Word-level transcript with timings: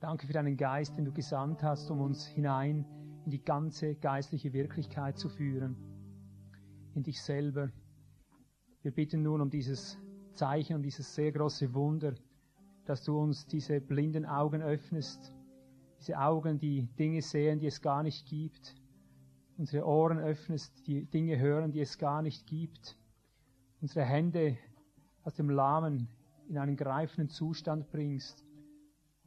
Danke 0.00 0.26
für 0.26 0.32
deinen 0.32 0.56
Geist, 0.56 0.96
den 0.96 1.04
du 1.04 1.12
gesandt 1.12 1.62
hast, 1.62 1.90
um 1.90 2.00
uns 2.00 2.24
hinein 2.26 2.86
in 3.26 3.30
die 3.30 3.44
ganze 3.44 3.96
geistliche 3.96 4.54
Wirklichkeit 4.54 5.18
zu 5.18 5.28
führen, 5.28 5.76
in 6.94 7.02
dich 7.02 7.20
selber. 7.20 7.68
Wir 8.80 8.92
bitten 8.92 9.22
nun 9.22 9.42
um 9.42 9.50
dieses 9.50 9.98
Zeichen, 10.32 10.76
um 10.76 10.82
dieses 10.82 11.14
sehr 11.14 11.32
große 11.32 11.74
Wunder, 11.74 12.14
dass 12.86 13.04
du 13.04 13.18
uns 13.20 13.46
diese 13.46 13.82
blinden 13.82 14.24
Augen 14.24 14.62
öffnest, 14.62 15.34
diese 15.98 16.18
Augen, 16.18 16.58
die 16.58 16.88
Dinge 16.98 17.20
sehen, 17.20 17.60
die 17.60 17.66
es 17.66 17.82
gar 17.82 18.02
nicht 18.02 18.26
gibt, 18.26 18.74
unsere 19.58 19.86
Ohren 19.86 20.18
öffnest, 20.18 20.86
die 20.86 21.04
Dinge 21.04 21.38
hören, 21.38 21.72
die 21.72 21.80
es 21.80 21.98
gar 21.98 22.22
nicht 22.22 22.46
gibt, 22.46 22.96
unsere 23.82 24.06
Hände 24.06 24.56
aus 25.24 25.34
dem 25.34 25.50
Lahmen 25.50 26.08
in 26.48 26.56
einen 26.56 26.76
greifenden 26.76 27.28
Zustand 27.28 27.90
bringst, 27.90 28.46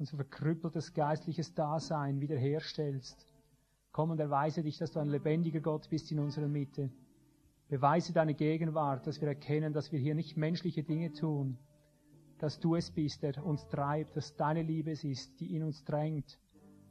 unser 0.04 0.18
verkrüppeltes 0.18 0.94
geistliches 0.94 1.54
Dasein 1.54 2.20
wiederherstellst. 2.20 3.26
Komm 3.94 4.12
und 4.12 4.20
erweise 4.20 4.62
dich, 4.62 4.78
dass 4.78 4.92
du 4.92 5.00
ein 5.00 5.08
lebendiger 5.08 5.62
Gott 5.62 5.90
bist 5.90 6.12
in 6.12 6.20
unserer 6.20 6.50
Mitte. 6.50 6.92
Beweise 7.70 8.12
deine 8.12 8.34
Gegenwart, 8.34 9.08
dass 9.08 9.22
wir 9.22 9.30
erkennen, 9.30 9.72
dass 9.72 9.94
wir 9.94 10.00
hier 10.00 10.14
nicht 10.14 10.36
menschliche 10.36 10.84
Dinge 10.84 11.14
tun, 11.14 11.58
dass 12.38 12.60
du 12.60 12.76
es 12.76 12.92
bist, 12.92 13.24
der 13.24 13.46
uns 13.46 13.66
treibt, 13.70 14.18
dass 14.18 14.36
deine 14.36 14.62
Liebe 14.62 14.92
es 14.92 15.06
ist, 15.06 15.40
die 15.40 15.56
in 15.56 15.64
uns 15.64 15.86
drängt, 15.86 16.38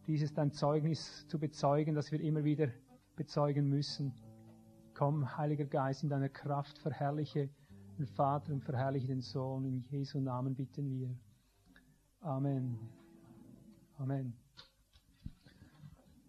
dieses 0.07 0.33
dein 0.33 0.51
Zeugnis 0.51 1.27
zu 1.29 1.39
bezeugen, 1.39 1.95
das 1.95 2.13
wir 2.13 2.21
immer 2.23 2.45
wieder 2.45 2.69
bezeugen 3.15 3.69
müssen. 3.69 4.15
Komm, 4.95 5.37
Heiliger 5.37 5.67
Geist, 5.67 6.03
in 6.03 6.09
deiner 6.09 6.31
Kraft 6.31 6.79
verherrliche 6.79 7.51
den 7.99 8.07
Vater 8.07 8.55
und 8.55 8.65
verherrliche 8.65 9.09
den 9.09 9.21
Sohn. 9.21 9.67
In 9.67 9.85
Jesu 9.91 10.19
Namen 10.19 10.55
bitten 10.55 10.89
wir. 10.89 11.15
Amen. 12.23 13.02
Amen. 14.03 14.35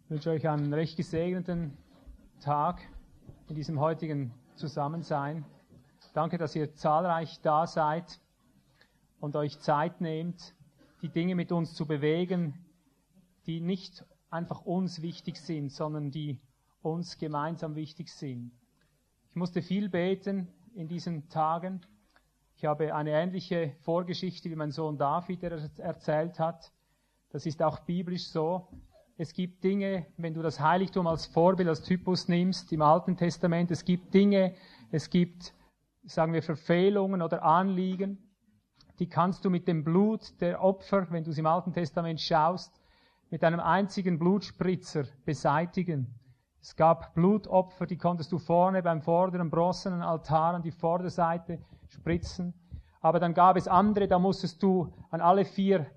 Ich 0.04 0.10
wünsche 0.12 0.30
euch 0.30 0.48
einen 0.48 0.72
recht 0.72 0.96
gesegneten 0.96 1.76
Tag 2.40 2.80
in 3.50 3.56
diesem 3.56 3.80
heutigen 3.80 4.32
Zusammensein. 4.54 5.44
Danke, 6.14 6.38
dass 6.38 6.56
ihr 6.56 6.76
zahlreich 6.76 7.42
da 7.42 7.66
seid 7.66 8.20
und 9.20 9.36
euch 9.36 9.60
Zeit 9.60 10.02
nehmt, 10.02 10.54
die 11.02 11.10
Dinge 11.10 11.34
mit 11.34 11.52
uns 11.52 11.74
zu 11.74 11.88
bewegen, 11.88 12.64
die 13.48 13.60
nicht 13.60 14.06
einfach 14.30 14.62
uns 14.62 15.02
wichtig 15.02 15.38
sind, 15.38 15.72
sondern 15.72 16.12
die 16.12 16.40
uns 16.84 17.18
gemeinsam 17.18 17.74
wichtig 17.74 18.10
sind. 18.10 18.52
Ich 19.32 19.36
musste 19.36 19.64
viel 19.64 19.90
beten 19.90 20.48
in 20.76 20.88
diesen 20.88 21.28
Tagen. 21.28 21.82
Ich 22.56 22.66
habe 22.66 22.94
eine 22.94 23.14
ähnliche 23.14 23.76
Vorgeschichte 23.80 24.52
wie 24.52 24.56
mein 24.56 24.70
Sohn 24.70 25.00
David, 25.00 25.42
der 25.42 25.54
erzählt 25.80 26.38
hat. 26.38 26.72
Das 27.34 27.48
ist 27.48 27.64
auch 27.64 27.80
biblisch 27.80 28.28
so. 28.28 28.68
Es 29.18 29.34
gibt 29.34 29.64
Dinge, 29.64 30.06
wenn 30.18 30.36
du 30.36 30.44
das 30.44 30.60
Heiligtum 30.60 31.08
als 31.08 31.26
Vorbild, 31.26 31.68
als 31.68 31.82
Typus 31.82 32.28
nimmst 32.28 32.72
im 32.72 32.84
Alten 32.84 33.18
Testament, 33.18 33.72
es 33.72 33.84
gibt 33.84 34.14
Dinge, 34.14 34.54
es 34.92 35.10
gibt, 35.10 35.56
sagen 36.04 36.32
wir, 36.34 36.44
Verfehlungen 36.44 37.24
oder 37.24 37.42
Anliegen, 37.42 38.20
die 39.00 39.10
kannst 39.10 39.44
du 39.44 39.50
mit 39.50 39.68
dem 39.68 39.84
Blut 39.84 40.40
der 40.42 40.64
Opfer, 40.64 41.08
wenn 41.10 41.24
du 41.24 41.32
es 41.32 41.40
im 41.40 41.48
Alten 41.48 41.74
Testament 41.74 42.22
schaust, 42.22 42.80
mit 43.32 43.44
einem 43.44 43.60
einzigen 43.60 44.20
Blutspritzer 44.20 45.06
beseitigen. 45.26 46.14
Es 46.62 46.76
gab 46.76 47.16
Blutopfer, 47.16 47.88
die 47.88 47.98
konntest 47.98 48.32
du 48.32 48.38
vorne 48.38 48.84
beim 48.84 49.02
vorderen 49.02 49.50
bronzenen 49.50 50.04
Altar 50.04 50.54
an 50.54 50.62
die 50.62 50.72
Vorderseite 50.72 51.58
spritzen. 51.88 52.54
Aber 53.02 53.20
dann 53.20 53.34
gab 53.34 53.58
es 53.58 53.68
andere, 53.68 54.08
da 54.08 54.20
musstest 54.20 54.62
du 54.62 54.94
an 55.10 55.20
alle 55.20 55.46
vier 55.46 55.88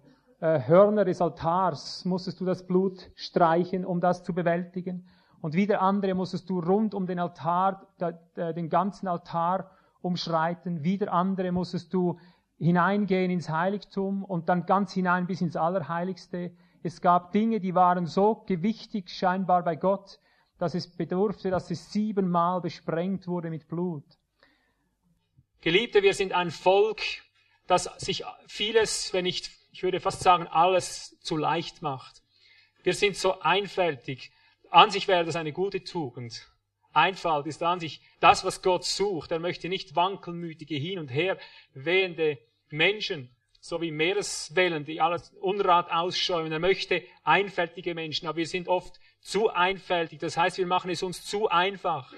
äh, 0.41 0.61
Hörner 0.61 1.05
des 1.05 1.20
Altars, 1.20 2.05
musstest 2.05 2.41
du 2.41 2.45
das 2.45 2.67
Blut 2.67 3.11
streichen, 3.15 3.84
um 3.84 4.01
das 4.01 4.23
zu 4.23 4.34
bewältigen. 4.34 5.09
Und 5.41 5.55
wieder 5.55 5.81
andere 5.81 6.15
musstest 6.15 6.51
du 6.51 6.61
rund 6.61 6.95
um 6.95 7.06
den 7.06 7.19
Altar, 7.19 7.87
da, 7.98 8.12
den 8.53 8.69
ganzen 8.69 9.08
Altar 9.08 9.70
umschreiten. 10.01 10.83
Wieder 10.83 11.13
andere 11.13 11.52
musstest 11.52 11.92
du 11.92 12.19
hineingehen 12.58 13.30
ins 13.30 13.48
Heiligtum 13.48 14.25
und 14.25 14.48
dann 14.48 14.67
ganz 14.67 14.92
hinein 14.92 15.27
bis 15.27 15.41
ins 15.41 15.57
Allerheiligste. 15.57 16.52
Es 16.83 17.01
gab 17.01 17.33
Dinge, 17.33 17.61
die 17.61 17.75
waren 17.75 18.07
so 18.07 18.45
gewichtig 18.46 19.11
scheinbar 19.11 19.63
bei 19.63 19.77
Gott, 19.77 20.19
dass 20.58 20.75
es 20.75 20.96
bedurfte, 20.96 21.51
dass 21.51 21.70
es 21.70 21.92
siebenmal 21.92 22.61
besprengt 22.61 23.27
wurde 23.27 23.51
mit 23.51 23.69
Blut. 23.69 24.05
Geliebte, 25.61 26.02
wir 26.02 26.14
sind 26.14 26.33
ein 26.33 26.51
Volk, 26.51 27.01
das 27.67 27.85
sich 27.98 28.25
vieles, 28.46 29.13
wenn 29.13 29.25
nicht, 29.25 29.51
ich 29.77 29.83
würde 29.83 30.01
fast 30.01 30.23
sagen, 30.23 30.47
alles 30.47 31.20
zu 31.20 31.37
leicht 31.37 31.83
macht. 31.83 32.23
Wir 32.83 32.95
sind 32.95 33.14
so 33.14 33.41
einfältig. 33.41 34.33
An 34.70 34.91
sich 34.91 35.07
wäre 35.07 35.27
das 35.27 35.37
eine 35.37 35.53
gute 35.53 35.85
Tugend. 35.85 36.48
Einfalt 36.95 37.47
ist 37.47 37.63
an 37.63 37.79
sich 37.79 38.01
das, 38.19 38.42
was 38.42 38.63
Gott 38.63 38.87
sucht. 38.87 39.33
Er 39.33 39.39
möchte 39.39 39.69
nicht 39.69 39.95
wankelmütige, 39.95 40.77
hin 40.77 40.98
und 40.98 41.09
her 41.09 41.37
wehende 41.75 42.39
Menschen, 42.70 43.37
so 43.61 43.83
wie 43.83 43.91
Meereswellen, 43.91 44.87
die 44.87 45.03
alles 45.03 45.29
Unrat 45.42 45.91
ausschäumen. 45.91 46.53
Er 46.53 46.58
möchte 46.58 47.03
einfältige 47.23 47.95
Menschen, 47.95 48.29
aber 48.29 48.39
wir 48.39 48.47
sind 48.47 48.69
oft 48.69 48.98
zu 49.20 49.51
einfältig. 49.51 50.20
Das 50.20 50.39
heißt, 50.39 50.57
wir 50.57 50.67
machen 50.67 50.91
es 50.91 51.03
uns 51.03 51.23
zu 51.23 51.51
einfach. 51.51 52.14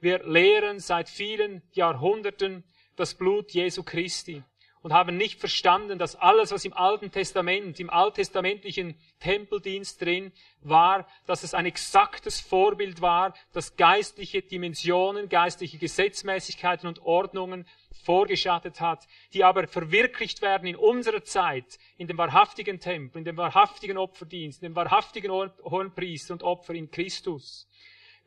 Wir 0.00 0.24
lehren 0.24 0.80
seit 0.80 1.08
vielen 1.08 1.62
Jahrhunderten 1.70 2.64
das 2.96 3.14
Blut 3.14 3.52
Jesu 3.52 3.84
Christi 3.84 4.42
und 4.82 4.92
haben 4.92 5.16
nicht 5.16 5.38
verstanden, 5.38 5.98
dass 5.98 6.16
alles, 6.16 6.52
was 6.52 6.64
im 6.64 6.72
Alten 6.72 7.10
Testament, 7.10 7.78
im 7.80 7.90
alttestamentlichen 7.90 8.94
Tempeldienst 9.20 10.00
drin 10.00 10.32
war, 10.62 11.06
dass 11.26 11.42
es 11.42 11.54
ein 11.54 11.66
exaktes 11.66 12.40
Vorbild 12.40 13.00
war, 13.00 13.34
das 13.52 13.76
geistliche 13.76 14.42
Dimensionen, 14.42 15.28
geistliche 15.28 15.78
Gesetzmäßigkeiten 15.78 16.88
und 16.88 17.02
Ordnungen 17.02 17.66
vorgeschattet 18.04 18.80
hat, 18.80 19.06
die 19.34 19.44
aber 19.44 19.66
verwirklicht 19.68 20.40
werden 20.40 20.66
in 20.66 20.76
unserer 20.76 21.22
Zeit, 21.22 21.78
in 21.98 22.06
dem 22.06 22.16
wahrhaftigen 22.16 22.80
Tempel, 22.80 23.18
in 23.18 23.24
dem 23.24 23.36
wahrhaftigen 23.36 23.98
Opferdienst, 23.98 24.62
in 24.62 24.70
dem 24.70 24.76
wahrhaftigen 24.76 25.30
Hohenpriester 25.30 26.32
und 26.32 26.42
Opfer 26.42 26.74
in 26.74 26.90
Christus. 26.90 27.68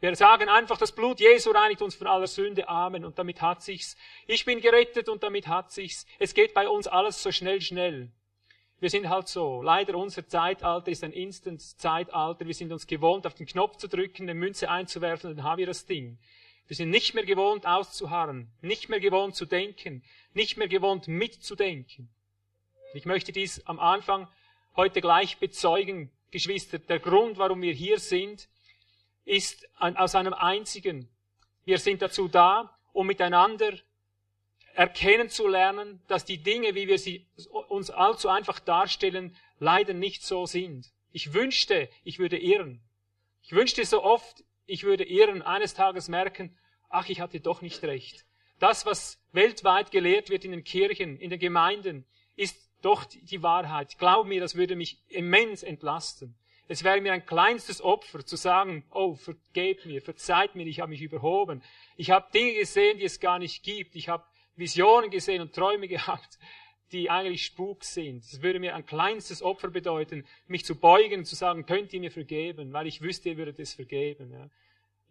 Wir 0.04 0.18
sagen 0.18 0.50
einfach, 0.50 0.78
das 0.78 0.92
Blut 0.92 1.22
Jesu 1.22 1.52
reinigt 1.52 1.82
uns 1.82 1.96
von 1.96 2.08
aller 2.08 2.28
Sünde. 2.28 2.68
Amen. 2.68 3.06
Und 3.06 3.18
damit 3.18 3.42
hat 3.42 3.62
sich's. 3.62 3.96
Ich 4.28 4.44
bin 4.44 4.60
gerettet 4.60 5.08
und 5.08 5.24
damit 5.24 5.48
hat 5.48 5.72
sich's. 5.72 6.06
Es 6.20 6.34
geht 6.34 6.54
bei 6.54 6.68
uns 6.68 6.88
alles 6.88 7.24
so 7.24 7.32
schnell, 7.32 7.62
schnell. 7.62 8.12
Wir 8.82 8.90
sind 8.90 9.08
halt 9.08 9.30
so. 9.30 9.62
Leider 9.62 9.96
unser 9.96 10.28
Zeitalter 10.28 10.92
ist 10.92 11.06
ein 11.06 11.14
Instant-Zeitalter. 11.14 12.46
Wir 12.46 12.54
sind 12.54 12.74
uns 12.74 12.86
gewohnt, 12.86 13.26
auf 13.26 13.34
den 13.36 13.46
Knopf 13.46 13.78
zu 13.78 13.88
drücken, 13.88 14.24
eine 14.24 14.34
Münze 14.34 14.70
einzuwerfen 14.70 15.30
und 15.30 15.38
dann 15.38 15.46
haben 15.46 15.60
wir 15.60 15.68
das 15.68 15.86
Ding. 15.86 16.20
Wir 16.68 16.76
sind 16.76 16.90
nicht 16.90 17.14
mehr 17.14 17.24
gewohnt 17.24 17.66
auszuharren, 17.66 18.52
nicht 18.60 18.90
mehr 18.90 19.00
gewohnt 19.00 19.38
zu 19.38 19.46
denken, 19.46 20.04
nicht 20.34 20.58
mehr 20.58 20.68
gewohnt 20.68 21.08
mitzudenken. 21.08 22.14
Ich 22.94 23.06
möchte 23.06 23.32
dies 23.32 23.66
am 23.68 23.80
Anfang 23.80 24.28
heute 24.76 25.00
gleich 25.00 25.38
bezeugen, 25.38 26.12
Geschwister. 26.30 26.80
Der 26.80 27.00
Grund, 27.00 27.38
warum 27.38 27.62
wir 27.62 27.72
hier 27.72 28.00
sind, 28.00 28.50
ist 29.26 29.68
aus 29.80 30.16
einem 30.16 30.34
einzigen. 30.34 31.10
Wir 31.66 31.78
sind 31.78 32.02
dazu 32.02 32.28
da, 32.28 32.78
um 32.92 33.08
miteinander 33.08 33.74
erkennen 34.76 35.30
zu 35.30 35.48
lernen, 35.48 36.02
dass 36.08 36.26
die 36.26 36.40
Dinge, 36.40 36.76
wie 36.76 36.88
wir 36.88 36.98
sie 36.98 37.28
uns 37.70 37.90
allzu 37.90 38.30
einfach 38.30 38.60
darstellen, 38.60 39.36
leider 39.60 39.94
nicht 39.94 40.24
so 40.24 40.46
sind. 40.46 40.92
Ich 41.12 41.34
wünschte, 41.34 41.90
ich 42.04 42.20
würde 42.20 42.38
irren. 42.38 42.82
Ich 43.44 43.52
wünschte 43.52 43.86
so 43.86 44.04
oft, 44.04 44.44
ich 44.66 44.84
würde 44.84 45.04
irren, 45.04 45.42
eines 45.42 45.74
Tages 45.74 46.08
merken, 46.08 46.58
ach, 46.90 47.10
ich 47.10 47.22
hatte 47.22 47.40
doch 47.40 47.62
nicht 47.62 47.84
recht. 47.84 48.26
Das, 48.60 48.86
was 48.86 49.22
weltweit 49.32 49.92
gelehrt 49.92 50.30
wird 50.30 50.46
in 50.46 50.52
den 50.52 50.64
Kirchen, 50.64 51.18
in 51.18 51.30
den 51.30 51.40
Gemeinden, 51.40 52.06
ist 52.36 52.58
doch 52.82 53.06
die 53.06 53.44
Wahrheit. 53.44 53.98
Glaub 53.98 54.26
mir, 54.28 54.40
das 54.40 54.56
würde 54.56 54.76
mich 54.76 55.02
immens 55.10 55.64
entlasten. 55.64 56.36
Es 56.68 56.84
wäre 56.84 57.02
mir 57.02 57.14
ein 57.14 57.26
kleinstes 57.26 57.82
Opfer 57.82 58.26
zu 58.26 58.36
sagen, 58.36 58.86
oh, 58.92 59.16
vergebt 59.16 59.86
mir, 59.86 60.02
verzeiht 60.02 60.56
mir, 60.56 60.66
ich 60.66 60.80
habe 60.80 60.92
mich 60.92 61.02
überhoben. 61.02 61.62
Ich 61.98 62.12
habe 62.12 62.32
Dinge 62.34 62.54
gesehen, 62.54 62.98
die 62.98 63.06
es 63.06 63.20
gar 63.20 63.38
nicht 63.38 63.64
gibt. 63.64 63.96
Ich 63.96 64.10
habe 64.10 64.24
Visionen 64.56 65.10
gesehen 65.10 65.42
und 65.42 65.54
Träume 65.54 65.88
gehabt, 65.90 66.40
die 66.92 67.10
eigentlich 67.10 67.46
Spuk 67.46 67.84
sind. 67.84 68.24
Es 68.24 68.42
würde 68.42 68.60
mir 68.60 68.76
ein 68.76 68.86
kleinstes 68.86 69.42
Opfer 69.42 69.70
bedeuten, 69.70 70.26
mich 70.48 70.64
zu 70.64 70.76
beugen 70.76 71.20
und 71.20 71.26
zu 71.26 71.36
sagen, 71.36 71.66
könnt 71.66 71.92
ihr 71.94 72.00
mir 72.00 72.12
vergeben, 72.12 72.72
weil 72.72 72.88
ich 72.88 73.02
wüsste, 73.02 73.30
ihr 73.30 73.38
würdet 73.38 73.60
es 73.60 73.74
vergeben. 73.74 74.32
Ja. 74.32 74.50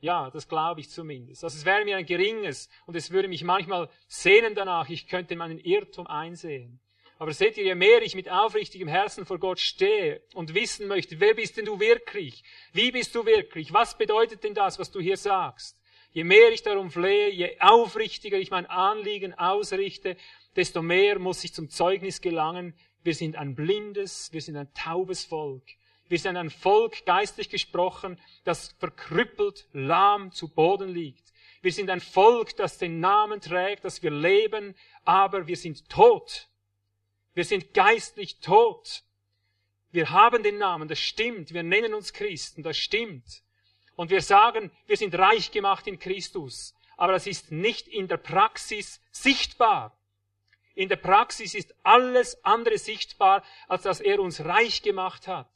Ja, 0.02 0.30
das 0.30 0.48
glaube 0.48 0.80
ich 0.80 0.90
zumindest. 0.90 1.44
Also 1.44 1.56
es 1.56 1.64
wäre 1.64 1.84
mir 1.84 1.96
ein 1.96 2.04
geringes 2.04 2.68
und 2.86 2.96
es 2.96 3.12
würde 3.12 3.28
mich 3.28 3.44
manchmal 3.44 3.88
sehnen 4.08 4.56
danach, 4.56 4.88
ich 4.88 5.06
könnte 5.06 5.36
meinen 5.36 5.58
Irrtum 5.58 6.08
einsehen. 6.08 6.80
Aber 7.22 7.32
seht 7.32 7.56
ihr, 7.56 7.62
je 7.62 7.76
mehr 7.76 8.02
ich 8.02 8.16
mit 8.16 8.28
aufrichtigem 8.28 8.88
Herzen 8.88 9.24
vor 9.24 9.38
Gott 9.38 9.60
stehe 9.60 10.22
und 10.34 10.54
wissen 10.54 10.88
möchte, 10.88 11.20
wer 11.20 11.34
bist 11.34 11.56
denn 11.56 11.66
du 11.66 11.78
wirklich? 11.78 12.42
Wie 12.72 12.90
bist 12.90 13.14
du 13.14 13.24
wirklich? 13.24 13.72
Was 13.72 13.96
bedeutet 13.96 14.42
denn 14.42 14.54
das, 14.54 14.80
was 14.80 14.90
du 14.90 14.98
hier 14.98 15.16
sagst? 15.16 15.78
Je 16.10 16.24
mehr 16.24 16.50
ich 16.50 16.64
darum 16.64 16.90
flehe, 16.90 17.30
je 17.30 17.60
aufrichtiger 17.60 18.38
ich 18.38 18.50
mein 18.50 18.66
Anliegen 18.66 19.34
ausrichte, 19.34 20.16
desto 20.56 20.82
mehr 20.82 21.20
muss 21.20 21.44
ich 21.44 21.54
zum 21.54 21.70
Zeugnis 21.70 22.22
gelangen, 22.22 22.74
Wir 23.04 23.14
sind 23.14 23.36
ein 23.36 23.54
blindes, 23.54 24.32
wir 24.32 24.40
sind 24.40 24.56
ein 24.56 24.74
taubes 24.74 25.24
Volk. 25.24 25.62
Wir 26.08 26.18
sind 26.18 26.36
ein 26.36 26.50
Volk, 26.50 27.06
geistlich 27.06 27.50
gesprochen, 27.50 28.18
das 28.42 28.74
verkrüppelt, 28.80 29.68
lahm 29.72 30.32
zu 30.32 30.48
Boden 30.48 30.88
liegt. 30.88 31.32
Wir 31.60 31.70
sind 31.70 31.88
ein 31.88 32.00
Volk, 32.00 32.56
das 32.56 32.78
den 32.78 32.98
Namen 32.98 33.40
trägt, 33.40 33.84
dass 33.84 34.02
wir 34.02 34.10
leben, 34.10 34.74
aber 35.04 35.46
wir 35.46 35.56
sind 35.56 35.88
tot. 35.88 36.48
Wir 37.34 37.44
sind 37.44 37.74
geistlich 37.74 38.40
tot. 38.40 39.02
Wir 39.90 40.10
haben 40.10 40.42
den 40.42 40.58
Namen, 40.58 40.88
das 40.88 40.98
stimmt. 40.98 41.52
Wir 41.52 41.62
nennen 41.62 41.94
uns 41.94 42.12
Christen, 42.12 42.62
das 42.62 42.78
stimmt. 42.78 43.42
Und 43.96 44.10
wir 44.10 44.22
sagen, 44.22 44.70
wir 44.86 44.96
sind 44.96 45.14
reich 45.14 45.50
gemacht 45.50 45.86
in 45.86 45.98
Christus. 45.98 46.74
Aber 46.96 47.12
das 47.12 47.26
ist 47.26 47.50
nicht 47.50 47.88
in 47.88 48.08
der 48.08 48.16
Praxis 48.16 49.00
sichtbar. 49.10 49.98
In 50.74 50.88
der 50.88 50.96
Praxis 50.96 51.54
ist 51.54 51.74
alles 51.82 52.42
andere 52.44 52.78
sichtbar, 52.78 53.42
als 53.68 53.82
dass 53.82 54.00
er 54.00 54.20
uns 54.20 54.44
reich 54.44 54.82
gemacht 54.82 55.28
hat. 55.28 55.50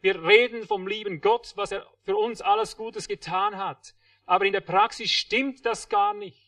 Wir 0.00 0.22
reden 0.24 0.66
vom 0.66 0.86
lieben 0.86 1.20
Gott, 1.20 1.52
was 1.54 1.72
er 1.72 1.86
für 2.02 2.16
uns 2.16 2.42
alles 2.42 2.76
Gutes 2.76 3.08
getan 3.08 3.56
hat. 3.56 3.94
Aber 4.26 4.44
in 4.44 4.52
der 4.52 4.60
Praxis 4.60 5.10
stimmt 5.10 5.64
das 5.64 5.88
gar 5.88 6.12
nicht. 6.14 6.41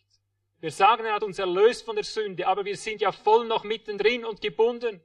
Wir 0.65 0.71
sagen, 0.71 1.05
er 1.05 1.13
hat 1.13 1.23
uns 1.23 1.39
erlöst 1.39 1.85
von 1.85 1.95
der 1.95 2.07
Sünde, 2.07 2.47
aber 2.47 2.65
wir 2.65 2.79
sind 2.79 3.03
ja 3.03 3.13
voll 3.13 3.47
noch 3.47 3.65
mittendrin 3.65 4.25
und 4.25 4.41
gebunden. 4.41 4.99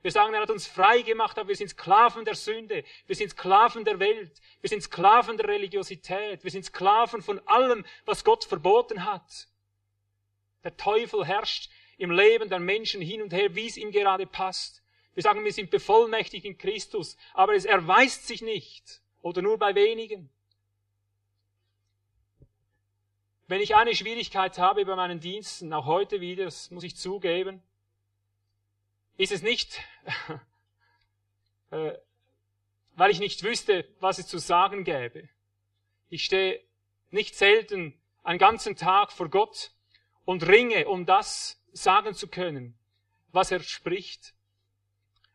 Wir 0.00 0.12
sagen, 0.12 0.32
er 0.32 0.42
hat 0.42 0.50
uns 0.50 0.68
frei 0.68 1.02
gemacht, 1.02 1.36
aber 1.40 1.48
wir 1.48 1.56
sind 1.56 1.70
Sklaven 1.70 2.24
der 2.24 2.36
Sünde. 2.36 2.84
Wir 3.08 3.16
sind 3.16 3.30
Sklaven 3.30 3.84
der 3.84 3.98
Welt. 3.98 4.40
Wir 4.60 4.68
sind 4.68 4.80
Sklaven 4.80 5.36
der 5.36 5.48
Religiosität. 5.48 6.44
Wir 6.44 6.52
sind 6.52 6.66
Sklaven 6.66 7.20
von 7.20 7.40
allem, 7.48 7.84
was 8.04 8.22
Gott 8.22 8.44
verboten 8.44 9.04
hat. 9.04 9.48
Der 10.62 10.76
Teufel 10.76 11.26
herrscht 11.26 11.68
im 11.98 12.12
Leben 12.12 12.48
der 12.48 12.60
Menschen 12.60 13.02
hin 13.02 13.22
und 13.22 13.32
her, 13.32 13.56
wie 13.56 13.66
es 13.66 13.76
ihm 13.76 13.90
gerade 13.90 14.24
passt. 14.24 14.84
Wir 15.14 15.24
sagen, 15.24 15.44
wir 15.44 15.52
sind 15.52 15.72
bevollmächtigt 15.72 16.44
in 16.44 16.58
Christus, 16.58 17.16
aber 17.34 17.56
es 17.56 17.64
erweist 17.64 18.28
sich 18.28 18.40
nicht 18.40 19.02
oder 19.20 19.42
nur 19.42 19.58
bei 19.58 19.74
wenigen. 19.74 20.30
Wenn 23.52 23.60
ich 23.60 23.76
eine 23.76 23.94
Schwierigkeit 23.94 24.56
habe 24.56 24.86
bei 24.86 24.96
meinen 24.96 25.20
Diensten, 25.20 25.74
auch 25.74 25.84
heute 25.84 26.22
wieder, 26.22 26.46
das 26.46 26.70
muss 26.70 26.84
ich 26.84 26.96
zugeben, 26.96 27.62
ist 29.18 29.30
es 29.30 29.42
nicht, 29.42 29.78
äh, 31.70 31.92
weil 32.94 33.10
ich 33.10 33.20
nicht 33.20 33.42
wüsste, 33.42 33.86
was 34.00 34.18
es 34.18 34.26
zu 34.26 34.38
sagen 34.38 34.84
gäbe. 34.84 35.28
Ich 36.08 36.24
stehe 36.24 36.62
nicht 37.10 37.34
selten 37.34 37.92
einen 38.22 38.38
ganzen 38.38 38.74
Tag 38.74 39.12
vor 39.12 39.28
Gott 39.28 39.72
und 40.24 40.48
ringe 40.48 40.88
um 40.88 41.04
das, 41.04 41.62
sagen 41.74 42.14
zu 42.14 42.28
können, 42.28 42.74
was 43.32 43.50
er 43.50 43.60
spricht. 43.60 44.32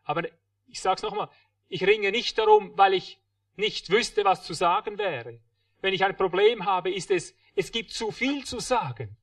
Aber 0.06 0.24
ich 0.66 0.82
sage 0.82 0.96
es 0.96 1.04
nochmal, 1.04 1.30
ich 1.70 1.86
ringe 1.86 2.10
nicht 2.12 2.36
darum, 2.40 2.76
weil 2.80 2.96
ich 2.96 3.20
nicht 3.58 3.92
wüsste, 3.92 4.26
was 4.26 4.42
zu 4.42 4.56
sagen 4.56 4.98
wäre. 4.98 5.40
Wenn 5.82 5.94
ich 5.94 6.04
ein 6.04 6.18
Problem 6.18 6.66
habe, 6.66 6.92
ist 6.92 7.12
es, 7.12 7.36
es 7.58 7.72
gibt 7.72 7.92
zu 7.92 8.12
viel 8.12 8.46
zu 8.46 8.60
sagen. 8.60 9.18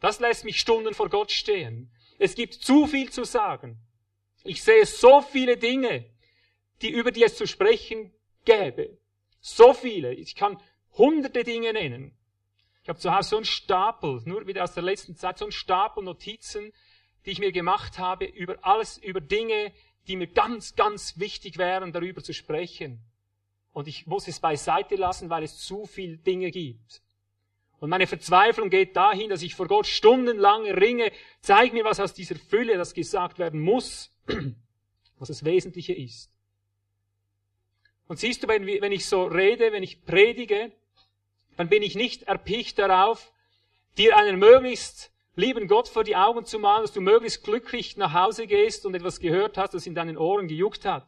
Das 0.00 0.20
lässt 0.20 0.44
mich 0.44 0.60
Stunden 0.60 0.92
vor 0.92 1.08
Gott 1.08 1.32
stehen. 1.32 1.90
Es 2.18 2.34
gibt 2.34 2.52
zu 2.52 2.86
viel 2.86 3.10
zu 3.10 3.24
sagen. 3.24 3.78
Ich 4.44 4.62
sehe 4.62 4.84
so 4.84 5.22
viele 5.22 5.56
Dinge, 5.56 6.04
die 6.82 6.90
über 6.90 7.10
die 7.10 7.24
es 7.24 7.36
zu 7.36 7.46
sprechen 7.46 8.12
gäbe. 8.44 8.98
So 9.40 9.72
viele. 9.72 10.12
Ich 10.12 10.34
kann 10.34 10.60
hunderte 10.98 11.44
Dinge 11.44 11.72
nennen. 11.72 12.14
Ich 12.82 12.90
habe 12.90 12.98
zu 12.98 13.14
Hause 13.14 13.30
so 13.30 13.36
einen 13.36 13.46
Stapel, 13.46 14.20
nur 14.26 14.46
wieder 14.46 14.62
aus 14.62 14.74
der 14.74 14.82
letzten 14.82 15.16
Zeit, 15.16 15.38
so 15.38 15.46
einen 15.46 15.52
Stapel 15.52 16.04
Notizen, 16.04 16.72
die 17.24 17.30
ich 17.30 17.38
mir 17.38 17.52
gemacht 17.52 17.98
habe 17.98 18.26
über 18.26 18.58
alles, 18.60 18.98
über 18.98 19.22
Dinge, 19.22 19.72
die 20.06 20.16
mir 20.16 20.26
ganz, 20.26 20.76
ganz 20.76 21.18
wichtig 21.18 21.56
wären, 21.56 21.90
darüber 21.90 22.22
zu 22.22 22.34
sprechen. 22.34 23.02
Und 23.72 23.88
ich 23.88 24.06
muss 24.06 24.28
es 24.28 24.40
beiseite 24.40 24.96
lassen, 24.96 25.30
weil 25.30 25.42
es 25.42 25.56
zu 25.56 25.86
viele 25.86 26.18
Dinge 26.18 26.50
gibt. 26.50 27.00
Und 27.80 27.90
meine 27.90 28.06
Verzweiflung 28.06 28.70
geht 28.70 28.96
dahin, 28.96 29.30
dass 29.30 29.42
ich 29.42 29.54
vor 29.54 29.66
Gott 29.66 29.86
stundenlang 29.86 30.70
ringe, 30.70 31.12
zeig 31.40 31.72
mir, 31.72 31.84
was 31.84 32.00
aus 32.00 32.14
dieser 32.14 32.36
Fülle, 32.36 32.76
das 32.76 32.94
gesagt 32.94 33.38
werden 33.38 33.60
muss, 33.60 34.10
was 35.18 35.28
das 35.28 35.44
Wesentliche 35.44 35.92
ist. 35.92 36.30
Und 38.06 38.18
siehst 38.18 38.42
du, 38.42 38.48
wenn, 38.48 38.66
wenn 38.66 38.92
ich 38.92 39.06
so 39.06 39.24
rede, 39.24 39.72
wenn 39.72 39.82
ich 39.82 40.04
predige, 40.04 40.72
dann 41.56 41.68
bin 41.68 41.82
ich 41.82 41.94
nicht 41.94 42.24
erpicht 42.24 42.78
darauf, 42.78 43.32
dir 43.96 44.16
einen 44.16 44.38
möglichst 44.38 45.10
lieben 45.36 45.66
Gott 45.68 45.88
vor 45.88 46.04
die 46.04 46.16
Augen 46.16 46.44
zu 46.44 46.58
malen, 46.58 46.82
dass 46.82 46.92
du 46.92 47.00
möglichst 47.00 47.44
glücklich 47.44 47.96
nach 47.96 48.12
Hause 48.12 48.46
gehst 48.46 48.86
und 48.86 48.94
etwas 48.94 49.20
gehört 49.20 49.56
hast, 49.56 49.74
das 49.74 49.86
in 49.86 49.94
deinen 49.94 50.16
Ohren 50.16 50.48
gejuckt 50.48 50.84
hat. 50.84 51.06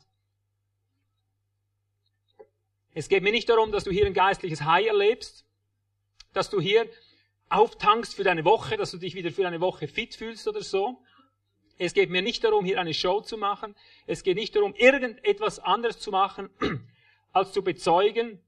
Es 2.94 3.08
geht 3.08 3.22
mir 3.22 3.32
nicht 3.32 3.48
darum, 3.48 3.72
dass 3.72 3.84
du 3.84 3.90
hier 3.90 4.06
ein 4.06 4.14
geistliches 4.14 4.62
High 4.62 4.86
erlebst, 4.86 5.45
dass 6.36 6.50
du 6.50 6.60
hier 6.60 6.86
auftankst 7.48 8.14
für 8.14 8.24
deine 8.24 8.44
Woche, 8.44 8.76
dass 8.76 8.90
du 8.90 8.98
dich 8.98 9.14
wieder 9.14 9.32
für 9.32 9.46
eine 9.46 9.60
Woche 9.60 9.88
fit 9.88 10.14
fühlst 10.14 10.46
oder 10.46 10.62
so. 10.62 10.98
Es 11.78 11.94
geht 11.94 12.10
mir 12.10 12.20
nicht 12.20 12.44
darum, 12.44 12.64
hier 12.64 12.78
eine 12.78 12.92
Show 12.92 13.22
zu 13.22 13.38
machen. 13.38 13.74
Es 14.06 14.22
geht 14.22 14.36
nicht 14.36 14.54
darum, 14.54 14.74
irgendetwas 14.74 15.58
anderes 15.58 15.98
zu 15.98 16.10
machen, 16.10 16.50
als 17.32 17.52
zu 17.52 17.62
bezeugen, 17.62 18.38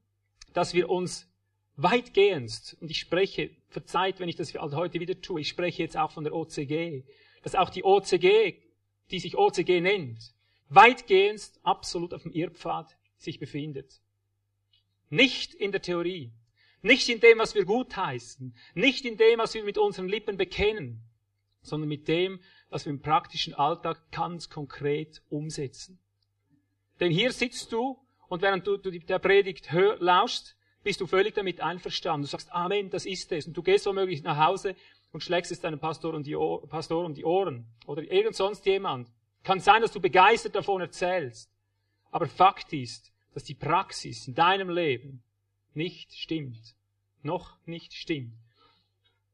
dass 0.53 0.73
wir 0.73 0.89
uns 0.89 1.27
weitgehend, 1.77 2.77
und 2.79 2.91
ich 2.91 2.99
spreche, 2.99 3.51
verzeiht, 3.69 4.19
wenn 4.19 4.29
ich 4.29 4.35
das 4.35 4.53
heute 4.53 4.99
wieder 4.99 5.19
tue, 5.19 5.41
ich 5.41 5.47
spreche 5.47 5.81
jetzt 5.81 5.97
auch 5.97 6.11
von 6.11 6.23
der 6.23 6.35
OCG, 6.35 7.03
dass 7.41 7.55
auch 7.55 7.69
die 7.69 7.83
OCG, 7.83 8.55
die 9.11 9.19
sich 9.19 9.37
OCG 9.37 9.81
nennt, 9.81 10.19
weitgehend 10.67 11.41
absolut 11.63 12.13
auf 12.13 12.23
dem 12.23 12.33
Irrpfad 12.33 12.95
sich 13.17 13.39
befindet. 13.39 14.01
Nicht 15.09 15.53
in 15.53 15.71
der 15.71 15.81
Theorie, 15.81 16.31
nicht 16.81 17.09
in 17.09 17.19
dem, 17.19 17.39
was 17.39 17.55
wir 17.55 17.65
gutheißen, 17.65 18.55
nicht 18.73 19.05
in 19.05 19.17
dem, 19.17 19.39
was 19.39 19.53
wir 19.53 19.63
mit 19.63 19.77
unseren 19.77 20.07
Lippen 20.07 20.37
bekennen, 20.37 21.01
sondern 21.61 21.89
mit 21.89 22.07
dem, 22.07 22.39
was 22.69 22.85
wir 22.85 22.91
im 22.91 23.01
praktischen 23.01 23.53
Alltag 23.53 24.11
ganz 24.11 24.49
konkret 24.49 25.21
umsetzen. 25.29 25.99
Denn 26.99 27.11
hier 27.11 27.31
sitzt 27.31 27.71
du 27.71 27.97
und 28.27 28.41
während 28.41 28.67
du, 28.67 28.77
du 28.77 28.91
der 28.91 29.19
Predigt 29.19 29.71
hör, 29.71 29.97
lauschst, 29.99 30.55
bist 30.83 31.01
du 31.01 31.07
völlig 31.07 31.35
damit 31.35 31.61
einverstanden. 31.61 32.23
Du 32.23 32.29
sagst, 32.29 32.51
Amen, 32.51 32.89
das 32.89 33.05
ist 33.05 33.31
es. 33.31 33.47
Und 33.47 33.57
du 33.57 33.63
gehst 33.63 33.85
womöglich 33.85 34.23
nach 34.23 34.37
Hause 34.37 34.75
und 35.11 35.23
schlägst 35.23 35.51
es 35.51 35.59
deinem 35.59 35.79
Pastor 35.79 36.13
um 36.13 36.23
die, 36.23 36.35
Ohr, 36.35 36.67
Pastor 36.67 37.05
um 37.05 37.13
die 37.13 37.25
Ohren 37.25 37.65
oder 37.85 38.03
irgend 38.03 38.35
sonst 38.35 38.65
jemand. 38.65 39.09
Kann 39.43 39.59
sein, 39.59 39.81
dass 39.81 39.91
du 39.91 39.99
begeistert 39.99 40.55
davon 40.55 40.81
erzählst. 40.81 41.51
Aber 42.11 42.27
Fakt 42.27 42.73
ist, 42.73 43.11
dass 43.33 43.43
die 43.43 43.55
Praxis 43.55 44.27
in 44.27 44.35
deinem 44.35 44.69
Leben 44.69 45.23
nicht 45.73 46.13
stimmt. 46.13 46.75
Noch 47.21 47.57
nicht 47.65 47.93
stimmt. 47.93 48.33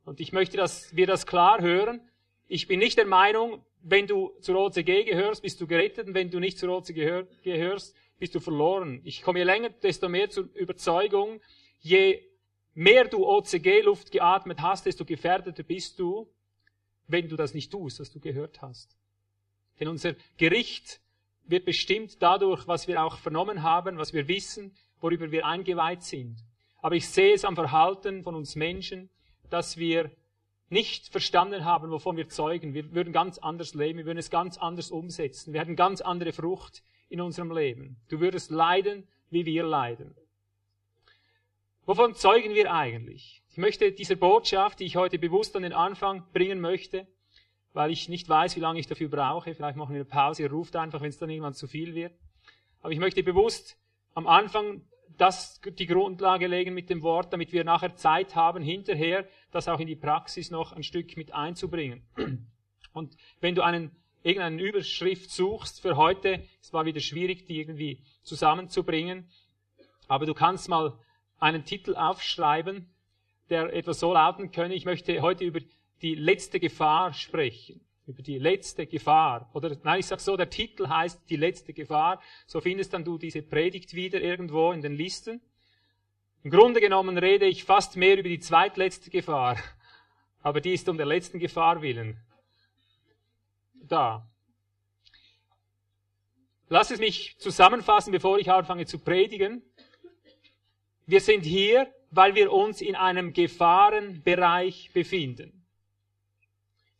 Und 0.05 0.19
ich 0.19 0.33
möchte, 0.33 0.57
dass 0.57 0.95
wir 0.95 1.07
das 1.07 1.25
klar 1.25 1.61
hören. 1.61 2.01
Ich 2.47 2.67
bin 2.67 2.79
nicht 2.79 2.97
der 2.97 3.05
Meinung, 3.05 3.65
wenn 3.81 4.07
du 4.07 4.33
zur 4.41 4.57
OCG 4.57 5.03
gehörst, 5.03 5.41
bist 5.41 5.61
du 5.61 5.67
gerettet 5.67 6.07
und 6.07 6.13
wenn 6.13 6.29
du 6.29 6.39
nicht 6.39 6.57
zur 6.57 6.75
OCG 6.75 7.25
gehörst, 7.43 7.95
bist 8.17 8.33
du 8.33 8.39
verloren. 8.39 9.01
Ich 9.03 9.21
komme 9.21 9.39
je 9.39 9.45
länger, 9.45 9.69
desto 9.69 10.09
mehr 10.09 10.29
zur 10.29 10.49
Überzeugung, 10.55 11.41
je 11.81 12.21
mehr 12.73 13.05
du 13.05 13.25
OCG-Luft 13.25 14.11
geatmet 14.11 14.61
hast, 14.61 14.85
desto 14.85 15.05
gefährdeter 15.05 15.63
bist 15.63 15.99
du, 15.99 16.27
wenn 17.07 17.27
du 17.29 17.35
das 17.35 17.53
nicht 17.53 17.71
tust, 17.71 17.99
was 17.99 18.11
du 18.11 18.19
gehört 18.19 18.61
hast. 18.61 18.95
Denn 19.79 19.87
unser 19.87 20.15
Gericht 20.37 20.99
wird 21.45 21.65
bestimmt 21.65 22.21
dadurch, 22.21 22.67
was 22.67 22.87
wir 22.87 23.03
auch 23.03 23.17
vernommen 23.17 23.61
haben, 23.61 23.97
was 23.97 24.13
wir 24.13 24.27
wissen, 24.27 24.75
worüber 24.99 25.31
wir 25.31 25.45
eingeweiht 25.45 26.03
sind. 26.03 26.37
Aber 26.81 26.95
ich 26.95 27.07
sehe 27.07 27.33
es 27.33 27.45
am 27.45 27.55
Verhalten 27.55 28.23
von 28.23 28.35
uns 28.35 28.55
Menschen, 28.55 29.09
dass 29.49 29.77
wir 29.77 30.11
nicht 30.69 31.09
verstanden 31.09 31.65
haben, 31.65 31.91
wovon 31.91 32.17
wir 32.17 32.27
zeugen. 32.27 32.73
Wir 32.73 32.93
würden 32.93 33.13
ganz 33.13 33.37
anders 33.37 33.73
leben, 33.73 33.99
wir 33.99 34.05
würden 34.05 34.19
es 34.19 34.29
ganz 34.29 34.57
anders 34.57 34.91
umsetzen. 34.91 35.53
Wir 35.53 35.61
hätten 35.61 35.75
ganz 35.75 36.01
andere 36.01 36.33
Frucht 36.33 36.83
in 37.09 37.21
unserem 37.21 37.51
Leben. 37.51 37.97
Du 38.09 38.19
würdest 38.19 38.51
leiden, 38.51 39.07
wie 39.29 39.45
wir 39.45 39.63
leiden. 39.63 40.15
Wovon 41.85 42.15
zeugen 42.15 42.55
wir 42.55 42.73
eigentlich? 42.73 43.43
Ich 43.49 43.57
möchte 43.57 43.91
diese 43.91 44.17
Botschaft, 44.17 44.79
die 44.79 44.85
ich 44.85 44.95
heute 44.95 45.19
bewusst 45.19 45.55
an 45.55 45.63
den 45.63 45.73
Anfang 45.73 46.23
bringen 46.33 46.59
möchte, 46.59 47.07
weil 47.73 47.91
ich 47.91 48.09
nicht 48.09 48.27
weiß, 48.27 48.55
wie 48.55 48.59
lange 48.59 48.79
ich 48.79 48.87
dafür 48.87 49.09
brauche. 49.09 49.53
Vielleicht 49.53 49.77
machen 49.77 49.93
wir 49.93 50.01
eine 50.01 50.05
Pause, 50.05 50.43
ihr 50.43 50.51
ruft 50.51 50.75
einfach, 50.75 51.01
wenn 51.01 51.09
es 51.09 51.19
dann 51.19 51.29
irgendwann 51.29 51.53
zu 51.53 51.67
viel 51.67 51.93
wird. 51.93 52.13
Aber 52.81 52.91
ich 52.91 52.99
möchte 52.99 53.21
bewusst 53.21 53.77
am 54.15 54.27
Anfang 54.27 54.81
das, 55.17 55.61
die 55.61 55.85
Grundlage 55.85 56.47
legen 56.47 56.73
mit 56.73 56.89
dem 56.89 57.03
Wort, 57.03 57.31
damit 57.31 57.53
wir 57.53 57.63
nachher 57.63 57.95
Zeit 57.95 58.35
haben, 58.35 58.63
hinterher 58.63 59.27
das 59.51 59.67
auch 59.67 59.79
in 59.79 59.87
die 59.87 59.95
Praxis 59.95 60.51
noch 60.51 60.73
ein 60.73 60.83
Stück 60.83 61.15
mit 61.15 61.33
einzubringen. 61.33 62.05
Und 62.93 63.15
wenn 63.39 63.55
du 63.55 63.61
einen, 63.61 63.91
irgendeine 64.23 64.61
Überschrift 64.61 65.29
suchst 65.29 65.81
für 65.81 65.97
heute, 65.97 66.43
es 66.61 66.73
war 66.73 66.85
wieder 66.85 67.01
schwierig, 67.01 67.45
die 67.45 67.59
irgendwie 67.59 68.01
zusammenzubringen, 68.23 69.29
aber 70.07 70.25
du 70.25 70.33
kannst 70.33 70.69
mal 70.69 70.97
einen 71.39 71.65
Titel 71.65 71.95
aufschreiben, 71.95 72.89
der 73.49 73.73
etwas 73.73 73.99
so 73.99 74.13
lauten 74.13 74.51
könne, 74.51 74.73
ich 74.73 74.85
möchte 74.85 75.21
heute 75.21 75.43
über 75.43 75.59
die 76.01 76.15
letzte 76.15 76.59
Gefahr 76.59 77.13
sprechen. 77.13 77.81
Über 78.07 78.21
die 78.21 78.37
letzte 78.37 78.85
Gefahr. 78.85 79.49
Oder 79.53 79.75
nein, 79.83 79.99
ich 79.99 80.05
sag 80.05 80.19
so, 80.19 80.37
der 80.37 80.49
Titel 80.49 80.87
heißt 80.87 81.29
die 81.29 81.35
letzte 81.35 81.73
Gefahr. 81.73 82.21
So 82.45 82.61
findest 82.61 82.93
dann 82.93 83.03
du 83.03 83.17
diese 83.17 83.41
Predigt 83.41 83.95
wieder 83.95 84.21
irgendwo 84.21 84.71
in 84.71 84.81
den 84.81 84.93
Listen. 84.93 85.41
Im 86.43 86.51
Grunde 86.51 86.79
genommen 86.79 87.17
rede 87.17 87.47
ich 87.47 87.63
fast 87.63 87.97
mehr 87.97 88.19
über 88.19 88.29
die 88.29 88.39
zweitletzte 88.39 89.09
Gefahr, 89.09 89.57
aber 90.43 90.61
die 90.61 90.73
ist 90.73 90.87
um 90.87 90.97
der 90.97 91.07
letzten 91.07 91.39
Gefahr 91.39 91.81
willen. 91.81 92.19
Da. 93.73 94.29
Lass 96.69 96.91
es 96.91 96.99
mich 96.99 97.35
zusammenfassen, 97.39 98.11
bevor 98.11 98.37
ich 98.37 98.51
anfange 98.51 98.85
zu 98.85 98.99
predigen. 98.99 99.63
Wir 101.07 101.19
sind 101.19 101.45
hier, 101.45 101.91
weil 102.11 102.35
wir 102.35 102.51
uns 102.51 102.81
in 102.81 102.95
einem 102.95 103.33
Gefahrenbereich 103.33 104.91
befinden. 104.93 105.54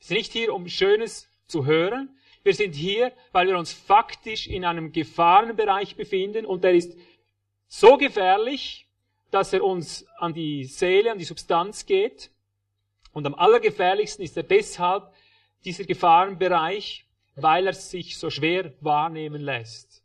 Wir 0.06 0.10
sind 0.10 0.18
nicht 0.18 0.34
hier, 0.34 0.54
um 0.54 0.68
Schönes 0.68 1.28
zu 1.48 1.66
hören. 1.66 2.16
Wir 2.44 2.54
sind 2.54 2.76
hier, 2.76 3.12
weil 3.32 3.48
wir 3.48 3.58
uns 3.58 3.74
faktisch 3.74 4.46
in 4.46 4.64
einem 4.64 4.92
Gefahrenbereich 4.92 5.96
befinden 5.96 6.46
und 6.46 6.64
der 6.64 6.76
ist 6.76 6.96
so 7.68 7.98
gefährlich, 7.98 8.88
dass 9.32 9.52
er 9.52 9.64
uns 9.64 10.06
an 10.20 10.36
die 10.36 10.66
Seele, 10.66 11.12
an 11.12 11.18
die 11.18 11.24
Substanz 11.24 11.88
geht. 11.88 12.30
Und 13.14 13.26
am 13.26 13.34
allergefährlichsten 13.34 14.24
ist 14.24 14.38
er 14.38 14.44
deshalb 14.44 15.12
dieser 15.64 15.86
Gefahrenbereich, 15.86 17.08
weil 17.36 17.66
er 17.66 17.74
sich 17.74 18.20
so 18.20 18.30
schwer 18.30 18.74
wahrnehmen 18.82 19.42
lässt. 19.42 20.04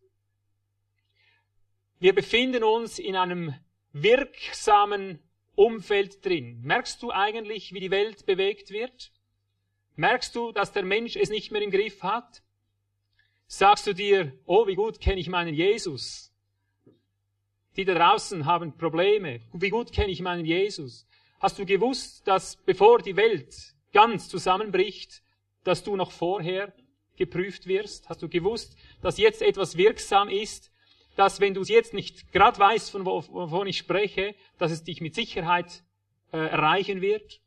Wir 1.98 2.14
befinden 2.14 2.64
uns 2.64 2.98
in 2.98 3.16
einem 3.16 3.54
wirksamen 3.92 5.18
Umfeld 5.56 6.24
drin. 6.24 6.58
Merkst 6.62 7.02
du 7.02 7.10
eigentlich, 7.10 7.74
wie 7.74 7.80
die 7.80 7.90
Welt 7.90 8.24
bewegt 8.24 8.70
wird? 8.70 9.12
Merkst 10.00 10.34
du, 10.34 10.50
dass 10.50 10.72
der 10.72 10.82
Mensch 10.82 11.14
es 11.14 11.28
nicht 11.28 11.52
mehr 11.52 11.60
im 11.60 11.70
Griff 11.70 12.02
hat? 12.02 12.42
Sagst 13.46 13.86
du 13.86 13.92
dir, 13.92 14.32
oh, 14.46 14.66
wie 14.66 14.74
gut 14.74 14.98
kenne 14.98 15.20
ich 15.20 15.28
meinen 15.28 15.52
Jesus? 15.52 16.32
Die 17.76 17.84
da 17.84 17.92
draußen 17.92 18.46
haben 18.46 18.78
Probleme. 18.78 19.42
Wie 19.52 19.68
gut 19.68 19.92
kenne 19.92 20.10
ich 20.10 20.22
meinen 20.22 20.46
Jesus? 20.46 21.06
Hast 21.38 21.58
du 21.58 21.66
gewusst, 21.66 22.26
dass 22.26 22.56
bevor 22.64 23.02
die 23.02 23.14
Welt 23.16 23.54
ganz 23.92 24.30
zusammenbricht, 24.30 25.22
dass 25.64 25.84
du 25.84 25.96
noch 25.96 26.12
vorher 26.12 26.72
geprüft 27.16 27.66
wirst? 27.66 28.08
Hast 28.08 28.22
du 28.22 28.28
gewusst, 28.30 28.78
dass 29.02 29.18
jetzt 29.18 29.42
etwas 29.42 29.76
wirksam 29.76 30.30
ist, 30.30 30.72
dass 31.14 31.40
wenn 31.40 31.52
du 31.52 31.60
es 31.60 31.68
jetzt 31.68 31.92
nicht 31.92 32.32
gerade 32.32 32.58
weißt, 32.58 32.90
von 32.90 33.04
wovon 33.04 33.66
ich 33.66 33.76
spreche, 33.76 34.34
dass 34.56 34.72
es 34.72 34.82
dich 34.82 35.02
mit 35.02 35.14
Sicherheit 35.14 35.82
äh, 36.32 36.38
erreichen 36.38 37.02
wird? 37.02 37.42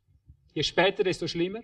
Je 0.54 0.62
später, 0.62 1.04
desto 1.04 1.28
schlimmer. 1.28 1.64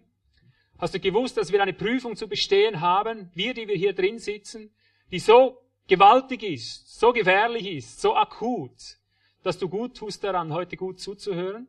Hast 0.79 0.93
du 0.93 0.99
gewusst, 0.99 1.35
dass 1.35 1.51
wir 1.51 1.61
eine 1.61 1.73
Prüfung 1.73 2.15
zu 2.15 2.27
bestehen 2.29 2.79
haben, 2.79 3.29
wir, 3.35 3.53
die 3.53 3.67
wir 3.67 3.75
hier 3.75 3.91
drin 3.91 4.17
sitzen, 4.17 4.73
die 5.11 5.19
so 5.19 5.61
gewaltig 5.87 6.41
ist, 6.41 6.97
so 6.97 7.11
gefährlich 7.11 7.67
ist, 7.67 7.99
so 7.99 8.15
akut, 8.15 8.71
dass 9.43 9.57
du 9.57 9.67
gut 9.67 9.97
tust 9.97 10.23
daran, 10.23 10.53
heute 10.53 10.77
gut 10.77 11.01
zuzuhören? 11.01 11.67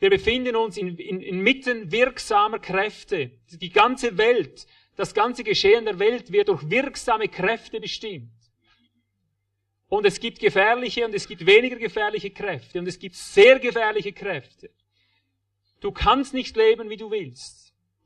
Wir 0.00 0.10
befinden 0.10 0.54
uns 0.54 0.76
in, 0.76 0.98
in, 0.98 1.20
inmitten 1.20 1.90
wirksamer 1.90 2.58
Kräfte. 2.58 3.30
Die 3.48 3.70
ganze 3.70 4.18
Welt, 4.18 4.66
das 4.96 5.14
ganze 5.14 5.42
Geschehen 5.42 5.86
der 5.86 5.98
Welt 5.98 6.30
wird 6.30 6.48
durch 6.48 6.68
wirksame 6.68 7.28
Kräfte 7.28 7.80
bestimmt. 7.80 8.28
Und 9.88 10.04
es 10.04 10.20
gibt 10.20 10.40
gefährliche 10.40 11.06
und 11.06 11.14
es 11.14 11.26
gibt 11.26 11.46
weniger 11.46 11.76
gefährliche 11.76 12.30
Kräfte 12.30 12.80
und 12.80 12.86
es 12.86 12.98
gibt 12.98 13.14
sehr 13.14 13.58
gefährliche 13.60 14.12
Kräfte. 14.12 14.68
Du 15.80 15.90
kannst 15.90 16.34
nicht 16.34 16.54
leben, 16.56 16.90
wie 16.90 16.96
du 16.96 17.10
willst. 17.10 17.63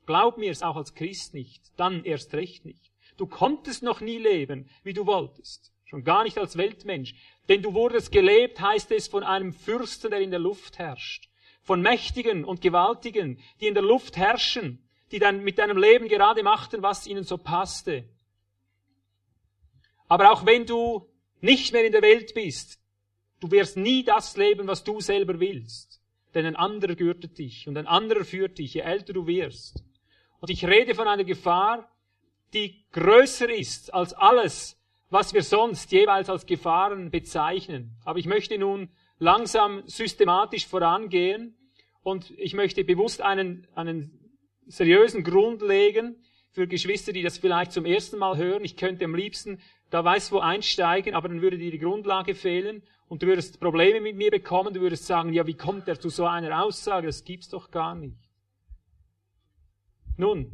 Glaub 0.09 0.39
mir 0.39 0.49
es 0.49 0.63
auch 0.63 0.75
als 0.75 0.95
Christ 0.95 1.35
nicht, 1.35 1.61
dann 1.77 2.03
erst 2.03 2.33
recht 2.33 2.65
nicht. 2.65 2.91
Du 3.15 3.27
konntest 3.27 3.83
noch 3.83 4.01
nie 4.01 4.17
leben, 4.17 4.67
wie 4.81 4.93
du 4.93 5.05
wolltest. 5.05 5.71
Schon 5.85 6.03
gar 6.03 6.23
nicht 6.23 6.39
als 6.39 6.57
Weltmensch. 6.57 7.13
Denn 7.47 7.61
du 7.61 7.75
wurdest 7.75 8.11
gelebt, 8.11 8.59
heißt 8.59 8.89
es, 8.89 9.07
von 9.07 9.23
einem 9.23 9.53
Fürsten, 9.53 10.09
der 10.09 10.21
in 10.21 10.31
der 10.31 10.39
Luft 10.39 10.79
herrscht. 10.79 11.29
Von 11.61 11.83
Mächtigen 11.83 12.43
und 12.43 12.61
Gewaltigen, 12.61 13.39
die 13.61 13.67
in 13.67 13.75
der 13.75 13.83
Luft 13.83 14.17
herrschen, 14.17 14.83
die 15.11 15.19
dann 15.19 15.43
mit 15.43 15.59
deinem 15.59 15.77
Leben 15.77 16.07
gerade 16.07 16.41
machten, 16.41 16.81
was 16.81 17.05
ihnen 17.05 17.23
so 17.23 17.37
passte. 17.37 18.09
Aber 20.07 20.31
auch 20.31 20.43
wenn 20.43 20.65
du 20.65 21.07
nicht 21.39 21.71
mehr 21.71 21.85
in 21.85 21.91
der 21.91 22.01
Welt 22.01 22.33
bist, 22.33 22.79
du 23.41 23.51
wirst 23.51 23.77
nie 23.77 24.03
das 24.03 24.37
leben, 24.37 24.65
was 24.65 24.83
du 24.83 25.01
selber 25.01 25.39
willst. 25.39 26.01
Denn 26.33 26.47
ein 26.47 26.55
anderer 26.55 26.95
gürtet 26.95 27.37
dich 27.37 27.67
und 27.67 27.77
ein 27.77 27.85
anderer 27.85 28.25
führt 28.25 28.57
dich, 28.57 28.73
je 28.73 28.81
älter 28.81 29.13
du 29.13 29.27
wirst. 29.27 29.83
Und 30.39 30.49
ich 30.49 30.65
rede 30.65 30.95
von 30.95 31.07
einer 31.07 31.23
Gefahr, 31.23 31.89
die 32.53 32.85
größer 32.91 33.49
ist 33.49 33.93
als 33.93 34.13
alles, 34.13 34.77
was 35.09 35.33
wir 35.33 35.43
sonst 35.43 35.91
jeweils 35.91 36.29
als 36.29 36.45
Gefahren 36.45 37.11
bezeichnen. 37.11 37.97
Aber 38.05 38.19
ich 38.19 38.25
möchte 38.25 38.57
nun 38.57 38.89
langsam 39.17 39.83
systematisch 39.85 40.67
vorangehen 40.67 41.55
und 42.03 42.31
ich 42.37 42.53
möchte 42.53 42.83
bewusst 42.83 43.21
einen, 43.21 43.67
einen 43.75 44.37
seriösen 44.67 45.23
Grund 45.23 45.61
legen 45.61 46.23
für 46.51 46.67
Geschwister, 46.67 47.11
die 47.11 47.21
das 47.21 47.37
vielleicht 47.37 47.71
zum 47.71 47.85
ersten 47.85 48.17
Mal 48.17 48.37
hören. 48.37 48.63
Ich 48.63 48.77
könnte 48.77 49.05
am 49.05 49.15
liebsten 49.15 49.59
da 49.89 50.03
weiß 50.03 50.31
wo 50.31 50.39
einsteigen, 50.39 51.15
aber 51.15 51.29
dann 51.29 51.41
würde 51.41 51.57
dir 51.57 51.71
die 51.71 51.79
Grundlage 51.79 52.35
fehlen 52.35 52.83
und 53.07 53.23
du 53.23 53.27
würdest 53.27 53.59
Probleme 53.59 54.01
mit 54.01 54.15
mir 54.15 54.29
bekommen. 54.29 54.73
Du 54.73 54.81
würdest 54.81 55.05
sagen, 55.05 55.33
ja, 55.33 55.47
wie 55.47 55.55
kommt 55.55 55.87
er 55.87 55.99
zu 55.99 56.09
so 56.09 56.25
einer 56.25 56.63
Aussage? 56.63 57.07
Das 57.07 57.23
gibt's 57.23 57.49
doch 57.49 57.71
gar 57.71 57.95
nicht. 57.95 58.28
Nun, 60.19 60.51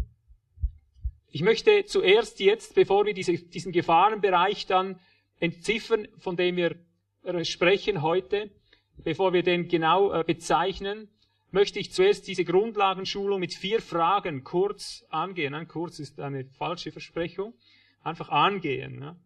ich 1.31 1.41
möchte 1.41 1.86
zuerst 1.86 2.39
jetzt, 2.39 2.75
bevor 2.75 3.07
wir 3.07 3.15
diese, 3.15 3.34
diesen 3.34 3.72
Gefahrenbereich 3.72 4.67
dann 4.67 5.00
entziffern, 5.39 6.07
von 6.19 6.36
dem 6.36 6.55
wir 6.55 6.75
äh, 7.24 7.43
sprechen 7.43 8.03
heute, 8.03 8.51
bevor 8.98 9.34
wir 9.34 9.41
den 9.41 9.67
genau 9.67 10.13
äh, 10.13 10.24
bezeichnen, 10.24 11.10
möchte 11.50 11.79
ich 11.79 11.91
zuerst 11.91 12.27
diese 12.27 12.45
Grundlagenschulung 12.45 13.39
mit 13.39 13.55
vier 13.55 13.81
Fragen 13.81 14.43
kurz 14.43 15.03
angehen. 15.10 15.53
Nein, 15.53 15.67
kurz 15.67 15.98
ist 15.98 16.19
eine 16.19 16.45
falsche 16.45 16.91
Versprechung. 16.91 17.55
Einfach 18.03 18.29
angehen. 18.29 19.00
Ne? 19.00 19.19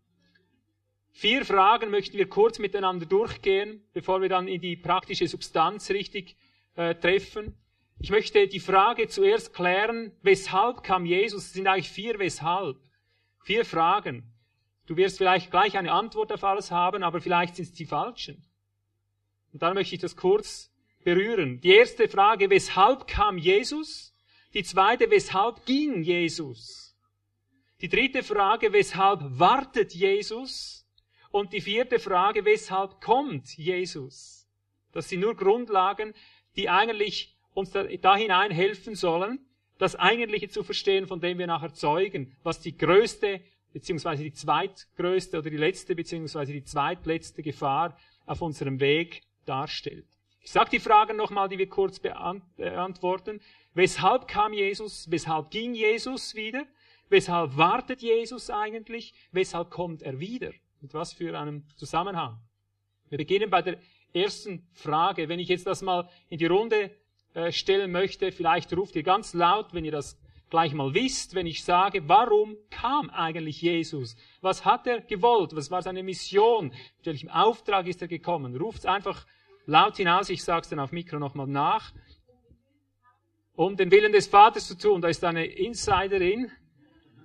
Vier 1.11 1.43
Fragen 1.43 1.91
möchten 1.91 2.17
wir 2.17 2.29
kurz 2.29 2.59
miteinander 2.59 3.05
durchgehen, 3.05 3.83
bevor 3.91 4.21
wir 4.21 4.29
dann 4.29 4.47
in 4.47 4.61
die 4.61 4.77
praktische 4.77 5.27
Substanz 5.27 5.89
richtig 5.89 6.37
äh, 6.77 6.95
treffen. 6.95 7.57
Ich 8.01 8.11
möchte 8.11 8.47
die 8.47 8.61
Frage 8.61 9.09
zuerst 9.09 9.53
klären, 9.53 10.13
weshalb 10.21 10.83
kam 10.83 11.05
Jesus? 11.05 11.47
Es 11.47 11.53
sind 11.53 11.67
eigentlich 11.67 11.89
vier 11.89 12.17
weshalb. 12.17 12.77
Vier 13.43 13.65
Fragen. 13.65 14.23
Du 14.85 14.95
wirst 14.95 15.17
vielleicht 15.17 15.51
gleich 15.51 15.77
eine 15.77 15.91
Antwort 15.91 16.31
auf 16.31 16.45
alles 16.45 16.71
haben, 16.71 17.03
aber 17.03 17.19
vielleicht 17.19 17.57
sind 17.57 17.65
es 17.65 17.73
die 17.73 17.85
falschen. 17.85 18.41
Und 19.51 19.61
dann 19.61 19.73
möchte 19.73 19.95
ich 19.95 20.01
das 20.01 20.15
kurz 20.15 20.71
berühren. 21.03 21.59
Die 21.59 21.71
erste 21.71 22.07
Frage, 22.07 22.49
weshalb 22.49 23.05
kam 23.05 23.37
Jesus? 23.37 24.15
Die 24.53 24.63
zweite, 24.63 25.11
weshalb 25.11 25.65
ging 25.65 26.01
Jesus? 26.01 26.97
Die 27.81 27.89
dritte 27.89 28.23
Frage, 28.23 28.71
weshalb 28.71 29.19
wartet 29.23 29.93
Jesus? 29.93 30.87
Und 31.31 31.51
die 31.51 31.61
vierte 31.61 31.99
Frage, 31.99 32.45
weshalb 32.45 33.01
kommt 33.01 33.57
Jesus? 33.57 34.47
Das 34.93 35.09
sind 35.09 35.19
nur 35.19 35.35
Grundlagen, 35.35 36.13
die 36.55 36.69
eigentlich 36.69 37.35
uns 37.59 37.71
da, 37.71 38.15
hinein 38.15 38.51
helfen 38.51 38.95
sollen, 38.95 39.39
das 39.77 39.95
Eigentliche 39.95 40.49
zu 40.49 40.63
verstehen, 40.63 41.07
von 41.07 41.21
dem 41.21 41.37
wir 41.37 41.47
nachher 41.47 41.73
zeugen, 41.73 42.35
was 42.43 42.59
die 42.59 42.77
größte, 42.77 43.41
beziehungsweise 43.71 44.23
die 44.23 44.33
zweitgrößte 44.33 45.37
oder 45.39 45.49
die 45.49 45.57
letzte, 45.57 45.95
beziehungsweise 45.95 46.53
die 46.53 46.63
zweitletzte 46.63 47.43
Gefahr 47.43 47.97
auf 48.25 48.41
unserem 48.41 48.79
Weg 48.79 49.21
darstellt. 49.45 50.07
Ich 50.41 50.51
sage 50.51 50.71
die 50.71 50.79
Fragen 50.79 51.17
nochmal, 51.17 51.49
die 51.49 51.57
wir 51.57 51.69
kurz 51.69 51.99
beantworten. 51.99 53.39
Weshalb 53.73 54.27
kam 54.27 54.53
Jesus? 54.53 55.09
Weshalb 55.11 55.51
ging 55.51 55.73
Jesus 55.73 56.33
wieder? 56.35 56.65
Weshalb 57.09 57.57
wartet 57.57 58.01
Jesus 58.01 58.49
eigentlich? 58.49 59.13
Weshalb 59.31 59.69
kommt 59.69 60.01
er 60.01 60.19
wieder? 60.19 60.51
Mit 60.81 60.93
was 60.93 61.13
für 61.13 61.37
einem 61.37 61.65
Zusammenhang? 61.75 62.39
Wir 63.09 63.17
beginnen 63.17 63.49
bei 63.49 63.61
der 63.61 63.79
ersten 64.13 64.67
Frage. 64.73 65.29
Wenn 65.29 65.39
ich 65.39 65.49
jetzt 65.49 65.67
das 65.67 65.81
mal 65.81 66.09
in 66.29 66.37
die 66.37 66.45
Runde 66.45 66.91
äh, 67.33 67.51
stellen 67.51 67.91
möchte, 67.91 68.31
vielleicht 68.31 68.75
ruft 68.75 68.95
ihr 68.95 69.03
ganz 69.03 69.33
laut, 69.33 69.73
wenn 69.73 69.85
ihr 69.85 69.91
das 69.91 70.17
gleich 70.49 70.73
mal 70.73 70.93
wisst, 70.93 71.35
wenn 71.35 71.45
ich 71.45 71.63
sage, 71.63 72.07
warum 72.07 72.57
kam 72.69 73.09
eigentlich 73.11 73.61
Jesus? 73.61 74.15
Was 74.41 74.65
hat 74.65 74.87
er 74.87 75.01
gewollt? 75.01 75.55
Was 75.55 75.69
war 75.69 75.81
seine 75.81 76.03
Mission? 76.03 76.69
Mit 76.97 77.05
welchem 77.05 77.29
Auftrag 77.29 77.87
ist 77.87 78.01
er 78.01 78.07
gekommen? 78.07 78.55
Ruft 78.55 78.85
einfach 78.85 79.25
laut 79.65 79.97
hinaus, 79.97 80.29
ich 80.29 80.43
sage 80.43 80.61
es 80.61 80.69
dann 80.69 80.79
auf 80.79 80.91
Mikro 80.91 81.19
nochmal 81.19 81.47
nach. 81.47 81.93
Um 83.53 83.75
den 83.75 83.91
Willen 83.91 84.11
des 84.11 84.27
Vaters 84.27 84.67
zu 84.67 84.77
tun, 84.77 85.01
da 85.01 85.09
ist 85.09 85.23
eine 85.23 85.45
Insiderin. 85.45 86.51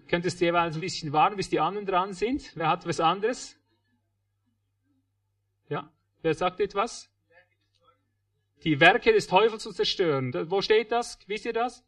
Könntest 0.08 0.40
du 0.40 0.44
jeweils 0.44 0.74
ein 0.74 0.80
bisschen 0.80 1.12
warten, 1.12 1.36
bis 1.36 1.48
die 1.48 1.60
anderen 1.60 1.86
dran 1.86 2.12
sind? 2.12 2.52
Wer 2.56 2.68
hat 2.68 2.86
was 2.86 3.00
anderes? 3.00 3.56
Ja? 5.68 5.90
Wer 6.20 6.34
sagt 6.34 6.60
etwas? 6.60 7.10
Die 8.64 8.80
Werke 8.80 9.12
des 9.12 9.26
Teufels 9.26 9.62
zu 9.62 9.72
zerstören. 9.72 10.32
Wo 10.50 10.62
steht 10.62 10.90
das? 10.90 11.18
Wisst 11.26 11.44
ihr 11.44 11.52
das? 11.52 11.84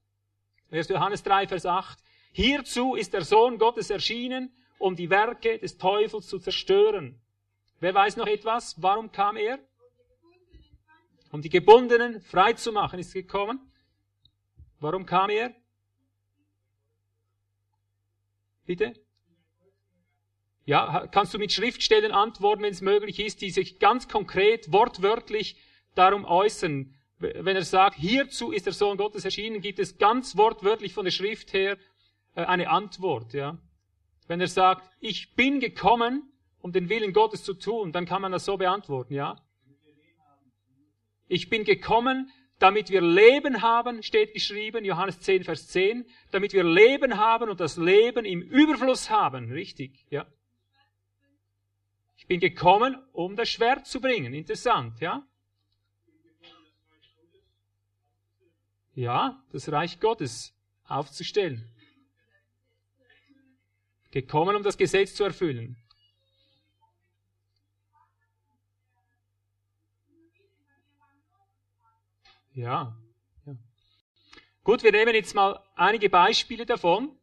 1. 0.70 0.88
Johannes 0.88 1.22
3, 1.22 1.48
Vers 1.48 1.64
8. 1.64 1.98
hierzu 2.32 2.94
ist 2.94 3.14
der 3.14 3.24
Sohn 3.24 3.58
Gottes 3.58 3.88
erschienen, 3.88 4.54
um 4.78 4.94
die 4.94 5.08
Werke 5.08 5.58
des 5.58 5.78
Teufels 5.78 6.28
zu 6.28 6.38
zerstören. 6.38 7.20
Wer 7.80 7.94
weiß 7.94 8.16
noch 8.16 8.26
etwas? 8.26 8.80
Warum 8.82 9.10
kam 9.10 9.36
er? 9.36 9.58
Um 11.32 11.40
die 11.40 11.48
Gebundenen 11.48 12.20
frei 12.20 12.52
zu 12.52 12.72
machen, 12.72 12.98
ist 12.98 13.14
gekommen. 13.14 13.60
Warum 14.78 15.06
kam 15.06 15.30
er? 15.30 15.54
Bitte? 18.66 18.94
Ja, 20.64 21.06
kannst 21.06 21.32
du 21.32 21.38
mit 21.38 21.52
Schriftstellen 21.52 22.12
antworten, 22.12 22.62
wenn 22.62 22.72
es 22.72 22.80
möglich 22.80 23.20
ist, 23.20 23.40
die 23.40 23.50
sich 23.50 23.78
ganz 23.78 24.08
konkret, 24.08 24.72
wortwörtlich 24.72 25.56
darum 25.96 26.24
äußern. 26.24 26.94
Wenn 27.18 27.56
er 27.56 27.64
sagt, 27.64 27.96
hierzu 27.96 28.52
ist 28.52 28.66
der 28.66 28.72
Sohn 28.72 28.98
Gottes 28.98 29.24
erschienen, 29.24 29.60
gibt 29.60 29.78
es 29.78 29.98
ganz 29.98 30.36
wortwörtlich 30.36 30.92
von 30.92 31.04
der 31.04 31.12
Schrift 31.12 31.52
her 31.52 31.78
äh, 32.34 32.44
eine 32.44 32.68
Antwort, 32.68 33.32
ja. 33.32 33.58
Wenn 34.28 34.40
er 34.40 34.48
sagt, 34.48 34.90
ich 35.00 35.34
bin 35.34 35.60
gekommen, 35.60 36.30
um 36.60 36.72
den 36.72 36.88
Willen 36.88 37.12
Gottes 37.12 37.44
zu 37.44 37.54
tun, 37.54 37.92
dann 37.92 38.06
kann 38.06 38.22
man 38.22 38.32
das 38.32 38.44
so 38.44 38.56
beantworten, 38.56 39.14
ja. 39.14 39.40
Ich 41.28 41.48
bin 41.48 41.64
gekommen, 41.64 42.30
damit 42.58 42.90
wir 42.90 43.00
Leben 43.00 43.62
haben, 43.62 44.02
steht 44.02 44.32
geschrieben, 44.32 44.84
Johannes 44.84 45.20
10, 45.20 45.44
Vers 45.44 45.68
10, 45.68 46.06
damit 46.30 46.52
wir 46.52 46.64
Leben 46.64 47.16
haben 47.16 47.50
und 47.50 47.60
das 47.60 47.76
Leben 47.76 48.24
im 48.24 48.42
Überfluss 48.42 49.10
haben, 49.10 49.50
richtig, 49.50 50.06
ja. 50.10 50.26
Ich 52.16 52.26
bin 52.26 52.40
gekommen, 52.40 52.96
um 53.12 53.36
das 53.36 53.48
Schwert 53.48 53.86
zu 53.86 54.00
bringen, 54.00 54.34
interessant, 54.34 55.00
ja. 55.00 55.26
Ja, 58.96 59.44
das 59.52 59.70
Reich 59.70 60.00
Gottes 60.00 60.54
aufzustellen. 60.84 61.70
Gekommen, 64.10 64.56
um 64.56 64.62
das 64.62 64.78
Gesetz 64.78 65.14
zu 65.14 65.24
erfüllen. 65.24 65.76
Ja. 72.54 72.96
ja. 73.44 73.56
Gut, 74.64 74.82
wir 74.82 74.92
nehmen 74.92 75.14
jetzt 75.14 75.34
mal 75.34 75.62
einige 75.74 76.08
Beispiele 76.08 76.64
davon 76.64 77.18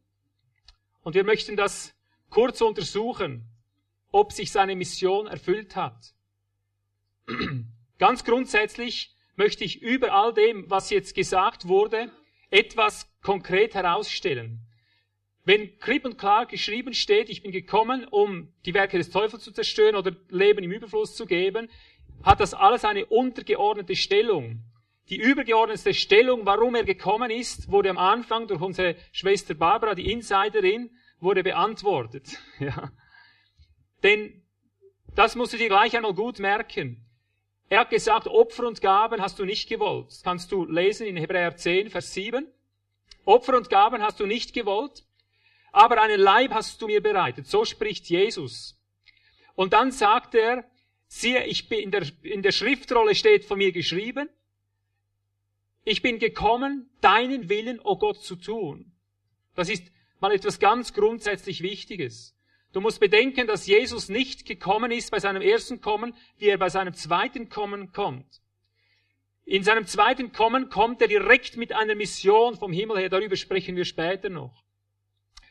und 1.02 1.16
wir 1.16 1.24
möchten 1.24 1.56
das 1.56 1.92
kurz 2.30 2.60
untersuchen, 2.60 3.48
ob 4.12 4.30
sich 4.30 4.52
seine 4.52 4.76
Mission 4.76 5.26
erfüllt 5.26 5.74
hat. 5.74 6.14
Ganz 7.98 8.22
grundsätzlich 8.22 9.13
möchte 9.36 9.64
ich 9.64 9.82
über 9.82 10.12
all 10.12 10.32
dem, 10.32 10.68
was 10.70 10.90
jetzt 10.90 11.14
gesagt 11.14 11.68
wurde, 11.68 12.10
etwas 12.50 13.08
konkret 13.22 13.74
herausstellen. 13.74 14.60
Wenn 15.44 15.78
klipp 15.78 16.04
und 16.04 16.16
klar 16.16 16.46
geschrieben 16.46 16.94
steht, 16.94 17.28
ich 17.28 17.42
bin 17.42 17.52
gekommen, 17.52 18.06
um 18.10 18.52
die 18.64 18.72
Werke 18.72 18.96
des 18.96 19.10
Teufels 19.10 19.44
zu 19.44 19.52
zerstören 19.52 19.96
oder 19.96 20.12
Leben 20.30 20.64
im 20.64 20.72
Überfluss 20.72 21.14
zu 21.14 21.26
geben, 21.26 21.68
hat 22.22 22.40
das 22.40 22.54
alles 22.54 22.84
eine 22.84 23.04
untergeordnete 23.06 23.94
Stellung. 23.94 24.64
Die 25.10 25.18
übergeordnete 25.18 25.92
Stellung, 25.92 26.46
warum 26.46 26.74
er 26.74 26.84
gekommen 26.84 27.30
ist, 27.30 27.70
wurde 27.70 27.90
am 27.90 27.98
Anfang 27.98 28.46
durch 28.46 28.62
unsere 28.62 28.96
Schwester 29.12 29.52
Barbara, 29.54 29.94
die 29.94 30.10
Insiderin, 30.10 30.90
wurde 31.20 31.42
beantwortet. 31.42 32.38
Ja. 32.58 32.90
Denn 34.02 34.42
das 35.14 35.34
musst 35.34 35.54
du 35.54 35.56
dir 35.56 35.68
gleich 35.68 35.96
einmal 35.96 36.14
gut 36.14 36.38
merken. 36.38 37.06
Er 37.68 37.80
hat 37.80 37.90
gesagt, 37.90 38.26
Opfer 38.26 38.66
und 38.66 38.80
Gaben 38.80 39.22
hast 39.22 39.38
du 39.38 39.44
nicht 39.44 39.68
gewollt. 39.68 40.08
Das 40.08 40.22
kannst 40.22 40.52
du 40.52 40.64
lesen 40.64 41.06
in 41.06 41.16
Hebräer 41.16 41.56
10, 41.56 41.90
Vers 41.90 42.12
7. 42.12 42.46
Opfer 43.24 43.56
und 43.56 43.70
Gaben 43.70 44.02
hast 44.02 44.20
du 44.20 44.26
nicht 44.26 44.52
gewollt, 44.52 45.04
aber 45.72 46.00
einen 46.00 46.20
Leib 46.20 46.52
hast 46.52 46.80
du 46.82 46.86
mir 46.86 47.02
bereitet. 47.02 47.46
So 47.46 47.64
spricht 47.64 48.06
Jesus. 48.06 48.78
Und 49.54 49.72
dann 49.72 49.92
sagt 49.92 50.34
er, 50.34 50.64
siehe, 51.06 51.44
ich 51.46 51.68
bin 51.68 51.80
in 51.80 51.90
der, 51.90 52.06
in 52.22 52.42
der 52.42 52.52
Schriftrolle 52.52 53.14
steht 53.14 53.44
von 53.44 53.58
mir 53.58 53.72
geschrieben, 53.72 54.28
ich 55.84 56.00
bin 56.00 56.18
gekommen, 56.18 56.88
deinen 57.00 57.48
Willen, 57.48 57.78
o 57.80 57.90
oh 57.90 57.96
Gott, 57.96 58.22
zu 58.22 58.36
tun. 58.36 58.92
Das 59.54 59.68
ist 59.68 59.84
mal 60.18 60.32
etwas 60.32 60.58
ganz 60.58 60.94
grundsätzlich 60.94 61.62
Wichtiges. 61.62 62.34
Du 62.74 62.80
musst 62.80 62.98
bedenken, 62.98 63.46
dass 63.46 63.68
Jesus 63.68 64.08
nicht 64.08 64.46
gekommen 64.46 64.90
ist 64.90 65.12
bei 65.12 65.20
seinem 65.20 65.40
ersten 65.40 65.80
Kommen, 65.80 66.12
wie 66.38 66.48
er 66.48 66.58
bei 66.58 66.68
seinem 66.68 66.92
zweiten 66.92 67.48
Kommen 67.48 67.92
kommt. 67.92 68.26
In 69.44 69.62
seinem 69.62 69.86
zweiten 69.86 70.32
Kommen 70.32 70.70
kommt 70.70 71.00
er 71.00 71.06
direkt 71.06 71.56
mit 71.56 71.72
einer 71.72 71.94
Mission 71.94 72.56
vom 72.56 72.72
Himmel 72.72 72.98
her, 72.98 73.08
darüber 73.08 73.36
sprechen 73.36 73.76
wir 73.76 73.84
später 73.84 74.28
noch. 74.28 74.64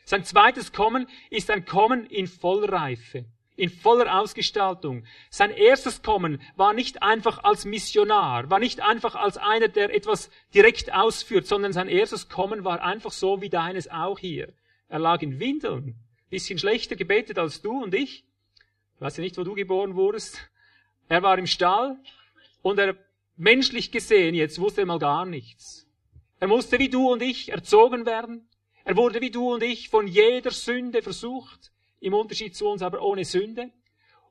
Sein 0.04 0.26
zweites 0.26 0.74
Kommen 0.74 1.08
ist 1.30 1.50
ein 1.50 1.64
Kommen 1.64 2.06
in 2.08 2.28
Vollreife 2.28 3.26
in 3.56 3.70
voller 3.70 4.20
Ausgestaltung. 4.20 5.06
Sein 5.30 5.52
erstes 5.52 6.02
Kommen 6.02 6.42
war 6.56 6.74
nicht 6.74 7.04
einfach 7.04 7.44
als 7.44 7.66
Missionar, 7.66 8.50
war 8.50 8.60
nicht 8.60 8.82
einfach 8.82 9.14
als 9.14 9.38
einer, 9.38 9.68
der 9.68 9.94
etwas 9.94 10.32
direkt 10.56 10.92
ausführt, 10.92 11.46
sondern 11.46 11.72
sein 11.72 11.88
erstes 11.88 12.30
Kommen 12.30 12.64
war 12.64 12.82
einfach 12.82 13.12
so 13.12 13.42
wie 13.42 13.50
deines 13.50 13.90
auch 13.90 14.18
hier. 14.18 14.54
Er 14.88 14.98
lag 14.98 15.22
in 15.22 15.40
Windeln, 15.40 16.03
bisschen 16.34 16.58
schlechter 16.58 16.96
gebetet 16.96 17.38
als 17.38 17.62
du 17.62 17.84
und 17.84 17.94
ich. 17.94 18.26
Ich 18.96 19.02
weiß 19.02 19.18
ja 19.18 19.24
nicht, 19.24 19.38
wo 19.38 19.44
du 19.44 19.54
geboren 19.54 19.96
wurdest. 19.96 20.50
Er 21.08 21.22
war 21.22 21.38
im 21.38 21.46
Stall 21.46 21.98
und 22.64 22.80
er, 22.80 22.98
menschlich 23.36 23.92
gesehen, 23.92 24.36
jetzt 24.36 24.60
wusste 24.60 24.82
er 24.82 24.88
mal 24.88 25.00
gar 25.00 25.26
nichts. 25.26 25.88
Er 26.40 26.48
musste 26.48 26.80
wie 26.80 26.90
du 26.90 27.12
und 27.12 27.22
ich 27.22 27.50
erzogen 27.50 28.06
werden. 28.06 28.48
Er 28.84 28.98
wurde 28.98 29.22
wie 29.22 29.32
du 29.32 29.54
und 29.54 29.64
ich 29.64 29.90
von 29.90 30.08
jeder 30.08 30.52
Sünde 30.52 31.02
versucht 31.02 31.72
im 32.00 32.14
Unterschied 32.14 32.56
zu 32.56 32.68
uns 32.68 32.82
aber 32.82 33.02
ohne 33.02 33.26
Sünde. 33.26 33.72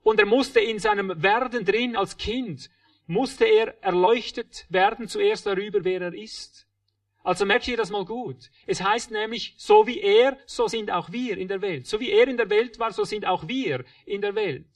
Und 0.03 0.19
er 0.19 0.25
musste 0.25 0.59
in 0.59 0.79
seinem 0.79 1.23
Werden 1.23 1.63
drin 1.63 1.95
als 1.95 2.17
Kind, 2.17 2.69
musste 3.07 3.45
er 3.45 3.81
erleuchtet 3.81 4.65
werden 4.69 5.07
zuerst 5.07 5.45
darüber, 5.45 5.83
wer 5.83 6.01
er 6.01 6.13
ist. 6.13 6.67
Also 7.23 7.45
merkt 7.45 7.67
ihr 7.69 7.77
das 7.77 7.89
mal 7.89 8.03
gut. 8.03 8.51
Es 8.67 8.81
heißt 8.81 9.11
nämlich, 9.11 9.55
so 9.57 9.87
wie 9.87 9.99
er, 10.01 10.37
so 10.45 10.67
sind 10.67 10.91
auch 10.91 11.11
wir 11.11 11.37
in 11.37 11.47
der 11.47 11.61
Welt. 11.61 11.87
So 11.87 12.01
wie 12.01 12.11
er 12.11 12.27
in 12.27 12.35
der 12.35 12.49
Welt 12.49 12.79
war, 12.79 12.91
so 12.91 13.05
sind 13.05 13.25
auch 13.25 13.47
wir 13.47 13.85
in 14.05 14.21
der 14.21 14.35
Welt. 14.35 14.67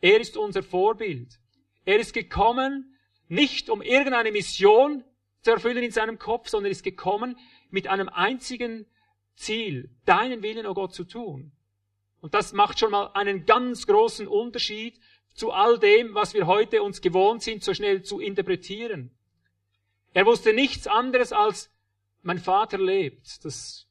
Er 0.00 0.20
ist 0.20 0.36
unser 0.36 0.62
Vorbild. 0.62 1.40
Er 1.84 1.98
ist 1.98 2.14
gekommen, 2.14 2.96
nicht 3.28 3.68
um 3.68 3.82
irgendeine 3.82 4.30
Mission 4.30 5.04
zu 5.42 5.50
erfüllen 5.50 5.82
in 5.82 5.90
seinem 5.90 6.18
Kopf, 6.18 6.48
sondern 6.48 6.70
ist 6.70 6.84
gekommen 6.84 7.36
mit 7.70 7.88
einem 7.88 8.08
einzigen 8.08 8.86
Ziel, 9.34 9.90
deinen 10.04 10.42
Willen, 10.42 10.66
o 10.66 10.70
oh 10.70 10.74
Gott, 10.74 10.94
zu 10.94 11.04
tun. 11.04 11.50
Und 12.20 12.34
das 12.34 12.52
macht 12.52 12.78
schon 12.78 12.92
mal 12.92 13.10
einen 13.14 13.44
ganz 13.44 13.88
großen 13.88 14.28
Unterschied 14.28 15.00
zu 15.34 15.50
all 15.50 15.78
dem, 15.78 16.14
was 16.14 16.34
wir 16.34 16.46
heute 16.46 16.82
uns 16.82 17.00
gewohnt 17.00 17.42
sind, 17.42 17.64
so 17.64 17.74
schnell 17.74 18.02
zu 18.02 18.20
interpretieren. 18.20 19.10
Er 20.14 20.26
wusste 20.26 20.52
nichts 20.52 20.86
anderes 20.86 21.32
als, 21.32 21.71
mein 22.22 22.38
Vater 22.38 22.78
lebt. 22.78 23.44
Das 23.44 23.86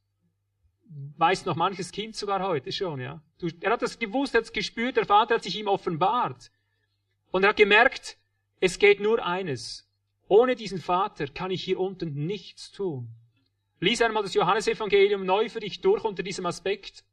weiß 1.17 1.45
noch 1.45 1.55
manches 1.55 1.91
Kind 1.91 2.15
sogar 2.15 2.41
heute 2.45 2.71
schon, 2.71 2.99
ja. 2.99 3.21
Er 3.61 3.71
hat 3.71 3.81
das 3.81 3.99
gewusst, 3.99 4.33
er 4.33 4.39
hat 4.39 4.45
es 4.45 4.53
gespürt, 4.53 4.97
der 4.97 5.05
Vater 5.05 5.35
hat 5.35 5.43
sich 5.43 5.57
ihm 5.57 5.67
offenbart. 5.67 6.51
Und 7.31 7.43
er 7.43 7.49
hat 7.49 7.57
gemerkt, 7.57 8.17
es 8.59 8.77
geht 8.77 8.99
nur 8.99 9.25
eines. 9.25 9.87
Ohne 10.27 10.55
diesen 10.55 10.79
Vater 10.79 11.27
kann 11.27 11.51
ich 11.51 11.63
hier 11.63 11.79
unten 11.79 12.25
nichts 12.25 12.71
tun. 12.71 13.09
Lies 13.79 14.01
einmal 14.01 14.23
das 14.23 14.33
Johannesevangelium 14.33 15.25
neu 15.25 15.49
für 15.49 15.59
dich 15.59 15.81
durch 15.81 16.03
unter 16.03 16.23
diesem 16.23 16.45
Aspekt. 16.45 17.03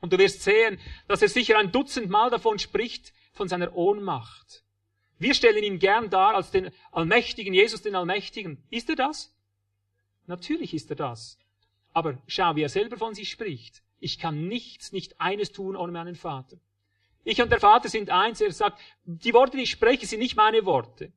Und 0.00 0.12
du 0.12 0.18
wirst 0.18 0.42
sehen, 0.42 0.78
dass 1.08 1.22
er 1.22 1.28
sicher 1.28 1.58
ein 1.58 1.72
Dutzend 1.72 2.08
Mal 2.08 2.30
davon 2.30 2.58
spricht, 2.58 3.12
von 3.32 3.48
seiner 3.48 3.76
Ohnmacht. 3.76 4.64
Wir 5.18 5.34
stellen 5.34 5.62
ihn 5.62 5.78
gern 5.78 6.10
dar 6.10 6.34
als 6.34 6.50
den 6.50 6.70
Allmächtigen, 6.90 7.54
Jesus 7.54 7.82
den 7.82 7.94
Allmächtigen. 7.94 8.62
Ist 8.70 8.88
er 8.88 8.96
das? 8.96 9.35
Natürlich 10.26 10.74
ist 10.74 10.90
er 10.90 10.96
das. 10.96 11.38
Aber 11.92 12.18
schau, 12.26 12.56
wie 12.56 12.62
er 12.62 12.68
selber 12.68 12.96
von 12.96 13.14
sich 13.14 13.30
spricht. 13.30 13.82
Ich 13.98 14.18
kann 14.18 14.48
nichts, 14.48 14.92
nicht 14.92 15.20
eines 15.20 15.52
tun 15.52 15.76
ohne 15.76 15.92
meinen 15.92 16.14
Vater. 16.14 16.56
Ich 17.24 17.40
und 17.40 17.50
der 17.50 17.60
Vater 17.60 17.88
sind 17.88 18.10
eins. 18.10 18.40
Er 18.40 18.52
sagt, 18.52 18.80
die 19.04 19.32
Worte, 19.34 19.56
die 19.56 19.64
ich 19.64 19.70
spreche, 19.70 20.06
sind 20.06 20.20
nicht 20.20 20.36
meine 20.36 20.64
Worte. 20.64 21.12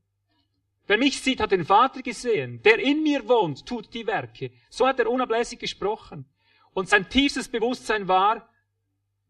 Wer 0.87 0.97
mich 0.97 1.21
sieht, 1.21 1.39
hat 1.39 1.51
den 1.51 1.65
Vater 1.65 2.01
gesehen. 2.01 2.61
Der 2.63 2.79
in 2.79 3.03
mir 3.03 3.27
wohnt, 3.27 3.65
tut 3.65 3.93
die 3.93 4.07
Werke. 4.07 4.51
So 4.69 4.87
hat 4.87 4.99
er 4.99 5.09
unablässig 5.09 5.59
gesprochen. 5.59 6.25
Und 6.73 6.89
sein 6.89 7.09
tiefstes 7.09 7.47
Bewusstsein 7.47 8.07
war, 8.07 8.49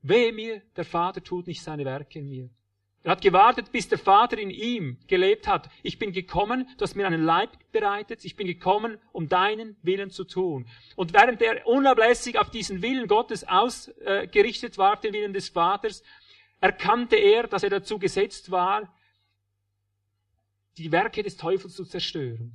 Wehe 0.02 0.32
mir, 0.32 0.62
der 0.78 0.86
Vater 0.86 1.22
tut 1.22 1.48
nicht 1.48 1.62
seine 1.62 1.84
Werke 1.84 2.20
in 2.20 2.30
mir. 2.30 2.50
Er 3.04 3.12
hat 3.12 3.22
gewartet, 3.22 3.72
bis 3.72 3.88
der 3.88 3.98
Vater 3.98 4.38
in 4.38 4.50
ihm 4.50 4.98
gelebt 5.08 5.48
hat. 5.48 5.70
Ich 5.84 6.00
bin 6.00 6.12
gekommen, 6.12 6.68
du 6.78 6.84
hast 6.84 6.96
mir 6.96 7.08
einen 7.08 7.24
Leib 7.24 7.52
bereitet. 7.72 8.26
Ich 8.26 8.36
bin 8.36 8.46
gekommen, 8.46 8.98
um 9.14 9.30
deinen 9.30 9.78
Willen 9.84 10.10
zu 10.10 10.26
tun. 10.26 10.68
Und 10.98 11.14
während 11.14 11.42
er 11.42 11.66
unablässig 11.66 12.38
auf 12.38 12.50
diesen 12.50 12.82
Willen 12.82 13.08
Gottes 13.08 13.48
ausgerichtet 13.48 14.78
war, 14.78 14.98
den 14.98 15.14
Willen 15.14 15.34
des 15.34 15.50
Vaters, 15.50 16.04
erkannte 16.60 17.16
er, 17.16 17.48
dass 17.48 17.64
er 17.64 17.70
dazu 17.70 18.00
gesetzt 18.00 18.52
war, 18.52 18.94
die 20.78 20.92
Werke 20.92 21.24
des 21.24 21.38
Teufels 21.38 21.76
zu 21.76 21.86
zerstören. 21.86 22.54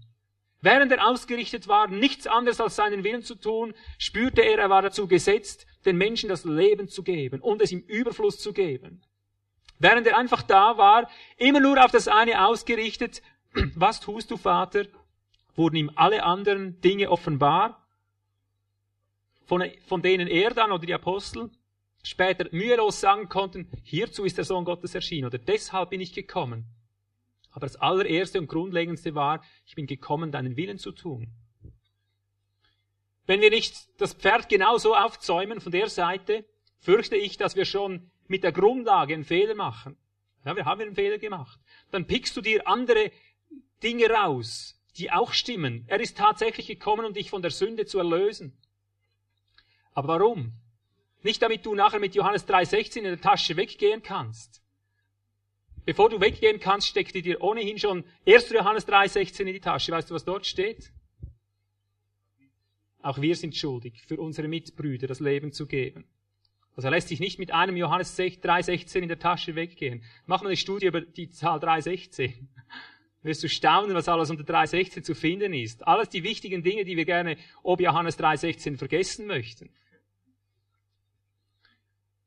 Während 0.61 0.93
er 0.93 1.07
ausgerichtet 1.07 1.69
war, 1.69 1.89
nichts 1.89 2.27
anderes 2.27 2.61
als 2.61 2.77
seinen 2.77 3.03
Willen 3.03 3.23
zu 3.23 3.35
tun, 3.35 3.75
spürte 3.99 4.43
er, 4.43 4.59
er 4.59 4.71
war 4.71 4.83
dazu 4.83 5.07
gesetzt, 5.07 5.67
den 5.87 5.97
Menschen 5.97 6.29
das 6.29 6.45
Leben 6.45 6.89
zu 6.89 7.03
geben 7.03 7.41
und 7.41 7.63
es 7.63 7.73
im 7.73 7.81
Überfluss 7.81 8.39
zu 8.39 8.53
geben. 8.53 9.03
Während 9.79 10.07
er 10.07 10.17
einfach 10.17 10.43
da 10.43 10.79
war, 10.79 11.09
immer 11.37 11.61
nur 11.61 11.85
auf 11.85 11.91
das 11.91 12.09
eine 12.09 12.47
ausgerichtet, 12.47 13.23
was 13.75 14.01
tust 14.01 14.31
du, 14.31 14.37
Vater, 14.37 14.87
wurden 15.57 15.77
ihm 15.77 15.91
alle 15.95 16.23
anderen 16.25 16.81
Dinge 16.81 17.11
offenbar, 17.11 17.81
von, 19.47 19.63
von 19.87 20.03
denen 20.03 20.27
er 20.27 20.51
dann 20.51 20.73
oder 20.73 20.87
die 20.87 20.95
Apostel 20.95 21.51
später 22.03 22.47
mühelos 22.53 23.01
sagen 23.01 23.29
konnten, 23.29 23.69
hierzu 23.83 24.25
ist 24.25 24.39
der 24.39 24.45
Sohn 24.45 24.65
Gottes 24.65 24.95
erschienen 24.95 25.27
oder 25.27 25.39
deshalb 25.39 25.91
bin 25.91 26.01
ich 26.01 26.13
gekommen. 26.13 26.67
Aber 27.51 27.67
das 27.67 27.77
allererste 27.77 28.41
und 28.41 28.49
grundlegendste 28.49 29.15
war, 29.15 29.43
ich 29.65 29.75
bin 29.75 29.87
gekommen, 29.87 30.33
deinen 30.33 30.57
Willen 30.57 30.79
zu 30.79 30.93
tun. 30.93 31.29
Wenn 33.27 33.41
wir 33.41 33.51
nicht 33.51 33.89
das 33.99 34.13
Pferd 34.13 34.49
genau 34.49 34.77
so 34.77 34.95
aufzäumen 34.95 35.61
von 35.61 35.73
der 35.73 35.89
Seite, 35.89 36.45
fürchte 36.79 37.17
ich, 37.17 37.37
dass 37.39 37.57
wir 37.57 37.65
schon 37.65 38.11
mit 38.27 38.45
der 38.45 38.53
Grundlage 38.53 39.15
einen 39.15 39.25
Fehler 39.25 39.55
machen. 39.55 39.97
Ja, 40.45 40.57
wir 40.57 40.65
haben 40.65 40.81
einen 40.81 40.95
Fehler 40.95 41.19
gemacht. 41.19 41.59
Dann 41.91 42.07
pickst 42.07 42.37
du 42.37 42.41
dir 42.41 42.67
andere 42.69 43.11
Dinge 43.83 44.09
raus, 44.11 44.81
die 44.97 45.11
auch 45.11 45.33
stimmen. 45.33 45.85
Er 45.87 46.01
ist 46.01 46.17
tatsächlich 46.17 46.67
gekommen, 46.67 47.07
um 47.07 47.15
dich 47.15 47.31
von 47.31 47.43
der 47.43 47.51
Sünde 47.51 47.87
zu 47.87 47.99
erlösen. 47.99 48.57
Aber 49.93 50.09
warum? 50.09 50.53
Nicht 51.23 51.41
damit 51.41 51.65
du 51.65 51.75
nachher 51.75 52.01
mit 52.01 52.15
Johannes 52.15 52.47
3,16 52.47 52.99
in 52.99 53.05
der 53.05 53.21
Tasche 53.21 53.57
weggehen 53.57 54.03
kannst. 54.03 54.63
Bevor 55.87 56.09
du 56.09 56.21
weggehen 56.21 56.61
kannst, 56.61 56.89
steckt 56.89 57.15
dir 57.15 57.43
ohnehin 57.43 57.79
schon 57.79 58.05
1. 58.27 58.51
Johannes 58.51 58.89
3,16 58.89 59.41
in 59.41 59.47
die 59.55 59.61
Tasche. 59.61 59.93
Weißt 59.93 60.11
du, 60.11 60.15
was 60.15 60.25
dort 60.25 60.47
steht? 60.47 60.93
Auch 63.03 63.21
wir 63.21 63.37
sind 63.37 63.55
schuldig, 63.55 64.03
für 64.07 64.19
unsere 64.19 64.49
Mitbrüder 64.49 65.07
das 65.07 65.21
Leben 65.21 65.53
zu 65.53 65.67
geben. 65.67 66.07
Also 66.77 66.89
er 66.89 66.91
lässt 66.91 67.09
sich 67.09 67.21
nicht 67.21 67.39
mit 67.39 67.53
einem 67.53 67.77
Johannes 67.77 68.19
3,16 68.19 69.01
in 69.01 69.09
der 69.09 69.19
Tasche 69.19 69.55
weggehen. 69.55 70.03
Mach 70.27 70.43
mal 70.43 70.49
eine 70.49 70.57
Studie 70.57 70.87
über 70.87 71.01
die 71.01 71.31
Zahl 71.31 71.59
3,16. 71.61 72.33
Wirst 73.23 73.43
du 73.43 73.49
staunen, 73.49 73.95
was 73.95 74.09
alles 74.09 74.31
unter 74.31 74.45
3,16 74.45 75.03
zu 75.03 75.15
finden 75.15 75.55
ist. 75.55 75.87
Alles 75.87 76.09
die 76.09 76.25
wichtigen 76.25 76.63
Dinge, 76.63 76.85
die 76.85 76.97
wir 76.97 77.05
gerne 77.05 77.39
ob 77.63 77.81
Johannes 77.81 78.19
3,16 78.19 78.77
vergessen 78.77 79.27
möchten. 79.27 79.71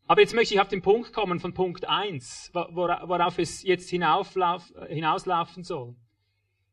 Aber 0.08 0.22
jetzt 0.22 0.34
möchte 0.34 0.54
ich 0.54 0.62
auf 0.62 0.70
den 0.70 0.82
Punkt 0.82 1.12
kommen 1.12 1.42
von 1.42 1.54
Punkt 1.54 1.86
1, 1.86 2.52
worauf 2.54 3.38
es 3.40 3.62
jetzt 3.64 3.90
hinauslaufen 3.90 5.64
soll. 5.66 5.96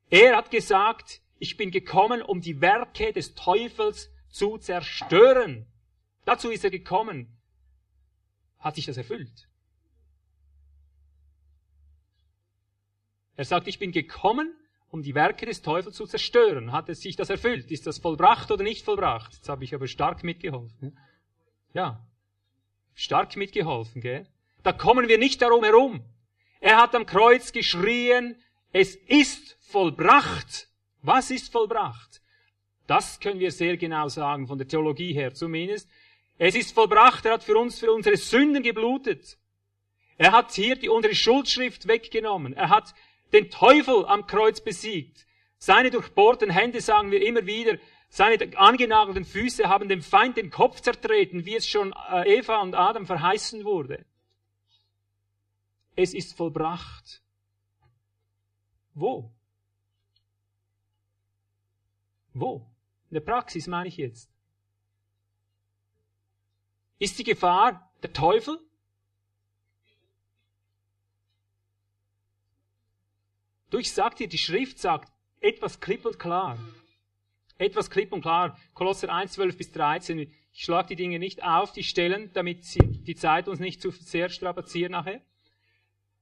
Er 0.08 0.36
hat 0.36 0.52
gesagt, 0.52 1.20
ich 1.40 1.56
bin 1.56 1.72
gekommen, 1.72 2.22
um 2.22 2.40
die 2.40 2.60
Werke 2.60 3.12
des 3.12 3.34
Teufels 3.34 4.12
zu 4.30 4.58
zerstören. 4.58 5.66
Dazu 6.24 6.50
ist 6.50 6.62
er 6.62 6.70
gekommen. 6.70 7.36
Hat 8.64 8.76
sich 8.76 8.86
das 8.86 8.96
erfüllt? 8.96 9.46
Er 13.36 13.44
sagt, 13.44 13.68
ich 13.68 13.78
bin 13.78 13.92
gekommen, 13.92 14.56
um 14.88 15.02
die 15.02 15.14
Werke 15.14 15.44
des 15.44 15.60
Teufels 15.60 15.96
zu 15.96 16.06
zerstören. 16.06 16.72
Hat 16.72 16.88
es 16.88 17.02
sich 17.02 17.14
das 17.14 17.28
erfüllt? 17.28 17.70
Ist 17.70 17.86
das 17.86 17.98
vollbracht 17.98 18.50
oder 18.50 18.64
nicht 18.64 18.82
vollbracht? 18.82 19.34
Jetzt 19.34 19.50
habe 19.50 19.64
ich 19.64 19.74
aber 19.74 19.86
stark 19.86 20.24
mitgeholfen. 20.24 20.98
Ja, 21.74 22.06
stark 22.94 23.36
mitgeholfen, 23.36 24.00
gell? 24.00 24.26
Da 24.62 24.72
kommen 24.72 25.08
wir 25.08 25.18
nicht 25.18 25.42
darum 25.42 25.62
herum. 25.62 26.02
Er 26.60 26.78
hat 26.78 26.94
am 26.94 27.04
Kreuz 27.04 27.52
geschrien, 27.52 28.36
es 28.72 28.96
ist 28.96 29.58
vollbracht. 29.60 30.68
Was 31.02 31.30
ist 31.30 31.52
vollbracht? 31.52 32.22
Das 32.86 33.20
können 33.20 33.40
wir 33.40 33.52
sehr 33.52 33.76
genau 33.76 34.08
sagen, 34.08 34.46
von 34.46 34.56
der 34.56 34.68
Theologie 34.68 35.12
her 35.12 35.34
zumindest. 35.34 35.86
Es 36.38 36.54
ist 36.54 36.72
vollbracht, 36.72 37.24
er 37.26 37.34
hat 37.34 37.44
für 37.44 37.56
uns, 37.56 37.78
für 37.78 37.92
unsere 37.92 38.16
Sünden 38.16 38.62
geblutet. 38.62 39.38
Er 40.16 40.32
hat 40.32 40.52
hier 40.52 40.76
die, 40.76 40.88
unsere 40.88 41.14
Schuldschrift 41.14 41.86
weggenommen. 41.86 42.54
Er 42.54 42.68
hat 42.68 42.94
den 43.32 43.50
Teufel 43.50 44.04
am 44.06 44.26
Kreuz 44.26 44.60
besiegt. 44.60 45.26
Seine 45.58 45.90
durchbohrten 45.90 46.50
Hände, 46.50 46.80
sagen 46.80 47.10
wir 47.10 47.24
immer 47.26 47.46
wieder, 47.46 47.78
seine 48.08 48.56
angenagelten 48.56 49.24
Füße 49.24 49.68
haben 49.68 49.88
dem 49.88 50.02
Feind 50.02 50.36
den 50.36 50.50
Kopf 50.50 50.80
zertreten, 50.80 51.44
wie 51.46 51.56
es 51.56 51.66
schon 51.66 51.92
äh, 52.10 52.38
Eva 52.38 52.60
und 52.60 52.74
Adam 52.74 53.06
verheißen 53.06 53.64
wurde. 53.64 54.04
Es 55.96 56.14
ist 56.14 56.36
vollbracht. 56.36 57.22
Wo? 58.94 59.32
Wo? 62.32 62.66
In 63.10 63.14
der 63.14 63.20
Praxis 63.20 63.66
meine 63.66 63.88
ich 63.88 63.96
jetzt. 63.96 64.33
Ist 66.98 67.18
die 67.18 67.24
Gefahr 67.24 67.90
der 68.02 68.12
Teufel? 68.12 68.58
Du, 73.70 73.78
ich 73.78 73.92
sag 73.92 74.16
dir, 74.16 74.28
die 74.28 74.38
Schrift 74.38 74.78
sagt 74.78 75.12
etwas 75.40 75.80
klipp 75.80 76.06
und 76.06 76.18
klar. 76.18 76.58
Etwas 77.58 77.90
klipp 77.90 78.12
und 78.12 78.22
klar. 78.22 78.58
Kolosser 78.72 79.12
1, 79.12 79.32
12 79.32 79.56
bis 79.56 79.72
13. 79.72 80.32
Ich 80.52 80.64
schlage 80.64 80.88
die 80.88 80.96
Dinge 80.96 81.18
nicht 81.18 81.42
auf, 81.42 81.72
die 81.72 81.82
Stellen, 81.82 82.32
damit 82.34 82.64
sie, 82.64 82.78
die 82.78 83.16
Zeit 83.16 83.48
uns 83.48 83.58
nicht 83.58 83.82
zu 83.82 83.90
sehr 83.90 84.28
strapaziert 84.28 84.92
nachher. 84.92 85.20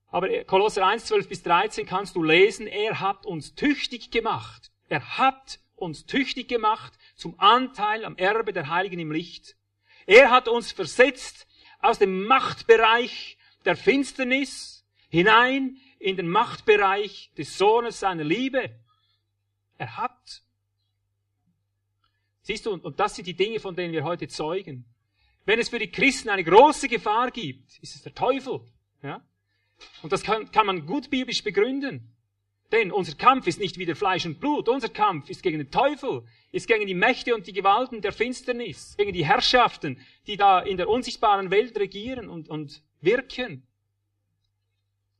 Aber 0.07 0.43
Kolosser 0.45 0.85
1, 0.85 1.05
12 1.05 1.29
bis 1.29 1.43
13 1.43 1.85
kannst 1.85 2.15
du 2.15 2.23
lesen, 2.23 2.67
er 2.67 2.99
hat 2.99 3.25
uns 3.25 3.55
tüchtig 3.55 4.11
gemacht. 4.11 4.71
Er 4.89 5.17
hat 5.17 5.59
uns 5.75 6.05
tüchtig 6.05 6.47
gemacht 6.47 6.93
zum 7.15 7.39
Anteil 7.39 8.05
am 8.05 8.15
Erbe 8.17 8.53
der 8.53 8.69
Heiligen 8.69 8.99
im 8.99 9.11
Licht. 9.11 9.55
Er 10.05 10.31
hat 10.31 10.47
uns 10.47 10.71
versetzt 10.71 11.47
aus 11.79 11.99
dem 11.99 12.25
Machtbereich 12.25 13.37
der 13.65 13.75
Finsternis 13.75 14.85
hinein 15.09 15.77
in 15.99 16.17
den 16.17 16.27
Machtbereich 16.27 17.31
des 17.37 17.57
Sohnes 17.57 17.99
seiner 17.99 18.23
Liebe. 18.23 18.71
Er 19.77 19.97
hat. 19.97 20.43
Siehst 22.41 22.65
du, 22.65 22.73
und 22.73 22.99
das 22.99 23.15
sind 23.15 23.25
die 23.25 23.35
Dinge, 23.35 23.59
von 23.59 23.75
denen 23.75 23.93
wir 23.93 24.03
heute 24.03 24.27
zeugen. 24.27 24.85
Wenn 25.45 25.59
es 25.59 25.69
für 25.69 25.79
die 25.79 25.91
Christen 25.91 26.29
eine 26.29 26.43
große 26.43 26.87
Gefahr 26.87 27.31
gibt, 27.31 27.79
ist 27.79 27.95
es 27.95 28.01
der 28.01 28.13
Teufel. 28.13 28.61
Ja? 29.01 29.21
Und 30.01 30.11
das 30.11 30.23
kann, 30.23 30.51
kann 30.51 30.65
man 30.65 30.85
gut 30.85 31.09
biblisch 31.09 31.43
begründen. 31.43 32.12
Denn 32.71 32.91
unser 32.91 33.15
Kampf 33.15 33.45
ist 33.45 33.59
nicht 33.59 33.77
wieder 33.77 33.95
Fleisch 33.95 34.25
und 34.25 34.39
Blut. 34.39 34.67
Unser 34.67 34.89
Kampf 34.89 35.29
ist 35.29 35.43
gegen 35.43 35.59
den 35.59 35.69
Teufel, 35.69 36.23
ist 36.51 36.67
gegen 36.67 36.87
die 36.87 36.95
Mächte 36.95 37.35
und 37.35 37.45
die 37.45 37.53
Gewalten 37.53 38.01
der 38.01 38.11
Finsternis, 38.11 38.95
gegen 38.97 39.13
die 39.13 39.25
Herrschaften, 39.25 39.99
die 40.25 40.37
da 40.37 40.59
in 40.59 40.77
der 40.77 40.89
unsichtbaren 40.89 41.51
Welt 41.51 41.77
regieren 41.77 42.29
und, 42.29 42.49
und 42.49 42.81
wirken. 43.01 43.67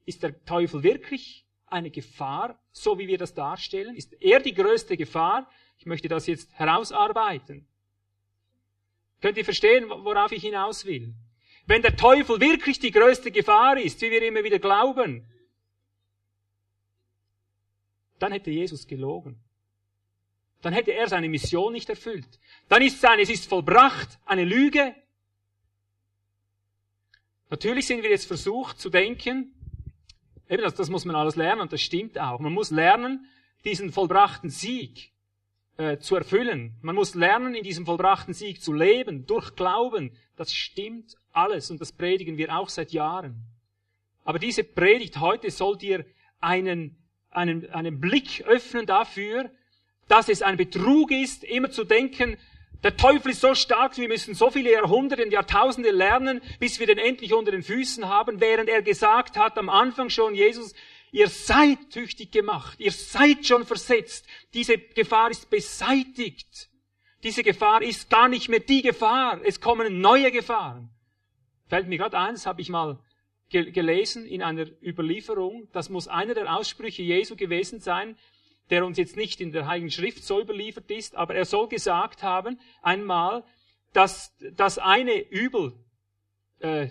Ist 0.06 0.24
der 0.24 0.44
Teufel 0.46 0.84
wirklich 0.84 1.46
eine 1.68 1.92
Gefahr, 1.92 2.60
so 2.72 2.98
wie 2.98 3.08
wir 3.08 3.18
das 3.18 3.34
darstellen? 3.34 3.96
Ist 3.96 4.14
er 4.22 4.40
die 4.40 4.54
größte 4.54 4.98
Gefahr? 4.98 5.50
Ich 5.78 5.86
möchte 5.86 6.08
das 6.08 6.28
jetzt 6.28 6.52
herausarbeiten. 6.54 7.68
Könnt 9.22 9.38
ihr 9.38 9.46
verstehen, 9.46 9.90
worauf 9.90 10.32
ich 10.32 10.44
hinaus 10.44 10.86
will? 10.86 11.14
Wenn 11.66 11.82
der 11.82 11.96
Teufel 11.96 12.42
wirklich 12.42 12.80
die 12.80 12.92
größte 12.92 13.32
Gefahr 13.32 13.80
ist, 13.80 14.02
wie 14.02 14.12
wir 14.12 14.22
immer 14.22 14.44
wieder 14.44 14.60
glauben, 14.60 15.26
dann 18.24 18.32
hätte 18.32 18.50
Jesus 18.50 18.88
gelogen. 18.88 19.40
Dann 20.62 20.74
hätte 20.74 20.94
er 20.94 21.08
seine 21.08 21.30
Mission 21.30 21.74
nicht 21.74 21.90
erfüllt. 21.90 22.40
Dann 22.70 22.82
ist 22.82 23.02
sein, 23.02 23.20
es 23.20 23.30
ist 23.30 23.48
vollbracht, 23.48 24.18
eine 24.26 24.46
Lüge. 24.46 24.96
Natürlich 27.50 27.86
sind 27.86 28.02
wir 28.02 28.10
jetzt 28.10 28.26
versucht 28.26 28.80
zu 28.80 28.90
denken, 28.90 29.54
Eben, 30.50 30.62
das, 30.62 30.76
das 30.76 30.90
muss 30.90 31.06
man 31.06 31.16
alles 31.16 31.36
lernen 31.36 31.62
und 31.62 31.74
das 31.74 31.82
stimmt 31.82 32.20
auch. 32.20 32.40
Man 32.40 32.54
muss 32.54 32.70
lernen, 32.70 33.26
diesen 33.64 33.92
vollbrachten 33.92 34.50
Sieg 34.50 35.12
äh, 35.78 35.98
zu 35.98 36.16
erfüllen. 36.16 36.76
Man 36.82 36.96
muss 36.96 37.16
lernen, 37.16 37.56
in 37.56 37.64
diesem 37.64 37.86
vollbrachten 37.86 38.34
Sieg 38.34 38.62
zu 38.62 38.74
leben, 38.74 39.26
durch 39.26 39.56
Glauben. 39.56 40.12
Das 40.36 40.54
stimmt 40.54 41.16
alles 41.32 41.72
und 41.72 41.80
das 41.80 41.92
predigen 41.92 42.38
wir 42.38 42.56
auch 42.56 42.70
seit 42.70 42.92
Jahren. 42.92 43.46
Aber 44.26 44.38
diese 44.38 44.64
Predigt 44.64 45.20
heute 45.20 45.50
soll 45.50 45.78
dir 45.78 46.06
einen, 46.40 47.03
einen, 47.36 47.70
einen 47.72 48.00
Blick 48.00 48.44
öffnen 48.46 48.86
dafür, 48.86 49.52
dass 50.08 50.30
es 50.30 50.42
ein 50.42 50.58
Betrug 50.58 51.12
ist, 51.12 51.44
immer 51.44 51.72
zu 51.72 51.84
denken, 51.84 52.38
der 52.84 52.98
Teufel 52.98 53.32
ist 53.32 53.40
so 53.40 53.56
stark, 53.56 53.98
wir 53.98 54.10
müssen 54.10 54.36
so 54.36 54.50
viele 54.50 54.74
Jahrhunderte 54.74 55.24
und 55.24 55.32
Jahrtausende 55.32 55.92
lernen, 55.92 56.42
bis 56.60 56.80
wir 56.80 56.88
den 56.88 56.98
endlich 56.98 57.34
unter 57.34 57.52
den 57.52 57.64
Füßen 57.64 58.10
haben, 58.10 58.42
während 58.42 58.68
er 58.68 58.82
gesagt 58.82 59.38
hat 59.38 59.58
am 59.58 59.70
Anfang 59.70 60.10
schon, 60.10 60.36
Jesus, 60.36 60.74
ihr 61.14 61.30
seid 61.30 61.92
tüchtig 61.92 62.32
gemacht, 62.32 62.80
ihr 62.80 62.92
seid 62.92 63.46
schon 63.46 63.66
versetzt, 63.66 64.28
diese 64.54 64.78
Gefahr 64.78 65.32
ist 65.32 65.50
beseitigt. 65.50 66.70
Diese 67.24 67.42
Gefahr 67.42 67.82
ist 67.82 68.10
gar 68.10 68.28
nicht 68.28 68.50
mehr 68.50 68.60
die 68.60 68.82
Gefahr, 68.82 69.40
es 69.46 69.62
kommen 69.62 70.02
neue 70.02 70.30
Gefahren. 70.30 70.90
Fällt 71.70 71.88
mir 71.88 71.98
gerade 71.98 72.18
eins, 72.18 72.46
habe 72.46 72.60
ich 72.60 72.68
mal 72.68 73.00
gelesen 73.54 74.26
in 74.26 74.42
einer 74.42 74.66
Überlieferung, 74.82 75.70
das 75.72 75.90
muss 75.90 76.08
einer 76.08 76.34
der 76.34 76.54
Aussprüche 76.54 77.04
Jesu 77.04 77.36
gewesen 77.36 77.80
sein, 77.80 78.18
der 78.70 78.86
uns 78.86 78.98
jetzt 78.98 79.16
nicht 79.16 79.40
in 79.40 79.52
der 79.52 79.68
Heiligen 79.68 79.92
Schrift 79.92 80.24
so 80.24 80.42
überliefert 80.42 80.90
ist, 80.92 81.16
aber 81.16 81.36
er 81.36 81.46
soll 81.46 81.68
gesagt 81.68 82.24
haben 82.24 82.60
einmal, 82.82 83.44
dass 83.94 84.36
das 84.56 84.80
eine 84.80 85.20
Übel 85.30 85.74
äh, 86.60 86.90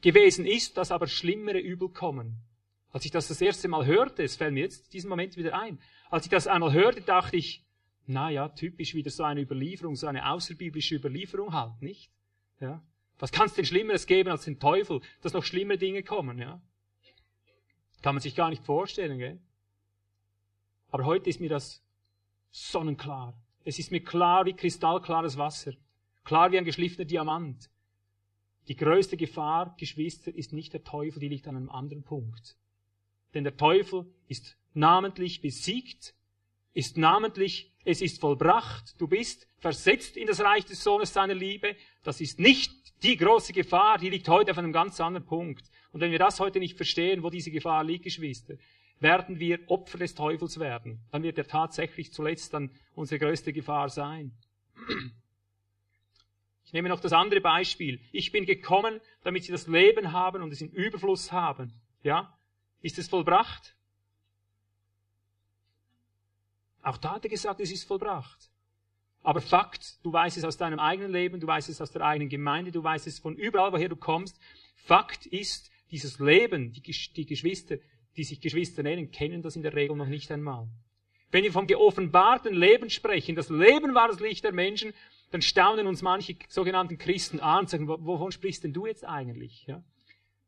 gewesen 0.00 0.46
ist, 0.46 0.76
dass 0.76 0.90
aber 0.90 1.06
schlimmere 1.06 1.58
Übel 1.58 1.88
kommen. 1.88 2.42
Als 2.90 3.04
ich 3.04 3.10
das 3.10 3.28
das 3.28 3.40
erste 3.40 3.68
Mal 3.68 3.84
hörte, 3.84 4.22
es 4.22 4.36
fällt 4.36 4.54
mir 4.54 4.60
jetzt 4.60 4.92
diesen 4.92 5.10
Moment 5.10 5.36
wieder 5.36 5.58
ein, 5.58 5.78
als 6.10 6.24
ich 6.24 6.30
das 6.30 6.46
einmal 6.46 6.72
hörte, 6.72 7.02
dachte 7.02 7.36
ich, 7.36 7.64
na 8.06 8.30
ja, 8.30 8.48
typisch 8.48 8.94
wieder 8.94 9.10
so 9.10 9.24
eine 9.24 9.42
Überlieferung, 9.42 9.96
so 9.96 10.06
eine 10.06 10.30
außerbiblische 10.30 10.94
Überlieferung 10.94 11.52
halt, 11.52 11.82
nicht? 11.82 12.10
Ja. 12.60 12.82
Was 13.18 13.32
kann 13.32 13.46
es 13.46 13.54
denn 13.54 13.64
Schlimmeres 13.64 14.06
geben 14.06 14.30
als 14.30 14.44
den 14.44 14.58
Teufel, 14.58 15.00
dass 15.22 15.32
noch 15.32 15.44
schlimme 15.44 15.78
Dinge 15.78 16.02
kommen, 16.02 16.38
ja? 16.38 16.60
Kann 18.02 18.14
man 18.14 18.22
sich 18.22 18.36
gar 18.36 18.50
nicht 18.50 18.64
vorstellen, 18.64 19.18
gell? 19.18 19.40
Aber 20.90 21.04
heute 21.04 21.30
ist 21.30 21.40
mir 21.40 21.48
das 21.48 21.82
sonnenklar. 22.50 23.34
Es 23.64 23.78
ist 23.78 23.90
mir 23.90 24.02
klar 24.02 24.46
wie 24.46 24.52
kristallklares 24.52 25.36
Wasser. 25.36 25.72
Klar 26.24 26.52
wie 26.52 26.58
ein 26.58 26.64
geschliffener 26.64 27.04
Diamant. 27.04 27.70
Die 28.68 28.76
größte 28.76 29.16
Gefahr, 29.16 29.74
Geschwister, 29.78 30.34
ist 30.34 30.52
nicht 30.52 30.72
der 30.72 30.84
Teufel, 30.84 31.20
die 31.20 31.28
liegt 31.28 31.46
an 31.48 31.56
einem 31.56 31.70
anderen 31.70 32.02
Punkt. 32.02 32.56
Denn 33.34 33.44
der 33.44 33.56
Teufel 33.56 34.06
ist 34.28 34.56
namentlich 34.74 35.40
besiegt, 35.40 36.14
ist 36.74 36.96
namentlich, 36.96 37.72
es 37.84 38.02
ist 38.02 38.20
vollbracht, 38.20 39.00
du 39.00 39.08
bist 39.08 39.48
versetzt 39.58 40.16
in 40.16 40.26
das 40.26 40.40
Reich 40.40 40.64
des 40.64 40.82
Sohnes 40.82 41.12
seiner 41.12 41.34
Liebe. 41.34 41.76
Das 42.02 42.20
ist 42.20 42.38
nicht 42.38 42.85
die 43.02 43.16
große 43.16 43.52
Gefahr, 43.52 43.98
die 43.98 44.10
liegt 44.10 44.28
heute 44.28 44.50
auf 44.50 44.58
einem 44.58 44.72
ganz 44.72 45.00
anderen 45.00 45.26
Punkt. 45.26 45.70
Und 45.92 46.00
wenn 46.00 46.10
wir 46.10 46.18
das 46.18 46.40
heute 46.40 46.58
nicht 46.58 46.76
verstehen, 46.76 47.22
wo 47.22 47.30
diese 47.30 47.50
Gefahr 47.50 47.84
liegt, 47.84 48.04
Geschwister, 48.04 48.54
werden 49.00 49.38
wir 49.38 49.60
Opfer 49.68 49.98
des 49.98 50.14
Teufels 50.14 50.58
werden. 50.58 51.00
Dann 51.10 51.22
wird 51.22 51.38
er 51.38 51.46
tatsächlich 51.46 52.12
zuletzt 52.12 52.54
dann 52.54 52.70
unsere 52.94 53.18
größte 53.18 53.52
Gefahr 53.52 53.88
sein. 53.88 54.32
Ich 56.64 56.72
nehme 56.72 56.88
noch 56.88 57.00
das 57.00 57.12
andere 57.12 57.40
Beispiel. 57.40 58.00
Ich 58.12 58.32
bin 58.32 58.46
gekommen, 58.46 59.00
damit 59.22 59.44
sie 59.44 59.52
das 59.52 59.66
Leben 59.66 60.12
haben 60.12 60.42
und 60.42 60.52
es 60.52 60.60
in 60.60 60.70
Überfluss 60.70 61.30
haben. 61.30 61.80
Ja? 62.02 62.36
Ist 62.80 62.98
es 62.98 63.08
vollbracht? 63.08 63.76
Auch 66.82 66.96
da 66.96 67.16
hat 67.16 67.24
er 67.24 67.30
gesagt, 67.30 67.60
es 67.60 67.70
ist 67.70 67.84
vollbracht. 67.84 68.50
Aber 69.26 69.40
Fakt, 69.40 69.98
du 70.04 70.12
weißt 70.12 70.36
es 70.36 70.44
aus 70.44 70.56
deinem 70.56 70.78
eigenen 70.78 71.10
Leben, 71.10 71.40
du 71.40 71.48
weißt 71.48 71.68
es 71.68 71.80
aus 71.80 71.90
der 71.90 72.02
eigenen 72.02 72.28
Gemeinde, 72.28 72.70
du 72.70 72.84
weißt 72.84 73.08
es 73.08 73.18
von 73.18 73.34
überall, 73.34 73.72
woher 73.72 73.88
du 73.88 73.96
kommst. 73.96 74.38
Fakt 74.76 75.26
ist, 75.26 75.72
dieses 75.90 76.20
Leben, 76.20 76.70
die, 76.72 76.80
die 76.80 77.26
Geschwister, 77.26 77.78
die 78.16 78.22
sich 78.22 78.40
Geschwister 78.40 78.84
nennen, 78.84 79.10
kennen 79.10 79.42
das 79.42 79.56
in 79.56 79.64
der 79.64 79.74
Regel 79.74 79.96
noch 79.96 80.06
nicht 80.06 80.30
einmal. 80.30 80.68
Wenn 81.32 81.42
wir 81.42 81.50
vom 81.50 81.66
geoffenbarten 81.66 82.54
Leben 82.54 82.88
sprechen, 82.88 83.34
das 83.34 83.48
Leben 83.48 83.96
war 83.96 84.06
das 84.06 84.20
Licht 84.20 84.44
der 84.44 84.52
Menschen, 84.52 84.92
dann 85.32 85.42
staunen 85.42 85.88
uns 85.88 86.02
manche 86.02 86.36
sogenannten 86.46 86.96
Christen 86.96 87.40
an 87.40 87.62
und 87.62 87.70
sagen, 87.70 87.88
wovon 87.88 88.30
sprichst 88.30 88.62
denn 88.62 88.72
du 88.72 88.86
jetzt 88.86 89.04
eigentlich? 89.04 89.66
Ja? 89.66 89.82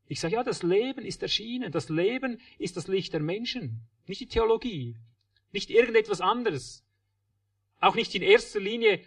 Ich 0.06 0.20
sage, 0.20 0.34
ja, 0.34 0.44
das 0.44 0.62
Leben 0.62 1.04
ist 1.04 1.20
erschienen. 1.22 1.72
Das 1.72 1.88
Leben 1.88 2.40
ist 2.58 2.76
das 2.76 2.86
Licht 2.86 3.12
der 3.12 3.20
Menschen. 3.22 3.88
Nicht 4.06 4.20
die 4.20 4.28
Theologie. 4.28 4.94
Nicht 5.50 5.68
irgendetwas 5.68 6.20
anderes. 6.20 6.84
Auch 7.80 7.94
nicht 7.94 8.14
in 8.14 8.22
erster 8.22 8.60
Linie 8.60 9.00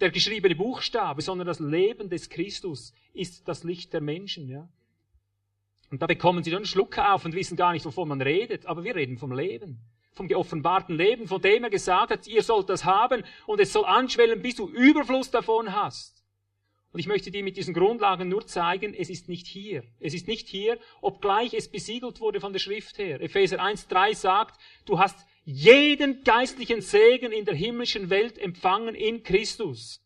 der 0.00 0.10
geschriebene 0.10 0.54
Buchstabe, 0.54 1.22
sondern 1.22 1.46
das 1.46 1.60
Leben 1.60 2.08
des 2.08 2.28
Christus 2.28 2.92
ist 3.12 3.48
das 3.48 3.64
Licht 3.64 3.92
der 3.92 4.00
Menschen, 4.00 4.48
ja. 4.48 4.68
Und 5.90 6.02
da 6.02 6.06
bekommen 6.06 6.44
sie 6.44 6.50
dann 6.50 6.66
Schluck 6.66 6.98
auf 6.98 7.24
und 7.24 7.34
wissen 7.34 7.56
gar 7.56 7.72
nicht, 7.72 7.84
wovon 7.84 8.08
man 8.08 8.20
redet. 8.20 8.66
Aber 8.66 8.84
wir 8.84 8.94
reden 8.94 9.16
vom 9.16 9.32
Leben. 9.32 9.80
Vom 10.12 10.28
geoffenbarten 10.28 10.96
Leben, 10.96 11.26
von 11.26 11.40
dem 11.40 11.64
er 11.64 11.70
gesagt 11.70 12.10
hat, 12.10 12.26
ihr 12.26 12.42
sollt 12.42 12.68
das 12.68 12.84
haben 12.84 13.24
und 13.46 13.60
es 13.60 13.72
soll 13.72 13.84
anschwellen, 13.84 14.42
bis 14.42 14.56
du 14.56 14.68
Überfluss 14.68 15.30
davon 15.30 15.74
hast. 15.74 16.24
Und 16.92 17.00
ich 17.00 17.06
möchte 17.06 17.30
dir 17.30 17.42
mit 17.42 17.56
diesen 17.56 17.74
Grundlagen 17.74 18.28
nur 18.28 18.46
zeigen, 18.46 18.94
es 18.94 19.10
ist 19.10 19.28
nicht 19.28 19.46
hier. 19.46 19.84
Es 20.00 20.14
ist 20.14 20.26
nicht 20.26 20.48
hier, 20.48 20.78
obgleich 21.00 21.54
es 21.54 21.68
besiegelt 21.68 22.20
wurde 22.20 22.40
von 22.40 22.52
der 22.52 22.60
Schrift 22.60 22.98
her. 22.98 23.20
Epheser 23.20 23.60
1.3 23.60 24.14
sagt, 24.14 24.60
du 24.86 24.98
hast 24.98 25.26
jeden 25.48 26.22
geistlichen 26.24 26.80
Segen 26.80 27.32
in 27.32 27.44
der 27.44 27.54
himmlischen 27.54 28.10
Welt 28.10 28.38
empfangen 28.38 28.94
in 28.94 29.22
Christus. 29.22 30.04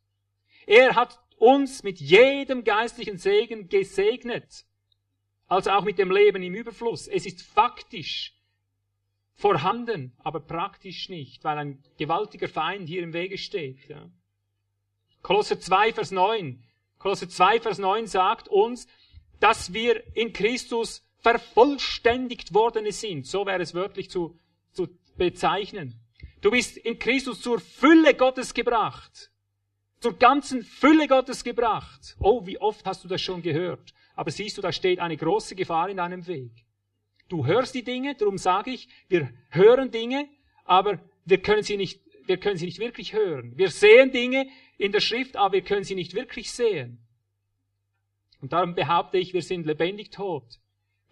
Er 0.67 0.95
hat 0.95 1.19
uns 1.37 1.83
mit 1.83 2.01
jedem 2.01 2.65
geistlichen 2.65 3.19
Segen 3.19 3.69
gesegnet 3.69 4.65
also 5.53 5.71
auch 5.71 5.85
mit 5.85 5.99
dem 5.99 6.11
Leben 6.11 6.43
im 6.43 6.55
Überfluss. 6.55 7.09
Es 7.09 7.27
ist 7.27 7.43
faktisch 7.43 8.35
vorhanden, 9.35 10.15
aber 10.19 10.41
praktisch 10.41 11.11
nicht, 11.11 11.45
weil 11.45 11.59
ein 11.59 11.85
gewaltiger 11.99 12.49
Feind 12.49 12.89
hier 12.89 13.03
im 13.03 13.13
Wege 13.13 13.37
steht. 13.37 13.87
Ja. 13.87 14.09
Kolosser 15.21 15.61
2, 15.61 15.93
Vers 15.93 16.11
9. 16.11 16.65
Kolosser 16.99 17.29
2, 17.29 17.61
Vers 17.61 17.79
9 17.79 18.07
sagt 18.07 18.49
uns, 18.49 18.87
dass 19.41 19.75
wir 19.75 20.03
in 20.17 20.33
Christus 20.33 21.07
vervollständigt 21.19 22.55
worden 22.55 22.91
sind. 22.91 23.27
So 23.27 23.45
wäre 23.45 23.61
es 23.61 23.75
wörtlich 23.75 24.09
zu, 24.09 24.39
zu 24.73 24.89
bezeichnen. 25.23 25.95
Du 26.41 26.51
bist 26.51 26.77
in 26.77 26.99
Christus 26.99 27.41
zur 27.41 27.61
Fülle 27.61 28.15
Gottes 28.15 28.53
gebracht. 28.53 29.31
Zur 30.01 30.19
ganzen 30.19 30.65
Fülle 30.65 31.07
Gottes 31.07 31.45
gebracht. 31.45 32.17
Oh, 32.19 32.45
wie 32.45 32.59
oft 32.59 32.85
hast 32.85 33.05
du 33.05 33.09
das 33.09 33.23
schon 33.23 33.41
gehört? 33.41 33.95
Aber 34.17 34.33
siehst 34.33 34.59
du, 34.59 34.63
da 34.63 34.73
steht 34.73 34.99
eine 34.99 35.17
große 35.17 35.55
Gefahr 35.55 35.89
in 35.89 35.99
deinem 35.99 36.27
Weg. 36.27 36.51
Du 37.29 37.47
hörst 37.47 37.75
die 37.75 37.85
Dinge, 37.85 38.17
darum 38.17 38.37
sage 38.37 38.73
ich, 38.73 38.89
wir 39.09 39.33
hören 39.51 39.93
Dinge, 39.93 40.29
aber 40.65 40.99
wir 41.25 41.41
können 41.41 41.63
sie 41.63 41.77
nicht, 41.77 42.01
wir 42.27 42.39
können 42.39 42.57
sie 42.57 42.67
nicht 42.67 42.81
wirklich 42.81 43.13
hören. 43.13 43.53
Wir 43.57 43.71
sehen 43.71 44.11
Dinge 44.11 44.49
in 44.77 44.91
der 44.91 45.01
Schrift, 45.01 45.37
aber 45.37 45.55
wir 45.55 45.63
können 45.63 45.85
sie 45.85 45.95
nicht 45.95 46.15
wirklich 46.15 46.51
sehen. 46.51 46.99
Und 48.41 48.53
darum 48.53 48.75
behaupte 48.75 49.19
ich, 49.19 49.33
wir 49.33 49.43
sind 49.43 49.67
lebendig 49.67 50.11
tot. 50.11 50.59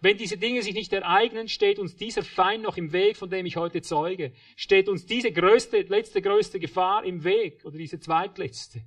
Wenn 0.01 0.17
diese 0.17 0.37
Dinge 0.37 0.63
sich 0.63 0.73
nicht 0.73 0.91
ereignen, 0.93 1.47
steht 1.47 1.77
uns 1.77 1.95
dieser 1.95 2.23
Feind 2.23 2.63
noch 2.63 2.75
im 2.75 2.91
Weg, 2.91 3.17
von 3.17 3.29
dem 3.29 3.45
ich 3.45 3.55
heute 3.55 3.83
zeuge. 3.83 4.33
Steht 4.55 4.89
uns 4.89 5.05
diese 5.05 5.31
größte, 5.31 5.81
letzte 5.81 6.23
größte 6.23 6.59
Gefahr 6.59 7.05
im 7.05 7.23
Weg, 7.23 7.63
oder 7.65 7.77
diese 7.77 7.99
zweitletzte. 7.99 8.81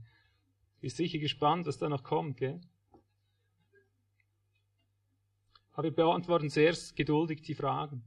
Ist 0.80 0.96
sicher 0.96 1.18
gespannt, 1.18 1.66
was 1.66 1.78
da 1.78 1.88
noch 1.88 2.02
kommt, 2.02 2.38
gell? 2.38 2.60
Aber 5.72 5.84
wir 5.84 5.92
beantworten 5.92 6.50
zuerst 6.50 6.96
geduldig 6.96 7.42
die 7.42 7.54
Fragen. 7.54 8.02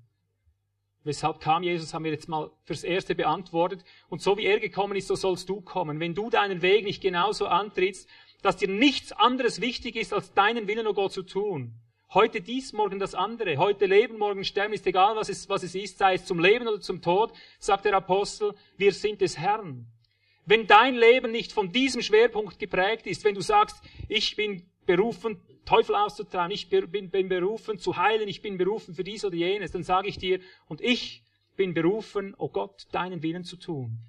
Weshalb 1.03 1.39
kam 1.39 1.63
Jesus, 1.63 1.93
haben 1.93 2.03
wir 2.03 2.11
jetzt 2.11 2.27
mal 2.27 2.51
fürs 2.63 2.83
Erste 2.83 3.15
beantwortet. 3.15 3.85
Und 4.09 4.21
so 4.21 4.37
wie 4.37 4.45
er 4.45 4.59
gekommen 4.59 4.97
ist, 4.97 5.07
so 5.07 5.15
sollst 5.15 5.47
du 5.47 5.61
kommen. 5.61 6.01
Wenn 6.01 6.13
du 6.13 6.29
deinen 6.29 6.61
Weg 6.61 6.83
nicht 6.83 7.01
genauso 7.01 7.47
antrittst, 7.47 8.09
dass 8.41 8.57
dir 8.57 8.67
nichts 8.67 9.13
anderes 9.13 9.61
wichtig 9.61 9.95
ist, 9.95 10.13
als 10.13 10.33
deinen 10.33 10.67
Willen, 10.67 10.87
o 10.87 10.89
oh 10.89 10.93
Gott, 10.93 11.13
zu 11.13 11.23
tun. 11.23 11.73
Heute 12.17 12.41
dies, 12.41 12.73
morgen 12.73 12.97
das 12.97 13.13
andere. 13.13 13.58
Heute 13.58 13.86
leben, 13.86 14.17
morgen 14.17 14.43
sterben, 14.43 14.73
ist 14.73 14.88
egal, 14.88 15.15
was 15.15 15.30
es, 15.30 15.47
was 15.49 15.62
es 15.62 15.75
ist, 15.75 15.99
sei 15.99 16.15
es 16.15 16.25
zum 16.25 16.39
Leben 16.39 16.67
oder 16.67 16.82
zum 16.82 16.99
Tod, 16.99 17.32
sagt 17.60 17.86
der 17.86 17.93
Apostel, 17.93 18.56
wir 18.75 18.91
sind 18.91 19.21
des 19.21 19.38
Herrn. 19.38 19.86
Wenn 20.43 20.65
dein 20.65 20.95
Leben 20.95 21.32
nicht 21.32 21.51
von 21.51 21.71
diesem 21.71 22.01
Schwerpunkt 22.01 22.58
geprägt 22.58 23.06
ist, 23.06 23.23
wenn 23.23 23.36
du 23.36 23.41
sagst, 23.41 23.84
ich 24.10 24.36
bin 24.36 24.67
berufen, 24.88 25.39
Teufel 25.63 25.93
auszutreiben, 25.93 26.49
ich 26.49 26.69
bin, 26.69 26.89
bin 26.89 27.30
berufen 27.30 27.77
zu 27.77 27.97
heilen, 27.97 28.27
ich 28.27 28.41
bin 28.41 28.58
berufen 28.58 28.95
für 28.95 29.03
dies 29.03 29.23
oder 29.23 29.36
jenes, 29.36 29.71
dann 29.71 29.84
sage 29.84 30.08
ich 30.08 30.17
dir, 30.17 30.39
und 30.65 30.82
ich 30.82 31.21
bin 31.56 31.75
berufen, 31.75 32.34
oh 32.39 32.49
Gott, 32.49 32.88
deinen 32.93 33.21
Willen 33.21 33.43
zu 33.43 33.58
tun. 33.58 33.99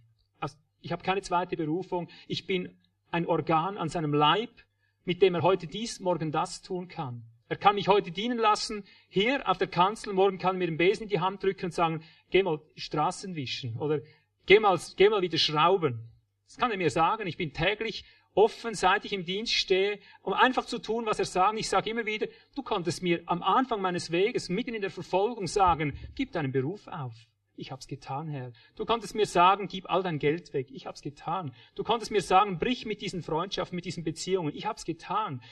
Also, 0.41 0.57
ich 0.81 0.93
habe 0.93 1.03
keine 1.03 1.21
zweite 1.21 1.59
Berufung, 1.59 2.09
ich 2.27 2.47
bin 2.47 2.75
ein 3.11 3.27
Organ 3.27 3.77
an 3.77 3.91
seinem 3.91 4.15
Leib, 4.15 4.63
mit 5.05 5.21
dem 5.21 5.35
er 5.35 5.43
heute 5.43 5.67
dies, 5.67 6.01
morgen 6.01 6.33
das 6.33 6.63
tun 6.63 6.89
kann. 6.89 7.23
Er 7.49 7.57
kann 7.57 7.77
mich 7.77 7.89
heute 7.89 8.11
dienen 8.11 8.39
lassen, 8.39 8.85
hier 9.09 9.49
auf 9.49 9.57
der 9.57 9.69
Kanzel, 9.69 10.13
morgen 10.13 10.39
kann 10.39 10.57
er 10.57 10.59
mir 10.59 10.67
den 10.67 10.77
Besen 10.77 11.05
in 11.05 11.09
die 11.09 11.21
Hand 11.21 11.43
drücken 11.43 11.67
und 11.67 11.73
sagen, 11.73 12.05
geh 12.31 12.43
mal 12.43 12.61
Straßen 12.77 13.35
wischen 13.35 13.77
oder 13.77 14.01
geh 14.45 14.61
mal, 14.61 14.79
geh 14.97 15.09
mal 15.09 15.23
wieder 15.23 15.39
schrauben. 15.39 16.11
Das 16.47 16.59
kann 16.59 16.71
er 16.71 16.77
mir 16.77 16.91
sagen, 16.91 17.27
ich 17.27 17.39
bin 17.39 17.55
täglich 17.55 18.05
offen, 18.35 18.75
seit 18.75 19.05
ich 19.07 19.13
im 19.15 19.25
Dienst 19.25 19.55
stehe, 19.55 19.99
um 20.23 20.35
einfach 20.35 20.67
zu 20.67 20.79
tun, 20.79 21.07
was 21.07 21.19
er 21.19 21.25
sagt. 21.25 21.59
Ich 21.59 21.69
sage 21.69 21.91
immer 21.91 22.05
wieder, 22.05 22.27
du 22.55 22.63
konntest 22.63 23.03
mir 23.03 23.23
am 23.27 23.43
Anfang 23.43 23.81
meines 23.81 24.11
Weges, 24.11 24.51
mitten 24.51 24.75
in 24.75 24.83
der 24.83 24.91
Verfolgung 24.91 25.47
sagen, 25.47 25.99
gib 26.15 26.33
deinen 26.33 26.53
Beruf 26.53 26.87
auf. 26.87 27.15
Ich 27.59 27.73
hab's 27.73 27.89
getan, 27.89 28.29
Herr. 28.29 28.53
Du 28.77 28.85
konntest 28.85 29.17
mir 29.17 29.27
sagen, 29.27 29.67
gib 29.67 29.91
all 29.91 30.05
dein 30.05 30.21
Geld 30.21 30.53
weg. 30.53 30.69
Ich 30.71 30.87
hab's 30.87 31.03
getan. 31.03 31.53
Du 31.75 31.83
konntest 31.83 32.13
mir 32.13 32.23
sagen, 32.23 32.59
brich 32.59 32.87
mit 32.87 33.01
diesen 33.01 33.21
Freundschaften, 33.21 33.75
mit 33.75 33.85
diesen 33.85 34.05
Beziehungen. 34.05 34.55
Ich 34.55 34.65
hab's 34.65 34.85
getan. 34.85 35.43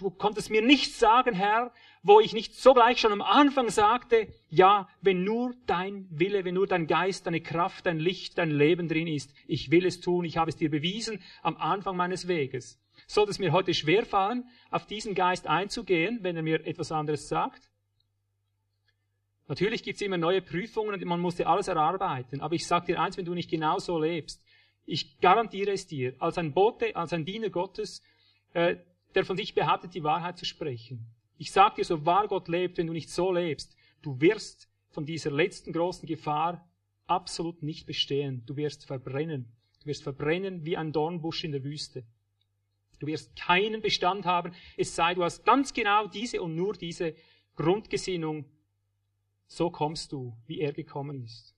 Du 0.00 0.08
konntest 0.08 0.50
mir 0.50 0.62
nichts 0.62 0.98
sagen, 0.98 1.34
Herr, 1.34 1.72
wo 2.02 2.20
ich 2.20 2.32
nicht 2.32 2.54
sogleich 2.54 2.98
schon 2.98 3.12
am 3.12 3.20
Anfang 3.20 3.68
sagte, 3.68 4.28
ja, 4.48 4.88
wenn 5.02 5.24
nur 5.24 5.54
dein 5.66 6.06
Wille, 6.10 6.44
wenn 6.46 6.54
nur 6.54 6.66
dein 6.66 6.86
Geist, 6.86 7.26
deine 7.26 7.42
Kraft, 7.42 7.84
dein 7.84 7.98
Licht, 7.98 8.38
dein 8.38 8.50
Leben 8.50 8.88
drin 8.88 9.06
ist, 9.06 9.34
ich 9.46 9.70
will 9.70 9.84
es 9.84 10.00
tun, 10.00 10.24
ich 10.24 10.38
habe 10.38 10.48
es 10.48 10.56
dir 10.56 10.70
bewiesen 10.70 11.22
am 11.42 11.58
Anfang 11.58 11.96
meines 11.96 12.28
Weges. 12.28 12.80
Sollte 13.06 13.30
es 13.30 13.38
mir 13.38 13.52
heute 13.52 13.74
schwerfallen, 13.74 14.48
auf 14.70 14.86
diesen 14.86 15.14
Geist 15.14 15.46
einzugehen, 15.46 16.20
wenn 16.22 16.36
er 16.36 16.42
mir 16.42 16.66
etwas 16.66 16.92
anderes 16.92 17.28
sagt? 17.28 17.70
Natürlich 19.48 19.82
gibt's 19.82 20.00
immer 20.00 20.16
neue 20.16 20.40
Prüfungen 20.40 20.94
und 20.94 21.04
man 21.04 21.20
muss 21.20 21.36
ja 21.36 21.46
alles 21.46 21.68
erarbeiten. 21.68 22.40
Aber 22.40 22.54
ich 22.54 22.66
sage 22.66 22.86
dir 22.86 23.02
eins, 23.02 23.18
wenn 23.18 23.26
du 23.26 23.34
nicht 23.34 23.50
genau 23.50 23.78
so 23.78 23.98
lebst, 23.98 24.42
ich 24.86 25.20
garantiere 25.20 25.72
es 25.72 25.86
dir, 25.86 26.14
als 26.20 26.38
ein 26.38 26.54
Bote, 26.54 26.96
als 26.96 27.12
ein 27.12 27.26
Diener 27.26 27.50
Gottes, 27.50 28.02
äh, 28.54 28.76
der 29.14 29.24
von 29.24 29.36
sich 29.36 29.54
behauptet, 29.54 29.94
die 29.94 30.04
Wahrheit 30.04 30.38
zu 30.38 30.44
sprechen. 30.44 31.06
Ich 31.38 31.52
sage 31.52 31.76
dir, 31.76 31.84
so 31.84 32.04
wahr 32.04 32.28
Gott 32.28 32.48
lebt, 32.48 32.78
wenn 32.78 32.86
du 32.86 32.92
nicht 32.92 33.10
so 33.10 33.32
lebst, 33.32 33.76
du 34.02 34.20
wirst 34.20 34.68
von 34.90 35.06
dieser 35.06 35.30
letzten 35.30 35.72
großen 35.72 36.06
Gefahr 36.06 36.68
absolut 37.06 37.62
nicht 37.62 37.86
bestehen. 37.86 38.44
Du 38.46 38.56
wirst 38.56 38.86
verbrennen. 38.86 39.52
Du 39.80 39.86
wirst 39.86 40.02
verbrennen 40.02 40.64
wie 40.64 40.76
ein 40.76 40.92
Dornbusch 40.92 41.44
in 41.44 41.52
der 41.52 41.64
Wüste. 41.64 42.04
Du 42.98 43.06
wirst 43.06 43.34
keinen 43.34 43.80
Bestand 43.80 44.26
haben, 44.26 44.52
es 44.76 44.94
sei, 44.94 45.14
du 45.14 45.24
hast 45.24 45.44
ganz 45.44 45.72
genau 45.72 46.06
diese 46.06 46.42
und 46.42 46.54
nur 46.54 46.74
diese 46.74 47.14
Grundgesinnung. 47.56 48.44
So 49.46 49.70
kommst 49.70 50.12
du, 50.12 50.36
wie 50.46 50.60
er 50.60 50.72
gekommen 50.72 51.24
ist. 51.24 51.54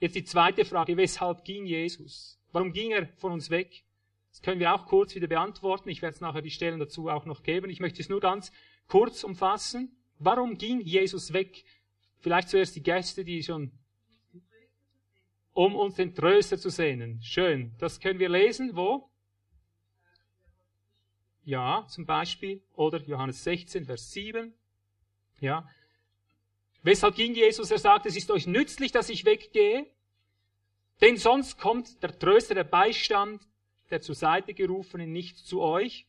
Jetzt 0.00 0.14
die 0.14 0.24
zweite 0.24 0.64
Frage, 0.64 0.96
weshalb 0.96 1.44
ging 1.44 1.66
Jesus? 1.66 2.40
Warum 2.50 2.72
ging 2.72 2.92
er 2.92 3.06
von 3.18 3.32
uns 3.32 3.50
weg? 3.50 3.84
Das 4.30 4.42
können 4.42 4.60
wir 4.60 4.74
auch 4.74 4.86
kurz 4.86 5.14
wieder 5.14 5.26
beantworten. 5.26 5.88
Ich 5.88 6.02
werde 6.02 6.14
es 6.14 6.20
nachher 6.20 6.42
die 6.42 6.50
Stellen 6.50 6.78
dazu 6.78 7.08
auch 7.08 7.26
noch 7.26 7.42
geben. 7.42 7.70
Ich 7.70 7.80
möchte 7.80 8.00
es 8.00 8.08
nur 8.08 8.20
ganz 8.20 8.52
kurz 8.86 9.24
umfassen. 9.24 9.96
Warum 10.18 10.56
ging 10.56 10.80
Jesus 10.80 11.32
weg? 11.32 11.64
Vielleicht 12.18 12.48
zuerst 12.48 12.76
die 12.76 12.82
Gäste, 12.82 13.24
die 13.24 13.42
schon 13.42 13.72
um 15.52 15.74
uns 15.74 15.96
den 15.96 16.14
Tröster 16.14 16.58
zu 16.58 16.70
sehnen. 16.70 17.20
Schön. 17.22 17.74
Das 17.78 18.00
können 18.00 18.18
wir 18.18 18.28
lesen. 18.28 18.76
Wo? 18.76 19.10
Ja, 21.42 21.86
zum 21.88 22.06
Beispiel. 22.06 22.62
Oder 22.74 23.02
Johannes 23.02 23.42
16, 23.44 23.84
Vers 23.84 24.10
7. 24.12 24.54
Ja. 25.40 25.68
Weshalb 26.82 27.16
ging 27.16 27.34
Jesus? 27.34 27.70
Er 27.70 27.78
sagt, 27.78 28.06
es 28.06 28.16
ist 28.16 28.30
euch 28.30 28.46
nützlich, 28.46 28.92
dass 28.92 29.08
ich 29.08 29.24
weggehe. 29.24 29.86
Denn 31.00 31.16
sonst 31.16 31.58
kommt 31.58 32.02
der 32.02 32.18
Tröster, 32.18 32.54
der 32.54 32.64
Beistand, 32.64 33.46
der 33.90 34.00
zur 34.00 34.14
Seite 34.14 34.54
gerufene, 34.54 35.06
nicht 35.06 35.38
zu 35.38 35.60
euch. 35.60 36.06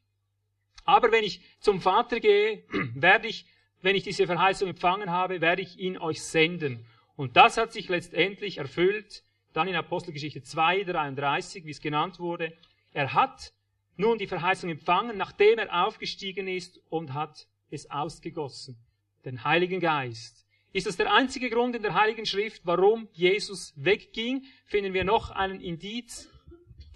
Aber 0.86 1.12
wenn 1.12 1.24
ich 1.24 1.42
zum 1.60 1.82
Vater 1.82 2.20
gehe, 2.20 2.64
werde 2.96 3.28
ich, 3.28 3.46
wenn 3.82 3.96
ich 3.96 4.04
diese 4.04 4.26
Verheißung 4.26 4.70
empfangen 4.70 5.10
habe, 5.10 5.42
werde 5.42 5.62
ich 5.62 5.78
ihn 5.80 5.98
euch 5.98 6.22
senden. 6.22 6.86
Und 7.16 7.38
das 7.38 7.58
hat 7.58 7.74
sich 7.74 7.90
letztendlich 7.90 8.58
erfüllt, 8.58 9.24
dann 9.54 9.68
in 9.68 9.76
Apostelgeschichte 9.76 10.42
2, 10.42 10.84
33, 10.86 11.66
wie 11.66 11.72
es 11.72 11.82
genannt 11.82 12.20
wurde. 12.20 12.54
Er 12.94 13.14
hat 13.14 13.54
nun 13.98 14.18
die 14.18 14.28
Verheißung 14.28 14.70
empfangen, 14.70 15.18
nachdem 15.18 15.60
er 15.60 15.86
aufgestiegen 15.86 16.48
ist 16.48 16.80
und 16.90 17.14
hat 17.14 17.48
es 17.70 17.92
ausgegossen. 17.92 18.78
Den 19.26 19.44
Heiligen 19.44 19.80
Geist. 19.80 20.46
Ist 20.74 20.88
das 20.88 20.96
der 20.96 21.14
einzige 21.14 21.50
Grund 21.50 21.76
in 21.76 21.82
der 21.82 21.94
Heiligen 21.94 22.26
Schrift, 22.26 22.62
warum 22.64 23.10
Jesus 23.12 23.74
wegging? 23.76 24.46
Finden 24.66 24.94
wir 24.94 25.04
noch 25.04 25.30
einen 25.30 25.60
Indiz 25.60 26.31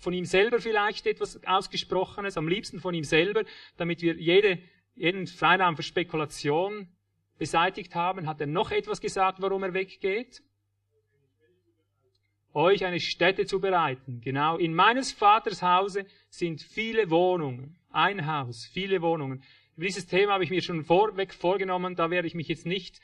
von 0.05 0.13
ihm 0.13 0.25
selber 0.25 0.61
vielleicht 0.61 1.07
etwas 1.07 1.43
Ausgesprochenes, 1.45 2.37
am 2.37 2.47
liebsten 2.47 2.79
von 2.79 2.93
ihm 2.93 3.03
selber, 3.03 3.43
damit 3.75 4.03
wir 4.03 4.13
jede, 4.15 4.59
jeden 4.93 5.25
Freiraum 5.25 5.75
für 5.75 5.83
Spekulation 5.83 6.87
beseitigt 7.39 7.95
haben. 7.95 8.27
Hat 8.27 8.39
er 8.39 8.45
noch 8.45 8.69
etwas 8.69 9.01
gesagt, 9.01 9.41
warum 9.41 9.63
er 9.63 9.73
weggeht? 9.73 10.43
Euch 12.53 12.85
eine 12.85 12.99
Stätte 12.99 13.47
zu 13.47 13.59
bereiten. 13.59 14.21
Genau, 14.21 14.57
in 14.57 14.75
meines 14.75 15.11
Vaters 15.11 15.63
Hause 15.63 16.05
sind 16.29 16.61
viele 16.61 17.09
Wohnungen. 17.09 17.75
Ein 17.89 18.27
Haus, 18.27 18.69
viele 18.71 19.01
Wohnungen. 19.01 19.43
Über 19.75 19.87
dieses 19.87 20.05
Thema 20.05 20.33
habe 20.33 20.43
ich 20.43 20.51
mir 20.51 20.61
schon 20.61 20.85
vorweg 20.85 21.33
vorgenommen, 21.33 21.95
da 21.95 22.11
werde 22.11 22.27
ich 22.27 22.35
mich 22.35 22.47
jetzt 22.47 22.67
nicht 22.67 22.99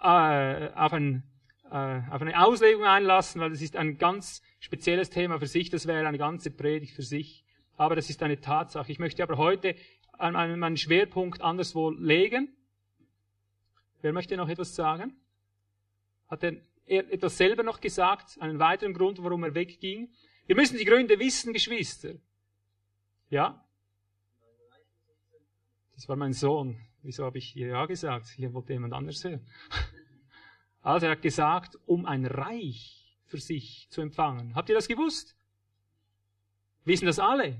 äh, 0.00 0.68
auf, 0.74 0.92
ein, 0.92 1.24
auf 1.74 2.22
eine 2.22 2.40
Auslegung 2.40 2.84
einlassen, 2.84 3.40
weil 3.40 3.50
das 3.50 3.60
ist 3.60 3.74
ein 3.74 3.98
ganz 3.98 4.42
spezielles 4.60 5.10
Thema 5.10 5.40
für 5.40 5.48
sich, 5.48 5.70
das 5.70 5.88
wäre 5.88 6.06
eine 6.06 6.18
ganze 6.18 6.52
Predigt 6.52 6.94
für 6.94 7.02
sich. 7.02 7.44
Aber 7.76 7.96
das 7.96 8.08
ist 8.10 8.22
eine 8.22 8.40
Tatsache. 8.40 8.92
Ich 8.92 9.00
möchte 9.00 9.24
aber 9.24 9.38
heute 9.38 9.74
meinen 10.18 10.76
Schwerpunkt 10.76 11.42
anderswo 11.42 11.90
legen. 11.90 12.54
Wer 14.02 14.12
möchte 14.12 14.36
noch 14.36 14.48
etwas 14.48 14.76
sagen? 14.76 15.16
Hat 16.28 16.44
er 16.44 16.58
etwas 16.86 17.36
selber 17.36 17.64
noch 17.64 17.80
gesagt? 17.80 18.36
Einen 18.38 18.60
weiteren 18.60 18.94
Grund, 18.94 19.20
warum 19.24 19.42
er 19.42 19.56
wegging? 19.56 20.12
Wir 20.46 20.54
müssen 20.54 20.78
die 20.78 20.84
Gründe 20.84 21.18
wissen, 21.18 21.52
Geschwister. 21.52 22.12
Ja? 23.30 23.66
Das 25.96 26.08
war 26.08 26.14
mein 26.14 26.34
Sohn. 26.34 26.78
Wieso 27.02 27.24
habe 27.24 27.38
ich 27.38 27.54
Ja 27.56 27.86
gesagt? 27.86 28.28
Hier 28.28 28.54
wollte 28.54 28.74
jemand 28.74 28.92
anders 28.92 29.24
hören. 29.24 29.44
Also 30.84 31.06
er 31.06 31.12
hat 31.12 31.22
gesagt, 31.22 31.78
um 31.86 32.04
ein 32.04 32.26
Reich 32.26 33.16
für 33.24 33.38
sich 33.38 33.88
zu 33.90 34.02
empfangen. 34.02 34.54
Habt 34.54 34.68
ihr 34.68 34.74
das 34.74 34.86
gewusst? 34.86 35.34
Wissen 36.84 37.06
das 37.06 37.18
alle? 37.18 37.58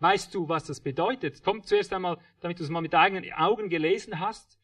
Weißt 0.00 0.34
du, 0.34 0.48
was 0.48 0.64
das 0.64 0.80
bedeutet? 0.80 1.42
Kommt 1.44 1.66
zuerst 1.66 1.92
einmal, 1.92 2.18
damit 2.40 2.58
du 2.58 2.64
es 2.64 2.68
mal 2.68 2.80
mit 2.80 2.96
eigenen 2.96 3.32
Augen 3.32 3.68
gelesen 3.68 4.18
hast, 4.18 4.58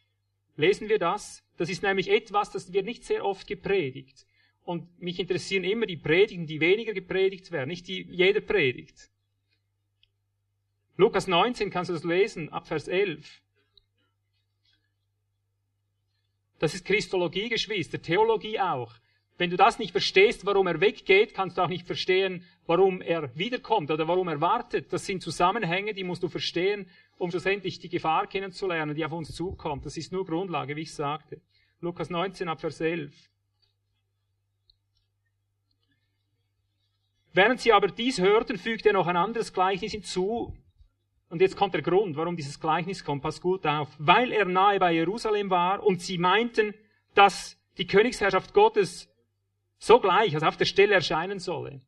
lesen 0.56 0.88
wir 0.88 0.98
das. 0.98 1.44
Das 1.56 1.70
ist 1.70 1.84
nämlich 1.84 2.10
etwas, 2.10 2.50
das 2.50 2.72
wird 2.72 2.84
nicht 2.84 3.04
sehr 3.04 3.24
oft 3.24 3.46
gepredigt. 3.46 4.26
Und 4.64 5.00
mich 5.00 5.20
interessieren 5.20 5.62
immer 5.62 5.86
die 5.86 5.96
Predigten, 5.96 6.48
die 6.48 6.58
weniger 6.58 6.94
gepredigt 6.94 7.52
werden, 7.52 7.68
nicht 7.68 7.86
die 7.86 8.02
jeder 8.10 8.40
predigt. 8.40 9.08
Lukas 10.96 11.28
19 11.28 11.70
kannst 11.70 11.90
du 11.90 11.94
das 11.94 12.02
lesen, 12.02 12.48
ab 12.48 12.66
Vers 12.66 12.88
11. 12.88 13.43
Das 16.64 16.72
ist 16.72 16.86
Christologie, 16.86 17.50
Geschwister, 17.50 18.00
Theologie 18.00 18.58
auch. 18.58 18.94
Wenn 19.36 19.50
du 19.50 19.56
das 19.58 19.78
nicht 19.78 19.90
verstehst, 19.90 20.46
warum 20.46 20.66
er 20.66 20.80
weggeht, 20.80 21.34
kannst 21.34 21.58
du 21.58 21.62
auch 21.62 21.68
nicht 21.68 21.86
verstehen, 21.86 22.42
warum 22.66 23.02
er 23.02 23.36
wiederkommt 23.36 23.90
oder 23.90 24.08
warum 24.08 24.28
er 24.28 24.40
wartet. 24.40 24.90
Das 24.90 25.04
sind 25.04 25.20
Zusammenhänge, 25.20 25.92
die 25.92 26.04
musst 26.04 26.22
du 26.22 26.30
verstehen, 26.30 26.88
um 27.18 27.30
schlussendlich 27.30 27.80
die 27.80 27.90
Gefahr 27.90 28.26
kennenzulernen, 28.26 28.96
die 28.96 29.04
auf 29.04 29.12
uns 29.12 29.34
zukommt. 29.34 29.84
Das 29.84 29.98
ist 29.98 30.10
nur 30.10 30.24
Grundlage, 30.24 30.74
wie 30.74 30.80
ich 30.80 30.94
sagte. 30.94 31.38
Lukas 31.82 32.08
19 32.08 32.48
ab 32.48 32.62
Vers 32.62 32.80
11. 32.80 33.12
Während 37.34 37.60
sie 37.60 37.74
aber 37.74 37.88
dies 37.88 38.18
hörten, 38.22 38.56
fügte 38.56 38.88
er 38.88 38.94
noch 38.94 39.06
ein 39.06 39.18
anderes 39.18 39.52
Gleichnis 39.52 39.92
hinzu, 39.92 40.56
und 41.34 41.40
jetzt 41.40 41.56
kommt 41.56 41.74
der 41.74 41.82
Grund, 41.82 42.16
warum 42.16 42.36
dieses 42.36 42.60
Gleichnis 42.60 43.04
kommt. 43.04 43.24
Pass 43.24 43.40
gut 43.40 43.66
auf. 43.66 43.88
Weil 43.98 44.30
er 44.30 44.44
nahe 44.44 44.78
bei 44.78 44.92
Jerusalem 44.92 45.50
war 45.50 45.82
und 45.82 46.00
sie 46.00 46.16
meinten, 46.16 46.74
dass 47.16 47.56
die 47.76 47.88
Königsherrschaft 47.88 48.54
Gottes 48.54 49.12
sogleich, 49.80 50.32
also 50.32 50.46
auf 50.46 50.56
der 50.56 50.64
Stelle 50.64 50.94
erscheinen 50.94 51.40
solle. 51.40 51.80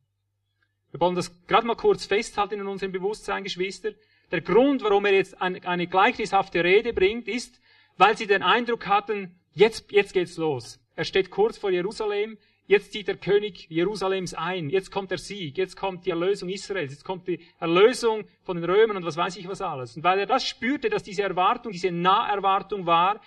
Wir 0.91 0.99
wollen 0.99 1.15
das 1.15 1.31
gerade 1.47 1.65
mal 1.65 1.77
kurz 1.77 2.05
festhalten 2.05 2.59
in 2.59 2.67
unserem 2.67 2.91
Bewusstsein, 2.91 3.45
Geschwister. 3.45 3.91
Der 4.31 4.41
Grund, 4.41 4.83
warum 4.83 5.05
er 5.05 5.13
jetzt 5.13 5.41
eine 5.41 5.87
gleichnishafte 5.87 6.61
Rede 6.61 6.91
bringt, 6.91 7.29
ist, 7.29 7.61
weil 7.95 8.17
sie 8.17 8.27
den 8.27 8.43
Eindruck 8.43 8.85
hatten, 8.85 9.39
jetzt, 9.53 9.93
jetzt 9.93 10.11
geht's 10.11 10.35
los. 10.35 10.77
Er 10.97 11.05
steht 11.05 11.29
kurz 11.29 11.57
vor 11.57 11.71
Jerusalem, 11.71 12.37
Jetzt 12.69 12.91
zieht 12.91 13.07
der 13.07 13.15
König 13.15 13.69
Jerusalems 13.69 14.33
ein. 14.33 14.69
Jetzt 14.69 14.91
kommt 14.91 15.09
der 15.09 15.17
Sieg. 15.17 15.57
Jetzt 15.57 15.77
kommt 15.77 16.05
die 16.05 16.09
Erlösung 16.09 16.49
Israels. 16.49 16.91
Jetzt 16.91 17.05
kommt 17.05 17.25
die 17.25 17.39
Erlösung 17.59 18.25
von 18.43 18.57
den 18.57 18.69
Römern 18.69 18.97
und 18.97 19.05
was 19.05 19.15
weiß 19.15 19.37
ich 19.37 19.47
was 19.47 19.61
alles. 19.61 19.95
Und 19.95 20.03
weil 20.03 20.19
er 20.19 20.25
das 20.25 20.45
spürte, 20.45 20.89
dass 20.89 21.01
diese 21.01 21.23
Erwartung, 21.23 21.71
diese 21.71 21.91
Naherwartung 21.91 22.85
war, 22.85 23.21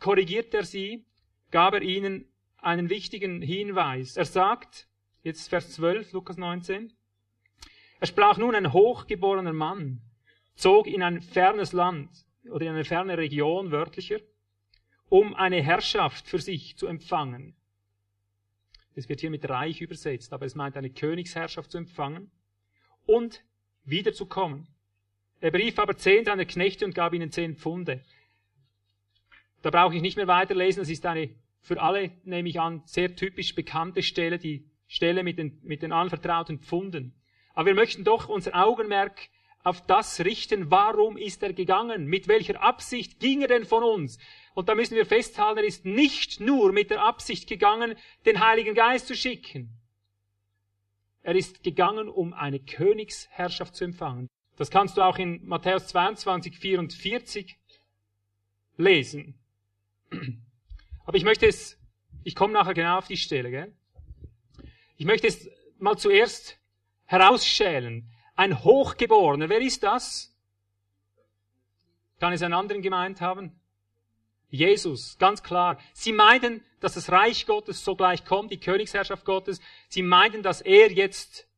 korrigiert 0.00 0.52
er 0.52 0.64
sie, 0.64 1.06
gab 1.52 1.74
er 1.74 1.82
ihnen 1.82 2.26
einen 2.58 2.90
wichtigen 2.90 3.40
Hinweis. 3.40 4.16
Er 4.16 4.24
sagt, 4.24 4.88
jetzt 5.22 5.48
Vers 5.48 5.72
12, 5.74 6.12
Lukas 6.12 6.36
19, 6.36 6.92
er 8.00 8.06
sprach 8.08 8.36
nun 8.36 8.56
ein 8.56 8.72
hochgeborener 8.72 9.52
Mann, 9.52 10.00
zog 10.56 10.88
in 10.88 11.04
ein 11.04 11.20
fernes 11.20 11.72
Land 11.72 12.10
oder 12.50 12.66
in 12.66 12.72
eine 12.72 12.84
ferne 12.84 13.16
Region 13.16 13.70
wörtlicher, 13.70 14.18
um 15.08 15.36
eine 15.36 15.62
Herrschaft 15.62 16.26
für 16.26 16.40
sich 16.40 16.76
zu 16.76 16.88
empfangen. 16.88 17.54
Es 18.94 19.08
wird 19.08 19.20
hier 19.20 19.30
mit 19.30 19.48
Reich 19.48 19.80
übersetzt, 19.80 20.32
aber 20.32 20.46
es 20.46 20.54
meint 20.54 20.76
eine 20.76 20.90
Königsherrschaft 20.90 21.70
zu 21.70 21.78
empfangen 21.78 22.30
und 23.06 23.42
wiederzukommen. 23.84 24.68
Er 25.40 25.50
berief 25.50 25.78
aber 25.78 25.96
zehn 25.96 26.24
seiner 26.24 26.44
Knechte 26.44 26.84
und 26.84 26.94
gab 26.94 27.14
ihnen 27.14 27.30
zehn 27.30 27.56
Pfunde. 27.56 28.04
Da 29.62 29.70
brauche 29.70 29.96
ich 29.96 30.02
nicht 30.02 30.16
mehr 30.16 30.26
weiterlesen, 30.26 30.82
das 30.82 30.90
ist 30.90 31.06
eine 31.06 31.30
für 31.62 31.80
alle, 31.80 32.10
nehme 32.24 32.48
ich 32.48 32.60
an, 32.60 32.82
sehr 32.84 33.14
typisch 33.14 33.54
bekannte 33.54 34.02
Stelle, 34.02 34.38
die 34.38 34.68
Stelle 34.88 35.22
mit 35.22 35.38
den, 35.38 35.60
mit 35.62 35.82
den 35.82 35.92
anvertrauten 35.92 36.58
Pfunden. 36.58 37.14
Aber 37.54 37.66
wir 37.66 37.74
möchten 37.74 38.02
doch 38.04 38.28
unser 38.28 38.54
Augenmerk 38.54 39.28
auf 39.62 39.80
das 39.86 40.20
richten, 40.24 40.70
warum 40.72 41.16
ist 41.16 41.42
er 41.42 41.52
gegangen? 41.52 42.06
Mit 42.06 42.26
welcher 42.26 42.60
Absicht 42.62 43.20
ging 43.20 43.42
er 43.42 43.48
denn 43.48 43.64
von 43.64 43.84
uns? 43.84 44.18
Und 44.54 44.68
da 44.68 44.74
müssen 44.74 44.96
wir 44.96 45.06
festhalten, 45.06 45.58
er 45.58 45.64
ist 45.64 45.84
nicht 45.84 46.40
nur 46.40 46.72
mit 46.72 46.90
der 46.90 47.02
Absicht 47.02 47.48
gegangen, 47.48 47.96
den 48.26 48.40
Heiligen 48.40 48.74
Geist 48.74 49.06
zu 49.06 49.16
schicken. 49.16 49.78
Er 51.22 51.34
ist 51.36 51.62
gegangen, 51.62 52.08
um 52.08 52.32
eine 52.32 52.60
Königsherrschaft 52.60 53.74
zu 53.74 53.84
empfangen. 53.84 54.28
Das 54.56 54.70
kannst 54.70 54.96
du 54.96 55.02
auch 55.02 55.18
in 55.18 55.46
Matthäus 55.46 55.86
22, 55.88 56.58
44 56.58 57.56
lesen. 58.76 59.38
Aber 61.06 61.16
ich 61.16 61.24
möchte 61.24 61.46
es, 61.46 61.78
ich 62.22 62.34
komme 62.34 62.52
nachher 62.52 62.74
genau 62.74 62.98
auf 62.98 63.06
die 63.06 63.16
Stelle, 63.16 63.50
gell? 63.50 63.74
Ich 64.96 65.06
möchte 65.06 65.26
es 65.26 65.48
mal 65.78 65.96
zuerst 65.96 66.58
herausschälen. 67.06 68.10
Ein 68.34 68.62
Hochgeborener, 68.62 69.48
wer 69.48 69.60
ist 69.60 69.82
das? 69.82 70.36
Kann 72.20 72.32
es 72.32 72.42
einen 72.42 72.54
anderen 72.54 72.82
gemeint 72.82 73.20
haben? 73.20 73.61
Jesus, 74.52 75.16
ganz 75.16 75.42
klar. 75.42 75.78
Sie 75.94 76.12
meinten, 76.12 76.62
dass 76.80 76.92
das 76.92 77.10
Reich 77.10 77.46
Gottes 77.46 77.82
sogleich 77.82 78.26
kommt, 78.26 78.52
die 78.52 78.60
Königsherrschaft 78.60 79.24
Gottes. 79.24 79.62
Sie 79.88 80.02
meinten, 80.02 80.42
dass 80.42 80.60
er 80.60 80.92
jetzt 80.92 81.48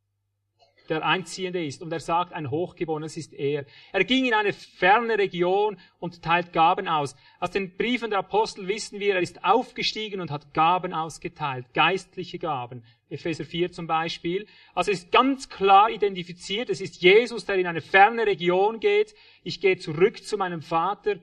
der 0.89 1.05
Einziehende 1.05 1.65
ist. 1.65 1.83
Und 1.83 1.93
er 1.93 1.99
sagt, 1.99 2.33
ein 2.33 2.53
Hochgeborenes 2.53 3.17
ist 3.17 3.33
er. 3.33 3.67
Er 3.93 4.05
ging 4.05 4.27
in 4.27 4.35
eine 4.35 4.53
ferne 4.53 5.19
Region 5.19 5.77
und 5.99 6.23
teilt 6.23 6.53
Gaben 6.53 6.87
aus. 6.87 7.17
Aus 7.41 7.51
den 7.51 7.77
Briefen 7.77 8.11
der 8.11 8.21
Apostel 8.21 8.69
wissen 8.69 9.01
wir, 9.01 9.15
er 9.15 9.23
ist 9.23 9.45
aufgestiegen 9.45 10.21
und 10.21 10.31
hat 10.31 10.55
Gaben 10.55 10.93
ausgeteilt, 10.93 11.67
geistliche 11.75 12.39
Gaben. 12.39 12.85
Epheser 13.09 13.45
4 13.45 13.73
zum 13.73 13.89
Beispiel. 13.89 14.47
Also 14.73 14.93
ist 14.93 15.11
ganz 15.11 15.49
klar 15.49 15.91
identifiziert, 15.91 16.71
es 16.71 16.81
ist 16.81 17.03
Jesus, 17.03 17.45
der 17.45 17.57
in 17.57 17.67
eine 17.67 17.81
ferne 17.81 18.25
Region 18.25 18.79
geht. 18.79 19.17
Ich 19.43 19.61
gehe 19.61 19.79
zurück 19.79 20.25
zu 20.25 20.37
meinem 20.37 20.63
Vater, 20.63 21.17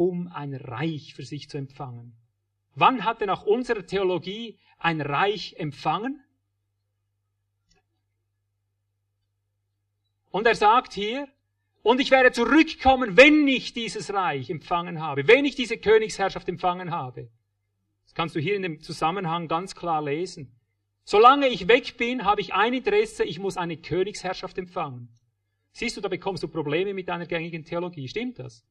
um 0.00 0.28
ein 0.28 0.54
Reich 0.54 1.12
für 1.12 1.24
sich 1.24 1.50
zu 1.50 1.58
empfangen. 1.58 2.16
Wann 2.74 3.04
hat 3.04 3.20
er 3.20 3.26
nach 3.26 3.42
unserer 3.42 3.86
Theologie 3.86 4.58
ein 4.78 5.02
Reich 5.02 5.56
empfangen? 5.58 6.24
Und 10.30 10.46
er 10.46 10.54
sagt 10.54 10.94
hier, 10.94 11.28
und 11.82 12.00
ich 12.00 12.10
werde 12.10 12.32
zurückkommen, 12.32 13.18
wenn 13.18 13.46
ich 13.46 13.74
dieses 13.74 14.10
Reich 14.14 14.48
empfangen 14.48 15.02
habe, 15.02 15.28
wenn 15.28 15.44
ich 15.44 15.54
diese 15.54 15.76
Königsherrschaft 15.76 16.48
empfangen 16.48 16.92
habe. 16.92 17.28
Das 18.04 18.14
kannst 18.14 18.34
du 18.34 18.40
hier 18.40 18.56
in 18.56 18.62
dem 18.62 18.80
Zusammenhang 18.80 19.48
ganz 19.48 19.74
klar 19.74 20.02
lesen. 20.02 20.58
Solange 21.04 21.48
ich 21.48 21.68
weg 21.68 21.98
bin, 21.98 22.24
habe 22.24 22.40
ich 22.40 22.54
ein 22.54 22.72
Interesse, 22.72 23.24
ich 23.24 23.38
muss 23.38 23.58
eine 23.58 23.76
Königsherrschaft 23.76 24.56
empfangen. 24.56 25.10
Siehst 25.72 25.98
du, 25.98 26.00
da 26.00 26.08
bekommst 26.08 26.42
du 26.42 26.48
Probleme 26.48 26.94
mit 26.94 27.06
deiner 27.10 27.26
gängigen 27.26 27.66
Theologie. 27.66 28.08
Stimmt 28.08 28.38
das? 28.38 28.64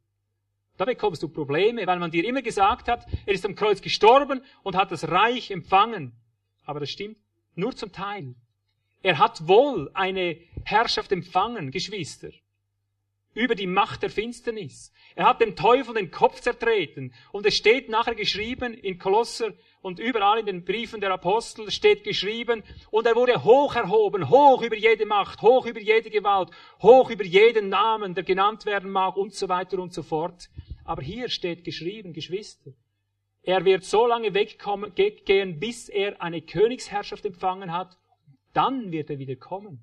Da 0.80 0.86
bekommst 0.86 1.22
du 1.22 1.28
Probleme, 1.28 1.86
weil 1.88 2.00
man 2.00 2.10
dir 2.10 2.24
immer 2.24 2.42
gesagt 2.42 2.88
hat, 2.88 3.06
er 3.26 3.34
ist 3.34 3.46
am 3.46 3.54
Kreuz 3.54 3.82
gestorben 3.82 4.42
und 4.64 4.78
hat 4.78 4.94
das 4.94 5.10
Reich 5.10 5.52
empfangen. 5.52 6.14
Aber 6.64 6.80
das 6.80 6.90
stimmt 6.90 7.18
nur 7.54 7.76
zum 7.76 7.92
Teil. 7.92 8.34
Er 9.02 9.20
hat 9.20 9.46
wohl 9.46 9.92
eine 9.94 10.38
Herrschaft 10.64 11.12
empfangen, 11.12 11.72
Geschwister, 11.72 12.30
über 13.34 13.56
die 13.56 13.68
Macht 13.68 14.04
der 14.04 14.10
Finsternis. 14.10 14.94
Er 15.16 15.26
hat 15.26 15.42
dem 15.42 15.58
Teufel 15.58 15.96
den 15.96 16.12
Kopf 16.12 16.40
zertreten. 16.40 17.14
Und 17.34 17.46
es 17.46 17.58
steht 17.58 17.90
nachher 17.90 18.16
geschrieben 18.16 18.74
in 18.74 19.00
Kolosser 19.00 19.52
und 19.82 20.00
überall 20.00 20.40
in 20.40 20.46
den 20.46 20.66
Briefen 20.66 21.02
der 21.02 21.12
Apostel 21.12 21.72
steht 21.72 22.04
geschrieben, 22.04 22.64
und 22.92 23.08
er 23.08 23.16
wurde 23.16 23.44
hoch 23.44 23.76
erhoben, 23.76 24.30
hoch 24.30 24.62
über 24.62 24.76
jede 24.76 25.06
Macht, 25.06 25.42
hoch 25.42 25.66
über 25.66 25.80
jede 25.80 26.10
Gewalt, 26.10 26.50
hoch 26.82 27.10
über 27.10 27.24
jeden 27.24 27.70
Namen, 27.70 28.14
der 28.14 28.24
genannt 28.24 28.66
werden 28.66 28.92
mag 28.92 29.16
und 29.18 29.34
so 29.34 29.48
weiter 29.50 29.80
und 29.80 29.94
so 29.94 30.04
fort. 30.04 30.50
Aber 30.84 31.02
hier 31.02 31.30
steht 31.30 31.64
geschrieben, 31.64 32.14
Geschwister, 32.14 32.72
er 33.44 33.64
wird 33.64 33.84
so 33.86 34.06
lange 34.06 34.34
weggehen, 34.34 35.60
bis 35.60 35.90
er 35.90 36.22
eine 36.22 36.42
Königsherrschaft 36.42 37.26
empfangen 37.26 37.72
hat 37.72 37.98
dann 38.54 38.92
wird 38.92 39.10
er 39.10 39.20
wieder 39.20 39.36
kommen. 39.36 39.80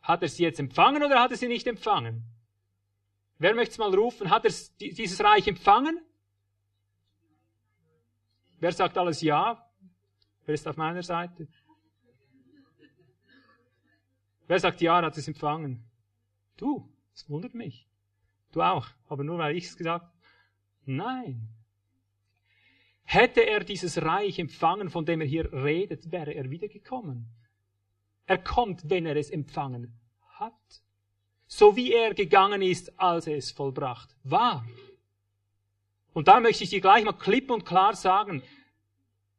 Hat 0.00 0.22
er 0.22 0.28
sie 0.28 0.42
jetzt 0.42 0.58
empfangen 0.58 1.02
oder 1.02 1.20
hat 1.20 1.30
er 1.30 1.36
sie 1.36 1.48
nicht 1.48 1.66
empfangen? 1.66 2.24
Wer 3.38 3.54
möchte 3.54 3.72
es 3.72 3.78
mal 3.78 3.94
rufen? 3.94 4.30
Hat 4.30 4.44
er 4.44 4.52
dieses 4.80 5.22
Reich 5.22 5.46
empfangen? 5.46 6.00
Wer 8.62 8.70
sagt 8.70 8.96
alles 8.96 9.20
ja? 9.22 9.60
Wer 10.46 10.54
ist 10.54 10.68
auf 10.68 10.76
meiner 10.76 11.02
Seite? 11.02 11.48
Wer 14.46 14.60
sagt 14.60 14.80
ja, 14.80 15.02
hat 15.02 15.18
es 15.18 15.26
empfangen? 15.26 15.82
Du, 16.56 16.88
das 17.10 17.28
wundert 17.28 17.54
mich. 17.54 17.88
Du 18.52 18.62
auch, 18.62 18.86
aber 19.08 19.24
nur 19.24 19.38
weil 19.38 19.56
ich 19.56 19.64
es 19.64 19.76
gesagt 19.76 20.04
habe. 20.04 20.14
Nein. 20.84 21.48
Hätte 23.02 23.40
er 23.40 23.64
dieses 23.64 24.00
Reich 24.00 24.38
empfangen, 24.38 24.90
von 24.90 25.04
dem 25.04 25.20
er 25.22 25.26
hier 25.26 25.52
redet, 25.52 26.12
wäre 26.12 26.32
er 26.32 26.48
wiedergekommen. 26.48 27.34
Er 28.26 28.38
kommt, 28.38 28.88
wenn 28.88 29.06
er 29.06 29.16
es 29.16 29.30
empfangen 29.30 29.98
hat. 30.38 30.84
So 31.48 31.74
wie 31.74 31.92
er 31.92 32.14
gegangen 32.14 32.62
ist, 32.62 32.96
als 32.96 33.26
er 33.26 33.38
es 33.38 33.50
vollbracht 33.50 34.14
war. 34.22 34.64
Und 36.12 36.28
da 36.28 36.40
möchte 36.40 36.64
ich 36.64 36.70
dir 36.70 36.80
gleich 36.80 37.04
mal 37.04 37.12
klipp 37.12 37.50
und 37.50 37.64
klar 37.64 37.94
sagen, 37.94 38.42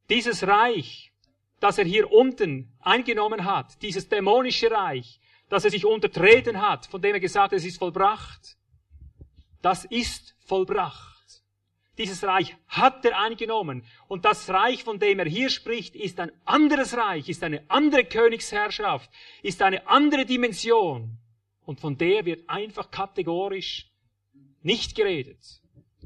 dieses 0.10 0.46
Reich, 0.46 1.12
das 1.60 1.78
er 1.78 1.86
hier 1.86 2.12
unten 2.12 2.74
eingenommen 2.80 3.46
hat, 3.46 3.82
dieses 3.82 4.10
dämonische 4.10 4.72
Reich, 4.72 5.20
das 5.50 5.66
er 5.66 5.72
sich 5.72 5.86
untertreten 5.86 6.62
hat, 6.62 6.88
von 6.88 7.02
dem 7.02 7.14
er 7.14 7.20
gesagt 7.20 7.52
hat, 7.52 7.58
es 7.58 7.66
ist 7.66 7.78
vollbracht, 7.78 8.58
das 9.62 9.86
ist 9.86 10.36
vollbracht. 10.46 11.14
Dieses 11.98 12.24
Reich 12.24 12.56
hat 12.68 13.06
er 13.06 13.20
eingenommen. 13.20 13.86
Und 14.08 14.26
das 14.26 14.50
Reich, 14.50 14.84
von 14.84 14.98
dem 14.98 15.20
er 15.20 15.26
hier 15.26 15.50
spricht, 15.50 15.96
ist 15.96 16.20
ein 16.20 16.32
anderes 16.44 16.98
Reich, 16.98 17.30
ist 17.30 17.44
eine 17.44 17.64
andere 17.70 18.04
Königsherrschaft, 18.04 19.12
ist 19.44 19.62
eine 19.62 19.88
andere 19.88 20.26
Dimension. 20.26 21.20
Und 21.66 21.80
von 21.80 21.98
der 21.98 22.26
wird 22.26 22.50
einfach 22.50 22.90
kategorisch 22.90 23.92
nicht 24.64 24.96
geredet. 24.96 25.63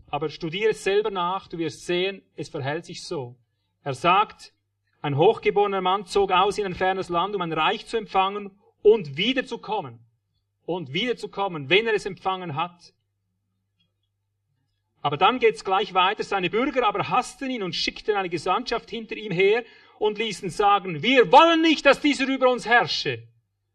Aber 0.09 0.29
studiere 0.29 0.71
es 0.71 0.83
selber 0.83 1.11
nach, 1.11 1.47
du 1.47 1.57
wirst 1.57 1.85
sehen, 1.85 2.21
es 2.35 2.49
verhält 2.49 2.85
sich 2.85 3.03
so. 3.03 3.35
Er 3.83 3.93
sagt, 3.93 4.53
ein 5.01 5.17
hochgeborener 5.17 5.81
Mann 5.81 6.05
zog 6.05 6.31
aus 6.31 6.57
in 6.57 6.65
ein 6.65 6.75
fernes 6.75 7.09
Land, 7.09 7.35
um 7.35 7.41
ein 7.41 7.53
Reich 7.53 7.85
zu 7.87 7.97
empfangen 7.97 8.51
und 8.81 9.17
wiederzukommen. 9.17 9.99
Und 10.65 10.93
wiederzukommen, 10.93 11.69
wenn 11.69 11.87
er 11.87 11.93
es 11.93 12.05
empfangen 12.05 12.55
hat. 12.55 12.93
Aber 15.01 15.17
dann 15.17 15.39
geht's 15.39 15.63
gleich 15.63 15.93
weiter. 15.93 16.23
Seine 16.23 16.49
Bürger 16.49 16.85
aber 16.87 17.07
hassten 17.09 17.49
ihn 17.49 17.63
und 17.63 17.73
schickten 17.73 18.15
eine 18.15 18.29
Gesandtschaft 18.29 18.89
hinter 18.89 19.15
ihm 19.15 19.31
her 19.31 19.63
und 19.99 20.17
ließen 20.17 20.49
sagen, 20.49 21.01
wir 21.01 21.31
wollen 21.31 21.61
nicht, 21.61 21.85
dass 21.85 22.01
dieser 22.01 22.27
über 22.27 22.49
uns 22.49 22.65
herrsche. 22.65 23.27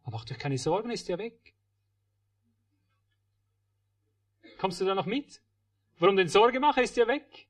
Aber 0.02 0.16
macht 0.16 0.30
euch 0.30 0.38
keine 0.38 0.58
Sorgen, 0.58 0.90
ist 0.90 1.08
ja 1.08 1.18
weg. 1.18 1.54
Kommst 4.58 4.80
du 4.80 4.84
da 4.84 4.94
noch 4.94 5.06
mit? 5.06 5.41
Warum 6.02 6.16
denn 6.16 6.28
Sorge 6.28 6.58
machen, 6.58 6.82
ist 6.82 6.96
ja 6.96 7.06
weg. 7.06 7.46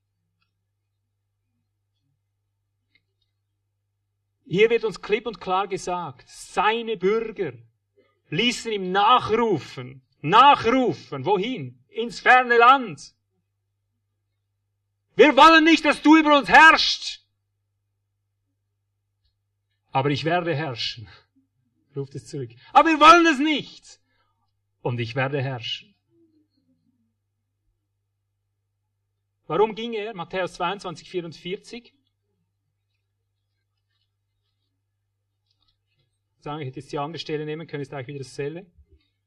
Hier 4.45 4.69
wird 4.69 4.83
uns 4.83 5.01
klipp 5.01 5.25
und 5.25 5.41
klar 5.41 5.67
gesagt, 5.67 6.29
seine 6.29 6.95
Bürger 6.95 7.53
ließen 8.29 8.71
ihm 8.71 8.91
nachrufen, 8.91 10.03
nachrufen, 10.21 11.25
wohin? 11.25 11.83
Ins 11.87 12.19
ferne 12.19 12.59
Land. 12.59 13.15
Wir 15.15 15.35
wollen 15.35 15.63
nicht, 15.63 15.83
dass 15.83 16.03
du 16.03 16.15
über 16.15 16.37
uns 16.37 16.47
herrschst. 16.47 17.25
Aber 19.91 20.11
ich 20.11 20.25
werde 20.25 20.53
herrschen. 20.53 21.09
Ruft 21.95 22.13
es 22.13 22.27
zurück. 22.27 22.51
Aber 22.71 22.89
wir 22.89 22.99
wollen 22.99 23.25
es 23.25 23.39
nicht. 23.39 23.99
Und 24.83 24.99
ich 24.99 25.15
werde 25.15 25.41
herrschen. 25.41 25.92
Warum 29.45 29.75
ging 29.75 29.93
er? 29.93 30.13
Matthäus 30.13 30.53
22, 30.53 31.09
44. 31.09 31.93
Sagen, 36.39 36.61
ich 36.61 36.67
hätte 36.67 36.79
jetzt 36.79 36.91
die 36.91 36.99
andere 36.99 37.19
Stelle 37.19 37.45
nehmen 37.45 37.67
können, 37.67 37.81
ist 37.81 37.93
eigentlich 37.93 38.07
wieder 38.07 38.19
dasselbe. 38.19 38.65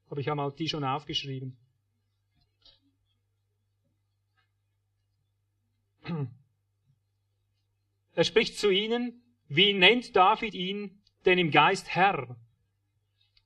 Aber 0.09 0.19
ich 0.19 0.27
habe 0.27 0.37
mal 0.37 0.51
die 0.51 0.69
schon 0.69 0.83
aufgeschrieben. 0.83 1.57
Er 8.13 8.23
spricht 8.23 8.57
zu 8.57 8.69
ihnen, 8.69 9.21
wie 9.47 9.73
nennt 9.73 10.15
David 10.15 10.53
ihn 10.53 11.01
denn 11.25 11.37
im 11.37 11.51
Geist 11.51 11.89
Herr? 11.89 12.37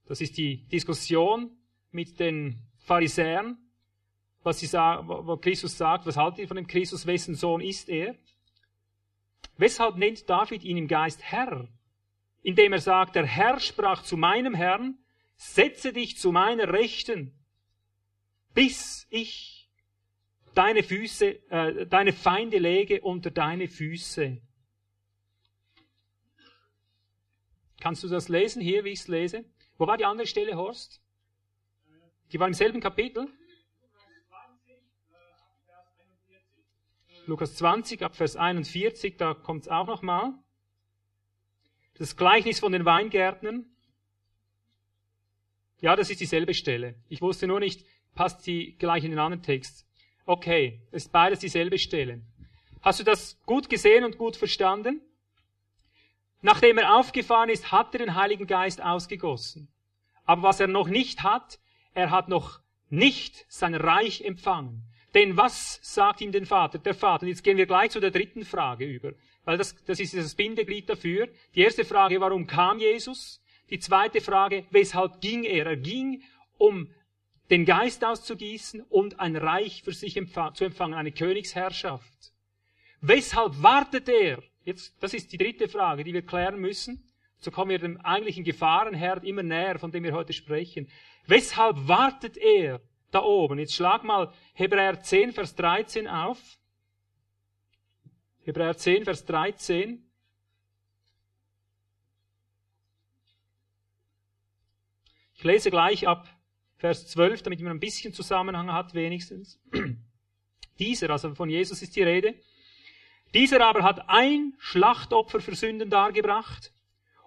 Das 0.06 0.22
ist 0.22 0.38
die 0.38 0.68
Diskussion 0.68 1.58
mit 1.92 2.20
den 2.20 2.62
Pharisäern, 2.78 3.58
was 4.44 4.60
sie 4.60 4.66
sagen, 4.66 5.08
wo 5.08 5.38
Christus 5.38 5.78
sagt, 5.78 6.06
was 6.06 6.18
haltet 6.18 6.40
ihr 6.40 6.48
von 6.48 6.58
dem 6.58 6.68
Christus, 6.68 7.06
wessen 7.06 7.36
Sohn 7.36 7.62
ist 7.62 7.90
er? 7.90 8.16
Weshalb 9.58 9.98
nennt 9.98 10.30
David 10.30 10.64
ihn 10.64 10.78
im 10.78 10.88
Geist 10.88 11.22
Herr? 11.22 11.68
Indem 12.42 12.74
er 12.74 12.82
sagt, 12.82 13.16
der 13.16 13.26
Herr 13.26 13.60
sprach 13.60 14.02
zu 14.02 14.18
meinem 14.18 14.56
Herrn, 14.56 14.98
setze 15.36 15.94
dich 15.94 16.18
zu 16.18 16.32
meiner 16.32 16.74
Rechten, 16.74 17.38
bis 18.54 19.06
ich 19.10 19.70
deine 20.56 20.84
Füße, 20.84 21.50
äh, 21.50 21.86
deine 21.86 22.14
Feinde 22.14 22.58
lege 22.58 23.02
unter 23.02 23.30
deine 23.30 23.68
Füße. 23.68 24.42
Kannst 27.80 28.04
du 28.04 28.08
das 28.08 28.30
lesen 28.30 28.62
hier, 28.62 28.84
wie 28.84 28.90
ich 28.90 29.00
es 29.02 29.08
lese? 29.08 29.46
Wo 29.78 29.88
war 29.88 29.98
die 29.98 30.06
andere 30.06 30.28
Stelle, 30.28 30.56
Horst? 30.56 31.02
Die 32.32 32.40
war 32.40 32.48
im 32.48 32.54
selben 32.54 32.80
Kapitel? 32.80 33.28
Lukas 37.32 37.56
20 37.56 38.02
ab 38.02 38.18
Vers 38.18 38.36
41, 38.36 39.16
da 39.16 39.34
kommt 39.34 39.62
es 39.62 39.70
auch 39.70 39.88
nochmal. 39.88 40.34
Das 41.98 42.18
Gleichnis 42.18 42.60
von 42.60 42.74
den 42.74 42.84
Weingärtnern. 42.84 43.66
Ja, 45.80 45.96
das 45.96 46.10
ist 46.10 46.20
dieselbe 46.20 46.54
Stelle. 46.54 46.96
Ich 47.08 47.22
wusste 47.22 47.48
nur 47.48 47.62
nicht, 47.62 47.86
passt 48.16 48.46
die 48.48 48.76
gleich 48.78 49.06
in 49.06 49.12
den 49.12 49.20
anderen 49.20 49.44
Text. 49.44 49.88
Okay, 50.26 50.82
es 50.92 51.06
ist 51.06 51.14
beides 51.14 51.40
dieselbe 51.40 51.80
Stelle. 51.80 52.22
Hast 52.82 53.00
du 53.00 53.06
das 53.06 53.40
gut 53.46 53.70
gesehen 53.70 54.04
und 54.04 54.18
gut 54.18 54.36
verstanden? 54.36 55.00
Nachdem 56.42 56.80
er 56.80 56.98
aufgefahren 56.98 57.50
ist, 57.50 57.72
hat 57.72 57.96
er 57.96 58.00
den 58.00 58.16
Heiligen 58.16 58.46
Geist 58.46 58.84
ausgegossen. 58.84 59.70
Aber 60.26 60.44
was 60.44 60.60
er 60.60 60.68
noch 60.68 60.90
nicht 60.90 61.24
hat, 61.24 61.60
er 61.94 62.12
hat 62.12 62.28
noch 62.28 62.60
nicht 62.90 63.46
sein 63.48 63.74
Reich 63.74 64.20
empfangen. 64.20 64.91
Denn 65.14 65.36
was 65.36 65.80
sagt 65.82 66.22
ihm 66.22 66.32
den 66.32 66.46
Vater, 66.46 66.80
der 66.80 66.94
Vater? 66.94 67.24
Und 67.24 67.30
jetzt 67.30 67.44
gehen 67.44 67.58
wir 67.58 67.66
gleich 67.66 67.92
zu 67.92 68.00
der 68.00 68.12
dritten 68.12 68.46
Frage 68.46 68.86
über, 68.86 69.14
weil 69.44 69.58
das, 69.58 69.76
das 69.86 70.00
ist 70.00 70.16
das 70.16 70.36
Bindeglied 70.36 70.90
dafür. 70.90 71.28
Die 71.54 71.62
erste 71.62 71.84
Frage, 71.84 72.22
warum 72.22 72.48
kam 72.48 72.80
Jesus? 72.80 73.42
Die 73.70 73.80
zweite 73.80 74.22
Frage, 74.22 74.66
weshalb 74.70 75.20
ging 75.22 75.44
er? 75.44 75.66
Er 75.66 75.78
ging, 75.78 76.24
um 76.58 76.90
den 77.50 77.66
Geist 77.66 78.06
auszugießen 78.06 78.82
und 78.82 79.20
ein 79.20 79.36
Reich 79.36 79.84
für 79.84 79.92
sich 79.92 80.14
zu 80.54 80.64
empfangen, 80.64 80.94
eine 80.94 81.12
Königsherrschaft. 81.12 82.32
Weshalb 83.02 83.62
wartet 83.62 84.08
er? 84.08 84.42
Jetzt, 84.64 84.96
das 85.02 85.14
ist 85.14 85.34
die 85.34 85.38
dritte 85.38 85.68
Frage, 85.68 86.04
die 86.04 86.14
wir 86.14 86.26
klären 86.26 86.60
müssen. 86.60 87.12
So 87.38 87.52
kommen 87.52 87.72
wir 87.72 87.80
dem 87.80 88.00
eigentlichen 88.02 88.44
Gefahrenherd 88.44 89.26
immer 89.26 89.44
näher, 89.44 89.80
von 89.80 89.92
dem 89.92 90.04
wir 90.04 90.14
heute 90.14 90.32
sprechen. 90.32 90.88
Weshalb 91.26 91.88
wartet 91.88 92.38
er 92.38 92.80
da 93.12 93.24
oben? 93.24 93.60
Jetzt 93.60 93.76
schlag 93.76 94.04
mal 94.04 94.34
Hebräer 94.54 95.02
10, 95.02 95.34
Vers 95.34 95.56
13 95.56 96.08
auf. 96.08 96.40
Hebräer 98.44 98.76
10, 98.76 99.06
Vers 99.06 99.26
13. 99.26 100.08
Ich 105.36 105.44
lese 105.44 105.72
gleich 105.72 106.08
ab 106.08 106.28
Vers 106.78 107.08
12, 107.10 107.44
damit 107.44 107.62
man 107.62 107.72
ein 107.72 107.80
bisschen 107.80 108.14
Zusammenhang 108.14 108.72
hat 108.72 108.94
wenigstens. 108.94 109.60
Dieser, 110.80 111.10
also 111.10 111.36
von 111.36 111.50
Jesus 111.50 111.82
ist 111.82 111.96
die 111.96 112.04
Rede, 112.04 112.36
dieser 113.34 113.66
aber 113.66 113.84
hat 113.84 114.10
ein 114.10 114.54
Schlachtopfer 114.58 115.40
für 115.40 115.56
Sünden 115.56 115.90
dargebracht 115.90 116.74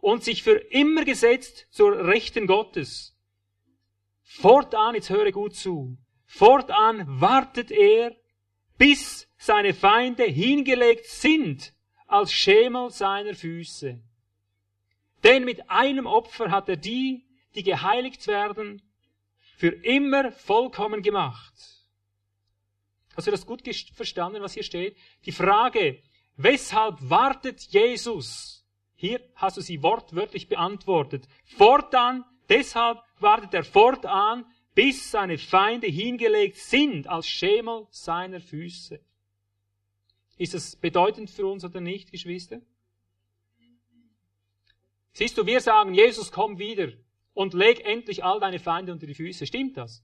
und 0.00 0.22
sich 0.22 0.42
für 0.42 0.56
immer 0.56 1.04
gesetzt 1.04 1.66
zur 1.70 2.06
Rechten 2.06 2.46
Gottes. 2.46 3.13
Fortan, 4.24 4.94
jetzt 4.94 5.10
höre 5.10 5.30
gut 5.30 5.54
zu, 5.54 5.96
fortan 6.26 7.04
wartet 7.20 7.70
er, 7.70 8.16
bis 8.76 9.28
seine 9.36 9.74
Feinde 9.74 10.24
hingelegt 10.24 11.06
sind 11.06 11.72
als 12.06 12.32
Schemel 12.32 12.90
seiner 12.90 13.34
Füße. 13.34 14.02
Denn 15.22 15.44
mit 15.44 15.70
einem 15.70 16.06
Opfer 16.06 16.50
hat 16.50 16.68
er 16.68 16.76
die, 16.76 17.26
die 17.54 17.62
geheiligt 17.62 18.26
werden, 18.26 18.82
für 19.56 19.68
immer 19.68 20.32
vollkommen 20.32 21.02
gemacht. 21.02 21.54
Hast 23.16 23.26
du 23.26 23.30
das 23.30 23.46
gut 23.46 23.62
verstanden, 23.94 24.42
was 24.42 24.54
hier 24.54 24.64
steht? 24.64 24.96
Die 25.24 25.32
Frage, 25.32 26.02
weshalb 26.36 26.96
wartet 27.08 27.60
Jesus? 27.60 28.66
Hier 28.96 29.20
hast 29.36 29.56
du 29.56 29.60
sie 29.60 29.82
wortwörtlich 29.82 30.48
beantwortet. 30.48 31.28
Fortan, 31.44 32.24
deshalb 32.48 32.98
wartet 33.18 33.54
er 33.54 33.64
fortan, 33.64 34.44
bis 34.74 35.10
seine 35.10 35.38
Feinde 35.38 35.86
hingelegt 35.86 36.56
sind 36.56 37.06
als 37.06 37.28
Schemel 37.28 37.86
seiner 37.90 38.40
Füße. 38.40 39.00
Ist 40.36 40.54
das 40.54 40.76
bedeutend 40.76 41.30
für 41.30 41.46
uns 41.46 41.64
oder 41.64 41.80
nicht, 41.80 42.10
Geschwister? 42.10 42.60
Siehst 45.12 45.38
du, 45.38 45.46
wir 45.46 45.60
sagen, 45.60 45.94
Jesus, 45.94 46.32
komm 46.32 46.58
wieder 46.58 46.88
und 47.34 47.54
leg 47.54 47.84
endlich 47.84 48.24
all 48.24 48.40
deine 48.40 48.58
Feinde 48.58 48.92
unter 48.92 49.06
die 49.06 49.14
Füße. 49.14 49.46
Stimmt 49.46 49.76
das? 49.76 50.02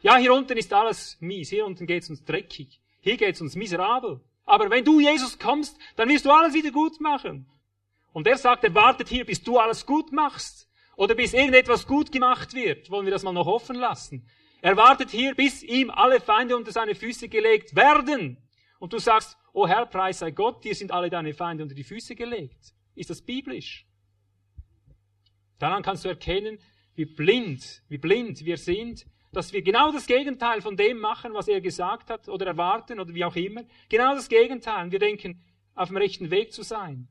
Ja, 0.00 0.16
hier 0.16 0.32
unten 0.32 0.56
ist 0.56 0.72
alles 0.72 1.18
mies, 1.20 1.50
hier 1.50 1.66
unten 1.66 1.86
geht's 1.86 2.08
uns 2.08 2.24
dreckig, 2.24 2.80
hier 3.00 3.16
geht's 3.16 3.40
uns 3.40 3.56
miserabel. 3.56 4.20
Aber 4.46 4.70
wenn 4.70 4.84
du, 4.84 5.00
Jesus, 5.00 5.38
kommst, 5.38 5.76
dann 5.96 6.08
wirst 6.08 6.24
du 6.24 6.30
alles 6.30 6.54
wieder 6.54 6.70
gut 6.70 7.00
machen. 7.00 7.46
Und 8.12 8.26
er 8.26 8.38
sagt, 8.38 8.64
er 8.64 8.74
wartet 8.74 9.08
hier, 9.08 9.26
bis 9.26 9.42
du 9.42 9.58
alles 9.58 9.84
gut 9.84 10.12
machst. 10.12 10.65
Oder 10.96 11.14
bis 11.14 11.32
irgendetwas 11.32 11.86
gut 11.86 12.10
gemacht 12.10 12.54
wird. 12.54 12.90
Wollen 12.90 13.06
wir 13.06 13.12
das 13.12 13.22
mal 13.22 13.32
noch 13.32 13.46
offen 13.46 13.76
lassen? 13.76 14.28
Er 14.62 14.76
wartet 14.76 15.10
hier, 15.10 15.34
bis 15.34 15.62
ihm 15.62 15.90
alle 15.90 16.20
Feinde 16.20 16.56
unter 16.56 16.72
seine 16.72 16.94
Füße 16.94 17.28
gelegt 17.28 17.76
werden. 17.76 18.38
Und 18.78 18.92
du 18.92 18.98
sagst, 18.98 19.36
oh 19.52 19.68
Herr, 19.68 19.86
preis 19.86 20.18
sei 20.18 20.32
Gott, 20.32 20.64
dir 20.64 20.74
sind 20.74 20.90
alle 20.90 21.10
deine 21.10 21.34
Feinde 21.34 21.62
unter 21.62 21.74
die 21.74 21.84
Füße 21.84 22.16
gelegt. 22.16 22.74
Ist 22.94 23.10
das 23.10 23.22
biblisch? 23.22 23.86
Daran 25.58 25.82
kannst 25.82 26.04
du 26.04 26.08
erkennen, 26.08 26.58
wie 26.94 27.04
blind, 27.04 27.82
wie 27.88 27.98
blind 27.98 28.44
wir 28.44 28.56
sind 28.56 29.06
dass 29.36 29.52
wir 29.52 29.60
genau 29.60 29.92
das 29.92 30.06
Gegenteil 30.06 30.62
von 30.62 30.78
dem 30.78 30.98
machen, 30.98 31.34
was 31.34 31.46
er 31.46 31.60
gesagt 31.60 32.08
hat 32.08 32.26
oder 32.26 32.46
erwarten 32.46 32.98
oder 32.98 33.12
wie 33.12 33.22
auch 33.22 33.36
immer. 33.36 33.64
Genau 33.90 34.14
das 34.14 34.30
Gegenteil. 34.30 34.90
Wir 34.90 34.98
denken, 34.98 35.44
auf 35.74 35.88
dem 35.88 35.98
rechten 35.98 36.30
Weg 36.30 36.54
zu 36.54 36.62
sein. 36.62 37.06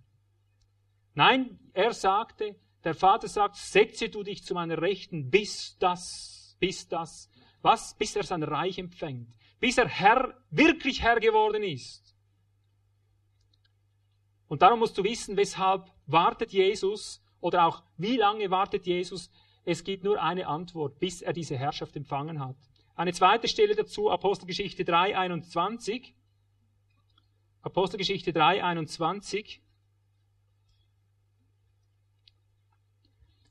Nein, 1.14 1.60
er 1.74 1.94
sagte, 1.94 2.56
der 2.86 2.94
Vater 2.94 3.28
sagt, 3.28 3.58
setze 3.58 4.10
du 4.10 4.24
dich 4.24 4.44
zu 4.44 4.54
meiner 4.54 4.82
Rechten, 4.82 5.30
bis 5.30 5.76
das, 5.80 6.56
bis 6.60 6.88
das, 6.88 7.30
was? 7.62 7.96
Bis 7.98 8.16
er 8.16 8.24
sein 8.24 8.44
Reich 8.44 8.78
empfängt. 8.78 9.36
Bis 9.60 9.80
er 9.80 9.88
Herr, 9.88 10.40
wirklich 10.52 11.02
Herr 11.02 11.20
geworden 11.20 11.64
ist. 11.64 12.16
Und 14.48 14.62
darum 14.62 14.80
musst 14.80 14.98
du 14.98 15.04
wissen, 15.04 15.36
weshalb 15.36 15.92
wartet 16.06 16.52
Jesus 16.52 17.24
oder 17.42 17.66
auch 17.66 17.84
wie 17.98 18.18
lange 18.18 18.52
wartet 18.52 18.86
Jesus, 18.86 19.32
es 19.66 19.84
gibt 19.84 20.04
nur 20.04 20.22
eine 20.22 20.46
Antwort, 20.46 21.00
bis 21.00 21.24
er 21.24 21.34
diese 21.34 21.58
Herrschaft 21.58 21.96
empfangen 21.96 22.40
hat. 22.40 22.56
Eine 22.96 23.14
zweite 23.14 23.48
Stelle 23.48 23.76
dazu, 23.76 24.12
Apostelgeschichte 24.12 24.86
3, 24.86 25.18
21. 25.18 26.14
Apostelgeschichte 27.64 28.32
3, 28.32 28.64
21. 28.64 29.64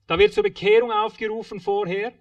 Da 0.06 0.18
wird 0.18 0.34
zur 0.34 0.42
Bekehrung 0.42 0.92
aufgerufen 0.92 1.60
vorher 1.60 2.12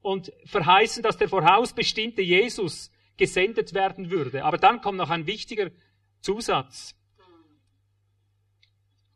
und 0.00 0.32
verheißen, 0.46 1.02
dass 1.02 1.16
der 1.16 1.28
vorausbestimmte 1.28 2.22
Jesus 2.22 2.90
gesendet 3.16 3.72
werden 3.72 4.10
würde. 4.10 4.44
Aber 4.44 4.58
dann 4.58 4.80
kommt 4.80 4.98
noch 4.98 5.10
ein 5.10 5.26
wichtiger 5.26 5.70
Zusatz. 6.20 6.96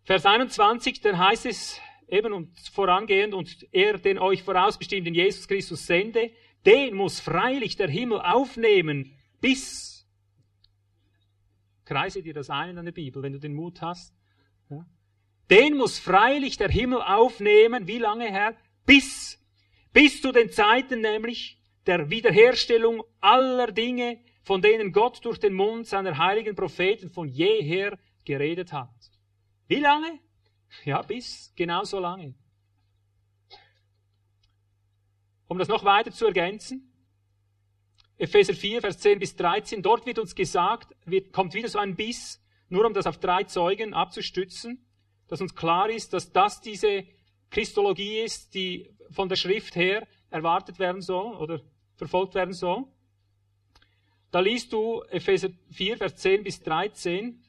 Vers 0.05 0.25
21, 0.25 1.01
dann 1.01 1.19
heißt 1.19 1.47
es, 1.47 1.81
eben 2.09 2.33
und 2.33 2.57
vorangehend 2.73 3.35
und 3.35 3.67
er 3.73 3.99
den 3.99 4.19
euch 4.19 4.45
vorausbestimmten 4.45 5.15
Jesus 5.15 5.49
Christus 5.49 5.87
sende, 5.87 6.31
den 6.65 6.95
muss 6.95 7.21
freilich 7.21 7.77
der 7.77 7.89
Himmel 7.89 8.21
aufnehmen 8.21 9.17
bis. 9.41 10.07
Kreise 11.85 12.23
dir 12.23 12.35
das 12.35 12.51
ein 12.51 12.71
in 12.71 12.77
deiner 12.77 12.93
Bibel, 12.93 13.23
wenn 13.23 13.33
du 13.33 13.41
den 13.41 13.55
Mut 13.55 13.81
hast. 13.81 14.15
Ja. 14.71 14.85
Den 15.51 15.77
muss 15.77 15.99
freilich 15.99 16.57
der 16.57 16.69
Himmel 16.69 17.01
aufnehmen, 17.01 17.87
wie 17.87 17.99
lange 17.99 18.29
her? 18.29 18.57
Bis, 18.85 19.39
bis 19.93 20.21
zu 20.21 20.33
den 20.33 20.51
Zeiten 20.51 21.01
nämlich 21.01 21.59
der 21.87 22.11
Wiederherstellung 22.11 23.05
aller 23.21 23.71
Dinge, 23.71 24.19
von 24.43 24.61
denen 24.61 24.93
Gott 24.93 25.25
durch 25.25 25.39
den 25.39 25.55
Mund 25.55 25.87
seiner 25.87 26.19
heiligen 26.19 26.57
Propheten 26.57 27.11
von 27.11 27.29
jeher 27.29 27.99
geredet 28.25 28.73
hat. 28.73 28.91
Wie 29.69 29.81
lange? 29.81 30.19
Ja, 30.85 31.03
bis 31.03 31.53
genau 31.57 31.85
so 31.85 32.01
lange. 32.01 32.35
Um 35.49 35.59
das 35.59 35.69
noch 35.69 35.85
weiter 35.85 36.11
zu 36.11 36.27
ergänzen, 36.27 36.93
Epheser 38.19 38.55
4, 38.55 38.81
Vers 38.81 38.99
10 38.99 39.19
bis 39.19 39.37
13, 39.37 39.83
dort 39.83 40.07
wird 40.07 40.19
uns 40.19 40.35
gesagt, 40.35 40.95
wird, 41.05 41.33
kommt 41.33 41.55
wieder 41.55 41.69
so 41.69 41.79
ein 41.79 41.95
Biss, 41.95 42.43
nur 42.69 42.87
um 42.87 42.95
das 42.95 43.07
auf 43.07 43.19
drei 43.19 43.45
Zeugen 43.45 43.95
abzustützen, 43.95 44.86
dass 45.29 45.41
uns 45.41 45.55
klar 45.55 45.91
ist, 45.91 46.13
dass 46.13 46.33
das 46.33 46.61
diese 46.61 47.05
Christologie 47.51 48.21
ist, 48.21 48.55
die 48.55 48.91
von 49.11 49.29
der 49.29 49.37
Schrift 49.37 49.77
her 49.77 50.07
erwartet 50.31 50.79
werden 50.79 51.03
soll 51.03 51.37
oder 51.37 51.61
verfolgt 51.95 52.35
werden 52.35 52.55
soll. 52.55 52.85
Da 54.31 54.41
liest 54.41 54.73
du 54.73 55.03
Epheser 55.11 55.51
4, 55.71 55.97
Vers 55.97 56.17
10 56.17 56.43
bis 56.43 56.61
13, 56.63 57.43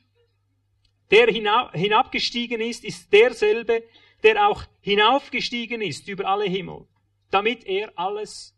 der 1.12 1.28
hinabgestiegen 1.74 2.62
ist, 2.62 2.84
ist 2.84 3.12
derselbe, 3.12 3.84
der 4.24 4.48
auch 4.48 4.64
hinaufgestiegen 4.82 5.82
ist 5.82 6.08
über 6.08 6.26
alle 6.26 6.46
Himmel, 6.46 6.88
damit 7.32 7.66
er 7.66 7.92
alles 7.98 8.56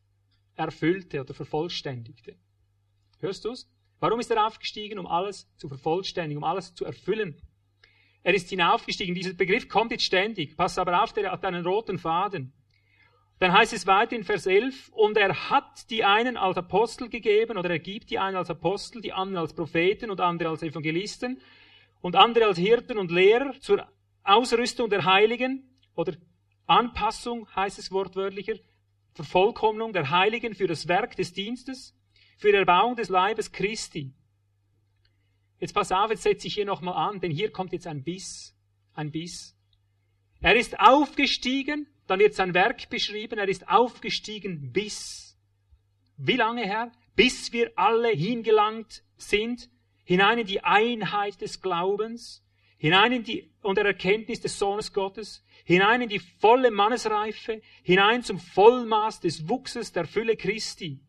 erfüllte 0.56 1.22
oder 1.22 1.34
vervollständigte. 1.34 2.36
Hörst 3.20 3.46
du's? 3.46 3.70
Warum 4.00 4.20
ist 4.20 4.32
er 4.32 4.46
aufgestiegen? 4.46 4.98
Um 4.98 5.08
alles 5.08 5.48
zu 5.58 5.68
vervollständigen, 5.68 6.38
um 6.38 6.44
alles 6.44 6.74
zu 6.74 6.86
erfüllen. 6.86 7.42
Er 8.24 8.34
ist 8.34 8.50
hinaufgestiegen. 8.50 9.16
Dieser 9.16 9.34
Begriff 9.34 9.70
kommt 9.70 9.92
jetzt 9.92 10.04
ständig. 10.04 10.58
Pass 10.58 10.78
aber 10.78 11.04
auf, 11.04 11.14
der 11.14 11.32
hat 11.32 11.46
einen 11.46 11.66
roten 11.66 11.98
Faden. 11.98 12.54
Dann 13.40 13.54
heißt 13.54 13.72
es 13.72 13.88
weiter 13.88 14.18
in 14.18 14.26
Vers 14.26 14.46
11, 14.46 14.90
und 14.90 15.16
er 15.16 15.50
hat 15.50 15.90
die 15.90 16.04
einen 16.04 16.36
als 16.36 16.58
Apostel 16.58 17.08
gegeben, 17.08 17.58
oder 17.58 17.70
er 17.70 17.80
gibt 17.80 18.10
die 18.10 18.20
einen 18.20 18.36
als 18.36 18.50
Apostel, 18.50 19.02
die 19.02 19.14
anderen 19.14 19.44
als 19.44 19.54
Propheten 19.54 20.12
und 20.12 20.20
andere 20.20 20.50
als 20.50 20.62
Evangelisten 20.62 21.40
und 22.02 22.18
andere 22.18 22.48
als 22.48 22.58
Hirten 22.58 22.98
und 22.98 23.12
Lehrer 23.12 23.54
zur 23.62 23.88
Ausrüstung 24.24 24.90
der 24.90 25.06
Heiligen, 25.06 25.74
oder 25.96 26.16
Anpassung 26.68 27.48
heißt 27.56 27.80
es 27.80 27.92
wortwörtlicher, 27.92 28.56
Vervollkommnung 29.14 29.94
der 29.94 30.10
Heiligen 30.10 30.54
für 30.54 30.68
das 30.68 30.90
Werk 30.90 31.16
des 31.16 31.32
Dienstes, 31.32 31.96
für 32.38 32.52
die 32.52 32.58
Erbauung 32.58 32.98
des 32.98 33.08
Leibes 33.08 33.54
Christi. 33.54 34.14
Jetzt 35.60 35.74
pass 35.74 35.92
auf, 35.92 36.10
jetzt 36.10 36.24
setze 36.24 36.48
ich 36.48 36.54
hier 36.54 36.66
nochmal 36.66 36.96
an, 36.96 37.20
denn 37.20 37.32
hier 37.32 37.52
kommt 37.52 37.74
jetzt 37.74 37.88
ein 37.88 38.04
Biss, 38.04 38.56
ein 38.94 39.12
Biss. 39.12 39.56
Er 40.42 40.56
ist 40.56 40.80
aufgestiegen, 40.80 41.88
dann 42.08 42.20
wird 42.20 42.34
sein 42.34 42.54
Werk 42.54 42.90
beschrieben, 42.90 43.38
er 43.38 43.48
ist 43.48 43.68
aufgestiegen 43.68 44.72
bis, 44.72 45.38
wie 46.18 46.38
lange 46.38 46.64
her? 46.64 46.92
Bis 47.16 47.52
wir 47.52 47.72
alle 47.76 48.10
hingelangt 48.10 49.04
sind, 49.18 49.70
hinein 50.06 50.40
in 50.40 50.48
die 50.48 50.64
Einheit 50.64 51.42
des 51.42 51.62
Glaubens, 51.62 52.44
hinein 52.78 53.12
in 53.12 53.24
die, 53.24 53.52
und 53.62 53.78
der 53.78 53.86
Erkenntnis 53.86 54.40
des 54.40 54.58
Sohnes 54.58 54.94
Gottes, 54.94 55.44
hinein 55.66 56.02
in 56.02 56.10
die 56.10 56.20
volle 56.40 56.72
Mannesreife, 56.72 57.62
hinein 57.84 58.24
zum 58.24 58.40
Vollmaß 58.40 59.20
des 59.20 59.50
Wuchses 59.50 59.92
der 59.92 60.06
Fülle 60.06 60.38
Christi. 60.38 61.02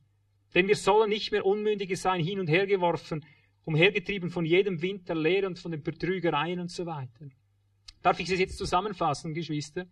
Denn 0.55 0.67
wir 0.67 0.75
sollen 0.75 1.09
nicht 1.09 1.31
mehr 1.31 1.47
Unmündige 1.47 1.97
sein, 1.97 2.21
hin 2.21 2.41
und 2.41 2.49
her 2.49 2.67
geworfen, 2.67 3.25
umhergetrieben 3.71 4.31
von 4.31 4.45
jedem 4.45 4.83
Wind 4.83 5.09
der 5.09 5.17
Lehre 5.17 5.47
und 5.47 5.59
von 5.59 5.71
den 5.71 5.83
Betrügereien 5.83 6.59
und 6.59 6.71
so 6.71 6.87
weiter. 6.87 7.27
Darf 8.03 8.19
ich 8.19 8.29
es 8.29 8.39
jetzt 8.39 8.59
zusammenfassen, 8.59 9.33
Geschwister? 9.33 9.87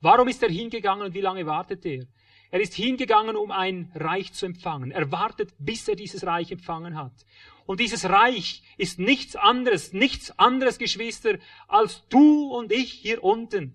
Warum 0.00 0.28
ist 0.28 0.42
er 0.42 0.48
hingegangen 0.48 1.06
und 1.06 1.14
wie 1.14 1.20
lange 1.20 1.44
wartet 1.44 1.84
er? 1.84 2.06
Er 2.50 2.60
ist 2.60 2.74
hingegangen, 2.74 3.36
um 3.36 3.50
ein 3.50 3.90
Reich 3.94 4.32
zu 4.32 4.46
empfangen. 4.46 4.90
Er 4.90 5.10
wartet, 5.10 5.52
bis 5.58 5.88
er 5.88 5.96
dieses 5.96 6.24
Reich 6.24 6.50
empfangen 6.52 6.96
hat. 6.96 7.12
Und 7.66 7.80
dieses 7.80 8.08
Reich 8.08 8.62
ist 8.78 8.98
nichts 8.98 9.36
anderes, 9.36 9.92
nichts 9.92 10.38
anderes, 10.38 10.78
Geschwister, 10.78 11.38
als 11.68 12.06
du 12.08 12.54
und 12.54 12.72
ich 12.72 12.92
hier 12.92 13.22
unten. 13.24 13.74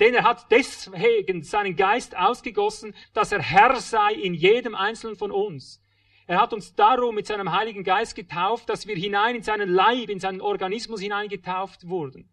Denn 0.00 0.14
er 0.14 0.24
hat 0.24 0.50
deswegen 0.50 1.42
seinen 1.42 1.76
Geist 1.76 2.16
ausgegossen, 2.16 2.94
dass 3.12 3.32
er 3.32 3.42
Herr 3.42 3.76
sei 3.80 4.14
in 4.14 4.34
jedem 4.34 4.74
Einzelnen 4.74 5.16
von 5.16 5.30
uns. 5.30 5.80
Er 6.28 6.40
hat 6.40 6.52
uns 6.52 6.74
darum 6.74 7.14
mit 7.14 7.26
seinem 7.26 7.52
Heiligen 7.52 7.84
Geist 7.84 8.16
getauft, 8.16 8.68
dass 8.68 8.88
wir 8.88 8.96
hinein 8.96 9.36
in 9.36 9.42
seinen 9.42 9.68
Leib, 9.68 10.10
in 10.10 10.18
seinen 10.18 10.40
Organismus 10.40 11.00
hineingetauft 11.00 11.88
wurden. 11.88 12.28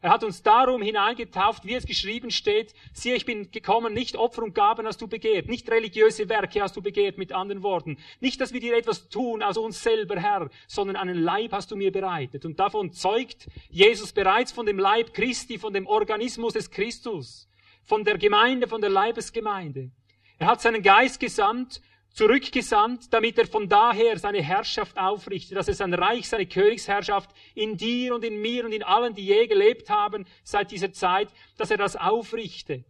Er 0.00 0.10
hat 0.10 0.22
uns 0.22 0.42
darum 0.44 0.80
hineingetauft, 0.80 1.64
wie 1.64 1.74
es 1.74 1.84
geschrieben 1.84 2.30
steht, 2.30 2.72
siehe, 2.92 3.16
ich 3.16 3.24
bin 3.24 3.50
gekommen, 3.50 3.94
nicht 3.94 4.16
Opfer 4.16 4.44
und 4.44 4.54
Gaben 4.54 4.86
hast 4.86 5.00
du 5.00 5.08
begehrt, 5.08 5.48
nicht 5.48 5.68
religiöse 5.70 6.28
Werke 6.28 6.62
hast 6.62 6.76
du 6.76 6.82
begehrt, 6.82 7.18
mit 7.18 7.32
anderen 7.32 7.64
Worten. 7.64 7.98
Nicht, 8.20 8.40
dass 8.40 8.52
wir 8.52 8.60
dir 8.60 8.76
etwas 8.76 9.08
tun 9.08 9.42
aus 9.42 9.56
uns 9.56 9.82
selber, 9.82 10.20
Herr, 10.20 10.50
sondern 10.68 10.94
einen 10.94 11.18
Leib 11.18 11.50
hast 11.50 11.72
du 11.72 11.76
mir 11.76 11.90
bereitet. 11.90 12.44
Und 12.44 12.60
davon 12.60 12.92
zeugt 12.92 13.48
Jesus 13.70 14.12
bereits 14.12 14.52
von 14.52 14.66
dem 14.66 14.78
Leib 14.78 15.14
Christi, 15.14 15.58
von 15.58 15.72
dem 15.72 15.86
Organismus 15.86 16.52
des 16.52 16.70
Christus, 16.70 17.48
von 17.82 18.04
der 18.04 18.18
Gemeinde, 18.18 18.68
von 18.68 18.80
der 18.80 18.90
Leibesgemeinde. 18.90 19.90
Er 20.38 20.46
hat 20.46 20.60
seinen 20.60 20.82
Geist 20.82 21.18
gesandt 21.18 21.80
zurückgesandt, 22.18 23.12
damit 23.14 23.38
er 23.38 23.46
von 23.46 23.68
daher 23.68 24.18
seine 24.18 24.42
Herrschaft 24.42 24.98
aufrichtet, 24.98 25.56
dass 25.56 25.68
er 25.68 25.74
sein 25.74 25.94
Reich, 25.94 26.28
seine 26.28 26.46
Königsherrschaft 26.46 27.30
in 27.54 27.76
dir 27.76 28.12
und 28.12 28.24
in 28.24 28.40
mir 28.40 28.64
und 28.64 28.72
in 28.72 28.82
allen, 28.82 29.14
die 29.14 29.24
je 29.24 29.46
gelebt 29.46 29.88
haben 29.88 30.26
seit 30.42 30.72
dieser 30.72 30.92
Zeit, 30.92 31.28
dass 31.58 31.70
er 31.70 31.76
das 31.76 31.94
aufrichte. 31.94 32.84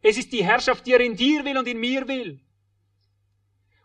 Es 0.00 0.16
ist 0.16 0.32
die 0.32 0.44
Herrschaft, 0.44 0.86
die 0.86 0.92
er 0.92 1.00
in 1.00 1.16
dir 1.16 1.44
will 1.44 1.58
und 1.58 1.66
in 1.66 1.80
mir 1.80 2.06
will. 2.06 2.40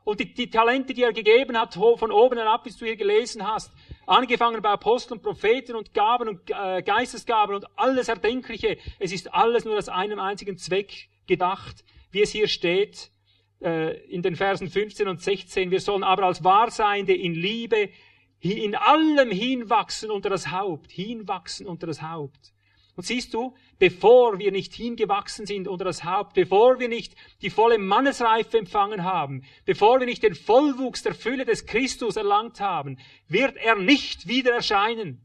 Und 0.03 0.19
die, 0.19 0.31
die 0.31 0.51
Talente, 0.51 0.93
die 0.93 1.01
er 1.01 1.11
gegeben 1.11 1.59
hat, 1.59 1.73
von 1.73 2.11
oben 2.11 2.37
herab, 2.37 2.65
bis 2.65 2.77
du 2.77 2.85
hier 2.85 2.97
gelesen 2.97 3.47
hast, 3.47 3.71
angefangen 4.05 4.61
bei 4.61 4.69
Aposteln, 4.69 5.23
Propheten 5.23 5.75
und 5.75 5.95
Gaben 5.95 6.29
und 6.29 6.51
äh, 6.51 6.83
Geistesgaben 6.83 7.55
und 7.55 7.65
alles 7.75 8.09
Erdenkliche, 8.09 8.77
es 8.99 9.11
ist 9.11 9.33
alles 9.33 9.65
nur 9.65 9.75
aus 9.75 9.89
einem 9.89 10.19
einzigen 10.19 10.59
Zweck 10.59 11.09
gedacht, 11.25 11.83
wie 12.11 12.21
es 12.21 12.29
hier 12.29 12.47
steht, 12.47 13.09
in 14.09 14.21
den 14.21 14.35
Versen 14.35 14.69
15 14.69 15.07
und 15.07 15.21
16, 15.21 15.71
wir 15.71 15.79
sollen 15.79 16.03
aber 16.03 16.23
als 16.23 16.43
Wahrseiende 16.43 17.15
in 17.15 17.33
Liebe 17.33 17.89
in 18.39 18.75
allem 18.75 19.31
hinwachsen 19.31 20.11
unter 20.11 20.29
das 20.29 20.51
Haupt, 20.51 20.91
hinwachsen 20.91 21.65
unter 21.65 21.87
das 21.87 22.01
Haupt. 22.01 22.53
Und 22.95 23.03
siehst 23.05 23.33
du, 23.33 23.55
bevor 23.77 24.39
wir 24.39 24.51
nicht 24.51 24.73
hingewachsen 24.73 25.45
sind 25.45 25.67
unter 25.67 25.83
das 25.83 26.03
Haupt, 26.05 26.33
bevor 26.33 26.79
wir 26.79 26.87
nicht 26.87 27.15
die 27.41 27.49
volle 27.49 27.77
Mannesreife 27.77 28.57
empfangen 28.57 29.03
haben, 29.03 29.43
bevor 29.65 29.99
wir 29.99 30.05
nicht 30.05 30.23
den 30.23 30.35
Vollwuchs 30.35 31.03
der 31.03 31.13
Fülle 31.13 31.43
des 31.43 31.65
Christus 31.65 32.15
erlangt 32.15 32.61
haben, 32.61 32.97
wird 33.27 33.57
er 33.57 33.75
nicht 33.75 34.27
wieder 34.27 34.53
erscheinen. 34.53 35.24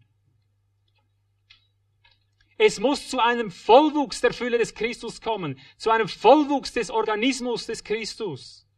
Es 2.63 2.79
muss 2.79 3.09
zu 3.09 3.19
einem 3.21 3.51
Vollwuchs 3.51 4.21
der 4.21 4.35
Fülle 4.35 4.59
des 4.59 4.75
Christus 4.75 5.23
kommen, 5.23 5.59
zu 5.79 5.89
einem 5.89 6.09
Vollwuchs 6.09 6.75
des 6.75 6.91
Organismus 6.91 7.65
des 7.65 7.83
Christus. 7.83 8.69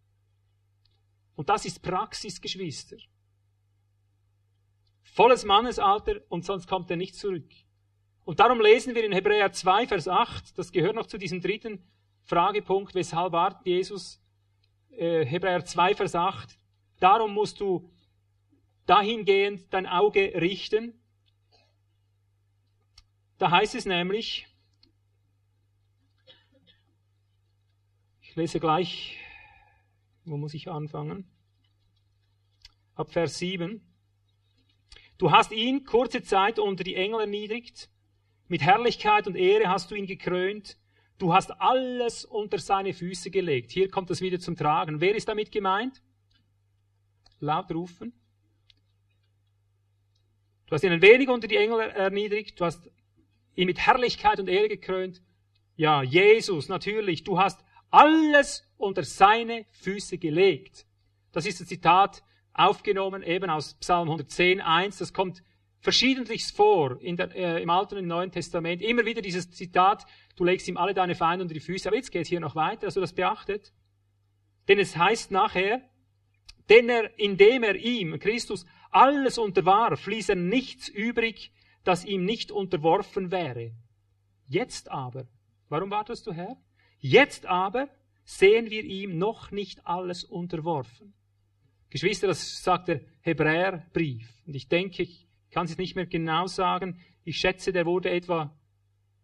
Und 1.34 1.48
das 1.48 1.64
ist 1.64 1.82
Praxis, 1.82 2.40
Geschwister. 2.40 2.96
Volles 5.02 5.44
Mannesalter 5.44 6.20
und 6.28 6.44
sonst 6.44 6.68
kommt 6.68 6.92
er 6.92 6.96
nicht 6.96 7.16
zurück. 7.16 7.50
Und 8.24 8.38
darum 8.38 8.60
lesen 8.60 8.94
wir 8.94 9.02
in 9.02 9.10
Hebräer 9.10 9.50
2, 9.50 9.88
Vers 9.88 10.06
8, 10.06 10.56
das 10.56 10.70
gehört 10.70 10.94
noch 10.94 11.06
zu 11.06 11.18
diesem 11.18 11.40
dritten 11.40 11.84
Fragepunkt, 12.22 12.94
weshalb 12.94 13.32
wartet 13.32 13.66
Jesus, 13.66 14.22
äh, 14.92 15.26
Hebräer 15.26 15.64
2, 15.64 15.96
Vers 15.96 16.14
8, 16.14 16.56
darum 17.00 17.34
musst 17.34 17.58
du 17.58 17.90
dahingehend 18.86 19.74
dein 19.74 19.88
Auge 19.88 20.34
richten, 20.36 21.01
da 23.42 23.50
heißt 23.50 23.74
es 23.74 23.86
nämlich, 23.86 24.46
ich 28.20 28.36
lese 28.36 28.60
gleich, 28.60 29.18
wo 30.24 30.36
muss 30.36 30.54
ich 30.54 30.70
anfangen? 30.70 31.28
Ab 32.94 33.10
Vers 33.10 33.38
7. 33.38 33.84
Du 35.18 35.32
hast 35.32 35.50
ihn 35.50 35.84
kurze 35.84 36.22
Zeit 36.22 36.60
unter 36.60 36.84
die 36.84 36.94
Engel 36.94 37.22
erniedrigt, 37.22 37.90
mit 38.46 38.62
Herrlichkeit 38.62 39.26
und 39.26 39.34
Ehre 39.34 39.68
hast 39.68 39.90
du 39.90 39.96
ihn 39.96 40.06
gekrönt, 40.06 40.78
du 41.18 41.34
hast 41.34 41.50
alles 41.60 42.24
unter 42.24 42.60
seine 42.60 42.94
Füße 42.94 43.32
gelegt. 43.32 43.72
Hier 43.72 43.90
kommt 43.90 44.08
das 44.10 44.20
wieder 44.20 44.38
zum 44.38 44.54
Tragen. 44.54 45.00
Wer 45.00 45.16
ist 45.16 45.26
damit 45.26 45.50
gemeint? 45.50 46.00
Laut 47.40 47.72
rufen. 47.72 48.12
Du 50.66 50.76
hast 50.76 50.84
ihn 50.84 50.92
ein 50.92 51.02
wenig 51.02 51.28
unter 51.28 51.48
die 51.48 51.56
Engel 51.56 51.80
erniedrigt, 51.80 52.60
du 52.60 52.66
hast 52.66 52.88
ihn 53.54 53.66
mit 53.66 53.78
Herrlichkeit 53.78 54.40
und 54.40 54.48
Ehre 54.48 54.68
gekrönt. 54.68 55.22
Ja, 55.76 56.02
Jesus, 56.02 56.68
natürlich, 56.68 57.24
du 57.24 57.38
hast 57.38 57.64
alles 57.90 58.64
unter 58.76 59.04
seine 59.04 59.66
Füße 59.70 60.18
gelegt. 60.18 60.86
Das 61.32 61.46
ist 61.46 61.60
ein 61.60 61.66
Zitat 61.66 62.22
aufgenommen 62.54 63.22
eben 63.22 63.50
aus 63.50 63.74
Psalm 63.74 64.08
110, 64.08 64.60
1. 64.60 64.98
Das 64.98 65.12
kommt 65.12 65.42
verschiedentlich 65.80 66.44
vor 66.46 67.00
in 67.00 67.16
der, 67.16 67.34
äh, 67.34 67.62
im 67.62 67.70
Alten 67.70 67.94
und 67.94 68.00
im 68.00 68.06
Neuen 68.06 68.30
Testament. 68.30 68.82
Immer 68.82 69.04
wieder 69.04 69.22
dieses 69.22 69.50
Zitat, 69.50 70.04
du 70.36 70.44
legst 70.44 70.68
ihm 70.68 70.76
alle 70.76 70.94
deine 70.94 71.14
Feinde 71.14 71.42
unter 71.42 71.54
die 71.54 71.60
Füße. 71.60 71.88
Aber 71.88 71.96
jetzt 71.96 72.12
geht 72.12 72.22
es 72.22 72.28
hier 72.28 72.40
noch 72.40 72.54
weiter, 72.54 72.86
dass 72.86 72.94
du 72.94 73.00
das 73.00 73.12
beachtet. 73.12 73.72
Denn 74.68 74.78
es 74.78 74.96
heißt 74.96 75.30
nachher, 75.30 75.82
denn 76.68 76.88
er, 76.88 77.18
indem 77.18 77.64
er 77.64 77.74
ihm, 77.74 78.18
Christus, 78.18 78.64
alles 78.90 79.38
unterwarf, 79.38 80.06
ließ 80.06 80.28
er 80.28 80.36
nichts 80.36 80.88
übrig, 80.88 81.52
das 81.84 82.04
ihm 82.04 82.24
nicht 82.24 82.50
unterworfen 82.50 83.30
wäre. 83.30 83.72
Jetzt 84.48 84.90
aber, 84.90 85.26
warum 85.68 85.90
wartest 85.90 86.26
du, 86.26 86.32
Herr? 86.32 86.56
Jetzt 86.98 87.46
aber 87.46 87.88
sehen 88.24 88.70
wir 88.70 88.84
ihm 88.84 89.18
noch 89.18 89.50
nicht 89.50 89.86
alles 89.86 90.24
unterworfen. 90.24 91.14
Geschwister, 91.90 92.26
das 92.26 92.62
sagt 92.62 92.88
der 92.88 93.00
Hebräerbrief. 93.20 94.28
Und 94.46 94.54
ich 94.54 94.68
denke, 94.68 95.02
ich 95.02 95.26
kann 95.50 95.66
es 95.66 95.76
nicht 95.76 95.96
mehr 95.96 96.06
genau 96.06 96.46
sagen. 96.46 97.00
Ich 97.24 97.38
schätze, 97.38 97.72
der 97.72 97.86
wurde 97.86 98.10
etwa, 98.10 98.56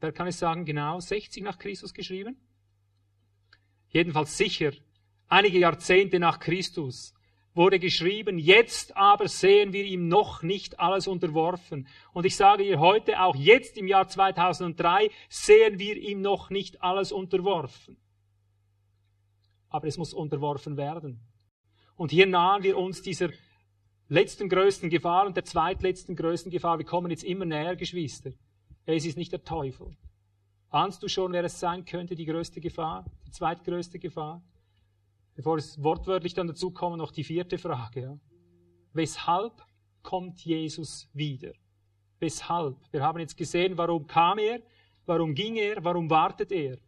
wer 0.01 0.13
kann 0.13 0.27
es 0.27 0.39
sagen, 0.39 0.65
genau 0.65 1.01
60 1.01 1.43
nach 1.43 1.59
Christus 1.59 1.95
geschrieben? 1.95 2.37
Jedenfalls 3.89 4.37
sicher 4.37 4.73
einige 5.29 5.59
Jahrzehnte 5.59 6.19
nach 6.19 6.41
Christus 6.41 7.15
wurde 7.59 7.79
geschrieben, 7.79 8.39
jetzt 8.39 8.97
aber 8.97 9.29
sehen 9.29 9.75
wir 9.75 9.85
ihm 9.85 10.09
noch 10.09 10.43
nicht 10.43 10.81
alles 10.81 11.07
unterworfen. 11.07 11.87
Und 12.15 12.25
ich 12.25 12.37
sage 12.37 12.63
ihr 12.63 12.79
heute, 12.79 13.21
auch 13.21 13.37
jetzt 13.37 13.77
im 13.77 13.87
Jahr 13.87 14.09
2003 14.09 15.11
sehen 15.29 15.79
wir 15.79 15.97
ihm 15.97 16.23
noch 16.23 16.49
nicht 16.49 16.83
alles 16.83 17.13
unterworfen. 17.13 17.99
Aber 19.69 19.87
es 19.87 19.99
muss 19.99 20.15
unterworfen 20.15 20.79
werden. 20.79 21.21
Und 21.97 22.13
hier 22.13 22.27
nahen 22.27 22.63
wir 22.63 22.79
uns 22.79 23.03
dieser 23.03 23.29
letzten 24.09 24.49
größten 24.49 24.89
Gefahr 24.89 25.27
und 25.27 25.37
der 25.37 25.45
zweitletzten 25.45 26.17
größten 26.17 26.51
Gefahr. 26.51 26.79
Wir 26.79 26.87
kommen 26.87 27.11
jetzt 27.11 27.25
immer 27.25 27.45
näher, 27.45 27.77
Geschwister. 27.77 28.31
Es 28.87 29.05
ist 29.05 29.19
nicht 29.19 29.33
der 29.33 29.45
Teufel. 29.45 29.95
Ahnst 30.71 31.03
du 31.03 31.09
schon, 31.09 31.33
wer 31.33 31.45
es 31.45 31.59
sein 31.59 31.85
könnte, 31.85 32.15
die 32.15 32.25
größte 32.25 32.61
Gefahr, 32.61 33.05
die 33.27 33.31
zweitgrößte 33.33 33.99
Gefahr? 33.99 34.43
Bevor 35.39 35.57
es 35.57 35.81
wortwörtlich 35.81 36.35
dann 36.35 36.49
dazu 36.49 36.73
kommen, 36.73 36.99
noch 36.99 37.13
die 37.13 37.23
vierte 37.23 37.59
Frage. 37.59 38.01
Ja. 38.01 38.19
Weshalb 38.93 39.65
kommt 40.03 40.45
Jesus 40.45 41.09
wieder? 41.13 41.53
Weshalb? 42.19 42.77
Wir 42.91 43.05
haben 43.05 43.21
jetzt 43.21 43.37
gesehen, 43.37 43.79
warum 43.79 44.09
kam 44.09 44.41
er, 44.41 44.61
warum 45.07 45.37
ging 45.37 45.55
er, 45.55 45.85
warum 45.85 46.11
wartet 46.11 46.51
er. 46.51 46.79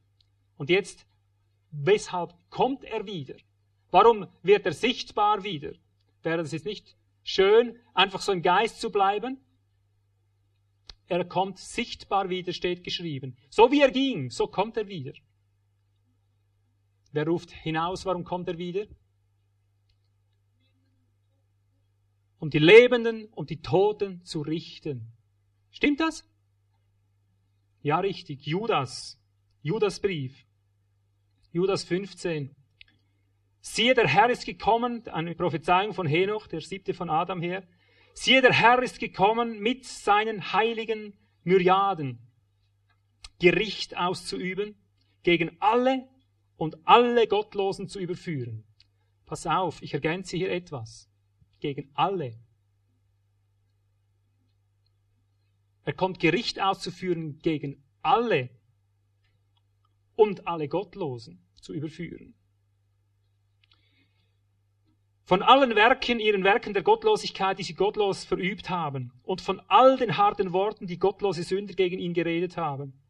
Und 0.57 0.69
jetzt, 0.69 1.07
weshalb 1.71 2.35
kommt 2.51 2.83
er 2.83 3.07
wieder? 3.07 3.37
Warum 3.93 4.27
wird 4.43 4.67
er 4.67 4.73
sichtbar 4.73 5.45
wieder? 5.45 5.75
Wäre 6.25 6.41
es 6.41 6.51
jetzt 6.51 6.67
nicht 6.67 6.97
schön, 7.23 7.79
einfach 7.95 8.21
so 8.21 8.33
im 8.33 8.43
Geist 8.43 8.81
zu 8.81 8.91
bleiben? 8.91 9.39
Er 11.07 11.25
kommt 11.25 11.59
sichtbar 11.59 12.29
wieder, 12.31 12.53
steht 12.53 12.83
geschrieben. 12.83 13.37
So 13.49 13.71
wie 13.71 13.81
er 13.81 13.93
ging, 13.93 14.29
so 14.29 14.49
kommt 14.49 14.77
er 14.77 14.89
wieder. 14.89 15.13
Wer 17.13 17.27
ruft 17.27 17.51
hinaus, 17.51 18.05
warum 18.07 18.25
kommt 18.25 18.49
er 18.49 18.59
wieder? 18.59 18.87
Um 22.39 22.51
die 22.51 22.59
Lebenden 22.59 23.27
und 23.27 23.51
die 23.51 23.61
Toten 23.61 24.25
zu 24.25 24.41
richten. 24.41 25.13
Stimmt 25.71 26.01
das? 26.01 26.25
Ja, 27.83 27.99
richtig. 27.99 28.47
Judas. 28.47 29.19
Judas 29.63 30.01
Brief. 30.01 30.47
Judas 31.53 31.85
15. 31.85 32.55
Siehe, 33.61 33.95
der 33.95 34.07
Herr 34.07 34.31
ist 34.31 34.47
gekommen, 34.47 35.07
eine 35.09 35.35
Prophezeiung 35.35 35.93
von 35.93 36.07
Henoch, 36.07 36.47
der 36.47 36.61
siebte 36.61 36.95
von 36.95 37.11
Adam 37.11 37.43
her. 37.43 37.67
Siehe, 38.15 38.41
der 38.41 38.53
Herr 38.53 38.83
ist 38.83 39.01
gekommen 39.01 39.59
mit 39.59 39.85
seinen 39.85 40.53
heiligen 40.53 41.13
Myriaden, 41.45 42.19
Gericht 43.39 43.97
auszuüben, 43.97 44.77
gegen 45.23 45.61
alle 45.61 46.09
und 46.61 46.77
alle 46.85 47.27
Gottlosen 47.27 47.89
zu 47.89 47.99
überführen. 47.99 48.65
Pass 49.25 49.47
auf, 49.47 49.81
ich 49.81 49.95
ergänze 49.95 50.37
hier 50.37 50.53
etwas. 50.53 51.09
Gegen 51.59 51.91
alle. 51.95 52.39
Er 55.85 55.95
kommt 55.95 56.21
Gericht 56.21 56.61
auszuführen 56.61 57.39
gegen 57.39 57.83
alle 58.03 58.51
und 60.17 60.47
alle 60.47 60.69
Gottlosen 60.69 61.43
zu 61.63 61.73
überführen. 61.73 62.35
Von 65.25 65.41
allen 65.41 65.75
Werken, 65.75 66.21
ihren 66.21 66.45
Werken 66.45 66.75
der 66.75 66.83
Gottlosigkeit, 66.83 67.59
die 67.59 67.63
sie 67.63 67.75
gottlos 67.75 68.25
verübt 68.25 68.69
haben, 68.69 69.13
und 69.23 69.41
von 69.41 69.61
all 69.69 69.97
den 69.97 70.19
harten 70.19 70.53
Worten, 70.53 70.87
die 70.87 70.99
gottlose 70.99 71.43
Sünder 71.43 71.73
gegen 71.73 71.99
ihn 71.99 72.13
geredet 72.13 72.59
haben. 72.59 73.01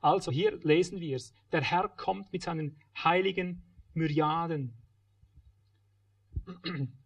Also 0.00 0.30
hier 0.32 0.58
lesen 0.62 1.00
wir 1.00 1.16
es. 1.16 1.34
Der 1.52 1.62
Herr 1.62 1.88
kommt 1.88 2.32
mit 2.32 2.42
seinen 2.42 2.80
heiligen 2.96 3.62
Myriaden. 3.94 4.72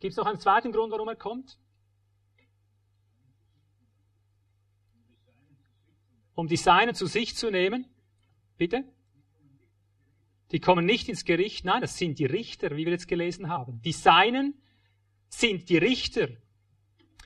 Gibt 0.00 0.12
es 0.12 0.16
noch 0.16 0.26
einen 0.26 0.38
zweiten 0.38 0.70
Grund, 0.70 0.92
warum 0.92 1.08
er 1.08 1.16
kommt? 1.16 1.58
Um 6.34 6.46
die 6.46 6.56
Seinen 6.56 6.94
zu 6.94 7.06
sich 7.06 7.34
zu 7.34 7.50
nehmen. 7.50 7.86
Bitte? 8.56 8.84
Die 10.52 10.60
kommen 10.60 10.86
nicht 10.86 11.08
ins 11.08 11.24
Gericht, 11.24 11.64
nein, 11.64 11.80
das 11.80 11.98
sind 11.98 12.20
die 12.20 12.26
Richter, 12.26 12.76
wie 12.76 12.84
wir 12.84 12.92
jetzt 12.92 13.08
gelesen 13.08 13.48
haben. 13.48 13.82
Die 13.82 13.92
Seinen 13.92 14.54
sind 15.28 15.68
die 15.68 15.78
Richter. 15.78 16.28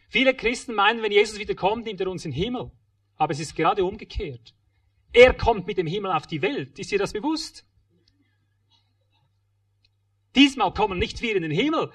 Viele 0.08 0.34
Christen 0.34 0.74
meinen, 0.74 1.02
wenn 1.02 1.12
Jesus 1.12 1.38
wieder 1.38 1.54
kommt, 1.54 1.84
nimmt 1.84 2.00
er 2.00 2.08
uns 2.08 2.24
in 2.24 2.32
den 2.32 2.42
Himmel. 2.42 2.72
Aber 3.16 3.32
es 3.32 3.40
ist 3.40 3.54
gerade 3.54 3.84
umgekehrt. 3.84 4.54
Er 5.12 5.34
kommt 5.34 5.66
mit 5.66 5.78
dem 5.78 5.86
Himmel 5.86 6.12
auf 6.12 6.26
die 6.26 6.42
Welt. 6.42 6.78
Ist 6.78 6.90
dir 6.90 6.98
das 6.98 7.12
bewusst? 7.12 7.64
Diesmal 10.34 10.72
kommen 10.72 10.98
nicht 10.98 11.20
wir 11.20 11.36
in 11.36 11.42
den 11.42 11.50
Himmel. 11.50 11.92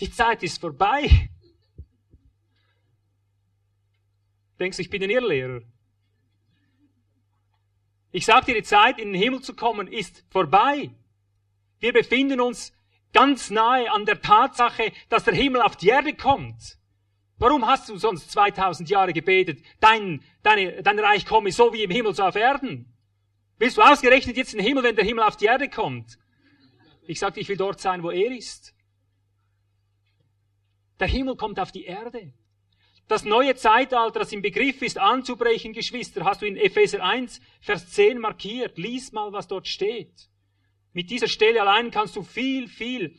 Die 0.00 0.10
Zeit 0.10 0.42
ist 0.42 0.60
vorbei. 0.60 1.30
Denkst 4.58 4.76
du, 4.76 4.82
ich 4.82 4.90
bin 4.90 5.02
ein 5.02 5.10
Irrlehrer? 5.10 5.62
Ich 8.12 8.26
sage 8.26 8.46
dir, 8.46 8.54
die 8.56 8.62
Zeit, 8.62 8.98
in 8.98 9.12
den 9.12 9.22
Himmel 9.22 9.40
zu 9.40 9.54
kommen, 9.54 9.86
ist 9.86 10.24
vorbei. 10.30 10.90
Wir 11.78 11.92
befinden 11.92 12.40
uns 12.40 12.72
ganz 13.12 13.50
nahe 13.50 13.90
an 13.90 14.04
der 14.04 14.20
Tatsache, 14.20 14.92
dass 15.08 15.24
der 15.24 15.34
Himmel 15.34 15.62
auf 15.62 15.76
die 15.76 15.88
Erde 15.88 16.14
kommt. 16.14 16.79
Warum 17.40 17.66
hast 17.66 17.88
du 17.88 17.96
sonst 17.96 18.30
2000 18.32 18.90
Jahre 18.90 19.14
gebetet, 19.14 19.64
dein, 19.80 20.22
deine, 20.42 20.82
dein 20.82 20.98
Reich 20.98 21.24
komme 21.24 21.50
so 21.50 21.72
wie 21.72 21.82
im 21.82 21.90
Himmel 21.90 22.14
so 22.14 22.22
auf 22.22 22.36
Erden? 22.36 22.92
Willst 23.56 23.78
du 23.78 23.82
ausgerechnet 23.82 24.36
jetzt 24.36 24.52
in 24.52 24.58
den 24.58 24.66
Himmel, 24.66 24.82
wenn 24.82 24.94
der 24.94 25.06
Himmel 25.06 25.24
auf 25.24 25.38
die 25.38 25.46
Erde 25.46 25.70
kommt? 25.70 26.18
Ich 27.06 27.18
sagte, 27.18 27.40
ich 27.40 27.48
will 27.48 27.56
dort 27.56 27.80
sein, 27.80 28.02
wo 28.02 28.10
er 28.10 28.30
ist. 28.30 28.74
Der 31.00 31.08
Himmel 31.08 31.34
kommt 31.36 31.58
auf 31.58 31.72
die 31.72 31.84
Erde. 31.84 32.34
Das 33.08 33.24
neue 33.24 33.54
Zeitalter, 33.56 34.20
das 34.20 34.32
im 34.32 34.42
Begriff 34.42 34.82
ist 34.82 34.98
anzubrechen, 34.98 35.72
Geschwister, 35.72 36.26
hast 36.26 36.42
du 36.42 36.46
in 36.46 36.58
Epheser 36.58 37.02
1, 37.02 37.40
Vers 37.62 37.90
10 37.90 38.18
markiert. 38.18 38.76
Lies 38.76 39.12
mal, 39.12 39.32
was 39.32 39.48
dort 39.48 39.66
steht. 39.66 40.28
Mit 40.92 41.08
dieser 41.08 41.26
Stelle 41.28 41.62
allein 41.62 41.90
kannst 41.90 42.16
du 42.16 42.22
viel, 42.22 42.68
viel 42.68 43.18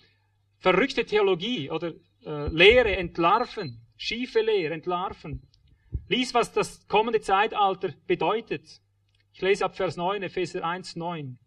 verrückte 0.60 1.06
Theologie 1.06 1.72
oder 1.72 1.94
äh, 2.24 2.48
Lehre 2.50 2.96
entlarven, 2.96 3.81
schiefe 4.02 4.42
Lehre 4.42 4.74
entlarven. 4.74 5.48
Lies, 6.08 6.34
was 6.34 6.52
das 6.52 6.88
kommende 6.88 7.22
Zeitalter 7.22 7.94
bedeutet. 8.08 8.82
Ich 9.32 9.42
lese 9.42 9.64
ab 9.64 9.76
Vers 9.76 9.96
9, 9.96 10.24
Epheser 10.24 10.66
1, 10.66 10.96
9. 10.96 11.38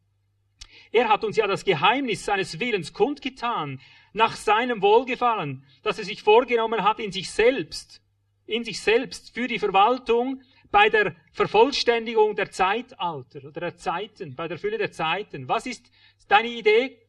Er 0.92 1.08
hat 1.08 1.24
uns 1.24 1.36
ja 1.36 1.48
das 1.48 1.64
Geheimnis 1.64 2.24
seines 2.24 2.60
Willens 2.60 2.92
kundgetan, 2.92 3.80
nach 4.12 4.36
seinem 4.36 4.82
Wohlgefallen, 4.82 5.66
das 5.82 5.98
er 5.98 6.04
sich 6.04 6.22
vorgenommen 6.22 6.84
hat 6.84 7.00
in 7.00 7.10
sich 7.10 7.30
selbst, 7.30 8.00
in 8.46 8.62
sich 8.62 8.80
selbst 8.80 9.34
für 9.34 9.48
die 9.48 9.58
Verwaltung 9.58 10.40
bei 10.70 10.88
der 10.88 11.16
Vervollständigung 11.32 12.36
der 12.36 12.52
Zeitalter 12.52 13.44
oder 13.44 13.60
der 13.60 13.76
Zeiten, 13.76 14.36
bei 14.36 14.46
der 14.46 14.58
Fülle 14.58 14.78
der 14.78 14.92
Zeiten. 14.92 15.48
Was 15.48 15.66
ist 15.66 15.90
deine 16.28 16.48
Idee? 16.48 17.00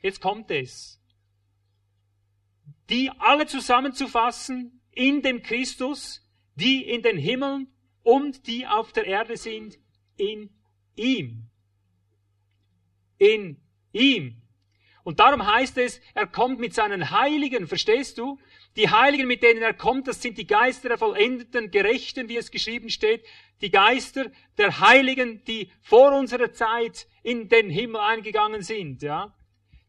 Jetzt 0.00 0.20
kommt 0.20 0.50
es. 0.52 1.00
Die 2.88 3.10
alle 3.18 3.46
zusammenzufassen 3.46 4.78
in 4.92 5.22
dem 5.22 5.42
Christus, 5.42 6.22
die 6.54 6.82
in 6.88 7.02
den 7.02 7.16
Himmeln 7.16 7.68
und 8.02 8.46
die 8.46 8.66
auf 8.66 8.92
der 8.92 9.06
Erde 9.06 9.36
sind, 9.36 9.78
in 10.16 10.50
ihm. 10.96 11.48
In 13.18 13.60
ihm. 13.92 14.42
Und 15.04 15.18
darum 15.18 15.44
heißt 15.44 15.78
es, 15.78 16.00
er 16.14 16.26
kommt 16.26 16.60
mit 16.60 16.74
seinen 16.74 17.10
Heiligen, 17.10 17.66
verstehst 17.66 18.18
du? 18.18 18.38
Die 18.76 18.88
Heiligen, 18.88 19.26
mit 19.26 19.42
denen 19.42 19.62
er 19.62 19.74
kommt, 19.74 20.06
das 20.06 20.22
sind 20.22 20.38
die 20.38 20.46
Geister 20.46 20.88
der 20.88 20.98
vollendeten 20.98 21.70
Gerechten, 21.70 22.28
wie 22.28 22.36
es 22.36 22.50
geschrieben 22.50 22.88
steht. 22.88 23.24
Die 23.60 23.70
Geister 23.70 24.30
der 24.58 24.80
Heiligen, 24.80 25.44
die 25.44 25.70
vor 25.80 26.16
unserer 26.16 26.52
Zeit 26.52 27.06
in 27.22 27.48
den 27.48 27.68
Himmel 27.68 28.00
eingegangen 28.00 28.62
sind, 28.62 29.02
ja. 29.02 29.34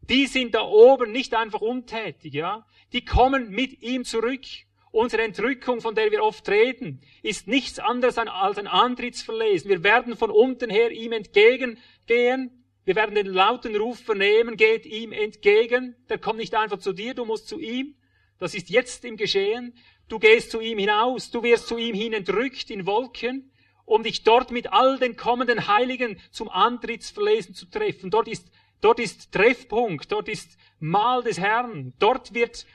Die 0.10 0.28
sind 0.28 0.54
da 0.56 0.64
oben 0.64 1.12
nicht 1.12 1.34
einfach 1.34 1.62
untätig, 1.62 2.34
ja. 2.34 2.66
Die 2.92 3.06
kommen 3.06 3.52
mit 3.52 3.82
ihm 3.82 4.04
zurück. 4.04 4.46
Unsere 4.94 5.24
Entrückung, 5.24 5.82
von 5.82 5.96
der 5.96 6.12
wir 6.12 6.24
oft 6.24 6.48
reden, 6.48 7.02
ist 7.24 7.48
nichts 7.48 7.80
anderes 7.80 8.16
als 8.20 8.60
ein 8.60 8.68
Antrittsverlesen. 8.68 9.68
Wir 9.68 9.84
werden 9.84 10.16
von 10.16 10.30
unten 10.30 10.70
her 10.70 10.92
ihm 10.92 11.14
entgegengehen. 11.14 12.64
Wir 12.86 12.96
werden 12.96 13.16
den 13.16 13.26
lauten 13.26 13.76
Ruf 13.76 13.98
vernehmen, 13.98 14.56
geht 14.56 14.86
ihm 14.86 15.12
entgegen. 15.12 15.96
Der 16.10 16.20
kommt 16.20 16.38
nicht 16.38 16.54
einfach 16.54 16.78
zu 16.78 16.94
dir, 16.94 17.16
du 17.16 17.26
musst 17.26 17.48
zu 17.48 17.58
ihm. 17.58 17.96
Das 18.38 18.54
ist 18.54 18.70
jetzt 18.70 19.04
im 19.04 19.18
Geschehen. 19.18 19.74
Du 20.10 20.20
gehst 20.20 20.52
zu 20.52 20.60
ihm 20.60 20.78
hinaus, 20.78 21.32
du 21.32 21.42
wirst 21.42 21.68
zu 21.68 21.80
ihm 21.80 21.96
hin 21.96 22.14
entrückt 22.14 22.70
in 22.70 22.86
Wolken, 22.86 23.52
um 23.86 24.04
dich 24.04 24.24
dort 24.24 24.52
mit 24.52 24.74
all 24.74 25.00
den 25.00 25.16
kommenden 25.16 25.68
Heiligen 25.68 26.22
zum 26.30 26.50
Antrittsverlesen 26.50 27.56
zu 27.56 27.66
treffen. 27.66 28.12
Dort 28.12 28.28
ist, 28.28 28.48
dort 28.80 29.00
ist 29.00 29.32
Treffpunkt, 29.32 30.12
dort 30.12 30.30
ist 30.30 30.56
Mahl 30.80 31.24
des 31.24 31.40
Herrn, 31.40 31.96
dort 31.98 32.36
wird 32.36 32.68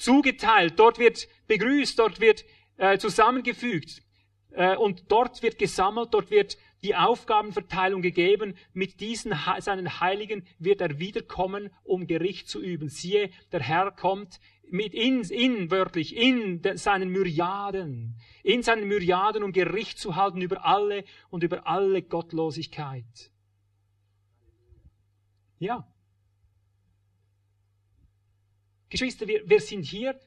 zugeteilt, 0.00 0.78
dort 0.78 0.98
wird 0.98 1.28
begrüßt, 1.46 1.98
dort 1.98 2.20
wird 2.20 2.44
äh, 2.76 2.98
zusammengefügt 2.98 4.02
äh, 4.52 4.76
und 4.76 5.12
dort 5.12 5.42
wird 5.42 5.58
gesammelt, 5.58 6.08
dort 6.12 6.30
wird 6.30 6.56
die 6.82 6.96
Aufgabenverteilung 6.96 8.00
gegeben. 8.00 8.54
Mit 8.72 9.00
diesen 9.00 9.34
seinen 9.58 10.00
Heiligen 10.00 10.46
wird 10.58 10.80
er 10.80 10.98
wiederkommen, 10.98 11.70
um 11.84 12.06
Gericht 12.06 12.48
zu 12.48 12.60
üben. 12.60 12.88
Siehe, 12.88 13.30
der 13.52 13.60
Herr 13.60 13.90
kommt 13.90 14.40
mit 14.70 14.94
in, 14.94 15.22
in 15.22 15.70
wörtlich, 15.70 16.16
in 16.16 16.62
de, 16.62 16.76
seinen 16.76 17.10
Myriaden, 17.10 18.16
in 18.42 18.62
seinen 18.62 18.86
Myriaden, 18.88 19.42
um 19.42 19.52
Gericht 19.52 19.98
zu 19.98 20.16
halten 20.16 20.40
über 20.40 20.64
alle 20.64 21.04
und 21.28 21.42
über 21.42 21.66
alle 21.66 22.02
Gottlosigkeit. 22.02 23.30
Ja. 25.58 25.86
Geschwister, 28.90 29.26
wir, 29.26 29.48
wir 29.48 29.60
sind 29.60 29.84
hier 29.84 30.18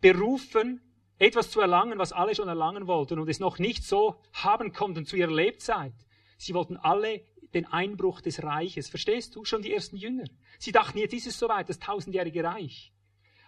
berufen, 0.00 0.80
etwas 1.18 1.50
zu 1.50 1.60
erlangen, 1.60 1.98
was 1.98 2.12
alle 2.12 2.34
schon 2.34 2.48
erlangen 2.48 2.86
wollten 2.86 3.18
und 3.18 3.28
es 3.28 3.40
noch 3.40 3.58
nicht 3.58 3.84
so 3.84 4.20
haben 4.32 4.72
konnten 4.72 5.06
zu 5.06 5.16
ihrer 5.16 5.32
Lebzeit. 5.32 5.94
Sie 6.36 6.54
wollten 6.54 6.76
alle 6.76 7.22
den 7.54 7.66
Einbruch 7.66 8.20
des 8.20 8.42
Reiches. 8.42 8.88
Verstehst 8.88 9.36
du? 9.36 9.44
Schon 9.44 9.62
die 9.62 9.72
ersten 9.72 9.96
Jünger. 9.96 10.24
Sie 10.58 10.72
dachten, 10.72 10.98
jetzt 10.98 11.14
ist 11.14 11.26
es 11.26 11.38
soweit, 11.38 11.68
das 11.68 11.78
tausendjährige 11.78 12.44
Reich. 12.44 12.92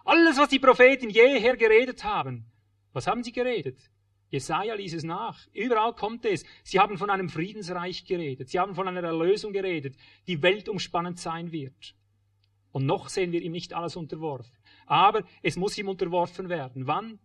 Alles, 0.04 0.36
was 0.38 0.48
die 0.48 0.58
Propheten 0.58 1.10
jeher 1.10 1.56
geredet 1.56 2.04
haben. 2.04 2.50
Was 2.92 3.06
haben 3.06 3.22
sie 3.22 3.32
geredet? 3.32 3.78
Jesaja 4.28 4.74
ließ 4.74 4.94
es 4.94 5.04
nach. 5.04 5.38
Überall 5.52 5.94
kommt 5.94 6.24
es. 6.24 6.44
Sie 6.64 6.80
haben 6.80 6.98
von 6.98 7.10
einem 7.10 7.28
Friedensreich 7.28 8.04
geredet. 8.04 8.48
Sie 8.48 8.58
haben 8.58 8.74
von 8.74 8.88
einer 8.88 9.02
Erlösung 9.02 9.52
geredet, 9.52 9.96
die 10.26 10.42
weltumspannend 10.42 11.18
sein 11.18 11.52
wird. 11.52 11.94
Und 12.72 12.86
noch 12.86 13.08
sehen 13.08 13.32
wir 13.32 13.42
ihm 13.42 13.52
nicht 13.52 13.74
alles 13.74 13.96
unterworfen. 13.96 14.52
Aber 14.86 15.22
es 15.42 15.56
muss 15.56 15.78
ihm 15.78 15.88
unterworfen 15.88 16.48
werden. 16.48 16.86
Wann? 16.86 17.18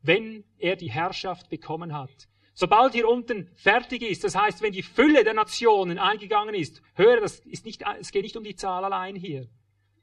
Wenn 0.00 0.44
er 0.58 0.76
die 0.76 0.90
Herrschaft 0.90 1.48
bekommen 1.50 1.92
hat. 1.92 2.28
Sobald 2.54 2.94
hier 2.94 3.08
unten 3.08 3.50
fertig 3.56 4.02
ist, 4.02 4.22
das 4.22 4.36
heißt, 4.36 4.62
wenn 4.62 4.72
die 4.72 4.84
Fülle 4.84 5.24
der 5.24 5.34
Nationen 5.34 5.98
eingegangen 5.98 6.54
ist, 6.54 6.82
höre, 6.94 7.20
das 7.20 7.40
ist 7.40 7.64
nicht, 7.64 7.82
es 7.98 8.12
geht 8.12 8.22
nicht 8.22 8.36
um 8.36 8.44
die 8.44 8.54
Zahl 8.54 8.84
allein 8.84 9.16
hier. 9.16 9.48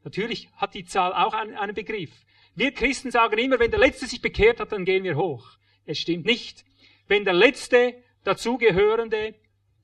Natürlich 0.03 0.49
hat 0.57 0.73
die 0.73 0.83
Zahl 0.83 1.13
auch 1.13 1.33
einen, 1.33 1.55
einen 1.55 1.73
Begriff. 1.73 2.11
Wir 2.53 2.73
Christen 2.73 3.09
sagen 3.09 3.37
immer, 3.37 3.59
wenn 3.59 3.71
der 3.71 3.79
Letzte 3.79 4.05
sich 4.05 4.21
bekehrt 4.21 4.59
hat, 4.59 4.73
dann 4.73 4.83
gehen 4.83 5.05
wir 5.05 5.15
hoch. 5.15 5.47
Es 5.85 5.99
stimmt 5.99 6.25
nicht. 6.25 6.65
Wenn 7.07 7.23
der 7.23 7.33
Letzte 7.33 7.95
dazugehörende 8.25 9.35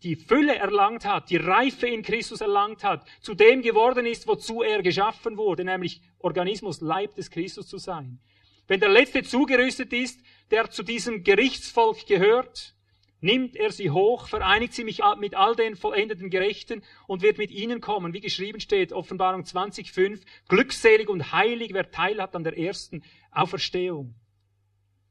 die 0.04 0.16
Fülle 0.16 0.56
erlangt 0.56 1.06
hat, 1.06 1.30
die 1.30 1.38
Reife 1.38 1.88
in 1.88 2.04
Christus 2.04 2.42
erlangt 2.42 2.84
hat, 2.84 3.06
zu 3.22 3.34
dem 3.34 3.62
geworden 3.62 4.06
ist, 4.06 4.28
wozu 4.28 4.62
er 4.62 4.82
geschaffen 4.82 5.38
wurde, 5.38 5.64
nämlich 5.64 6.02
Organismus, 6.20 6.82
Leib 6.82 7.16
des 7.16 7.32
Christus 7.32 7.68
zu 7.68 7.78
sein. 7.78 8.20
Wenn 8.68 8.80
der 8.80 8.90
Letzte 8.90 9.24
zugerüstet 9.24 9.94
ist, 9.94 10.20
der 10.52 10.70
zu 10.70 10.84
diesem 10.84 11.24
Gerichtsvolk 11.24 12.06
gehört, 12.06 12.76
nimmt 13.22 13.56
er 13.56 13.72
sie 13.72 13.90
hoch, 13.90 14.28
vereinigt 14.28 14.74
sie 14.74 14.84
mit 14.84 15.02
all 15.36 15.56
den 15.56 15.76
vollendeten 15.76 16.30
Gerechten 16.30 16.84
und 17.08 17.22
wird 17.22 17.38
mit 17.38 17.52
ihnen 17.52 17.82
kommen, 17.82 18.14
wie 18.14 18.20
geschrieben 18.20 18.60
steht, 18.60 18.94
Offenbarung 18.94 19.42
20.5, 19.42 20.22
glückselig 20.48 21.10
und 21.10 21.32
heilig, 21.32 21.74
wer 21.74 21.90
Teil 21.90 22.22
hat 22.22 22.36
an 22.36 22.44
der 22.44 22.58
ersten 22.58 23.04
Auferstehung. 23.32 24.14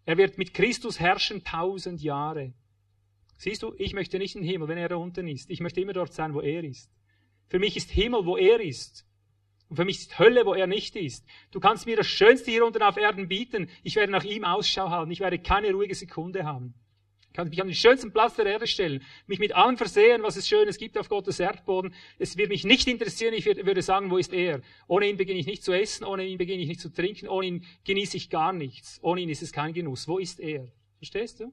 Er 0.04 0.16
wird 0.18 0.38
mit 0.38 0.54
Christus 0.54 1.00
herrschen 1.00 1.42
tausend 1.42 2.00
Jahre. 2.00 2.52
Siehst 3.36 3.62
du, 3.62 3.74
ich 3.78 3.92
möchte 3.92 4.18
nicht 4.18 4.34
in 4.34 4.42
den 4.42 4.50
Himmel, 4.50 4.68
wenn 4.68 4.78
er 4.78 4.88
da 4.88 4.96
unten 4.96 5.28
ist. 5.28 5.50
Ich 5.50 5.60
möchte 5.60 5.80
immer 5.80 5.92
dort 5.92 6.12
sein, 6.12 6.34
wo 6.34 6.40
er 6.40 6.64
ist. 6.64 6.90
Für 7.48 7.58
mich 7.58 7.76
ist 7.76 7.90
Himmel, 7.90 8.24
wo 8.24 8.36
er 8.36 8.60
ist. 8.60 9.06
Und 9.68 9.76
für 9.76 9.84
mich 9.84 9.98
ist 9.98 10.18
Hölle, 10.18 10.46
wo 10.46 10.54
er 10.54 10.66
nicht 10.66 10.96
ist. 10.96 11.26
Du 11.50 11.60
kannst 11.60 11.86
mir 11.86 11.96
das 11.96 12.06
Schönste 12.06 12.50
hier 12.50 12.64
unten 12.64 12.82
auf 12.82 12.96
Erden 12.96 13.28
bieten. 13.28 13.68
Ich 13.82 13.96
werde 13.96 14.12
nach 14.12 14.24
ihm 14.24 14.44
Ausschau 14.44 14.90
halten. 14.90 15.10
Ich 15.10 15.20
werde 15.20 15.38
keine 15.38 15.72
ruhige 15.72 15.94
Sekunde 15.94 16.44
haben. 16.44 16.74
Ich 17.28 17.32
kann 17.36 17.48
mich 17.50 17.60
an 17.60 17.68
den 17.68 17.74
schönsten 17.74 18.12
Platz 18.12 18.36
der 18.36 18.46
Erde 18.46 18.66
stellen, 18.66 19.02
mich 19.26 19.38
mit 19.38 19.54
allem 19.54 19.76
versehen, 19.76 20.22
was 20.22 20.36
es 20.36 20.48
Schönes 20.48 20.78
gibt 20.78 20.96
auf 20.96 21.10
Gottes 21.10 21.38
Erdboden. 21.38 21.92
Es 22.18 22.38
wird 22.38 22.48
mich 22.48 22.64
nicht 22.64 22.88
interessieren. 22.88 23.34
Ich 23.34 23.44
würde 23.44 23.82
sagen, 23.82 24.10
wo 24.10 24.16
ist 24.16 24.32
er? 24.32 24.62
Ohne 24.86 25.06
ihn 25.06 25.18
beginne 25.18 25.40
ich 25.40 25.46
nicht 25.46 25.62
zu 25.62 25.72
essen, 25.72 26.04
ohne 26.04 26.24
ihn 26.24 26.38
beginne 26.38 26.62
ich 26.62 26.68
nicht 26.68 26.80
zu 26.80 26.88
trinken, 26.88 27.28
ohne 27.28 27.46
ihn 27.46 27.64
genieße 27.84 28.16
ich 28.16 28.30
gar 28.30 28.54
nichts. 28.54 28.98
Ohne 29.02 29.20
ihn 29.20 29.28
ist 29.28 29.42
es 29.42 29.52
kein 29.52 29.74
Genuss. 29.74 30.08
Wo 30.08 30.18
ist 30.18 30.40
er? 30.40 30.72
Verstehst 30.96 31.40
du? 31.40 31.52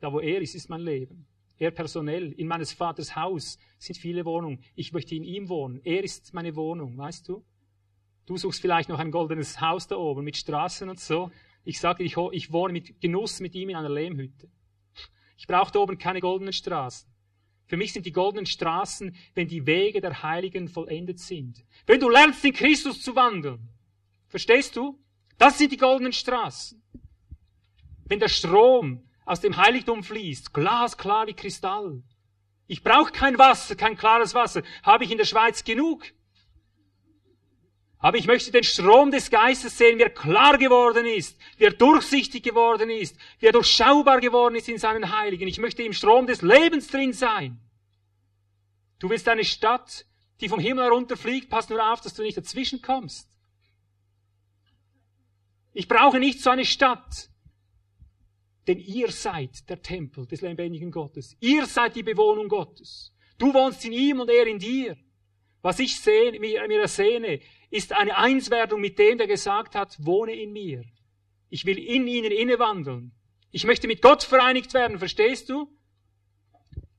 Da, 0.00 0.12
wo 0.12 0.20
er 0.20 0.40
ist, 0.40 0.54
ist 0.54 0.68
mein 0.68 0.80
Leben. 0.80 1.26
Er 1.58 1.70
personell, 1.70 2.32
in 2.32 2.46
meines 2.46 2.72
Vaters 2.72 3.14
Haus 3.14 3.58
sind 3.78 3.98
viele 3.98 4.24
Wohnungen. 4.24 4.64
Ich 4.74 4.92
möchte 4.92 5.14
in 5.14 5.24
ihm 5.24 5.50
wohnen. 5.50 5.80
Er 5.84 6.02
ist 6.02 6.32
meine 6.32 6.56
Wohnung, 6.56 6.96
weißt 6.96 7.28
du? 7.28 7.44
Du 8.24 8.38
suchst 8.38 8.62
vielleicht 8.62 8.88
noch 8.88 8.98
ein 8.98 9.10
goldenes 9.10 9.60
Haus 9.60 9.86
da 9.86 9.96
oben 9.96 10.24
mit 10.24 10.38
Straßen 10.38 10.88
und 10.88 10.98
so. 10.98 11.30
Ich 11.64 11.78
sage, 11.78 12.02
ich, 12.02 12.16
ich 12.32 12.52
wohne 12.52 12.72
mit 12.72 13.00
Genuss 13.00 13.40
mit 13.40 13.54
ihm 13.54 13.68
in 13.68 13.76
einer 13.76 13.90
Lehmhütte. 13.90 14.48
Ich 15.36 15.46
brauche 15.46 15.70
da 15.70 15.80
oben 15.80 15.98
keine 15.98 16.20
goldenen 16.20 16.54
Straßen. 16.54 17.10
Für 17.66 17.76
mich 17.76 17.92
sind 17.92 18.06
die 18.06 18.12
goldenen 18.12 18.46
Straßen, 18.46 19.14
wenn 19.34 19.46
die 19.46 19.66
Wege 19.66 20.00
der 20.00 20.22
Heiligen 20.22 20.66
vollendet 20.66 21.18
sind. 21.18 21.64
Wenn 21.86 22.00
du 22.00 22.08
lernst, 22.08 22.44
in 22.44 22.52
Christus 22.54 23.02
zu 23.02 23.14
wandeln. 23.14 23.68
Verstehst 24.28 24.76
du? 24.76 24.98
Das 25.38 25.58
sind 25.58 25.72
die 25.72 25.76
goldenen 25.76 26.12
Straßen. 26.12 26.82
Wenn 28.06 28.18
der 28.18 28.28
Strom 28.28 29.02
aus 29.30 29.40
dem 29.40 29.56
Heiligtum 29.56 30.02
fließt, 30.02 30.52
glasklar 30.52 31.28
wie 31.28 31.34
Kristall. 31.34 32.02
Ich 32.66 32.82
brauche 32.82 33.12
kein 33.12 33.38
Wasser, 33.38 33.76
kein 33.76 33.96
klares 33.96 34.34
Wasser. 34.34 34.64
Habe 34.82 35.04
ich 35.04 35.12
in 35.12 35.18
der 35.18 35.24
Schweiz 35.24 35.62
genug? 35.62 36.02
Aber 38.00 38.18
ich 38.18 38.26
möchte 38.26 38.50
den 38.50 38.64
Strom 38.64 39.12
des 39.12 39.30
Geistes 39.30 39.78
sehen, 39.78 39.98
wie 39.98 40.02
er 40.02 40.10
klar 40.10 40.58
geworden 40.58 41.06
ist, 41.06 41.38
wie 41.58 41.64
er 41.64 41.72
durchsichtig 41.72 42.42
geworden 42.42 42.90
ist, 42.90 43.16
wie 43.38 43.46
er 43.46 43.52
durchschaubar 43.52 44.18
geworden 44.20 44.56
ist 44.56 44.68
in 44.68 44.78
seinen 44.78 45.16
Heiligen. 45.16 45.46
Ich 45.46 45.58
möchte 45.58 45.84
im 45.84 45.92
Strom 45.92 46.26
des 46.26 46.42
Lebens 46.42 46.88
drin 46.88 47.12
sein. 47.12 47.60
Du 48.98 49.10
willst 49.10 49.28
eine 49.28 49.44
Stadt, 49.44 50.06
die 50.40 50.48
vom 50.48 50.58
Himmel 50.58 50.86
herunterfliegt, 50.86 51.50
pass 51.50 51.68
nur 51.68 51.92
auf, 51.92 52.00
dass 52.00 52.14
du 52.14 52.22
nicht 52.22 52.36
dazwischen 52.36 52.82
kommst. 52.82 53.30
Ich 55.72 55.86
brauche 55.86 56.18
nicht 56.18 56.40
so 56.40 56.50
eine 56.50 56.64
Stadt, 56.64 57.29
denn 58.70 58.78
ihr 58.78 59.10
seid 59.10 59.68
der 59.68 59.82
Tempel 59.82 60.26
des 60.26 60.42
lebendigen 60.42 60.92
Gottes. 60.92 61.36
Ihr 61.40 61.66
seid 61.66 61.96
die 61.96 62.04
Bewohnung 62.04 62.48
Gottes. 62.48 63.12
Du 63.36 63.52
wohnst 63.52 63.84
in 63.84 63.92
ihm 63.92 64.20
und 64.20 64.30
er 64.30 64.46
in 64.46 64.60
dir. 64.60 64.96
Was 65.60 65.80
ich 65.80 65.98
sehne, 65.98 66.38
mir, 66.38 66.68
mir 66.68 66.80
ersehne, 66.80 67.40
ist 67.70 67.92
eine 67.92 68.16
Einswerdung 68.16 68.80
mit 68.80 68.96
dem, 68.96 69.18
der 69.18 69.26
gesagt 69.26 69.74
hat, 69.74 69.96
wohne 69.98 70.36
in 70.36 70.52
mir. 70.52 70.84
Ich 71.48 71.66
will 71.66 71.78
in 71.78 72.06
ihnen 72.06 72.30
innewandeln. 72.30 73.10
Ich 73.50 73.64
möchte 73.64 73.88
mit 73.88 74.02
Gott 74.02 74.22
vereinigt 74.22 74.72
werden, 74.72 75.00
verstehst 75.00 75.50
du? 75.50 75.68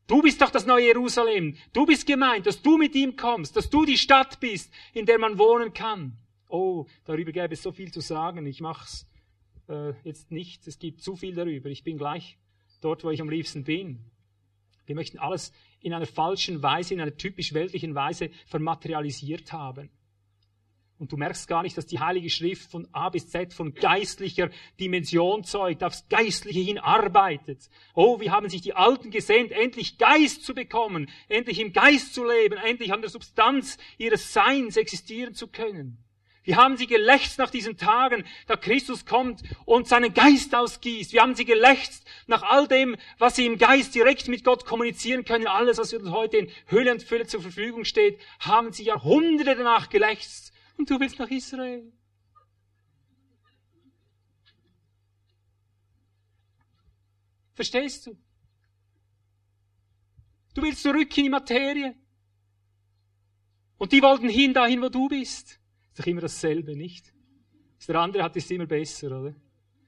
Du 0.07 0.21
bist 0.21 0.41
doch 0.41 0.51
das 0.51 0.65
neue 0.65 0.87
Jerusalem. 0.87 1.55
Du 1.71 1.85
bist 1.85 2.05
gemeint, 2.05 2.47
dass 2.47 2.61
du 2.61 2.77
mit 2.77 2.95
ihm 2.95 3.15
kommst, 3.15 3.55
dass 3.55 3.69
du 3.69 3.85
die 3.85 3.97
Stadt 3.97 4.41
bist, 4.41 4.73
in 4.91 5.05
der 5.05 5.19
man 5.19 5.37
wohnen 5.37 5.71
kann. 5.71 6.17
Oh, 6.49 6.85
darüber 7.05 7.31
gäbe 7.31 7.53
es 7.53 7.63
so 7.63 7.71
viel 7.71 7.93
zu 7.93 8.01
sagen. 8.01 8.45
Ich 8.45 8.59
mach's 8.59 9.07
äh, 9.71 9.93
jetzt 10.03 10.31
nicht. 10.31 10.67
Es 10.67 10.77
gibt 10.77 11.01
zu 11.01 11.15
viel 11.15 11.33
darüber. 11.33 11.69
Ich 11.69 11.83
bin 11.83 11.97
gleich 11.97 12.37
dort, 12.81 13.03
wo 13.03 13.09
ich 13.09 13.21
am 13.21 13.29
liebsten 13.29 13.63
bin. 13.63 13.99
Wir 14.85 14.95
möchten 14.95 15.19
alles 15.19 15.53
in 15.79 15.93
einer 15.93 16.05
falschen 16.05 16.61
Weise, 16.61 16.93
in 16.93 17.01
einer 17.01 17.15
typisch 17.15 17.53
weltlichen 17.53 17.95
Weise 17.95 18.29
vermaterialisiert 18.45 19.53
haben. 19.53 19.89
Und 20.99 21.11
du 21.11 21.17
merkst 21.17 21.47
gar 21.47 21.63
nicht, 21.63 21.75
dass 21.77 21.87
die 21.87 21.99
Heilige 21.99 22.29
Schrift 22.29 22.69
von 22.69 22.87
A 22.91 23.09
bis 23.09 23.27
Z 23.27 23.55
von 23.55 23.73
geistlicher 23.73 24.51
Dimension 24.79 25.43
zeugt, 25.43 25.83
aufs 25.83 26.07
Geistliche 26.09 26.59
hin 26.59 26.77
arbeitet. 26.77 27.69
Oh, 27.95 28.19
wie 28.19 28.29
haben 28.29 28.49
sich 28.49 28.61
die 28.61 28.75
Alten 28.75 29.09
gesehnt, 29.09 29.51
endlich 29.51 29.97
Geist 29.97 30.43
zu 30.43 30.53
bekommen, 30.53 31.09
endlich 31.27 31.59
im 31.59 31.73
Geist 31.73 32.13
zu 32.13 32.23
leben, 32.23 32.57
endlich 32.57 32.93
an 32.93 33.01
der 33.01 33.09
Substanz 33.09 33.79
ihres 33.97 34.31
Seins 34.31 34.77
existieren 34.77 35.33
zu 35.33 35.47
können. 35.47 35.97
Wir 36.43 36.55
haben 36.55 36.75
sie 36.75 36.87
gelächzt 36.87 37.37
nach 37.37 37.51
diesen 37.51 37.77
Tagen, 37.77 38.25
da 38.47 38.55
Christus 38.55 39.05
kommt 39.05 39.43
und 39.65 39.87
seinen 39.87 40.13
Geist 40.13 40.55
ausgießt. 40.55 41.13
Wir 41.13 41.21
haben 41.21 41.35
sie 41.35 41.45
gelächzt 41.45 42.03
nach 42.25 42.41
all 42.41 42.67
dem, 42.67 42.97
was 43.19 43.35
sie 43.35 43.45
im 43.45 43.59
Geist 43.59 43.93
direkt 43.93 44.27
mit 44.27 44.43
Gott 44.43 44.65
kommunizieren 44.65 45.23
können. 45.23 45.45
Alles, 45.45 45.77
was 45.77 45.93
uns 45.93 46.09
heute 46.09 46.37
in 46.37 46.51
Hülle 46.65 46.93
und 46.93 47.03
Fülle 47.03 47.27
zur 47.27 47.41
Verfügung 47.41 47.85
steht, 47.85 48.19
haben 48.39 48.73
sie 48.73 48.85
Jahrhunderte 48.85 49.55
danach 49.55 49.89
gelächzt. 49.89 50.51
Und 50.77 50.89
du 50.89 50.99
willst 50.99 51.19
nach 51.19 51.29
Israel. 51.29 51.91
Verstehst 57.53 58.07
du? 58.07 58.17
Du 60.55 60.63
willst 60.63 60.81
zurück 60.81 61.15
in 61.17 61.25
die 61.25 61.29
Materie. 61.29 61.95
Und 63.77 63.91
die 63.91 64.01
wollten 64.01 64.27
hin 64.27 64.55
dahin, 64.55 64.81
wo 64.81 64.89
du 64.89 65.07
bist. 65.07 65.60
Ist 65.91 65.99
doch 65.99 66.05
immer 66.05 66.21
dasselbe, 66.21 66.75
nicht? 66.75 67.13
Der 67.87 67.95
andere 67.99 68.23
hat 68.23 68.37
es 68.37 68.49
immer 68.51 68.65
besser, 68.65 69.19
oder? 69.19 69.35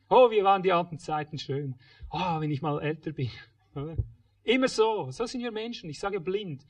Oh, 0.09 0.29
wie 0.29 0.43
waren 0.43 0.61
die 0.61 0.71
alten 0.71 0.99
Zeiten 0.99 1.37
schön. 1.37 1.75
Oh, 2.11 2.39
wenn 2.39 2.51
ich 2.51 2.61
mal 2.61 2.81
älter 2.81 3.11
bin. 3.11 3.31
Oder? 3.75 3.95
Immer 4.43 4.67
so. 4.67 5.09
So 5.11 5.25
sind 5.25 5.41
wir 5.41 5.51
Menschen. 5.51 5.89
Ich 5.89 5.99
sage 5.99 6.19
blind. 6.19 6.65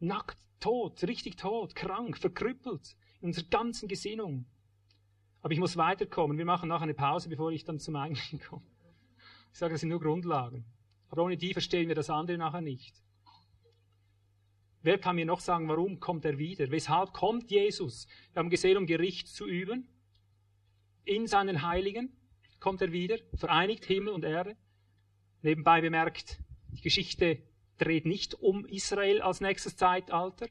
Nackt, 0.00 0.38
tot, 0.58 1.02
richtig 1.04 1.36
tot, 1.36 1.74
krank, 1.76 2.16
verkrüppelt. 2.18 2.96
In 3.20 3.28
unserer 3.28 3.46
ganzen 3.50 3.88
Gesinnung. 3.88 4.46
Aber 5.42 5.52
ich 5.52 5.60
muss 5.60 5.76
weiterkommen. 5.76 6.38
Wir 6.38 6.44
machen 6.44 6.68
nachher 6.68 6.84
eine 6.84 6.94
Pause, 6.94 7.28
bevor 7.28 7.52
ich 7.52 7.64
dann 7.64 7.78
zum 7.78 7.94
Eigentlichen 7.94 8.40
komme. 8.40 8.66
Ich 9.52 9.58
sage, 9.58 9.74
das 9.74 9.80
sind 9.80 9.90
nur 9.90 10.00
Grundlagen. 10.00 10.64
Aber 11.08 11.22
ohne 11.22 11.36
die 11.36 11.52
verstehen 11.52 11.88
wir 11.88 11.94
das 11.94 12.10
andere 12.10 12.38
nachher 12.38 12.60
nicht. 12.60 13.02
Wer 14.82 14.98
kann 14.98 15.16
mir 15.16 15.26
noch 15.26 15.40
sagen, 15.40 15.68
warum 15.68 15.98
kommt 15.98 16.24
er 16.24 16.38
wieder? 16.38 16.70
Weshalb 16.70 17.12
kommt 17.12 17.50
Jesus? 17.50 18.06
Wir 18.32 18.40
haben 18.40 18.50
gesehen, 18.50 18.76
um 18.76 18.86
Gericht 18.86 19.28
zu 19.28 19.46
üben. 19.46 19.88
In 21.04 21.26
seinen 21.26 21.62
Heiligen 21.62 22.12
kommt 22.60 22.80
er 22.80 22.92
wieder, 22.92 23.18
vereinigt 23.34 23.84
Himmel 23.84 24.12
und 24.12 24.24
Erde. 24.24 24.56
Nebenbei 25.42 25.80
bemerkt, 25.80 26.38
die 26.72 26.80
Geschichte 26.80 27.42
dreht 27.78 28.06
nicht 28.06 28.34
um 28.34 28.64
Israel 28.66 29.22
als 29.22 29.40
nächstes 29.40 29.76
Zeitalter. 29.76 30.48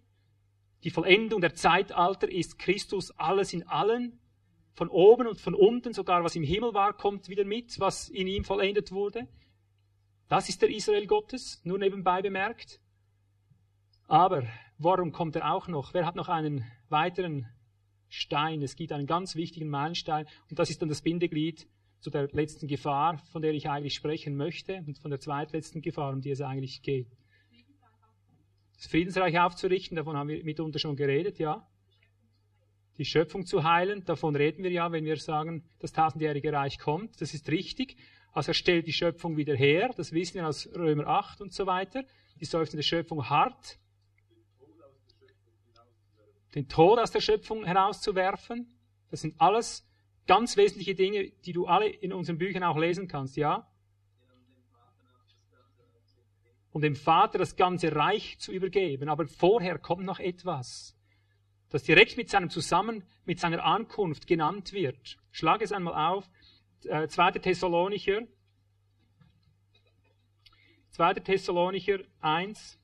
Die 0.84 0.90
Vollendung 0.90 1.42
der 1.42 1.54
Zeitalter 1.56 2.32
ist 2.32 2.60
Christus 2.60 3.12
alles 3.12 3.54
in 3.54 3.68
allen. 3.68 4.20
von 4.74 4.90
oben 4.90 5.26
und 5.26 5.42
von 5.42 5.56
unten, 5.56 5.92
sogar 5.92 6.24
was 6.24 6.36
im 6.36 6.44
Himmel 6.44 6.76
war, 6.76 6.94
kommt 6.94 7.30
wieder 7.30 7.46
mit, 7.46 7.80
was 7.80 8.10
in 8.10 8.28
ihm 8.28 8.44
vollendet 8.44 8.92
wurde. 8.92 9.28
Das 10.28 10.50
ist 10.50 10.62
der 10.62 10.70
Israel 10.70 11.08
Gottes, 11.08 11.60
nur 11.64 11.80
nebenbei 11.80 12.22
bemerkt. 12.22 12.80
Aber 14.08 14.48
warum 14.78 15.12
kommt 15.12 15.36
er 15.36 15.54
auch 15.54 15.68
noch? 15.68 15.94
Wer 15.94 16.06
hat 16.06 16.16
noch 16.16 16.30
einen 16.30 16.66
weiteren 16.88 17.46
Stein? 18.08 18.62
Es 18.62 18.76
gibt 18.78 18.94
einen 18.94 19.06
ganz 19.06 19.36
wichtigen 19.36 19.70
Meilenstein 19.70 20.26
und 20.50 20.58
das 20.58 20.70
ist 20.70 20.82
dann 20.82 20.90
das 20.90 21.02
Bindeglied 21.02 21.68
zu 22.00 22.10
der 22.10 22.30
letzten 22.32 22.68
Gefahr, 22.68 23.18
von 23.32 23.42
der 23.42 23.54
ich 23.54 23.70
eigentlich 23.70 23.96
sprechen 23.96 24.38
möchte 24.38 24.84
und 24.88 24.98
von 24.98 25.12
der 25.12 25.20
zweitletzten 25.20 25.82
Gefahr, 25.82 26.14
um 26.14 26.22
die 26.22 26.32
es 26.32 26.42
eigentlich 26.42 26.82
geht. 26.82 27.08
Das 28.78 28.88
Friedensreich 28.88 29.40
aufzurichten, 29.40 29.98
davon 29.98 30.16
haben 30.16 30.30
wir 30.30 30.44
mitunter 30.44 30.80
schon 30.80 30.96
geredet, 30.96 31.40
ja. 31.40 31.68
Die 32.98 33.06
Schöpfung 33.06 33.46
zu 33.46 33.64
heilen, 33.64 34.06
davon 34.06 34.36
reden 34.36 34.64
wir 34.64 34.72
ja, 34.72 34.92
wenn 34.92 35.04
wir 35.04 35.18
sagen, 35.18 35.64
das 35.80 35.92
tausendjährige 35.92 36.54
Reich 36.54 36.80
kommt. 36.80 37.20
Das 37.22 37.34
ist 37.34 37.50
richtig. 37.50 37.98
Also 38.32 38.52
er 38.52 38.54
stellt 38.54 38.88
die 38.88 38.94
Schöpfung 38.94 39.36
wieder 39.36 39.56
her, 39.56 39.92
das 39.98 40.12
wissen 40.14 40.36
wir 40.36 40.48
aus 40.48 40.70
Römer 40.76 41.08
8 41.08 41.42
und 41.42 41.54
so 41.54 41.66
weiter. 41.66 42.04
Die 42.40 42.46
Seufzen 42.46 42.78
der 42.78 42.84
Schöpfung 42.84 43.30
hart. 43.30 43.80
Den 46.56 46.68
Tod 46.68 47.00
aus 47.00 47.12
der 47.12 47.22
Schöpfung 47.22 47.66
herauszuwerfen. 47.66 48.78
Das 49.10 49.22
sind 49.22 49.40
alles 49.40 49.88
ganz 50.28 50.58
wesentliche 50.58 50.96
Dinge, 50.96 51.30
die 51.46 51.54
du 51.54 51.66
alle 51.66 51.88
in 51.88 52.14
unseren 52.14 52.38
Büchern 52.38 52.64
auch 52.64 52.78
lesen 52.78 53.08
kannst, 53.08 53.38
ja? 53.38 53.68
Um 56.72 56.82
dem 56.82 56.96
Vater 56.96 57.40
das 57.40 57.56
ganze 57.56 57.96
Reich 57.96 58.38
zu 58.40 58.52
übergeben. 58.52 59.10
Aber 59.10 59.28
vorher 59.28 59.80
kommt 59.80 60.04
noch 60.04 60.20
etwas, 60.20 60.96
das 61.70 61.84
direkt 61.84 62.18
mit 62.18 62.30
seinem 62.30 62.50
Zusammen, 62.50 63.04
mit 63.26 63.40
seiner 63.40 63.64
Ankunft 63.64 64.28
genannt 64.28 64.74
wird. 64.74 65.18
Schlag 65.32 65.62
es 65.62 65.72
einmal 65.72 65.96
auf. 65.96 66.30
2. 66.82 67.30
Äh, 67.30 67.40
Thessalonicher. 67.40 68.22
2. 70.92 71.14
Thessalonicher 71.16 72.00
1, 72.22 72.80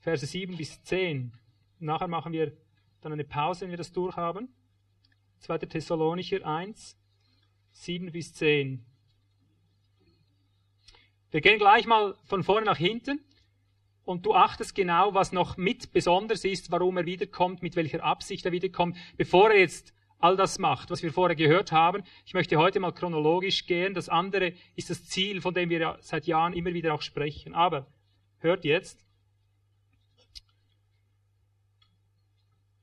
Verse 0.00 0.26
7 0.26 0.56
bis 0.56 0.82
10. 0.82 1.32
Nachher 1.82 2.08
machen 2.08 2.32
wir 2.32 2.52
dann 3.00 3.12
eine 3.12 3.24
Pause, 3.24 3.62
wenn 3.62 3.70
wir 3.70 3.76
das 3.76 3.92
durchhaben. 3.92 4.48
2. 5.40 5.58
Thessalonicher 5.58 6.46
1, 6.46 6.96
7 7.72 8.12
bis 8.12 8.32
10. 8.34 8.84
Wir 11.32 11.40
gehen 11.40 11.58
gleich 11.58 11.86
mal 11.86 12.14
von 12.24 12.44
vorne 12.44 12.66
nach 12.66 12.76
hinten 12.76 13.20
und 14.04 14.24
du 14.24 14.34
achtest 14.34 14.76
genau, 14.76 15.14
was 15.14 15.32
noch 15.32 15.56
mit 15.56 15.92
besonders 15.92 16.44
ist, 16.44 16.70
warum 16.70 16.96
er 16.98 17.06
wiederkommt, 17.06 17.62
mit 17.62 17.74
welcher 17.74 18.04
Absicht 18.04 18.46
er 18.46 18.52
wiederkommt, 18.52 18.96
bevor 19.16 19.50
er 19.50 19.58
jetzt 19.58 19.92
all 20.18 20.36
das 20.36 20.60
macht, 20.60 20.90
was 20.90 21.02
wir 21.02 21.12
vorher 21.12 21.34
gehört 21.34 21.72
haben. 21.72 22.04
Ich 22.24 22.34
möchte 22.34 22.58
heute 22.58 22.78
mal 22.78 22.92
chronologisch 22.92 23.66
gehen. 23.66 23.92
Das 23.92 24.08
andere 24.08 24.52
ist 24.76 24.88
das 24.90 25.06
Ziel, 25.06 25.40
von 25.40 25.52
dem 25.52 25.68
wir 25.68 25.98
seit 26.00 26.28
Jahren 26.28 26.52
immer 26.52 26.72
wieder 26.74 26.94
auch 26.94 27.02
sprechen. 27.02 27.54
Aber 27.54 27.88
hört 28.38 28.64
jetzt. 28.64 29.04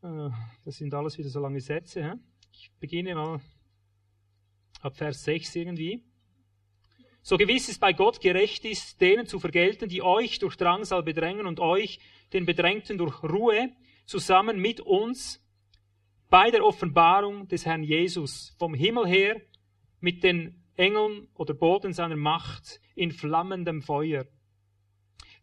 Das 0.02 0.78
sind 0.78 0.94
alles 0.94 1.18
wieder 1.18 1.30
so 1.30 1.40
lange 1.40 1.60
Sätze. 1.60 2.20
Ich 2.54 2.72
beginne 2.80 3.16
mal 3.16 3.42
ab 4.82 4.96
Vers 4.96 5.24
6 5.26 5.56
irgendwie. 5.56 6.04
So 7.22 7.38
gewiss 7.38 7.68
es 7.68 7.80
bei 7.80 7.92
Gott 7.92 8.22
gerecht 8.22 8.64
ist, 8.64 9.02
denen 9.02 9.28
zu 9.28 9.40
vergelten, 9.40 9.90
die 9.90 10.02
euch 10.02 10.40
durch 10.40 10.56
Drangsal 10.56 11.04
bedrängen 11.04 11.46
und 11.46 11.60
euch, 11.60 12.00
den 12.32 12.46
Bedrängten, 12.46 12.98
durch 12.98 13.22
Ruhe, 13.24 13.72
zusammen 14.06 14.60
mit 14.60 14.80
uns 14.80 15.44
bei 16.30 16.50
der 16.50 16.64
Offenbarung 16.64 17.48
des 17.48 17.66
Herrn 17.66 17.84
Jesus 17.84 18.56
vom 18.58 18.74
Himmel 18.74 19.06
her 19.06 19.42
mit 20.00 20.24
den 20.24 20.64
Engeln 20.76 21.28
oder 21.34 21.54
Boten 21.54 21.92
seiner 21.92 22.16
Macht 22.16 22.80
in 22.96 23.12
flammendem 23.12 23.82
Feuer. 23.82 24.26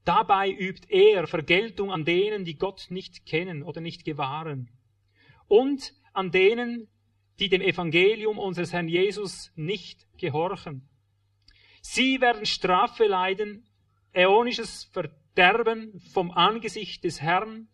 Dabei 0.07 0.53
übt 0.53 0.89
er 0.89 1.27
Vergeltung 1.27 1.91
an 1.91 2.05
denen, 2.05 2.45
die 2.45 2.57
Gott 2.57 2.87
nicht 2.91 3.27
kennen 3.27 3.65
oder 3.65 3.81
nicht 3.81 4.05
gewahren 4.05 4.71
und 5.49 5.95
an 6.13 6.31
denen, 6.31 6.89
die 7.41 7.49
dem 7.49 7.61
Evangelium 7.61 8.39
unseres 8.39 8.73
Herrn 8.73 8.87
Jesus 8.87 9.51
nicht 9.57 10.07
gehorchen. 10.17 10.89
Sie 11.83 12.21
werden 12.21 12.47
Strafe 12.47 13.07
leiden, 13.07 13.67
äonisches 14.13 14.85
Verderben 14.93 16.01
vom 16.13 16.31
Angesicht 16.31 17.03
des 17.03 17.21
Herrn 17.21 17.67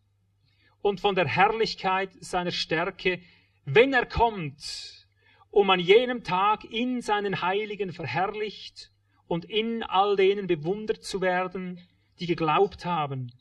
und 0.80 1.02
von 1.02 1.14
der 1.14 1.28
Herrlichkeit 1.28 2.12
seiner 2.20 2.50
Stärke, 2.50 3.20
wenn 3.66 3.92
er 3.92 4.06
kommt, 4.06 5.06
um 5.50 5.68
an 5.68 5.80
jenem 5.80 6.24
Tag 6.24 6.64
in 6.64 7.02
seinen 7.02 7.42
Heiligen 7.42 7.92
verherrlicht 7.92 8.90
und 9.26 9.44
in 9.44 9.82
all 9.82 10.16
denen 10.16 10.46
bewundert 10.46 11.04
zu 11.04 11.20
werden, 11.20 11.78
die 12.22 12.26
geglaubt 12.28 12.84
haben. 12.84 13.32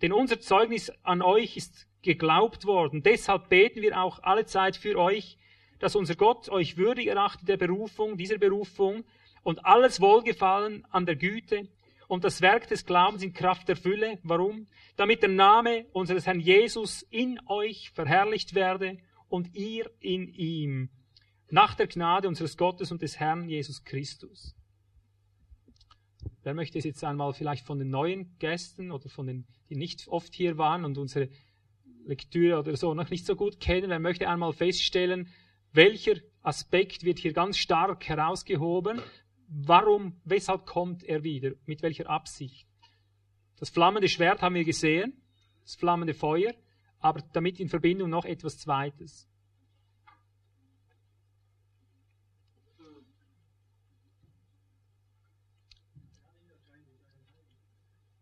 Denn 0.00 0.12
unser 0.12 0.38
Zeugnis 0.38 0.92
an 1.02 1.22
euch 1.22 1.56
ist 1.56 1.88
geglaubt 2.02 2.66
worden. 2.66 3.02
Deshalb 3.02 3.48
beten 3.48 3.82
wir 3.82 4.00
auch 4.00 4.22
alle 4.22 4.46
Zeit 4.46 4.76
für 4.76 4.96
euch, 4.96 5.38
dass 5.80 5.96
unser 5.96 6.14
Gott 6.14 6.48
euch 6.48 6.76
würdig 6.76 7.08
erachtet 7.08 7.48
der 7.48 7.56
Berufung, 7.56 8.16
dieser 8.16 8.38
Berufung 8.38 9.04
und 9.42 9.66
alles 9.66 10.00
Wohlgefallen 10.00 10.86
an 10.90 11.04
der 11.04 11.16
Güte 11.16 11.68
und 12.06 12.22
das 12.22 12.40
Werk 12.40 12.68
des 12.68 12.86
Glaubens 12.86 13.24
in 13.24 13.32
Kraft 13.32 13.68
der 13.68 13.76
Fülle. 13.76 14.20
Warum? 14.22 14.68
Damit 14.96 15.22
der 15.22 15.30
Name 15.30 15.86
unseres 15.92 16.24
Herrn 16.24 16.38
Jesus 16.38 17.02
in 17.10 17.40
euch 17.46 17.90
verherrlicht 17.90 18.54
werde 18.54 18.98
und 19.28 19.52
ihr 19.56 19.90
in 19.98 20.32
ihm. 20.32 20.90
Nach 21.50 21.74
der 21.74 21.88
Gnade 21.88 22.28
unseres 22.28 22.56
Gottes 22.56 22.92
und 22.92 23.02
des 23.02 23.18
Herrn 23.18 23.48
Jesus 23.48 23.82
Christus. 23.82 24.54
Wer 26.42 26.54
möchte 26.54 26.78
es 26.78 26.84
jetzt 26.84 27.02
einmal 27.04 27.32
vielleicht 27.32 27.66
von 27.66 27.78
den 27.78 27.90
neuen 27.90 28.38
Gästen 28.38 28.90
oder 28.90 29.08
von 29.08 29.26
den, 29.26 29.46
die 29.68 29.76
nicht 29.76 30.08
oft 30.08 30.34
hier 30.34 30.56
waren 30.56 30.84
und 30.84 30.96
unsere 30.98 31.28
Lektüre 32.04 32.58
oder 32.58 32.76
so 32.76 32.94
noch 32.94 33.10
nicht 33.10 33.26
so 33.26 33.36
gut 33.36 33.60
kennen, 33.60 33.90
wer 33.90 33.98
möchte 33.98 34.28
einmal 34.28 34.52
feststellen, 34.52 35.28
welcher 35.72 36.14
Aspekt 36.42 37.04
wird 37.04 37.18
hier 37.18 37.32
ganz 37.32 37.58
stark 37.58 38.08
herausgehoben? 38.08 39.00
Warum, 39.48 40.20
weshalb 40.24 40.66
kommt 40.66 41.02
er 41.04 41.22
wieder? 41.22 41.52
Mit 41.66 41.82
welcher 41.82 42.08
Absicht? 42.08 42.66
Das 43.58 43.70
flammende 43.70 44.08
Schwert 44.08 44.40
haben 44.40 44.54
wir 44.54 44.64
gesehen, 44.64 45.20
das 45.62 45.74
flammende 45.74 46.14
Feuer, 46.14 46.54
aber 47.00 47.22
damit 47.32 47.60
in 47.60 47.68
Verbindung 47.68 48.10
noch 48.10 48.24
etwas 48.24 48.58
Zweites. 48.58 49.28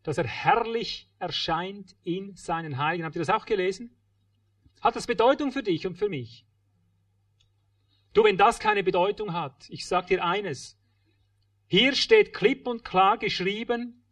Dass 0.07 0.19
er 0.19 0.27
herrlich 0.29 1.11
erscheint 1.19 1.97
in 2.05 2.37
seinen 2.37 2.79
Heiligen. 2.79 3.05
Habt 3.05 3.17
ihr 3.17 3.23
das 3.23 3.29
auch 3.29 3.45
gelesen? 3.45 3.91
Hat 4.81 4.95
das 4.95 5.09
Bedeutung 5.09 5.51
für 5.51 5.65
dich 5.65 5.85
und 5.85 5.97
für 5.97 6.09
mich? 6.09 6.47
Du, 8.13 8.23
wenn 8.23 8.37
das 8.37 8.61
keine 8.61 8.85
Bedeutung 8.85 9.33
hat, 9.33 9.69
ich 9.69 9.85
sag 9.85 10.07
dir 10.07 10.25
eines. 10.25 10.79
Hier 11.67 11.93
steht 11.97 12.33
klipp 12.33 12.69
und 12.69 12.85
klar 12.85 13.19
geschrieben, 13.19 14.05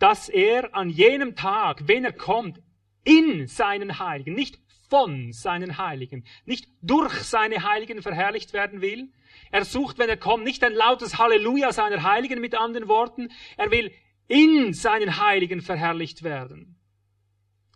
dass 0.00 0.28
er 0.28 0.74
an 0.74 0.90
jenem 0.90 1.36
Tag, 1.36 1.86
wenn 1.86 2.04
er 2.04 2.12
kommt, 2.12 2.60
in 3.04 3.46
seinen 3.46 4.00
Heiligen, 4.00 4.34
nicht 4.34 4.58
von 4.90 5.32
seinen 5.32 5.78
Heiligen, 5.78 6.24
nicht 6.44 6.66
durch 6.82 7.14
seine 7.22 7.62
Heiligen 7.62 8.02
verherrlicht 8.02 8.52
werden 8.52 8.80
will. 8.80 9.12
Er 9.52 9.64
sucht, 9.64 9.98
wenn 9.98 10.08
er 10.08 10.16
kommt, 10.16 10.42
nicht 10.42 10.64
ein 10.64 10.74
lautes 10.74 11.18
Halleluja 11.18 11.72
seiner 11.72 12.02
Heiligen 12.02 12.40
mit 12.40 12.56
anderen 12.56 12.88
Worten. 12.88 13.30
Er 13.56 13.70
will 13.70 13.92
in 14.28 14.72
seinen 14.72 15.18
Heiligen 15.18 15.60
verherrlicht 15.60 16.22
werden. 16.22 16.76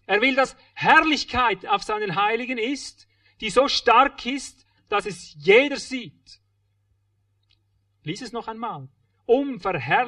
Er 0.07 0.21
will, 0.23 0.35
dass 0.35 0.57
Herrlichkeit 0.75 1.67
auf 1.67 1.83
seinen 1.83 2.17
Heiligen 2.17 2.59
ist, 2.59 3.07
die 3.41 3.51
so 3.51 3.69
stark 3.69 4.25
ist, 4.25 4.67
dass 4.89 5.07
es 5.07 5.35
jeder 5.39 5.77
sieht. 5.77 6.41
Lies 8.05 8.23
es 8.23 8.33
noch 8.33 8.49
einmal. 8.49 8.89
Um 9.27 9.61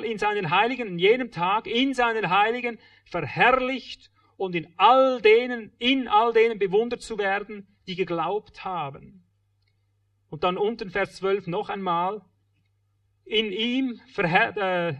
in 0.02 0.18
seinen 0.18 0.50
Heiligen, 0.50 0.88
in 0.88 0.98
jenem 0.98 1.30
Tag, 1.30 1.66
in 1.66 1.92
seinen 1.92 2.30
Heiligen 2.30 2.78
verherrlicht 3.04 4.10
und 4.38 4.54
in 4.54 4.72
all 4.78 5.20
denen, 5.20 5.72
in 5.78 6.08
all 6.08 6.32
denen 6.32 6.58
bewundert 6.58 7.02
zu 7.02 7.18
werden, 7.18 7.68
die 7.86 7.96
geglaubt 7.96 8.64
haben. 8.64 9.26
Und 10.30 10.44
dann 10.44 10.56
unten 10.56 10.88
Vers 10.90 11.16
12 11.16 11.48
noch 11.48 11.68
einmal. 11.68 12.22
In 13.26 13.52
ihm, 13.52 14.00
äh, 14.16 14.94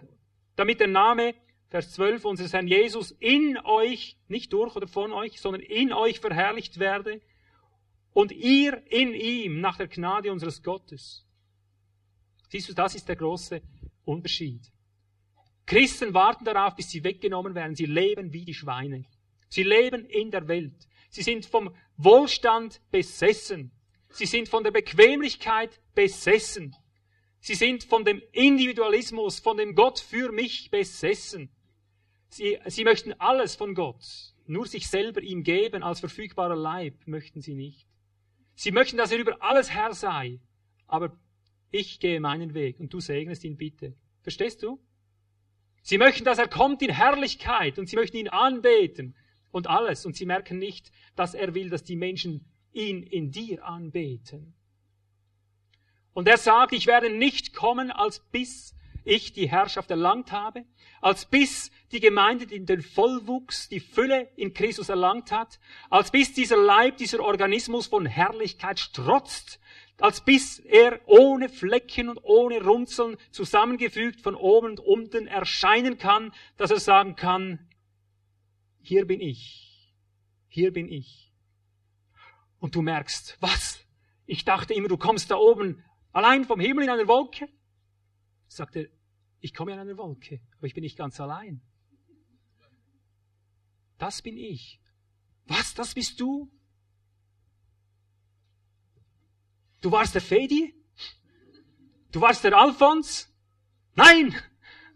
damit 0.61 0.81
der 0.81 0.89
Name, 0.89 1.35
Vers 1.69 1.93
12, 1.93 2.25
unseres 2.25 2.53
Herrn 2.53 2.69
Jesus 2.69 3.13
in 3.13 3.57
euch, 3.65 4.17
nicht 4.29 4.53
durch 4.53 4.77
oder 4.77 4.87
von 4.87 5.13
euch, 5.13 5.41
sondern 5.41 5.63
in 5.63 5.93
euch 5.93 6.21
verherrlicht 6.21 6.79
werde 6.79 7.21
und 8.13 8.33
ihr 8.33 8.83
in 8.91 9.15
ihm 9.15 9.61
nach 9.61 9.77
der 9.77 9.89
Gnade 9.89 10.31
unseres 10.31 10.63
Gottes. 10.63 11.25
Siehst 12.49 12.69
du, 12.69 12.75
das 12.75 12.95
ist 12.95 13.09
der 13.09 13.17
große 13.17 13.63
Unterschied. 14.05 14.61
Christen 15.65 16.13
warten 16.13 16.45
darauf, 16.45 16.75
bis 16.75 16.91
sie 16.91 17.05
weggenommen 17.05 17.55
werden. 17.55 17.77
Sie 17.77 17.87
leben 17.87 18.33
wie 18.33 18.45
die 18.45 18.55
Schweine. 18.55 19.05
Sie 19.49 19.63
leben 19.63 20.05
in 20.07 20.31
der 20.31 20.49
Welt. 20.49 20.89
Sie 21.11 21.23
sind 21.23 21.47
vom 21.47 21.75
Wohlstand 21.97 22.81
besessen. 22.91 23.71
Sie 24.09 24.27
sind 24.27 24.49
von 24.49 24.65
der 24.65 24.73
Bequemlichkeit 24.73 25.81
besessen. 25.95 26.75
Sie 27.41 27.55
sind 27.55 27.85
von 27.85 28.05
dem 28.05 28.23
Individualismus, 28.33 29.41
von 29.41 29.57
dem 29.57 29.75
Gott 29.75 29.99
für 29.99 30.31
mich 30.31 30.71
besessen. 30.71 31.51
Sie, 32.29 32.59
sie 32.67 32.85
möchten 32.85 33.15
alles 33.15 33.57
von 33.57 33.75
Gott, 33.75 34.05
nur 34.47 34.67
sich 34.67 34.89
selber 34.89 35.23
ihm 35.23 35.43
geben 35.43 35.83
als 35.83 36.01
verfügbarer 36.01 36.55
Leib 36.55 36.95
möchten 37.07 37.41
sie 37.41 37.55
nicht. 37.55 37.89
Sie 38.55 38.73
möchten, 38.73 38.99
dass 38.99 39.11
er 39.11 39.19
über 39.19 39.43
alles 39.43 39.71
Herr 39.71 39.95
sei, 39.95 40.39
aber 40.87 41.17
ich 41.71 41.99
gehe 41.99 42.21
meinen 42.21 42.53
Weg 42.53 42.79
und 42.79 42.93
du 42.93 43.01
segnest 43.01 43.43
ihn 43.45 43.57
bitte. 43.57 43.95
Verstehst 44.23 44.63
du? 44.63 44.79
Sie 45.83 45.99
möchten, 45.99 46.25
dass 46.25 46.39
er 46.39 46.49
kommt 46.49 46.83
in 46.83 46.91
Herrlichkeit 46.91 47.79
und 47.79 47.89
sie 47.89 47.97
möchten 47.97 48.19
ihn 48.19 48.29
anbeten 48.29 49.17
und 49.51 49.67
alles 49.67 50.05
und 50.05 50.15
sie 50.15 50.27
merken 50.27 50.59
nicht, 50.59 50.93
dass 51.17 51.35
er 51.35 51.55
will, 51.55 51.71
dass 51.71 51.85
die 51.85 51.97
Menschen 51.97 52.45
ihn 52.73 53.03
in 53.03 53.31
dir 53.31 53.65
anbeten. 53.65 54.55
Und 56.13 56.29
er 56.29 56.39
sagt, 56.39 56.73
ich 56.73 56.87
werde 56.87 57.11
nicht 57.11 57.55
kommen, 57.55 57.91
als 57.91 58.21
bis 58.31 58.75
ich 59.05 59.33
die 59.33 59.49
Herrschaft 59.49 59.91
erlangt 59.91 60.33
habe, 60.33 60.65
als 61.01 61.25
bis 61.25 61.71
die 61.93 62.01
Gemeinde 62.01 62.47
den 62.47 62.83
Vollwuchs, 62.83 63.69
die 63.69 63.81
Fülle 63.81 64.29
in 64.37 64.53
Christus 64.53 64.89
erlangt 64.89 65.33
hat, 65.33 65.59
als 65.89 66.11
bis 66.11 66.33
dieser 66.33 66.57
Leib, 66.57 66.99
dieser 66.99 67.21
Organismus 67.21 67.87
von 67.87 68.07
Herrlichkeit 68.07 68.79
strotzt, 68.79 69.59
als 69.99 70.25
bis 70.25 70.59
er 70.61 71.01
ohne 71.07 71.49
Flecken 71.49 72.09
und 72.09 72.19
ohne 72.23 72.63
Runzeln 72.63 73.17
zusammengefügt 73.31 74.21
von 74.21 74.35
oben 74.35 74.71
und 74.71 74.81
unten 74.81 75.27
erscheinen 75.27 75.99
kann, 75.99 76.33
dass 76.57 76.71
er 76.71 76.81
sagen 76.81 77.17
kann, 77.17 77.71
hier 78.81 79.07
bin 79.07 79.21
ich, 79.21 79.95
hier 80.49 80.73
bin 80.73 80.91
ich. 80.91 81.33
Und 82.59 82.75
du 82.75 82.83
merkst, 82.83 83.37
was? 83.41 83.85
Ich 84.27 84.45
dachte 84.45 84.75
immer, 84.75 84.89
du 84.89 84.97
kommst 84.97 85.31
da 85.31 85.37
oben 85.37 85.85
allein 86.13 86.45
vom 86.45 86.61
Himmel 86.61 86.85
in 86.85 86.91
einer 86.91 87.09
Wolke. 87.09 87.49
Sagt 88.49 88.77
er, 88.77 88.87
ich 89.41 89.55
komme 89.55 89.73
in 89.73 89.79
einer 89.79 89.97
Wolke, 89.97 90.41
aber 90.59 90.67
ich 90.67 90.75
bin 90.75 90.83
nicht 90.83 90.99
ganz 90.99 91.21
allein. 91.21 91.63
Das 93.99 94.23
bin 94.23 94.37
ich. 94.37 94.81
Was, 95.47 95.75
das 95.75 95.95
bist 95.95 96.21
du? 96.21 96.51
Du 99.81 99.91
warst 99.91 100.15
der 100.15 100.23
Fedi? 100.23 100.75
Du 102.13 102.21
warst 102.21 102.45
der 102.45 102.57
Alphons? 102.57 103.33
Nein! 103.95 104.35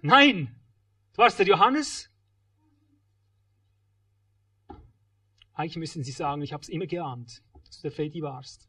Nein! 0.03 0.61
Du 1.13 1.19
warst 1.19 1.39
der 1.39 1.47
Johannes? 1.47 2.11
Eigentlich 5.55 5.77
müssen 5.77 6.03
Sie 6.03 6.11
sagen, 6.11 6.43
ich 6.43 6.53
habe 6.53 6.63
es 6.63 6.69
immer 6.69 6.87
geahnt, 6.87 7.43
dass 7.65 7.77
du 7.77 7.83
der 7.83 7.93
Fedi 7.93 8.21
warst. 8.21 8.69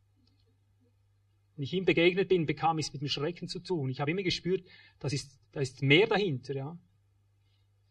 Wenn 1.56 1.64
ich 1.64 1.74
ihm 1.74 1.86
begegnet 1.86 2.28
bin, 2.28 2.46
bekam 2.46 2.80
ich 2.80 2.88
es 2.88 2.94
mit 2.94 3.02
dem 3.02 3.08
Schrecken 3.08 3.48
zu 3.48 3.60
tun. 3.60 3.90
Ich 3.90 4.02
habe 4.02 4.12
immer 4.12 4.24
gespürt, 4.24 4.66
das 5.00 5.14
ist, 5.14 5.40
da 5.52 5.62
ist 5.62 5.82
mehr 5.82 6.08
dahinter, 6.08 6.54
ja. 6.54 6.78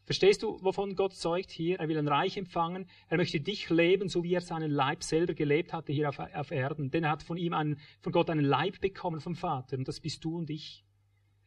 Verstehst 0.05 0.43
du, 0.43 0.62
wovon 0.62 0.97
Gott 0.97 1.15
zeugt 1.15 1.51
hier? 1.51 1.81
Er 1.81 1.89
will 1.89 1.97
ein 1.97 2.09
Reich 2.09 2.37
empfangen. 2.37 2.87
Er 3.09 3.17
möchte 3.17 3.41
dich 3.41 3.71
leben, 3.71 4.11
so 4.11 4.23
wie 4.23 4.35
er 4.35 4.43
seinen 4.43 4.71
Leib 4.71 5.03
selber 5.03 5.33
gelebt 5.33 5.73
hatte 5.73 5.95
hier 5.95 6.11
auf, 6.11 6.19
auf 6.19 6.51
Erden. 6.51 6.91
Denn 6.91 7.05
er 7.05 7.11
hat 7.11 7.23
von 7.23 7.39
ihm 7.39 7.55
einen, 7.55 7.81
von 8.03 8.12
Gott 8.12 8.29
einen 8.29 8.45
Leib 8.45 8.83
bekommen 8.83 9.21
vom 9.21 9.35
Vater. 9.35 9.79
Und 9.79 9.89
das 9.89 10.01
bist 10.01 10.23
du 10.23 10.37
und 10.37 10.51
ich. 10.51 10.85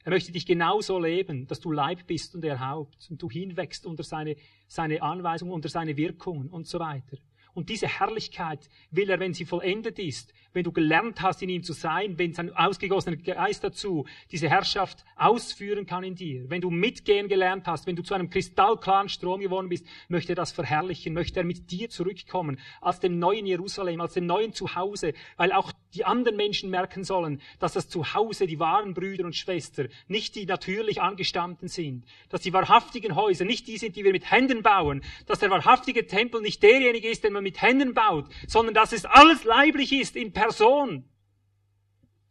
Er 0.03 0.09
möchte 0.09 0.31
dich 0.31 0.47
genauso 0.47 0.99
leben, 0.99 1.45
dass 1.45 1.59
du 1.59 1.71
Leib 1.71 2.07
bist 2.07 2.33
und 2.33 2.43
er 2.43 2.67
Haupt. 2.67 3.07
Und 3.11 3.21
du 3.21 3.29
hinwächst 3.29 3.85
unter 3.85 4.03
seine, 4.03 4.35
seine 4.67 5.03
Anweisungen, 5.03 5.53
unter 5.53 5.69
seine 5.69 5.95
Wirkungen 5.95 6.49
und 6.49 6.65
so 6.65 6.79
weiter. 6.79 7.17
Und 7.57 7.69
diese 7.69 7.87
Herrlichkeit 7.87 8.69
will 8.91 9.09
er, 9.09 9.19
wenn 9.19 9.33
sie 9.33 9.43
vollendet 9.43 9.97
ist, 9.97 10.31
wenn 10.53 10.63
du 10.63 10.71
gelernt 10.71 11.23
hast, 11.23 11.41
in 11.41 11.49
ihm 11.49 11.63
zu 11.63 11.73
sein, 11.73 12.19
wenn 12.19 12.31
sein 12.31 12.55
ausgegossener 12.55 13.15
Geist 13.15 13.63
dazu 13.63 14.05
diese 14.31 14.47
Herrschaft 14.47 15.03
ausführen 15.15 15.87
kann 15.87 16.03
in 16.03 16.13
dir, 16.13 16.51
wenn 16.51 16.61
du 16.61 16.69
mitgehen 16.69 17.27
gelernt 17.27 17.65
hast, 17.65 17.87
wenn 17.87 17.95
du 17.95 18.03
zu 18.03 18.13
einem 18.13 18.29
kristallklaren 18.29 19.09
Strom 19.09 19.39
geworden 19.39 19.69
bist, 19.69 19.87
möchte 20.07 20.33
er 20.33 20.35
das 20.35 20.51
verherrlichen, 20.51 21.15
möchte 21.15 21.39
er 21.39 21.45
mit 21.45 21.71
dir 21.71 21.89
zurückkommen, 21.89 22.59
als 22.79 22.99
dem 22.99 23.17
neuen 23.17 23.47
Jerusalem, 23.47 24.01
als 24.01 24.13
dem 24.13 24.27
neuen 24.27 24.53
Zuhause, 24.53 25.13
weil 25.35 25.51
auch 25.51 25.71
die 25.95 26.05
anderen 26.05 26.37
Menschen 26.37 26.69
merken 26.69 27.03
sollen, 27.03 27.41
dass 27.59 27.73
das 27.73 27.89
Zuhause 27.89 28.45
die 28.45 28.59
wahren 28.59 28.93
Brüder 28.93 29.25
und 29.25 29.35
Schwestern, 29.35 29.89
nicht 30.07 30.35
die 30.35 30.45
natürlich 30.45 31.01
angestammten 31.01 31.69
sind, 31.69 32.05
dass 32.29 32.41
die 32.41 32.53
wahrhaftigen 32.53 33.15
Häuser 33.15 33.45
nicht 33.45 33.67
die 33.67 33.79
sind, 33.79 33.95
die 33.95 34.03
wir 34.03 34.11
mit 34.11 34.29
Händen 34.29 34.61
bauen, 34.61 35.03
dass 35.25 35.39
der 35.39 35.49
wahrhaftige 35.49 36.05
Tempel 36.05 36.41
nicht 36.41 36.61
derjenige 36.61 37.09
ist, 37.09 37.23
den 37.23 37.33
man 37.33 37.46
mit 37.47 37.61
Händen 37.61 37.93
baut, 37.93 38.27
sondern 38.45 38.73
dass 38.73 38.91
es 38.91 39.05
alles 39.05 39.45
leiblich 39.45 39.93
ist 39.93 40.17
in 40.17 40.33
Person. 40.33 41.07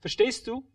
Verstehst 0.00 0.46
du? 0.46 0.70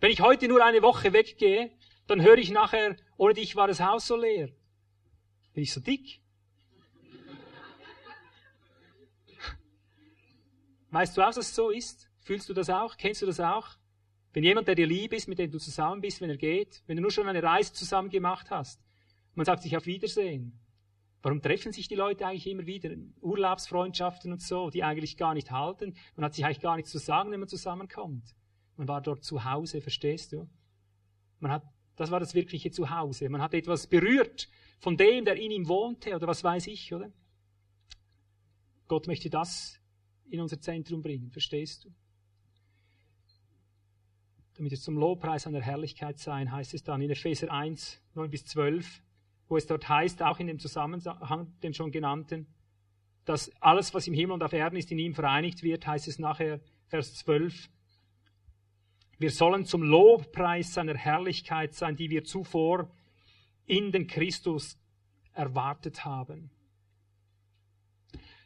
Wenn 0.00 0.10
ich 0.10 0.22
heute 0.22 0.48
nur 0.48 0.64
eine 0.64 0.80
Woche 0.80 1.12
weggehe, 1.12 1.70
dann 2.06 2.22
höre 2.22 2.38
ich 2.38 2.50
nachher, 2.50 2.96
ohne 3.18 3.34
dich 3.34 3.56
war 3.56 3.68
das 3.68 3.80
Haus 3.80 4.06
so 4.06 4.16
leer. 4.16 4.48
Bin 5.52 5.64
ich 5.64 5.70
so 5.70 5.80
dick? 5.80 6.00
Weißt 10.90 11.14
du 11.14 11.20
auch, 11.20 11.26
dass 11.26 11.36
es 11.36 11.54
so 11.54 11.68
ist? 11.68 12.08
Fühlst 12.20 12.48
du 12.48 12.54
das 12.54 12.70
auch? 12.70 12.96
Kennst 12.96 13.20
du 13.20 13.26
das 13.26 13.40
auch? 13.40 13.68
Wenn 14.32 14.44
jemand, 14.44 14.66
der 14.66 14.76
dir 14.76 14.86
lieb 14.86 15.12
ist, 15.12 15.28
mit 15.28 15.38
dem 15.38 15.50
du 15.50 15.58
zusammen 15.58 16.00
bist, 16.00 16.22
wenn 16.22 16.30
er 16.30 16.38
geht, 16.38 16.82
wenn 16.86 16.96
du 16.96 17.02
nur 17.02 17.10
schon 17.10 17.28
eine 17.28 17.42
Reise 17.42 17.74
zusammen 17.74 18.08
gemacht 18.08 18.50
hast, 18.50 18.80
man 19.34 19.44
sagt 19.44 19.62
sich 19.62 19.76
auf 19.76 19.84
Wiedersehen. 19.84 20.58
Warum 21.22 21.42
treffen 21.42 21.72
sich 21.72 21.88
die 21.88 21.96
Leute 21.96 22.26
eigentlich 22.26 22.46
immer 22.46 22.66
wieder? 22.66 22.90
Urlaubsfreundschaften 23.20 24.32
und 24.32 24.40
so, 24.40 24.70
die 24.70 24.84
eigentlich 24.84 25.16
gar 25.16 25.34
nicht 25.34 25.50
halten. 25.50 25.94
Man 26.14 26.24
hat 26.24 26.34
sich 26.34 26.44
eigentlich 26.44 26.60
gar 26.60 26.76
nichts 26.76 26.92
zu 26.92 26.98
sagen, 26.98 27.32
wenn 27.32 27.40
man 27.40 27.48
zusammenkommt. 27.48 28.34
Man 28.76 28.86
war 28.86 29.00
dort 29.00 29.24
zu 29.24 29.44
Hause, 29.44 29.80
verstehst 29.80 30.32
du? 30.32 30.48
Man 31.40 31.50
hat, 31.50 31.64
das 31.96 32.12
war 32.12 32.20
das 32.20 32.34
wirkliche 32.34 32.70
Zuhause. 32.70 33.28
Man 33.28 33.42
hat 33.42 33.54
etwas 33.54 33.88
berührt 33.88 34.48
von 34.78 34.96
dem, 34.96 35.24
der 35.24 35.34
in 35.36 35.50
ihm 35.50 35.66
wohnte, 35.66 36.14
oder 36.14 36.28
was 36.28 36.44
weiß 36.44 36.68
ich, 36.68 36.94
oder? 36.94 37.10
Gott 38.86 39.08
möchte 39.08 39.28
das 39.28 39.80
in 40.30 40.40
unser 40.40 40.60
Zentrum 40.60 41.02
bringen, 41.02 41.30
verstehst 41.30 41.84
du? 41.84 41.90
Damit 44.54 44.70
wir 44.70 44.78
zum 44.78 44.96
Lobpreis 44.96 45.46
an 45.46 45.52
der 45.52 45.62
Herrlichkeit 45.62 46.18
sein, 46.18 46.50
heißt 46.50 46.74
es 46.74 46.82
dann 46.82 47.00
in 47.02 47.10
Epheser 47.10 47.50
1, 47.52 48.00
9 48.14 48.30
bis 48.30 48.44
12, 48.46 49.02
wo 49.48 49.56
es 49.56 49.66
dort 49.66 49.88
heißt, 49.88 50.22
auch 50.22 50.38
in 50.38 50.46
dem 50.46 50.58
Zusammenhang, 50.58 51.52
dem 51.62 51.72
schon 51.72 51.90
genannten, 51.90 52.46
dass 53.24 53.50
alles, 53.60 53.92
was 53.94 54.06
im 54.06 54.14
Himmel 54.14 54.34
und 54.34 54.42
auf 54.42 54.52
Erden 54.52 54.76
ist, 54.76 54.90
in 54.90 54.98
ihm 54.98 55.14
vereinigt 55.14 55.62
wird, 55.62 55.86
heißt 55.86 56.08
es 56.08 56.18
nachher, 56.18 56.60
Vers 56.86 57.14
12. 57.16 57.68
Wir 59.18 59.30
sollen 59.30 59.64
zum 59.64 59.82
Lobpreis 59.82 60.72
seiner 60.72 60.96
Herrlichkeit 60.96 61.74
sein, 61.74 61.96
die 61.96 62.08
wir 62.08 62.24
zuvor 62.24 62.90
in 63.66 63.92
den 63.92 64.06
Christus 64.06 64.78
erwartet 65.32 66.04
haben. 66.04 66.50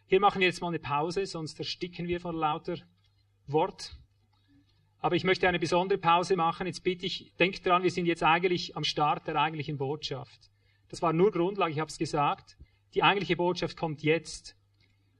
Hier 0.07 0.21
machen 0.21 0.41
wir 0.41 0.47
jetzt 0.47 0.61
mal 0.61 0.69
eine 0.69 0.79
Pause, 0.79 1.27
sonst 1.27 1.59
ersticken 1.59 2.09
wir 2.09 2.21
vor 2.21 2.33
lauter 2.33 2.77
Wort. 3.47 3.97
Aber 4.99 5.17
ich 5.17 5.25
möchte 5.25 5.49
eine 5.49 5.59
besondere 5.59 5.99
Pause 5.99 6.37
machen. 6.37 6.67
Jetzt 6.67 6.85
bitte 6.85 7.07
ich, 7.07 7.33
denkt 7.39 7.65
dran, 7.65 7.83
wir 7.83 7.91
sind 7.91 8.07
jetzt 8.07 8.23
eigentlich 8.23 8.77
am 8.77 8.85
Start 8.85 9.27
der 9.27 9.37
eigentlichen 9.37 9.79
Botschaft. 9.79 10.52
Das 10.93 11.01
war 11.01 11.15
nur 11.15 11.33
Grundlage, 11.33 11.73
ich 11.73 11.81
habe 11.81 11.89
es 11.89 11.97
gesagt. 11.97 12.59
Die 12.93 13.03
eigentliche 13.03 13.35
Botschaft 13.35 13.79
kommt 13.79 14.03
jetzt. 14.03 14.59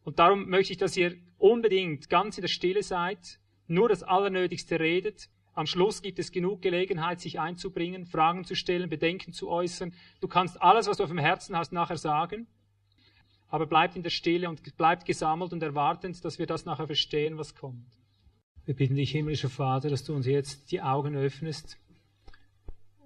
Und 0.05 0.19
darum 0.19 0.51
möchte 0.51 0.75
ich, 0.75 0.79
dass 0.79 0.99
ihr 0.99 1.17
unbedingt 1.39 2.11
ganz 2.11 2.37
in 2.37 2.43
der 2.43 2.49
Stille 2.49 2.83
seid, 2.83 3.41
nur 3.69 3.89
das 3.89 4.03
Allernötigste 4.03 4.79
redet. 4.79 5.31
Am 5.55 5.65
Schluss 5.65 6.03
gibt 6.03 6.19
es 6.19 6.31
genug 6.31 6.61
Gelegenheit, 6.61 7.23
sich 7.23 7.41
einzubringen, 7.41 8.05
Fragen 8.05 8.45
zu 8.45 8.55
stellen, 8.55 8.91
Bedenken 8.91 9.33
zu 9.33 9.49
äußern. 9.49 9.95
Du 10.21 10.29
kannst 10.29 10.61
alles, 10.61 10.89
was 10.89 10.99
du 10.99 11.05
auf 11.05 11.09
dem 11.09 11.19
Herzen 11.19 11.57
hast, 11.57 11.73
nachher 11.73 11.97
sagen. 11.97 12.47
Aber 13.49 13.65
bleibt 13.67 13.97
in 13.97 14.03
der 14.03 14.11
Stille 14.11 14.51
und 14.51 14.77
bleibt 14.77 15.07
gesammelt 15.07 15.55
und 15.55 15.63
erwartend, 15.63 16.23
dass 16.23 16.39
wir 16.39 16.47
das 16.47 16.67
nachher 16.67 16.87
verstehen, 16.87 17.39
was 17.39 17.55
kommt. 17.55 17.99
Wir 18.67 18.77
bitten 18.77 18.97
dich, 18.97 19.13
himmlischer 19.13 19.49
Vater, 19.49 19.89
dass 19.89 20.05
du 20.05 20.15
uns 20.15 20.27
jetzt 20.27 20.71
die 20.71 20.83
Augen 20.83 21.17
öffnest 21.17 21.79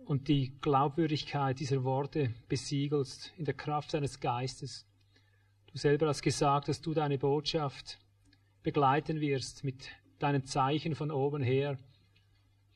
und 0.07 0.29
die 0.29 0.57
Glaubwürdigkeit 0.61 1.59
dieser 1.59 1.83
Worte 1.83 2.33
besiegelst 2.49 3.33
in 3.37 3.45
der 3.45 3.55
Kraft 3.55 3.93
deines 3.93 4.21
Geistes. 4.21 4.87
Du 5.67 5.77
selber 5.77 6.07
hast 6.07 6.23
gesagt, 6.23 6.69
dass 6.69 6.81
du 6.81 6.95
deine 6.95 7.19
Botschaft 7.19 7.99
begleiten 8.63 9.21
wirst 9.21 9.65
mit 9.65 9.91
deinen 10.21 10.45
Zeichen 10.45 10.95
von 10.95 11.11
oben 11.11 11.43
her, 11.43 11.77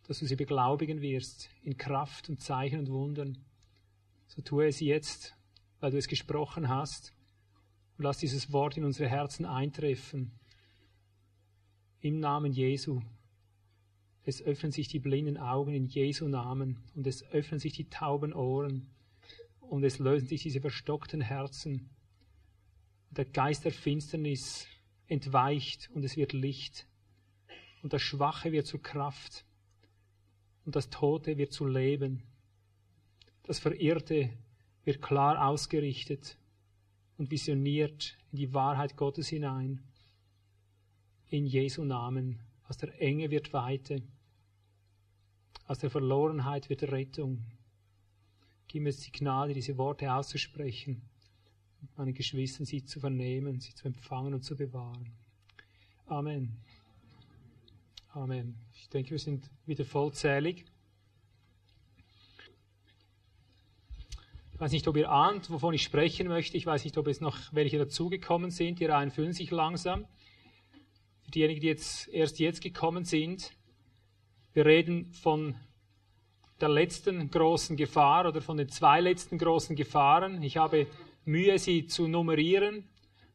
dass 0.09 0.19
du 0.19 0.27
sie 0.27 0.35
beglaubigen 0.35 1.01
wirst 1.01 1.51
in 1.63 1.77
Kraft 1.77 2.29
und 2.29 2.41
Zeichen 2.41 2.81
und 2.81 2.91
Wundern. 2.91 3.39
So 4.27 4.43
tue 4.43 4.67
es 4.67 4.81
jetzt, 4.81 5.37
weil 5.79 5.93
du 5.93 5.99
es 5.99 6.09
gesprochen 6.09 6.69
hast, 6.69 7.15
und 7.97 8.05
lass 8.05 8.19
dieses 8.19 8.51
Wort 8.53 8.77
in 8.77 8.85
unsere 8.85 9.09
Herzen 9.09 9.45
eintreffen. 9.45 10.33
Im 12.01 12.19
Namen 12.19 12.51
Jesu. 12.51 13.03
Es 14.25 14.43
öffnen 14.43 14.73
sich 14.73 14.89
die 14.89 14.99
blinden 14.99 15.39
Augen 15.39 15.73
in 15.73 15.87
Jesu 15.87 16.29
Namen 16.29 16.79
und 16.95 17.07
es 17.07 17.23
öffnen 17.31 17.59
sich 17.59 17.73
die 17.73 17.89
tauben 17.89 18.33
Ohren 18.33 18.91
und 19.61 19.85
es 19.85 19.99
lösen 19.99 20.29
sich 20.29 20.43
diese 20.43 20.61
verstockten 20.61 21.21
Herzen. 21.21 21.89
Der 23.11 23.25
Geist 23.25 23.65
der 23.65 23.73
Finsternis 23.73 24.67
entweicht 25.07 25.91
und 25.95 26.05
es 26.05 26.17
wird 26.17 26.33
Licht. 26.33 26.87
Und 27.83 27.93
das 27.93 28.03
Schwache 28.03 28.53
wird 28.53 28.67
zur 28.67 28.83
Kraft. 28.83 29.45
Und 30.65 30.77
das 30.77 30.91
Tote 30.91 31.39
wird 31.39 31.53
zu 31.53 31.67
Leben. 31.67 32.23
Das 33.45 33.59
Verirrte 33.59 34.31
wird 34.85 35.03
klar 35.03 35.47
ausgerichtet 35.47 36.37
und 37.17 37.31
visioniert 37.31 38.19
in 38.33 38.39
die 38.39 38.53
Wahrheit 38.53 38.97
Gottes 38.97 39.29
hinein. 39.29 39.83
In 41.29 41.47
Jesu 41.47 41.85
Namen. 41.85 42.41
Aus 42.71 42.79
der 42.79 42.99
Enge 43.03 43.31
wird 43.31 43.53
Weite. 43.53 44.03
Aus 45.67 45.79
der 45.79 45.91
Verlorenheit 45.91 46.71
wird 46.71 46.85
Rettung. 46.85 47.45
Gib 48.69 48.85
mir 48.85 48.93
das 48.93 49.03
Signal, 49.03 49.53
diese 49.53 49.77
Worte 49.77 50.11
auszusprechen 50.11 51.03
meinen 51.97 52.15
Geschwistern 52.15 52.67
sie 52.67 52.85
zu 52.85 53.01
vernehmen, 53.01 53.61
sie 53.61 53.75
zu 53.75 53.87
empfangen 53.87 54.35
und 54.35 54.43
zu 54.43 54.57
bewahren. 54.57 55.13
Amen. 56.07 56.57
Amen. 58.11 58.57
Ich 58.75 58.89
denke, 58.89 59.11
wir 59.11 59.19
sind 59.19 59.49
wieder 59.67 59.85
vollzählig. 59.85 60.65
Ich 64.53 64.61
weiß 64.61 64.73
nicht, 64.73 64.87
ob 64.89 64.97
ihr 64.97 65.11
ahnt, 65.11 65.51
wovon 65.51 65.73
ich 65.73 65.83
sprechen 65.83 66.29
möchte. 66.29 66.57
Ich 66.57 66.67
weiß 66.67 66.85
nicht, 66.85 66.99
ob 66.99 67.07
es 67.07 67.21
noch 67.21 67.39
welche 67.53 67.79
dazugekommen 67.79 68.51
sind. 68.51 68.81
Die 68.81 68.87
Reihen 68.87 69.11
füllen 69.11 69.33
sich 69.33 69.51
langsam. 69.51 70.07
Für 71.31 71.35
diejenigen, 71.35 71.61
die 71.61 71.69
jetzt 71.69 72.09
erst 72.09 72.41
jetzt 72.41 72.61
gekommen 72.61 73.05
sind, 73.05 73.53
wir 74.53 74.67
reden 74.67 75.13
von 75.13 75.55
der 76.61 76.69
letzten 76.69 77.31
großen 77.31 77.77
Gefahr 77.77 78.27
oder 78.27 78.43
von 78.43 78.57
den 78.57 78.69
zwei 78.69 79.01
letzten 79.01 79.39
großen 79.39 79.77
Gefahren. 79.77 80.43
Ich 80.43 80.57
habe 80.57 80.89
Mühe, 81.25 81.57
sie 81.61 81.87
zu 81.87 82.09
nummerieren, 82.09 82.83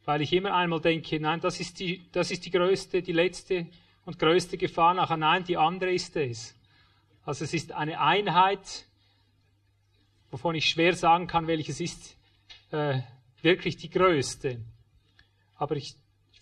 weil 0.04 0.22
ich 0.22 0.34
immer 0.34 0.54
einmal 0.54 0.82
denke, 0.82 1.22
nein, 1.22 1.40
das 1.40 1.62
ist 1.62 1.80
die, 1.80 2.06
das 2.12 2.32
ist 2.32 2.46
die 2.46 2.52
größte, 2.52 3.02
die 3.02 3.14
letzte 3.14 3.68
und 4.04 4.20
größte 4.20 4.58
Gefahr. 4.58 4.94
Nachher, 4.94 5.16
nein, 5.16 5.46
die 5.46 5.56
andere 5.56 5.94
ist 5.94 6.18
es. 6.18 6.54
Also 7.24 7.46
es 7.46 7.54
ist 7.54 7.72
eine 7.72 8.02
Einheit, 8.02 8.88
wovon 10.32 10.56
ich 10.56 10.66
schwer 10.66 10.96
sagen 10.96 11.28
kann, 11.28 11.48
welches 11.48 11.80
ist 11.80 12.18
äh, 12.72 13.00
wirklich 13.42 13.78
die 13.78 13.90
größte. 13.90 14.60
Aber 15.56 15.78
ich 15.78 15.96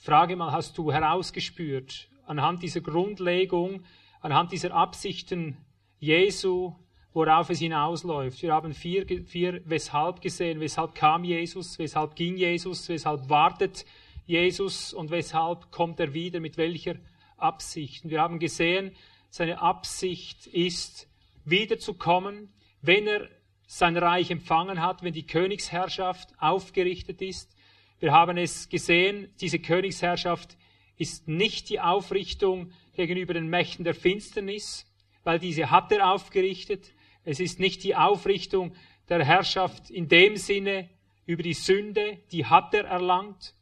frage 0.03 0.35
mal, 0.35 0.51
hast 0.51 0.77
du 0.77 0.91
herausgespürt, 0.91 2.09
anhand 2.25 2.61
dieser 2.61 2.81
Grundlegung, 2.81 3.85
anhand 4.19 4.51
dieser 4.51 4.73
Absichten 4.73 5.55
Jesu, 5.97 6.73
worauf 7.13 7.49
es 7.49 7.59
hinausläuft. 7.59 8.41
Wir 8.41 8.53
haben 8.53 8.73
vier, 8.73 9.05
vier 9.25 9.61
Weshalb 9.63 10.19
gesehen. 10.19 10.59
Weshalb 10.59 10.93
kam 10.93 11.23
Jesus? 11.23 11.80
Weshalb 11.80 12.17
ging 12.17 12.35
Jesus? 12.35 12.89
Weshalb 12.89 13.30
wartet 13.30 13.85
Jesus? 14.25 14.93
Und 14.93 15.09
weshalb 15.09 15.71
kommt 15.71 16.01
er 16.01 16.13
wieder? 16.13 16.41
Mit 16.41 16.57
welcher 16.57 16.95
Absicht? 17.38 18.03
Und 18.03 18.09
wir 18.09 18.19
haben 18.19 18.39
gesehen, 18.39 18.91
seine 19.30 19.61
Absicht 19.61 20.47
ist, 20.47 21.07
wiederzukommen, 21.45 22.51
wenn 22.81 23.07
er 23.07 23.30
sein 23.67 23.95
Reich 23.95 24.31
empfangen 24.31 24.81
hat, 24.81 25.01
wenn 25.01 25.13
die 25.13 25.25
Königsherrschaft 25.25 26.27
aufgerichtet 26.39 27.21
ist. 27.21 27.55
Wir 28.03 28.11
haben 28.11 28.35
es 28.35 28.67
gesehen, 28.67 29.34
diese 29.39 29.59
Königsherrschaft 29.59 30.57
ist 30.97 31.30
nicht 31.30 31.69
die 31.69 31.80
Aufrichtung 31.80 32.73
gegenüber 32.97 33.34
den 33.34 33.47
Mächten 33.47 33.85
der 33.85 33.95
Finsternis, 33.95 34.85
weil 35.23 35.39
diese 35.39 35.71
hat 35.71 35.89
er 35.93 36.11
aufgerichtet. 36.11 36.91
Es 37.23 37.39
ist 37.39 37.61
nicht 37.61 37.81
die 37.81 37.95
Aufrichtung 37.95 38.75
der 39.07 39.23
Herrschaft 39.23 39.89
in 39.89 40.09
dem 40.09 40.35
Sinne 40.35 40.89
über 41.25 41.43
die 41.43 41.53
Sünde, 41.53 42.17
die 42.34 42.45
hat 42.45 42.73
er 42.73 42.84
erlangt. 42.84 43.55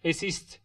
Es 0.00 0.22
ist 0.22 0.62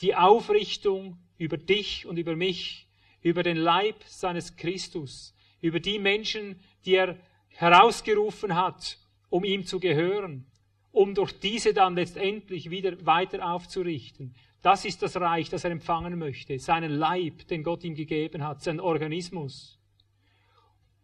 die 0.00 0.14
Aufrichtung 0.14 1.18
über 1.36 1.58
dich 1.58 2.06
und 2.06 2.16
über 2.16 2.36
mich, 2.36 2.88
über 3.20 3.42
den 3.42 3.58
Leib 3.58 4.02
seines 4.06 4.56
Christus, 4.56 5.34
über 5.60 5.78
die 5.78 5.98
Menschen, 5.98 6.58
die 6.86 6.94
er 6.94 7.18
herausgerufen 7.48 8.54
hat, 8.54 8.98
um 9.28 9.44
ihm 9.44 9.66
zu 9.66 9.78
gehören, 9.78 10.46
um 10.94 11.12
durch 11.12 11.32
diese 11.40 11.74
dann 11.74 11.96
letztendlich 11.96 12.70
wieder 12.70 13.04
weiter 13.04 13.50
aufzurichten. 13.50 14.32
Das 14.62 14.84
ist 14.84 15.02
das 15.02 15.16
Reich, 15.16 15.50
das 15.50 15.64
er 15.64 15.72
empfangen 15.72 16.16
möchte, 16.16 16.56
seinen 16.60 16.92
Leib, 16.92 17.48
den 17.48 17.64
Gott 17.64 17.82
ihm 17.82 17.96
gegeben 17.96 18.44
hat, 18.44 18.62
seinen 18.62 18.78
Organismus. 18.78 19.76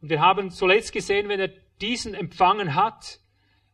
Und 0.00 0.10
wir 0.10 0.20
haben 0.20 0.52
zuletzt 0.52 0.92
gesehen, 0.92 1.28
wenn 1.28 1.40
er 1.40 1.50
diesen 1.80 2.14
empfangen 2.14 2.76
hat, 2.76 3.18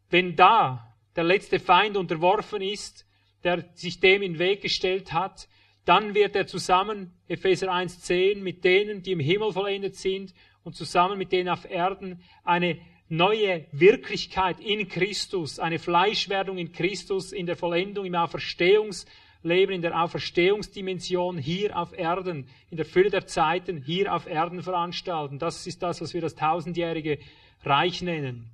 wenn 0.08 0.36
da 0.36 0.96
der 1.16 1.24
letzte 1.24 1.60
Feind 1.60 1.98
unterworfen 1.98 2.62
ist, 2.62 3.06
der 3.44 3.68
sich 3.74 4.00
dem 4.00 4.22
in 4.22 4.32
den 4.32 4.38
Weg 4.38 4.62
gestellt 4.62 5.12
hat, 5.12 5.48
dann 5.84 6.14
wird 6.14 6.34
er 6.34 6.46
zusammen, 6.46 7.12
Epheser 7.28 7.70
1.10, 7.70 8.40
mit 8.40 8.64
denen, 8.64 9.02
die 9.02 9.12
im 9.12 9.20
Himmel 9.20 9.52
vollendet 9.52 9.96
sind 9.96 10.32
und 10.64 10.74
zusammen 10.74 11.18
mit 11.18 11.30
denen 11.30 11.50
auf 11.50 11.70
Erden 11.70 12.22
eine 12.42 12.78
neue 13.08 13.66
Wirklichkeit 13.72 14.60
in 14.60 14.88
Christus, 14.88 15.58
eine 15.58 15.78
Fleischwerdung 15.78 16.58
in 16.58 16.72
Christus, 16.72 17.32
in 17.32 17.46
der 17.46 17.56
Vollendung, 17.56 18.04
im 18.04 18.14
Auferstehungsleben, 18.14 19.74
in 19.74 19.82
der 19.82 20.02
Auferstehungsdimension 20.02 21.38
hier 21.38 21.78
auf 21.78 21.96
Erden, 21.96 22.48
in 22.70 22.76
der 22.76 22.86
Fülle 22.86 23.10
der 23.10 23.26
Zeiten 23.26 23.78
hier 23.78 24.14
auf 24.14 24.26
Erden 24.26 24.62
veranstalten. 24.62 25.38
Das 25.38 25.66
ist 25.66 25.82
das, 25.82 26.00
was 26.00 26.14
wir 26.14 26.20
das 26.20 26.34
tausendjährige 26.34 27.18
Reich 27.64 28.02
nennen. 28.02 28.50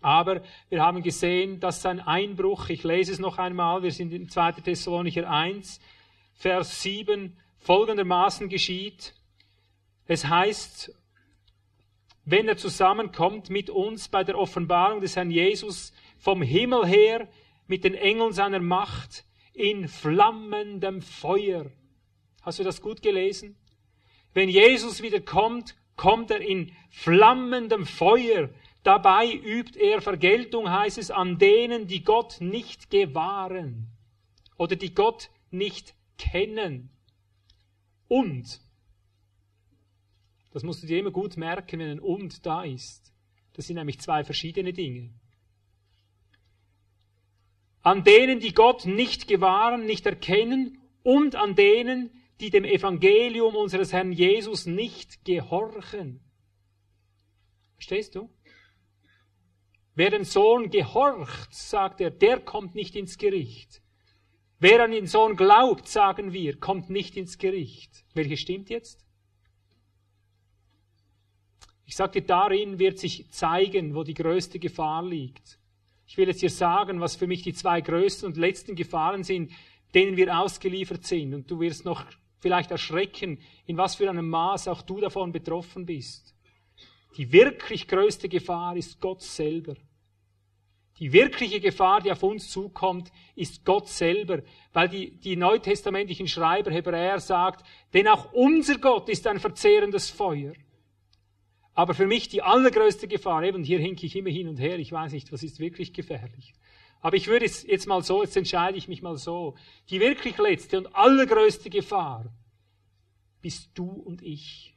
Aber 0.00 0.42
wir 0.68 0.82
haben 0.82 1.02
gesehen, 1.02 1.60
dass 1.60 1.80
sein 1.80 1.98
Einbruch, 1.98 2.68
ich 2.68 2.84
lese 2.84 3.12
es 3.12 3.18
noch 3.18 3.38
einmal, 3.38 3.82
wir 3.82 3.92
sind 3.92 4.12
in 4.12 4.28
2. 4.28 4.52
Thessalonicher 4.52 5.28
1, 5.30 5.80
Vers 6.34 6.82
7 6.82 7.36
folgendermaßen 7.58 8.50
geschieht. 8.50 9.14
Es 10.06 10.26
heißt, 10.26 10.92
wenn 12.24 12.48
er 12.48 12.56
zusammenkommt 12.56 13.50
mit 13.50 13.70
uns 13.70 14.08
bei 14.08 14.24
der 14.24 14.38
Offenbarung 14.38 15.00
des 15.00 15.16
Herrn 15.16 15.30
Jesus 15.30 15.92
vom 16.18 16.42
Himmel 16.42 16.86
her 16.86 17.28
mit 17.66 17.84
den 17.84 17.94
Engeln 17.94 18.32
seiner 18.32 18.60
Macht 18.60 19.24
in 19.52 19.88
flammendem 19.88 21.02
Feuer. 21.02 21.70
Hast 22.42 22.58
du 22.58 22.64
das 22.64 22.80
gut 22.80 23.02
gelesen? 23.02 23.56
Wenn 24.32 24.48
Jesus 24.48 25.02
wieder 25.02 25.20
kommt, 25.20 25.76
kommt 25.96 26.30
er 26.30 26.40
in 26.40 26.72
flammendem 26.90 27.86
Feuer. 27.86 28.50
Dabei 28.82 29.32
übt 29.32 29.78
er 29.78 30.02
Vergeltung, 30.02 30.70
heißt 30.70 30.98
es, 30.98 31.10
an 31.10 31.38
denen, 31.38 31.86
die 31.86 32.02
Gott 32.02 32.40
nicht 32.40 32.90
gewahren 32.90 33.88
oder 34.58 34.76
die 34.76 34.94
Gott 34.94 35.30
nicht 35.50 35.94
kennen. 36.18 36.90
Und, 38.08 38.60
das 40.54 40.62
musst 40.62 40.84
du 40.84 40.86
dir 40.86 41.00
immer 41.00 41.10
gut 41.10 41.36
merken, 41.36 41.80
wenn 41.80 41.90
ein 41.90 42.00
Und 42.00 42.46
da 42.46 42.62
ist. 42.62 43.12
Das 43.54 43.66
sind 43.66 43.74
nämlich 43.74 43.98
zwei 43.98 44.22
verschiedene 44.22 44.72
Dinge. 44.72 45.12
An 47.82 48.04
denen, 48.04 48.38
die 48.38 48.54
Gott 48.54 48.86
nicht 48.86 49.26
gewahren, 49.26 49.84
nicht 49.84 50.06
erkennen 50.06 50.78
und 51.02 51.34
an 51.34 51.56
denen, 51.56 52.10
die 52.38 52.50
dem 52.50 52.64
Evangelium 52.64 53.56
unseres 53.56 53.92
Herrn 53.92 54.12
Jesus 54.12 54.64
nicht 54.64 55.24
gehorchen. 55.24 56.20
Verstehst 57.74 58.14
du? 58.14 58.30
Wer 59.96 60.10
den 60.10 60.24
Sohn 60.24 60.70
gehorcht, 60.70 61.52
sagt 61.52 62.00
er, 62.00 62.10
der 62.10 62.38
kommt 62.38 62.76
nicht 62.76 62.94
ins 62.94 63.18
Gericht. 63.18 63.82
Wer 64.60 64.84
an 64.84 64.92
den 64.92 65.08
Sohn 65.08 65.34
glaubt, 65.36 65.88
sagen 65.88 66.32
wir, 66.32 66.58
kommt 66.60 66.90
nicht 66.90 67.16
ins 67.16 67.38
Gericht. 67.38 68.04
Welche 68.14 68.36
stimmt 68.36 68.70
jetzt? 68.70 69.03
Ich 71.86 71.96
sagte, 71.96 72.22
darin 72.22 72.78
wird 72.78 72.98
sich 72.98 73.30
zeigen, 73.30 73.94
wo 73.94 74.04
die 74.04 74.14
größte 74.14 74.58
Gefahr 74.58 75.04
liegt. 75.04 75.58
Ich 76.06 76.16
will 76.16 76.28
jetzt 76.28 76.40
hier 76.40 76.50
sagen, 76.50 77.00
was 77.00 77.16
für 77.16 77.26
mich 77.26 77.42
die 77.42 77.54
zwei 77.54 77.80
größten 77.80 78.26
und 78.26 78.36
letzten 78.36 78.74
Gefahren 78.74 79.22
sind, 79.22 79.52
denen 79.94 80.16
wir 80.16 80.38
ausgeliefert 80.38 81.04
sind. 81.04 81.34
Und 81.34 81.50
du 81.50 81.60
wirst 81.60 81.84
noch 81.84 82.04
vielleicht 82.38 82.70
erschrecken, 82.70 83.38
in 83.66 83.76
was 83.76 83.94
für 83.94 84.08
einem 84.08 84.28
Maß 84.28 84.68
auch 84.68 84.82
du 84.82 85.00
davon 85.00 85.32
betroffen 85.32 85.86
bist. 85.86 86.34
Die 87.16 87.32
wirklich 87.32 87.86
größte 87.86 88.28
Gefahr 88.28 88.76
ist 88.76 89.00
Gott 89.00 89.22
selber. 89.22 89.76
Die 90.98 91.12
wirkliche 91.12 91.60
Gefahr, 91.60 92.00
die 92.00 92.12
auf 92.12 92.22
uns 92.22 92.50
zukommt, 92.50 93.10
ist 93.34 93.64
Gott 93.64 93.88
selber, 93.88 94.42
weil 94.72 94.88
die, 94.88 95.18
die 95.18 95.36
neutestamentlichen 95.36 96.28
Schreiber 96.28 96.70
Hebräer 96.70 97.18
sagt, 97.18 97.66
denn 97.92 98.06
auch 98.06 98.32
unser 98.32 98.78
Gott 98.78 99.08
ist 99.08 99.26
ein 99.26 99.40
verzehrendes 99.40 100.10
Feuer. 100.10 100.52
Aber 101.74 101.94
für 101.94 102.06
mich 102.06 102.28
die 102.28 102.42
allergrößte 102.42 103.08
Gefahr, 103.08 103.42
eben 103.42 103.64
hier 103.64 103.80
hinke 103.80 104.06
ich 104.06 104.14
immer 104.14 104.30
hin 104.30 104.48
und 104.48 104.58
her, 104.58 104.78
ich 104.78 104.92
weiß 104.92 105.12
nicht, 105.12 105.32
was 105.32 105.42
ist 105.42 105.58
wirklich 105.58 105.92
gefährlich. 105.92 106.54
Aber 107.00 107.16
ich 107.16 107.26
würde 107.26 107.44
es 107.44 107.64
jetzt 107.64 107.86
mal 107.86 108.02
so, 108.02 108.22
jetzt 108.22 108.36
entscheide 108.36 108.78
ich 108.78 108.88
mich 108.88 109.02
mal 109.02 109.16
so. 109.16 109.56
Die 109.90 110.00
wirklich 110.00 110.38
letzte 110.38 110.78
und 110.78 110.94
allergrößte 110.94 111.68
Gefahr 111.68 112.32
bist 113.42 113.70
du 113.74 113.90
und 113.90 114.22
ich. 114.22 114.74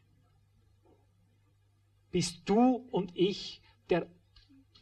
Bist 2.11 2.41
du 2.45 2.87
und 2.91 3.15
ich 3.15 3.61
der 3.89 4.07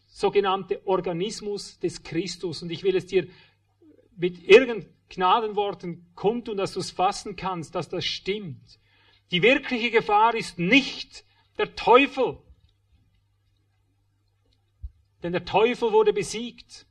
sogenannte 0.08 0.88
Organismus 0.88 1.78
des 1.80 2.02
Christus. 2.02 2.64
Und 2.64 2.72
ich 2.72 2.84
will 2.84 2.96
es 2.96 3.06
dir 3.06 3.28
mit 4.16 4.42
irgend, 4.44 4.88
Gnadenworten 5.10 6.08
kundtun, 6.16 6.58
dass 6.58 6.74
du 6.74 6.80
es 6.80 6.90
fassen 6.90 7.36
kannst, 7.36 7.76
dass 7.76 7.90
das 7.90 8.06
stimmt. 8.06 8.80
Die 9.30 9.44
wirkliche 9.44 9.92
Gefahr 9.92 10.34
ist 10.34 10.58
nicht 10.58 11.26
der 11.58 11.76
Teufel, 11.76 12.38
denn 15.24 15.32
der 15.32 15.46
Teufel 15.46 15.92
wurde 15.92 16.14
besiegt. 16.14 16.86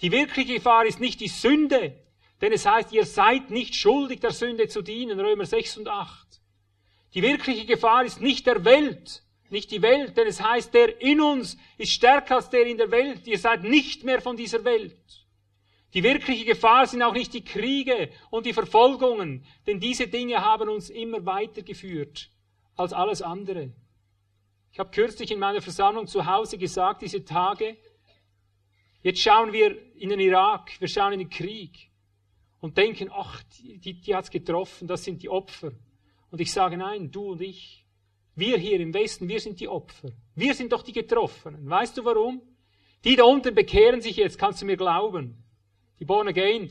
Die 0.00 0.10
wirkliche 0.10 0.54
Gefahr 0.54 0.86
ist 0.86 1.00
nicht 1.00 1.20
die 1.20 1.28
Sünde, 1.28 1.98
denn 2.40 2.52
es 2.52 2.66
heißt, 2.66 2.92
ihr 2.92 3.06
seid 3.06 3.50
nicht 3.50 3.74
schuldig, 3.74 4.20
der 4.20 4.32
Sünde 4.32 4.68
zu 4.68 4.82
dienen, 4.82 5.20
Römer 5.20 5.46
6 5.46 5.78
und 5.78 5.88
8. 5.88 6.26
Die 7.14 7.22
wirkliche 7.22 7.64
Gefahr 7.64 8.04
ist 8.04 8.20
nicht 8.20 8.46
der 8.46 8.64
Welt, 8.64 9.22
nicht 9.48 9.70
die 9.70 9.82
Welt, 9.82 10.16
denn 10.16 10.26
es 10.26 10.42
heißt, 10.42 10.74
der 10.74 11.00
in 11.00 11.20
uns 11.20 11.56
ist 11.78 11.92
stärker 11.92 12.36
als 12.36 12.50
der 12.50 12.66
in 12.66 12.76
der 12.76 12.90
Welt. 12.90 13.26
Ihr 13.26 13.38
seid 13.38 13.62
nicht 13.62 14.04
mehr 14.04 14.20
von 14.20 14.36
dieser 14.36 14.64
Welt. 14.64 15.26
Die 15.94 16.02
wirkliche 16.02 16.44
Gefahr 16.44 16.86
sind 16.86 17.02
auch 17.02 17.14
nicht 17.14 17.32
die 17.32 17.44
Kriege 17.44 18.10
und 18.28 18.44
die 18.44 18.52
Verfolgungen, 18.52 19.46
denn 19.66 19.80
diese 19.80 20.08
Dinge 20.08 20.44
haben 20.44 20.68
uns 20.68 20.90
immer 20.90 21.24
weitergeführt 21.24 22.30
als 22.74 22.92
alles 22.92 23.22
andere. 23.22 23.72
Ich 24.76 24.78
habe 24.78 24.90
kürzlich 24.90 25.30
in 25.30 25.38
meiner 25.38 25.62
Versammlung 25.62 26.06
zu 26.06 26.26
Hause 26.26 26.58
gesagt, 26.58 27.00
diese 27.00 27.24
Tage, 27.24 27.78
jetzt 29.00 29.20
schauen 29.20 29.54
wir 29.54 29.74
in 29.96 30.10
den 30.10 30.20
Irak, 30.20 30.78
wir 30.80 30.86
schauen 30.86 31.14
in 31.14 31.20
den 31.20 31.30
Krieg 31.30 31.90
und 32.60 32.76
denken, 32.76 33.10
ach, 33.10 33.42
die, 33.56 33.78
die, 33.78 33.98
die 33.98 34.14
hat's 34.14 34.30
getroffen, 34.30 34.86
das 34.86 35.02
sind 35.02 35.22
die 35.22 35.30
Opfer. 35.30 35.72
Und 36.30 36.42
ich 36.42 36.52
sage, 36.52 36.76
nein, 36.76 37.10
du 37.10 37.30
und 37.30 37.40
ich, 37.40 37.86
wir 38.34 38.58
hier 38.58 38.78
im 38.78 38.92
Westen, 38.92 39.30
wir 39.30 39.40
sind 39.40 39.60
die 39.60 39.68
Opfer. 39.68 40.10
Wir 40.34 40.52
sind 40.52 40.70
doch 40.72 40.82
die 40.82 40.92
Getroffenen. 40.92 41.70
Weißt 41.70 41.96
du 41.96 42.04
warum? 42.04 42.42
Die 43.02 43.16
da 43.16 43.24
unten 43.24 43.54
bekehren 43.54 44.02
sich 44.02 44.16
jetzt, 44.16 44.38
kannst 44.38 44.60
du 44.60 44.66
mir 44.66 44.76
glauben. 44.76 45.42
Die 46.00 46.04
Born 46.04 46.28
Again 46.28 46.70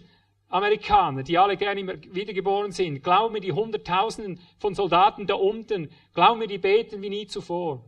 Amerikaner, 0.50 1.24
die 1.24 1.40
alle 1.40 1.58
gerne 1.58 1.82
wiedergeboren 2.14 2.72
sind. 2.72 3.02
Glaub 3.02 3.32
mir, 3.32 3.42
die 3.42 3.52
Hunderttausenden 3.52 4.40
von 4.60 4.76
Soldaten 4.76 5.26
da 5.26 5.34
unten, 5.34 5.90
glaub 6.14 6.38
mir, 6.38 6.46
die 6.46 6.60
beten 6.60 7.02
wie 7.02 7.10
nie 7.10 7.26
zuvor. 7.26 7.84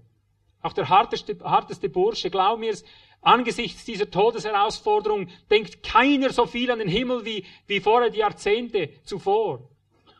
Auch 0.68 0.74
der 0.74 0.90
harteste, 0.90 1.38
harteste 1.46 1.88
Bursche, 1.88 2.30
glaub 2.30 2.60
mir, 2.60 2.76
angesichts 3.22 3.86
dieser 3.86 4.12
Todesherausforderung 4.12 5.30
denkt 5.50 5.82
keiner 5.82 6.34
so 6.34 6.46
viel 6.46 6.70
an 6.70 6.80
den 6.80 6.90
Himmel 6.90 7.24
wie, 7.24 7.46
wie 7.68 7.80
vorher 7.80 8.10
die 8.10 8.20
Jahrzehnte 8.20 8.90
zuvor. 9.06 9.70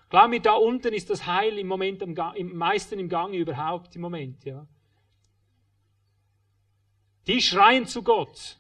Glaub 0.10 0.30
mir, 0.30 0.40
da 0.40 0.54
unten 0.54 0.94
ist 0.94 1.10
das 1.10 1.26
Heil 1.26 1.60
im 1.60 1.68
Moment 1.68 2.02
am, 2.02 2.16
im 2.36 2.56
meisten 2.56 2.98
im 2.98 3.10
Gange 3.10 3.36
überhaupt 3.36 3.94
im 3.98 4.02
Moment, 4.04 4.46
ja. 4.46 4.66
Die 7.28 7.42
schreien 7.42 7.86
zu 7.86 8.02
Gott. 8.02 8.56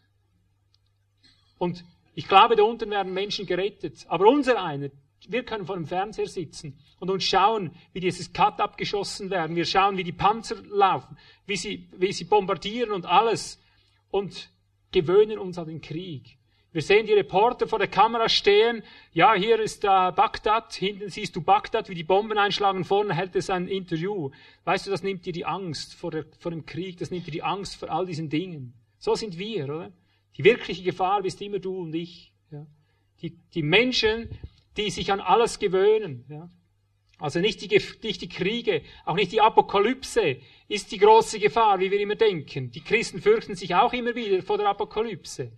Und 1.58 1.86
ich 2.16 2.28
glaube, 2.28 2.58
da 2.58 2.64
unten 2.64 2.90
werden 2.90 3.14
Menschen 3.14 3.46
gerettet. 3.46 4.06
Aber 4.10 4.28
unser 4.28 4.62
einer, 4.62 4.90
wir 5.28 5.44
können 5.44 5.66
vor 5.66 5.76
dem 5.76 5.86
Fernseher 5.86 6.28
sitzen 6.28 6.78
und 7.00 7.10
uns 7.10 7.24
schauen, 7.24 7.72
wie 7.94 8.00
dieses 8.00 8.34
Cut 8.34 8.60
abgeschossen 8.60 9.30
werden. 9.30 9.56
Wir 9.56 9.66
schauen, 9.66 9.98
wie 9.98 10.04
die 10.04 10.12
Panzer 10.12 10.56
laufen, 10.70 11.18
wie 11.46 11.58
sie, 11.58 11.90
wie 11.96 12.12
sie 12.12 12.26
bombardieren 12.26 12.92
und 12.92 13.06
alles. 13.06 13.62
Und 14.10 14.50
gewöhnen 14.92 15.38
uns 15.38 15.58
an 15.58 15.68
den 15.68 15.82
Krieg. 15.82 16.38
Wir 16.72 16.82
sehen 16.82 17.08
die 17.08 17.14
Reporter 17.14 17.68
vor 17.68 17.80
der 17.80 17.88
Kamera 17.88 18.30
stehen. 18.30 18.84
Ja, 19.12 19.34
hier 19.34 19.60
ist 19.60 19.84
äh, 19.84 19.88
Bagdad. 19.88 20.74
Hinten 20.74 21.10
siehst 21.10 21.36
du 21.36 21.42
Bagdad, 21.42 21.90
wie 21.90 21.96
die 21.96 22.04
Bomben 22.04 22.38
einschlagen. 22.38 22.84
Vorne 22.84 23.16
hält 23.16 23.36
es 23.36 23.50
ein 23.50 23.68
Interview. 23.68 24.30
Weißt 24.64 24.86
du, 24.86 24.92
das 24.92 25.02
nimmt 25.02 25.26
dir 25.26 25.34
die 25.34 25.46
Angst 25.46 25.96
vor, 25.96 26.12
der, 26.12 26.26
vor 26.40 26.52
dem 26.52 26.66
Krieg. 26.66 26.98
Das 26.98 27.10
nimmt 27.10 27.26
dir 27.26 27.32
die 27.32 27.44
Angst 27.44 27.78
vor 27.78 27.90
all 27.90 28.06
diesen 28.06 28.30
Dingen. 28.30 28.74
So 29.00 29.16
sind 29.16 29.40
wir, 29.40 29.66
oder? 29.66 29.92
Die 30.38 30.44
wirkliche 30.44 30.84
Gefahr 30.84 31.24
bist 31.24 31.42
immer 31.42 31.60
du 31.60 31.80
und 31.80 31.96
ich. 31.96 32.32
Ja? 32.52 32.68
Die, 33.22 33.32
die 33.32 33.64
Menschen, 33.64 34.30
die 34.78 34.90
sich 34.90 35.12
an 35.12 35.20
alles 35.20 35.60
gewöhnen. 35.60 36.26
Ja? 36.30 36.50
Also 37.20 37.40
nicht 37.40 37.62
die, 37.62 37.82
nicht 38.04 38.22
die 38.22 38.30
Kriege, 38.30 38.84
auch 39.06 39.16
nicht 39.16 39.32
die 39.32 39.42
Apokalypse 39.42 40.38
ist 40.68 40.92
die 40.92 41.00
große 41.00 41.40
Gefahr, 41.40 41.80
wie 41.80 41.90
wir 41.90 42.00
immer 42.00 42.16
denken. 42.16 42.72
Die 42.72 42.82
Christen 42.82 43.22
fürchten 43.22 43.56
sich 43.56 43.74
auch 43.74 43.94
immer 43.94 44.14
wieder 44.14 44.42
vor 44.44 44.58
der 44.58 44.68
Apokalypse. 44.68 45.52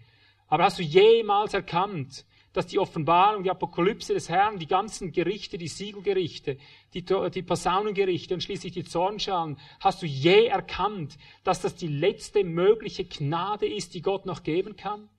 Aber 0.47 0.63
hast 0.63 0.79
du 0.79 0.83
jemals 0.83 1.53
erkannt, 1.53 2.25
dass 2.53 2.65
die 2.65 2.79
Offenbarung, 2.79 3.43
die 3.43 3.51
Apokalypse 3.51 4.13
des 4.13 4.29
Herrn, 4.29 4.57
die 4.57 4.67
ganzen 4.67 5.11
Gerichte, 5.11 5.57
die 5.57 5.67
Siegelgerichte, 5.67 6.57
die, 6.93 7.03
die 7.03 7.43
Posaunengerichte 7.43 8.33
und 8.33 8.41
schließlich 8.41 8.73
die 8.73 8.83
Zornschalen, 8.83 9.59
hast 9.79 10.01
du 10.01 10.07
je 10.07 10.45
erkannt, 10.45 11.17
dass 11.43 11.61
das 11.61 11.75
die 11.75 11.87
letzte 11.87 12.43
mögliche 12.43 13.05
Gnade 13.05 13.67
ist, 13.67 13.93
die 13.93 14.01
Gott 14.01 14.25
noch 14.25 14.43
geben 14.43 14.75
kann? 14.77 15.09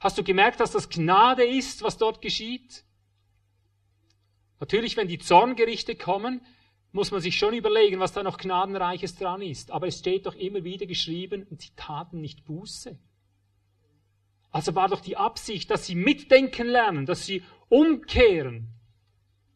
Hast 0.00 0.18
du 0.18 0.24
gemerkt, 0.24 0.58
dass 0.58 0.72
das 0.72 0.88
Gnade 0.88 1.44
ist, 1.44 1.82
was 1.82 1.98
dort 1.98 2.20
geschieht? 2.20 2.84
Natürlich, 4.62 4.96
wenn 4.96 5.08
die 5.08 5.18
Zorngerichte 5.18 5.96
kommen, 5.96 6.40
muss 6.92 7.10
man 7.10 7.20
sich 7.20 7.36
schon 7.36 7.52
überlegen, 7.52 7.98
was 7.98 8.12
da 8.12 8.22
noch 8.22 8.38
Gnadenreiches 8.38 9.16
dran 9.16 9.42
ist. 9.42 9.72
Aber 9.72 9.88
es 9.88 9.98
steht 9.98 10.24
doch 10.24 10.36
immer 10.36 10.62
wieder 10.62 10.86
geschrieben, 10.86 11.44
und 11.50 11.60
sie 11.60 11.70
taten 11.74 12.20
nicht 12.20 12.44
Buße. 12.44 12.96
Also 14.52 14.76
war 14.76 14.88
doch 14.88 15.00
die 15.00 15.16
Absicht, 15.16 15.68
dass 15.68 15.84
sie 15.84 15.96
mitdenken 15.96 16.68
lernen, 16.68 17.06
dass 17.06 17.26
sie 17.26 17.42
umkehren. 17.70 18.68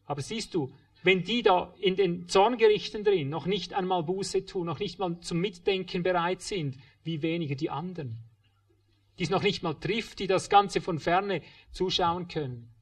Aber 0.03 0.21
siehst 0.21 0.53
du, 0.53 0.73
wenn 1.03 1.23
die 1.23 1.41
da 1.41 1.73
in 1.79 1.95
den 1.95 2.27
Zorngerichten 2.27 3.05
drin 3.05 3.29
noch 3.29 3.45
nicht 3.45 3.73
einmal 3.73 4.03
Buße 4.03 4.45
tun, 4.45 4.65
noch 4.65 4.79
nicht 4.79 4.99
mal 4.99 5.21
zum 5.21 5.39
Mitdenken 5.39 6.03
bereit 6.03 6.41
sind, 6.41 6.77
wie 7.05 7.21
weniger 7.21 7.55
die 7.55 7.69
anderen, 7.69 8.17
die 9.19 9.23
es 9.23 9.29
noch 9.29 9.43
nicht 9.43 9.63
mal 9.63 9.75
trifft, 9.75 10.19
die 10.19 10.27
das 10.27 10.49
Ganze 10.49 10.81
von 10.81 10.99
ferne 10.99 11.43
zuschauen 11.71 12.27
können. 12.27 12.73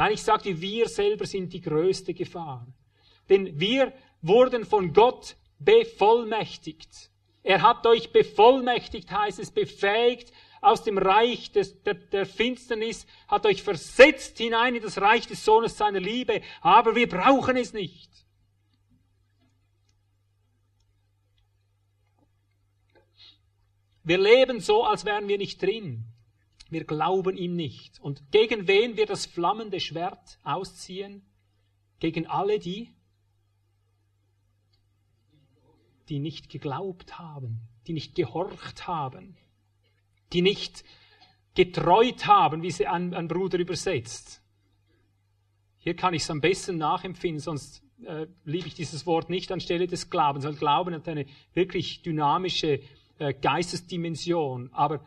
Nein, 0.00 0.12
ich 0.12 0.22
sagte, 0.22 0.58
wir 0.58 0.88
selber 0.88 1.26
sind 1.26 1.52
die 1.52 1.60
größte 1.60 2.14
Gefahr. 2.14 2.66
Denn 3.28 3.60
wir 3.60 3.92
wurden 4.22 4.64
von 4.64 4.94
Gott 4.94 5.36
bevollmächtigt. 5.58 7.10
Er 7.42 7.60
hat 7.60 7.86
euch 7.86 8.10
bevollmächtigt, 8.10 9.10
heißt 9.10 9.38
es, 9.40 9.50
befähigt 9.50 10.32
aus 10.62 10.84
dem 10.84 10.96
Reich 10.96 11.52
des, 11.52 11.82
der, 11.82 11.92
der 11.92 12.24
Finsternis, 12.24 13.06
hat 13.28 13.44
euch 13.44 13.62
versetzt 13.62 14.38
hinein 14.38 14.74
in 14.74 14.82
das 14.82 14.98
Reich 14.98 15.26
des 15.26 15.44
Sohnes 15.44 15.76
seiner 15.76 16.00
Liebe, 16.00 16.40
aber 16.62 16.96
wir 16.96 17.06
brauchen 17.06 17.58
es 17.58 17.74
nicht. 17.74 18.10
Wir 24.02 24.16
leben 24.16 24.60
so, 24.60 24.82
als 24.82 25.04
wären 25.04 25.28
wir 25.28 25.36
nicht 25.36 25.60
drin. 25.60 26.09
Wir 26.70 26.84
glauben 26.84 27.36
ihm 27.36 27.56
nicht. 27.56 28.00
Und 28.00 28.30
gegen 28.30 28.68
wen 28.68 28.96
wir 28.96 29.06
das 29.06 29.26
flammende 29.26 29.80
Schwert 29.80 30.38
ausziehen? 30.44 31.22
Gegen 31.98 32.26
alle 32.26 32.58
die, 32.58 32.94
die 36.08 36.20
nicht 36.20 36.48
geglaubt 36.48 37.18
haben, 37.18 37.60
die 37.86 37.92
nicht 37.92 38.14
gehorcht 38.14 38.86
haben, 38.86 39.36
die 40.32 40.42
nicht 40.42 40.84
getreut 41.54 42.26
haben, 42.26 42.62
wie 42.62 42.70
sie 42.70 42.86
ein, 42.86 43.14
ein 43.14 43.28
Bruder 43.28 43.58
übersetzt. 43.58 44.40
Hier 45.78 45.94
kann 45.94 46.14
ich 46.14 46.22
es 46.22 46.30
am 46.30 46.40
besten 46.40 46.78
nachempfinden, 46.78 47.40
sonst 47.40 47.82
äh, 48.04 48.26
liebe 48.44 48.68
ich 48.68 48.74
dieses 48.74 49.06
Wort 49.06 49.28
nicht 49.28 49.50
anstelle 49.50 49.86
des 49.86 50.08
Glaubens, 50.08 50.44
weil 50.44 50.54
Glauben 50.54 50.94
hat 50.94 51.08
eine 51.08 51.26
wirklich 51.52 52.02
dynamische 52.02 52.80
äh, 53.18 53.34
Geistesdimension. 53.34 54.72
Aber 54.72 55.04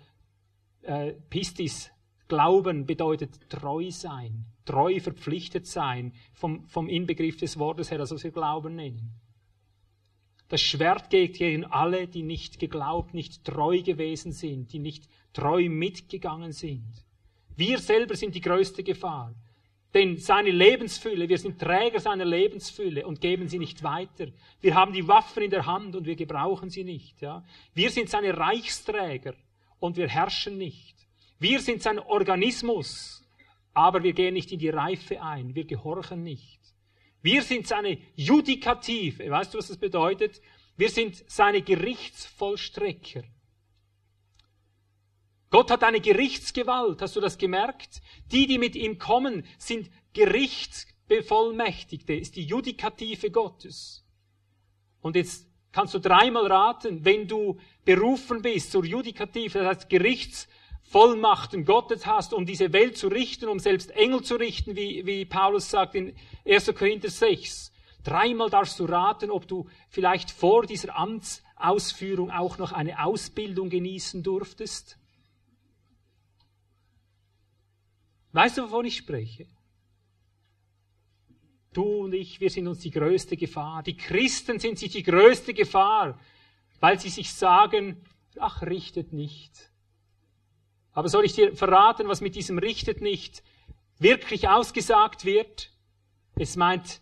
äh, 0.84 1.14
Pistis, 1.30 1.92
Glauben 2.28 2.86
bedeutet 2.86 3.50
treu 3.50 3.92
sein, 3.92 4.46
treu 4.66 5.00
verpflichtet 5.00 5.68
sein, 5.68 6.14
vom, 6.34 6.66
vom 6.68 6.88
Inbegriff 6.88 7.38
des 7.38 7.60
Wortes 7.60 7.92
her, 7.92 8.00
also 8.00 8.22
wir 8.22 8.32
Glauben 8.32 8.76
nennen. 8.76 9.20
Das 10.48 10.62
Schwert 10.62 11.10
geht 11.10 11.38
gegen 11.38 11.66
alle, 11.66 12.08
die 12.08 12.24
nicht 12.24 12.60
geglaubt, 12.60 13.14
nicht 13.14 13.44
treu 13.44 13.82
gewesen 13.82 14.32
sind, 14.32 14.72
die 14.72 14.80
nicht 14.80 15.08
treu 15.34 15.68
mitgegangen 15.70 16.52
sind. 16.52 17.06
Wir 17.56 17.80
selber 17.80 18.16
sind 18.16 18.36
die 18.36 18.42
größte 18.42 18.84
Gefahr. 18.84 19.34
Denn 19.94 20.18
seine 20.18 20.50
Lebensfülle, 20.50 21.30
wir 21.30 21.38
sind 21.38 21.60
Träger 21.60 22.00
seiner 22.00 22.26
Lebensfülle 22.26 23.06
und 23.06 23.22
geben 23.22 23.48
sie 23.48 23.60
nicht 23.60 23.84
weiter. 23.84 24.28
Wir 24.60 24.74
haben 24.74 24.92
die 24.92 25.08
Waffen 25.08 25.44
in 25.44 25.52
der 25.52 25.68
Hand 25.68 25.96
und 25.96 26.08
wir 26.08 26.16
gebrauchen 26.16 26.70
sie 26.70 26.84
nicht. 26.84 27.22
Ja? 27.22 27.44
Wir 27.76 27.92
sind 27.92 28.10
seine 28.10 28.36
Reichsträger 28.36 29.36
und 29.84 29.98
wir 29.98 30.08
herrschen 30.08 30.58
nicht. 30.58 30.96
Wir 31.40 31.60
sind 31.60 31.84
sein 31.84 32.00
Organismus, 32.00 33.22
aber 33.74 34.02
wir 34.02 34.14
gehen 34.14 34.34
nicht 34.34 34.54
in 34.54 34.60
die 34.60 34.70
Reife 34.70 35.22
ein. 35.22 35.56
Wir 35.56 35.66
gehorchen 35.66 36.24
nicht. 36.24 36.62
Wir 37.22 37.42
sind 37.42 37.68
seine 37.68 37.98
Judikative. 38.16 39.30
Weißt 39.30 39.54
du, 39.54 39.58
was 39.58 39.68
das 39.68 39.76
bedeutet? 39.76 40.40
Wir 40.78 40.90
sind 40.90 41.30
seine 41.30 41.62
Gerichtsvollstrecker. 41.62 43.24
Gott 45.50 45.70
hat 45.70 45.84
eine 45.84 46.00
Gerichtsgewalt. 46.00 47.02
Hast 47.02 47.18
du 47.18 47.20
das 47.20 47.38
gemerkt? 47.38 48.02
Die, 48.32 48.48
die 48.48 48.60
mit 48.60 48.78
ihm 48.78 49.00
kommen, 49.00 49.46
sind 49.58 49.92
Gerichtsbevollmächtigte. 50.14 52.14
Ist 52.14 52.38
die 52.38 52.46
Judikative 52.46 53.32
Gottes. 53.32 54.06
Und 55.02 55.18
jetzt 55.18 55.46
kannst 55.74 55.94
du 55.94 56.00
dreimal 56.00 56.48
raten, 56.48 57.04
wenn 57.04 57.28
du 57.28 57.60
berufen 57.86 58.42
bist 58.42 58.72
zur 58.72 58.86
Judikative, 58.86 59.60
das 59.60 59.78
heißt 59.78 59.90
Gerichts 59.90 60.48
Vollmachten 60.84 61.66
Gottes 61.66 62.06
hast, 62.06 62.34
um 62.34 62.46
diese 62.46 62.72
Welt 62.72 62.98
zu 62.98 63.08
richten, 63.08 63.48
um 63.48 63.60
selbst 63.60 63.90
Engel 63.92 64.22
zu 64.22 64.36
richten, 64.36 64.76
wie, 64.76 65.06
wie 65.06 65.26
Paulus 65.26 65.70
sagt 65.70 65.96
in 65.96 66.16
1. 66.46 66.74
Korinther 66.76 67.10
6. 67.10 67.72
Dreimal 68.04 68.50
darfst 68.50 68.80
du 68.80 68.86
raten, 68.86 69.32
ob 69.32 69.48
du 69.48 69.68
vielleicht 69.90 70.30
vor 70.30 70.66
dieser 70.66 70.96
Amtsausführung 70.96 72.30
auch 72.32 72.58
noch 72.58 72.74
eine 72.74 73.04
Ausbildung 73.04 73.70
genießen 73.70 74.22
durftest. 74.22 74.98
Weißt 78.34 78.58
du, 78.58 78.64
wovon 78.64 78.86
ich 78.86 78.98
spreche? 78.98 79.48
Du 81.72 82.04
und 82.04 82.14
ich, 82.14 82.40
wir 82.40 82.50
sind 82.50 82.68
uns 82.68 82.80
die 82.80 82.92
größte 82.92 83.36
Gefahr. 83.38 83.82
Die 83.84 83.98
Christen 83.98 84.60
sind 84.60 84.78
sich 84.78 84.92
die 84.92 85.02
größte 85.02 85.54
Gefahr, 85.54 86.20
weil 86.84 87.00
sie 87.00 87.08
sich 87.08 87.32
sagen, 87.32 87.96
ach, 88.38 88.62
richtet 88.62 89.14
nicht. 89.14 89.72
Aber 90.92 91.08
soll 91.08 91.24
ich 91.24 91.32
dir 91.32 91.56
verraten, 91.56 92.10
was 92.10 92.20
mit 92.20 92.36
diesem 92.36 92.58
richtet 92.58 93.00
nicht 93.00 93.42
wirklich 94.00 94.50
ausgesagt 94.50 95.24
wird? 95.24 95.72
Es 96.36 96.58
meint, 96.58 97.00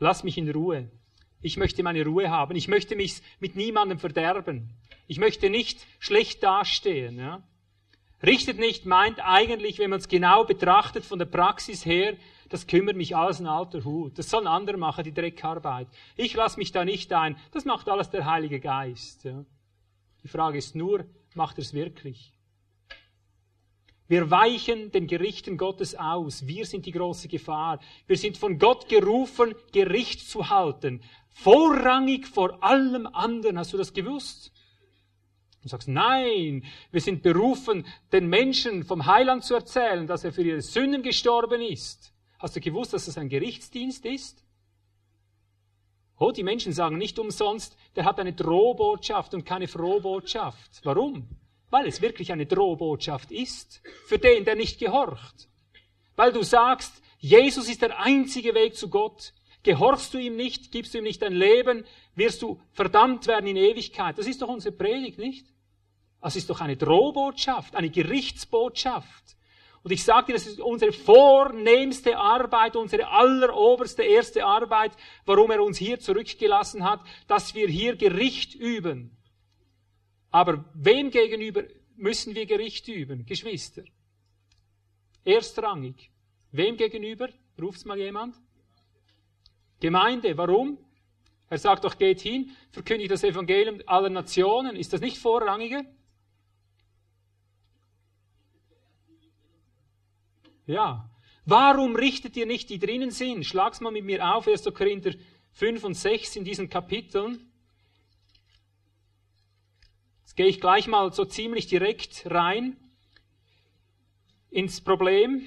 lass 0.00 0.24
mich 0.24 0.36
in 0.36 0.50
Ruhe. 0.50 0.90
Ich 1.40 1.58
möchte 1.58 1.84
meine 1.84 2.04
Ruhe 2.04 2.28
haben. 2.28 2.56
Ich 2.56 2.66
möchte 2.66 2.96
mich 2.96 3.22
mit 3.38 3.54
niemandem 3.54 4.00
verderben. 4.00 4.74
Ich 5.06 5.20
möchte 5.20 5.48
nicht 5.48 5.86
schlecht 6.00 6.42
dastehen. 6.42 7.18
Ja? 7.18 7.40
Richtet 8.20 8.58
nicht 8.58 8.84
meint 8.84 9.20
eigentlich, 9.20 9.78
wenn 9.78 9.90
man 9.90 10.00
es 10.00 10.08
genau 10.08 10.42
betrachtet 10.42 11.04
von 11.04 11.20
der 11.20 11.26
Praxis 11.26 11.86
her, 11.86 12.16
das 12.52 12.66
kümmert 12.66 12.96
mich 12.96 13.16
alles 13.16 13.40
ein 13.40 13.46
alter 13.46 13.82
Hut. 13.84 14.18
Das 14.18 14.28
sollen 14.28 14.46
andere 14.46 14.76
machen, 14.76 15.04
die 15.04 15.14
Dreckarbeit. 15.14 15.88
Ich 16.16 16.34
lasse 16.34 16.58
mich 16.58 16.70
da 16.70 16.84
nicht 16.84 17.12
ein. 17.12 17.36
Das 17.52 17.64
macht 17.64 17.88
alles 17.88 18.10
der 18.10 18.26
Heilige 18.26 18.60
Geist. 18.60 19.24
Ja. 19.24 19.44
Die 20.22 20.28
Frage 20.28 20.58
ist 20.58 20.74
nur, 20.74 21.06
macht 21.34 21.58
er 21.58 21.62
es 21.62 21.72
wirklich? 21.72 22.32
Wir 24.06 24.30
weichen 24.30 24.90
den 24.90 25.06
Gerichten 25.06 25.56
Gottes 25.56 25.94
aus. 25.94 26.46
Wir 26.46 26.66
sind 26.66 26.84
die 26.84 26.92
große 26.92 27.28
Gefahr. 27.28 27.80
Wir 28.06 28.18
sind 28.18 28.36
von 28.36 28.58
Gott 28.58 28.86
gerufen, 28.86 29.54
Gericht 29.72 30.28
zu 30.28 30.50
halten. 30.50 31.02
Vorrangig 31.30 32.26
vor 32.26 32.62
allem 32.62 33.06
anderen. 33.06 33.58
Hast 33.58 33.72
du 33.72 33.78
das 33.78 33.94
gewusst? 33.94 34.52
Du 35.62 35.68
sagst, 35.68 35.88
nein, 35.88 36.64
wir 36.90 37.00
sind 37.00 37.22
berufen, 37.22 37.86
den 38.12 38.26
Menschen 38.26 38.84
vom 38.84 39.06
Heiland 39.06 39.44
zu 39.44 39.54
erzählen, 39.54 40.06
dass 40.06 40.24
er 40.24 40.32
für 40.32 40.42
ihre 40.42 40.60
Sünden 40.60 41.02
gestorben 41.02 41.62
ist. 41.62 42.11
Hast 42.42 42.56
du 42.56 42.60
gewusst, 42.60 42.92
dass 42.92 43.06
das 43.06 43.18
ein 43.18 43.28
Gerichtsdienst 43.28 44.04
ist? 44.04 44.44
Oh, 46.18 46.32
die 46.32 46.42
Menschen 46.42 46.72
sagen 46.72 46.98
nicht 46.98 47.20
umsonst, 47.20 47.76
der 47.94 48.04
hat 48.04 48.18
eine 48.18 48.32
Drohbotschaft 48.32 49.32
und 49.32 49.44
keine 49.44 49.68
Frohbotschaft. 49.68 50.80
Warum? 50.82 51.28
Weil 51.70 51.86
es 51.86 52.02
wirklich 52.02 52.32
eine 52.32 52.46
Drohbotschaft 52.46 53.30
ist, 53.30 53.80
für 54.06 54.18
den, 54.18 54.44
der 54.44 54.56
nicht 54.56 54.80
gehorcht. 54.80 55.48
Weil 56.16 56.32
du 56.32 56.42
sagst, 56.42 57.00
Jesus 57.20 57.68
ist 57.68 57.80
der 57.80 58.00
einzige 58.00 58.56
Weg 58.56 58.74
zu 58.74 58.90
Gott. 58.90 59.34
Gehorchst 59.62 60.12
du 60.12 60.18
ihm 60.18 60.34
nicht, 60.34 60.72
gibst 60.72 60.94
du 60.94 60.98
ihm 60.98 61.04
nicht 61.04 61.22
dein 61.22 61.34
Leben, 61.34 61.84
wirst 62.16 62.42
du 62.42 62.60
verdammt 62.72 63.28
werden 63.28 63.46
in 63.46 63.56
Ewigkeit. 63.56 64.18
Das 64.18 64.26
ist 64.26 64.42
doch 64.42 64.48
unsere 64.48 64.74
Predigt, 64.74 65.18
nicht? 65.18 65.46
Das 66.20 66.34
ist 66.34 66.50
doch 66.50 66.60
eine 66.60 66.76
Drohbotschaft, 66.76 67.76
eine 67.76 67.90
Gerichtsbotschaft. 67.90 69.36
Und 69.82 69.90
ich 69.90 70.04
sage 70.04 70.26
dir, 70.26 70.32
das 70.34 70.46
ist 70.46 70.60
unsere 70.60 70.92
vornehmste 70.92 72.16
Arbeit, 72.16 72.76
unsere 72.76 73.08
alleroberste 73.08 74.04
erste 74.04 74.44
Arbeit, 74.44 74.92
warum 75.24 75.50
er 75.50 75.62
uns 75.62 75.78
hier 75.78 75.98
zurückgelassen 75.98 76.84
hat, 76.84 77.00
dass 77.26 77.54
wir 77.54 77.66
hier 77.68 77.96
Gericht 77.96 78.54
üben. 78.54 79.16
Aber 80.30 80.64
wem 80.74 81.10
gegenüber 81.10 81.64
müssen 81.96 82.34
wir 82.34 82.46
Gericht 82.46 82.86
üben? 82.88 83.26
Geschwister. 83.26 83.82
Erstrangig. 85.24 86.10
Wem 86.52 86.76
gegenüber? 86.76 87.28
Ruft's 87.60 87.84
mal 87.84 87.98
jemand? 87.98 88.36
Gemeinde. 89.80 90.36
Warum? 90.36 90.78
Er 91.48 91.58
sagt 91.58 91.84
doch, 91.84 91.98
geht 91.98 92.20
hin, 92.20 92.56
verkündigt 92.70 93.10
das 93.10 93.24
Evangelium 93.24 93.80
aller 93.86 94.08
Nationen. 94.08 94.74
Ist 94.76 94.92
das 94.92 95.00
nicht 95.00 95.18
vorrangige? 95.18 95.84
Ja. 100.72 101.10
Warum 101.44 101.96
richtet 101.96 102.34
ihr 102.34 102.46
nicht 102.46 102.70
die 102.70 102.78
drinnen 102.78 103.10
sind? 103.10 103.44
Schlag's 103.44 103.80
mal 103.80 103.92
mit 103.92 104.06
mir 104.06 104.34
auf, 104.34 104.48
1. 104.48 104.64
Korinther 104.72 105.12
5 105.52 105.84
und 105.84 105.94
6 105.94 106.36
in 106.36 106.44
diesen 106.44 106.70
Kapiteln. 106.70 107.52
Jetzt 110.22 110.34
gehe 110.34 110.46
ich 110.46 110.62
gleich 110.62 110.86
mal 110.86 111.12
so 111.12 111.26
ziemlich 111.26 111.66
direkt 111.66 112.22
rein 112.30 112.78
ins 114.48 114.80
Problem. 114.80 115.46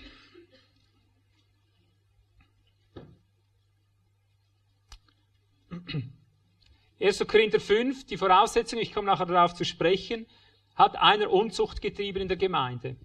Erster 7.00 7.26
Korinther 7.26 7.60
5, 7.60 8.06
die 8.06 8.18
Voraussetzung, 8.18 8.78
ich 8.78 8.94
komme 8.94 9.08
nachher 9.08 9.26
darauf 9.26 9.56
zu 9.56 9.66
sprechen, 9.66 10.28
hat 10.76 10.98
einer 10.98 11.32
Unzucht 11.32 11.82
getrieben 11.82 12.22
in 12.22 12.28
der 12.28 12.38
Gemeinde. 12.38 12.96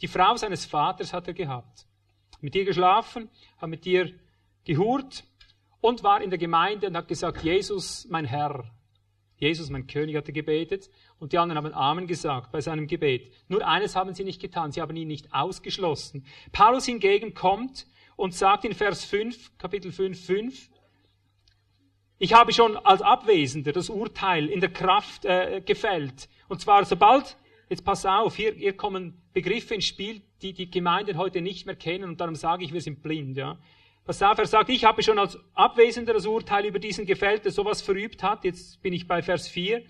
Die 0.00 0.08
Frau 0.08 0.36
seines 0.36 0.66
Vaters 0.66 1.12
hat 1.12 1.26
er 1.28 1.34
gehabt. 1.34 1.86
Mit 2.40 2.54
ihr 2.54 2.64
geschlafen, 2.64 3.30
hat 3.56 3.68
mit 3.68 3.86
ihr 3.86 4.12
gehurt 4.64 5.24
und 5.80 6.02
war 6.02 6.20
in 6.20 6.30
der 6.30 6.38
Gemeinde 6.38 6.88
und 6.88 6.96
hat 6.96 7.08
gesagt, 7.08 7.42
Jesus, 7.42 8.06
mein 8.10 8.26
Herr. 8.26 8.70
Jesus, 9.38 9.68
mein 9.70 9.86
König, 9.86 10.16
hat 10.16 10.28
er 10.28 10.32
gebetet 10.32 10.90
und 11.18 11.32
die 11.32 11.38
anderen 11.38 11.58
haben 11.58 11.74
Amen 11.74 12.06
gesagt 12.06 12.52
bei 12.52 12.60
seinem 12.60 12.86
Gebet. 12.86 13.32
Nur 13.48 13.66
eines 13.66 13.94
haben 13.94 14.14
sie 14.14 14.24
nicht 14.24 14.40
getan, 14.40 14.72
sie 14.72 14.80
haben 14.80 14.96
ihn 14.96 15.08
nicht 15.08 15.32
ausgeschlossen. 15.32 16.26
Paulus 16.52 16.86
hingegen 16.86 17.34
kommt 17.34 17.86
und 18.16 18.34
sagt 18.34 18.64
in 18.64 18.72
Vers 18.72 19.04
5, 19.04 19.58
Kapitel 19.58 19.92
5, 19.92 20.24
5, 20.24 20.70
ich 22.18 22.32
habe 22.32 22.54
schon 22.54 22.78
als 22.78 23.02
Abwesender 23.02 23.72
das 23.72 23.90
Urteil 23.90 24.46
in 24.46 24.60
der 24.60 24.72
Kraft 24.72 25.26
äh, 25.26 25.60
gefällt. 25.60 26.30
Und 26.48 26.62
zwar 26.62 26.86
sobald 26.86 27.36
Jetzt 27.68 27.84
pass 27.84 28.06
auf, 28.06 28.36
hier, 28.36 28.52
hier 28.54 28.76
kommen 28.76 29.20
Begriffe 29.36 29.74
ins 29.74 29.84
Spiel, 29.84 30.22
die 30.40 30.54
die 30.54 30.70
Gemeinden 30.70 31.18
heute 31.18 31.42
nicht 31.42 31.66
mehr 31.66 31.76
kennen 31.76 32.04
und 32.04 32.22
darum 32.22 32.36
sage 32.36 32.64
ich, 32.64 32.72
wir 32.72 32.80
sind 32.80 33.02
blind. 33.02 33.36
Ja. 33.36 33.58
Pass 34.06 34.22
auf, 34.22 34.42
sagt, 34.46 34.70
ich 34.70 34.86
habe 34.86 35.02
schon 35.02 35.18
als 35.18 35.38
Abwesender 35.52 36.14
das 36.14 36.24
Urteil 36.24 36.64
über 36.64 36.78
diesen 36.78 37.04
Gefällt, 37.04 37.44
der 37.44 37.52
sowas 37.52 37.82
verübt 37.82 38.22
hat. 38.22 38.44
Jetzt 38.44 38.80
bin 38.80 38.94
ich 38.94 39.06
bei 39.06 39.20
Vers 39.20 39.46
4. 39.48 39.82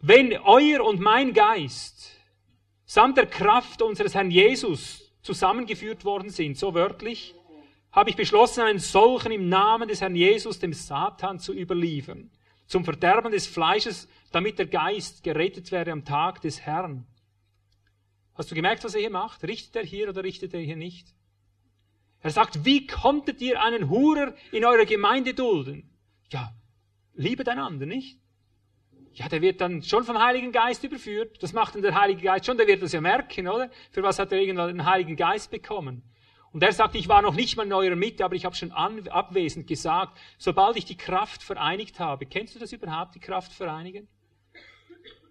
Wenn 0.00 0.36
euer 0.36 0.84
und 0.84 1.00
mein 1.00 1.32
Geist 1.32 2.10
samt 2.84 3.16
der 3.16 3.24
Kraft 3.24 3.80
unseres 3.80 4.14
Herrn 4.14 4.30
Jesus 4.30 5.10
zusammengeführt 5.22 6.04
worden 6.04 6.28
sind, 6.28 6.58
so 6.58 6.74
wörtlich, 6.74 7.34
habe 7.92 8.10
ich 8.10 8.16
beschlossen, 8.16 8.60
einen 8.60 8.78
solchen 8.78 9.32
im 9.32 9.48
Namen 9.48 9.88
des 9.88 10.02
Herrn 10.02 10.14
Jesus 10.14 10.58
dem 10.58 10.74
Satan 10.74 11.38
zu 11.38 11.54
überliefern, 11.54 12.30
zum 12.66 12.84
Verderben 12.84 13.32
des 13.32 13.46
Fleisches 13.46 14.06
damit 14.32 14.58
der 14.58 14.66
Geist 14.66 15.24
gerettet 15.24 15.72
werde 15.72 15.92
am 15.92 16.04
Tag 16.04 16.42
des 16.42 16.60
Herrn. 16.60 17.06
Hast 18.38 18.52
du 18.52 18.54
gemerkt, 18.54 18.84
was 18.84 18.94
er 18.94 19.00
hier 19.00 19.10
macht? 19.10 19.42
Richtet 19.42 19.74
er 19.74 19.82
hier 19.82 20.08
oder 20.08 20.22
richtet 20.22 20.54
er 20.54 20.60
hier 20.60 20.76
nicht? 20.76 21.08
Er 22.20 22.30
sagt, 22.30 22.64
wie 22.64 22.86
konntet 22.86 23.40
ihr 23.40 23.60
einen 23.60 23.90
Hurer 23.90 24.32
in 24.52 24.64
eurer 24.64 24.84
Gemeinde 24.84 25.34
dulden? 25.34 25.90
Ja, 26.30 26.54
liebet 27.14 27.48
einander, 27.48 27.84
nicht? 27.84 28.20
Ja, 29.12 29.28
der 29.28 29.42
wird 29.42 29.60
dann 29.60 29.82
schon 29.82 30.04
vom 30.04 30.18
Heiligen 30.18 30.52
Geist 30.52 30.84
überführt. 30.84 31.42
Das 31.42 31.52
macht 31.52 31.74
dann 31.74 31.82
der 31.82 32.00
Heilige 32.00 32.22
Geist 32.22 32.46
schon, 32.46 32.56
der 32.56 32.68
wird 32.68 32.80
das 32.80 32.92
ja 32.92 33.00
merken, 33.00 33.48
oder? 33.48 33.70
Für 33.90 34.04
was 34.04 34.20
hat 34.20 34.30
er 34.30 34.38
irgendwann 34.38 34.68
den 34.68 34.84
Heiligen 34.84 35.16
Geist 35.16 35.50
bekommen? 35.50 36.04
Und 36.52 36.62
er 36.62 36.72
sagt, 36.72 36.94
ich 36.94 37.08
war 37.08 37.22
noch 37.22 37.34
nicht 37.34 37.56
mal 37.56 37.66
in 37.66 37.72
eurer 37.72 37.96
Mitte, 37.96 38.24
aber 38.24 38.36
ich 38.36 38.44
habe 38.44 38.54
schon 38.54 38.70
abwesend 38.70 39.66
gesagt, 39.66 40.16
sobald 40.38 40.76
ich 40.76 40.84
die 40.84 40.96
Kraft 40.96 41.42
vereinigt 41.42 41.98
habe. 41.98 42.24
Kennst 42.26 42.54
du 42.54 42.60
das 42.60 42.72
überhaupt, 42.72 43.16
die 43.16 43.20
Kraft 43.20 43.52
vereinigen? 43.52 44.06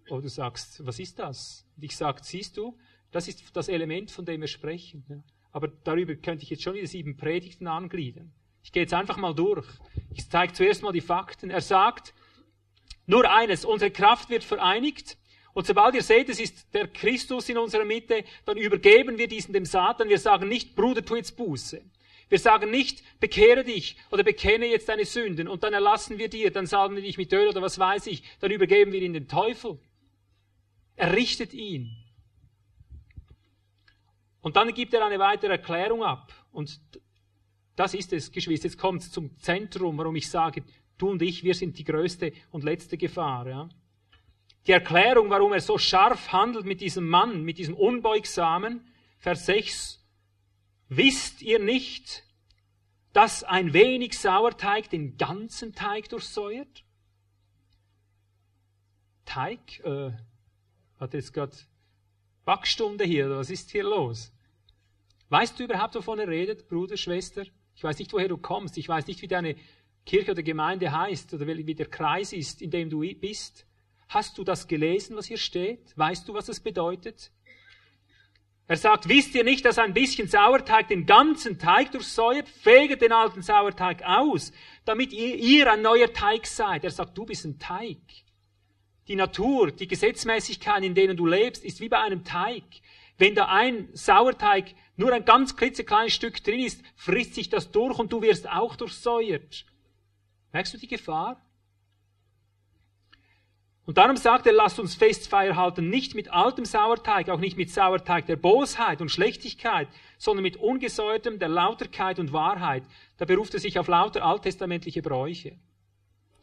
Oh, 0.10 0.20
du 0.20 0.28
sagst, 0.30 0.86
was 0.86 1.00
ist 1.00 1.20
das? 1.20 1.66
Und 1.76 1.84
ich 1.84 1.96
sage, 1.96 2.20
siehst 2.24 2.58
du, 2.58 2.78
das 3.12 3.28
ist 3.28 3.44
das 3.54 3.70
Element, 3.70 4.12
von 4.12 4.26
dem 4.26 4.42
wir 4.42 4.48
sprechen. 4.48 5.24
Aber 5.52 5.70
darüber 5.84 6.16
könnte 6.16 6.44
ich 6.44 6.50
jetzt 6.50 6.64
schon 6.64 6.76
wieder 6.76 6.88
sieben 6.88 7.18
Predigten 7.18 7.68
angliedern. 7.68 8.32
Ich 8.64 8.72
gehe 8.72 8.84
jetzt 8.84 8.94
einfach 8.94 9.18
mal 9.18 9.34
durch. 9.34 9.66
Ich 10.14 10.30
zeige 10.30 10.54
zuerst 10.54 10.84
mal 10.84 10.92
die 10.92 11.02
Fakten. 11.02 11.50
Er 11.50 11.62
sagt, 11.62 12.14
nur 13.06 13.32
eines, 13.32 13.64
unsere 13.64 13.92
Kraft 13.92 14.30
wird 14.30 14.44
vereinigt. 14.44 15.18
Und 15.54 15.66
sobald 15.66 15.96
ihr 15.96 16.04
seht, 16.04 16.30
es 16.30 16.40
ist 16.40 16.74
der 16.74 16.88
Christus 16.88 17.50
in 17.50 17.58
unserer 17.58 17.86
Mitte, 17.86 18.24
dann 18.46 18.58
übergeben 18.58 19.18
wir 19.18 19.28
diesen 19.28 19.54
dem 19.54 19.66
Satan. 19.66 20.10
Wir 20.10 20.20
sagen 20.20 20.50
nicht, 20.50 20.76
Bruder, 20.76 21.04
tu 21.04 21.16
jetzt 21.16 21.38
Buße. 21.38 21.82
Wir 22.30 22.40
sagen 22.40 22.70
nicht, 22.70 23.04
bekehre 23.20 23.64
dich 23.64 23.96
oder 24.12 24.24
bekenne 24.24 24.66
jetzt 24.66 24.90
deine 24.90 25.06
Sünden 25.06 25.48
und 25.48 25.64
dann 25.64 25.74
erlassen 25.74 26.18
wir 26.18 26.30
dir, 26.30 26.52
dann 26.52 26.66
salben 26.66 26.96
wir 26.96 27.04
dich 27.04 27.18
mit 27.18 27.32
Öl 27.32 27.48
oder 27.48 27.62
was 27.62 27.80
weiß 27.80 28.08
ich, 28.08 28.22
dann 28.42 28.52
übergeben 28.52 28.92
wir 28.92 29.02
ihn 29.02 29.14
den 29.14 29.30
Teufel. 29.30 29.80
Er 30.98 31.16
richtet 31.16 31.54
ihn. 31.54 31.96
Und 34.48 34.56
dann 34.56 34.74
gibt 34.74 34.94
er 34.94 35.06
eine 35.06 35.19
weitere 35.19 35.52
Erklärung 35.52 36.06
ab. 36.06 36.32
Und 36.53 36.80
das 37.76 37.94
ist 37.94 38.14
es, 38.14 38.32
Geschwister. 38.32 38.69
Jetzt 38.69 38.78
kommt 38.78 39.02
es 39.02 39.11
zum 39.11 39.38
Zentrum, 39.40 39.98
warum 39.98 40.15
ich 40.15 40.30
sage, 40.30 40.64
du 40.98 41.10
und 41.10 41.22
ich, 41.22 41.44
wir 41.44 41.53
sind 41.53 41.78
die 41.78 41.84
größte 41.84 42.32
und 42.52 42.64
letzte 42.64 42.98
Gefahr. 42.98 43.45
Ja? 43.45 43.68
Die 44.65 44.72
Erklärung, 44.72 45.30
warum 45.30 45.52
er 45.52 45.60
so 45.60 45.78
scharf 45.78 46.32
handelt 46.32 46.65
mit 46.65 46.80
diesem 46.80 47.10
Mann, 47.10 47.44
mit 47.44 47.57
diesem 47.57 47.76
Unbeugsamen, 47.76 48.88
Vers 49.18 49.48
6, 49.48 50.02
wisst 50.88 51.41
ihr 51.41 51.60
nicht, 51.60 52.24
dass 53.11 53.44
ein 53.44 53.74
wenig 53.74 54.18
Sauerteig 54.18 54.90
den 54.90 55.18
ganzen 55.18 55.76
Teig 55.76 56.07
durchsäuert? 56.07 56.86
Teig? 59.26 59.82
Äh, 59.84 60.14
hat 61.02 61.14
jetzt 61.14 61.34
gerade 61.34 61.57
Backstunde 62.45 63.03
hier, 63.03 63.30
was 63.30 63.49
ist 63.49 63.72
hier 63.72 63.84
los? 63.84 64.32
Weißt 65.30 65.60
du 65.60 65.66
überhaupt, 65.66 65.95
wovon 65.95 66.20
er 66.20 66.28
redet, 66.28 66.68
Bruder, 66.68 66.98
Schwester? 66.98 67.44
Ich 67.76 67.84
weiß 67.84 67.99
nicht, 67.99 68.14
woher 68.14 68.30
du 68.30 68.38
kommst. 68.38 68.78
Ich 68.78 68.88
weiß 68.88 69.08
nicht, 69.08 69.22
wie 69.22 69.28
deine 69.28 69.56
Kirche 70.06 70.32
oder 70.32 70.41
Gemeinde 70.41 70.91
heißt 70.91 71.34
oder 71.34 71.45
wie 71.45 71.76
der 71.76 71.88
Kreis 71.88 72.32
ist, 72.34 72.62
in 72.62 72.72
dem 72.72 72.90
du 72.90 73.02
bist. 73.16 73.66
Hast 74.08 74.38
du 74.38 74.44
das 74.44 74.68
gelesen, 74.68 75.18
was 75.18 75.26
hier 75.26 75.38
steht? 75.38 75.98
Weißt 75.98 76.28
du, 76.28 76.34
was 76.34 76.48
es 76.48 76.62
bedeutet? 76.62 77.32
Er 78.70 78.78
sagt, 78.78 79.08
wisst 79.08 79.36
ihr 79.36 79.44
nicht, 79.44 79.64
dass 79.64 79.78
ein 79.78 79.94
bisschen 79.94 80.28
Sauerteig 80.28 80.90
den 80.90 81.06
ganzen 81.06 81.58
Teig 81.58 81.91
durchsäuert? 81.91 82.49
Feget 82.49 83.02
den 83.02 83.14
alten 83.14 83.41
Sauerteig 83.41 84.04
aus, 84.04 84.52
damit 84.84 85.14
ihr, 85.14 85.36
ihr 85.36 85.72
ein 85.72 85.82
neuer 85.82 86.12
Teig 86.12 86.45
seid. 86.48 86.84
Er 86.84 86.91
sagt, 86.91 87.18
du 87.18 87.26
bist 87.26 87.45
ein 87.45 87.60
Teig. 87.60 87.98
Die 89.08 89.16
Natur, 89.16 89.72
die 89.72 89.88
Gesetzmäßigkeiten, 89.88 90.84
in 90.84 90.95
denen 90.95 91.16
du 91.16 91.26
lebst, 91.26 91.64
ist 91.64 91.80
wie 91.80 91.88
bei 91.88 91.99
einem 91.99 92.26
Teig. 92.26 92.64
Wenn 93.18 93.36
da 93.36 93.45
ein 93.45 93.88
Sauerteig 93.94 94.76
nur 94.98 95.14
ein 95.14 95.24
ganz 95.24 95.56
klitzekleines 95.56 96.14
Stück 96.14 96.44
drin 96.44 96.60
ist, 96.60 96.84
frisst 96.95 97.36
sich 97.36 97.49
das 97.49 97.72
durch 97.72 97.98
und 97.98 98.11
du 98.11 98.22
wirst 98.22 98.49
auch 98.49 98.76
durchsäuert. 98.76 99.65
Merkst 100.52 100.74
du 100.74 100.78
die 100.78 100.88
Gefahr? 100.88 101.41
Und 103.86 103.98
darum 103.98 104.18
sagt 104.18 104.45
er, 104.45 104.52
lasst 104.52 104.80
uns 104.80 104.95
Festfeier 104.95 105.56
halten, 105.56 105.90
nicht 105.90 106.14
mit 106.14 106.30
altem 106.34 106.65
Sauerteig, 106.65 107.30
auch 107.30 107.40
nicht 107.40 107.56
mit 107.56 107.72
Sauerteig 107.72 108.26
der 108.26 108.36
Bosheit 108.36 108.99
und 108.99 109.10
Schlechtigkeit, 109.10 109.88
sondern 110.18 110.44
mit 110.44 110.57
ungesäuertem 110.57 111.40
der 111.40 111.48
Lauterkeit 111.48 112.19
und 112.19 112.34
Wahrheit. 112.34 112.84
Da 113.15 113.24
beruft 113.24 113.53
er 113.53 113.61
sich 113.61 113.80
auf 113.80 113.88
lauter 113.88 114.26
alttestamentliche 114.26 115.02
Bräuche 115.02 115.57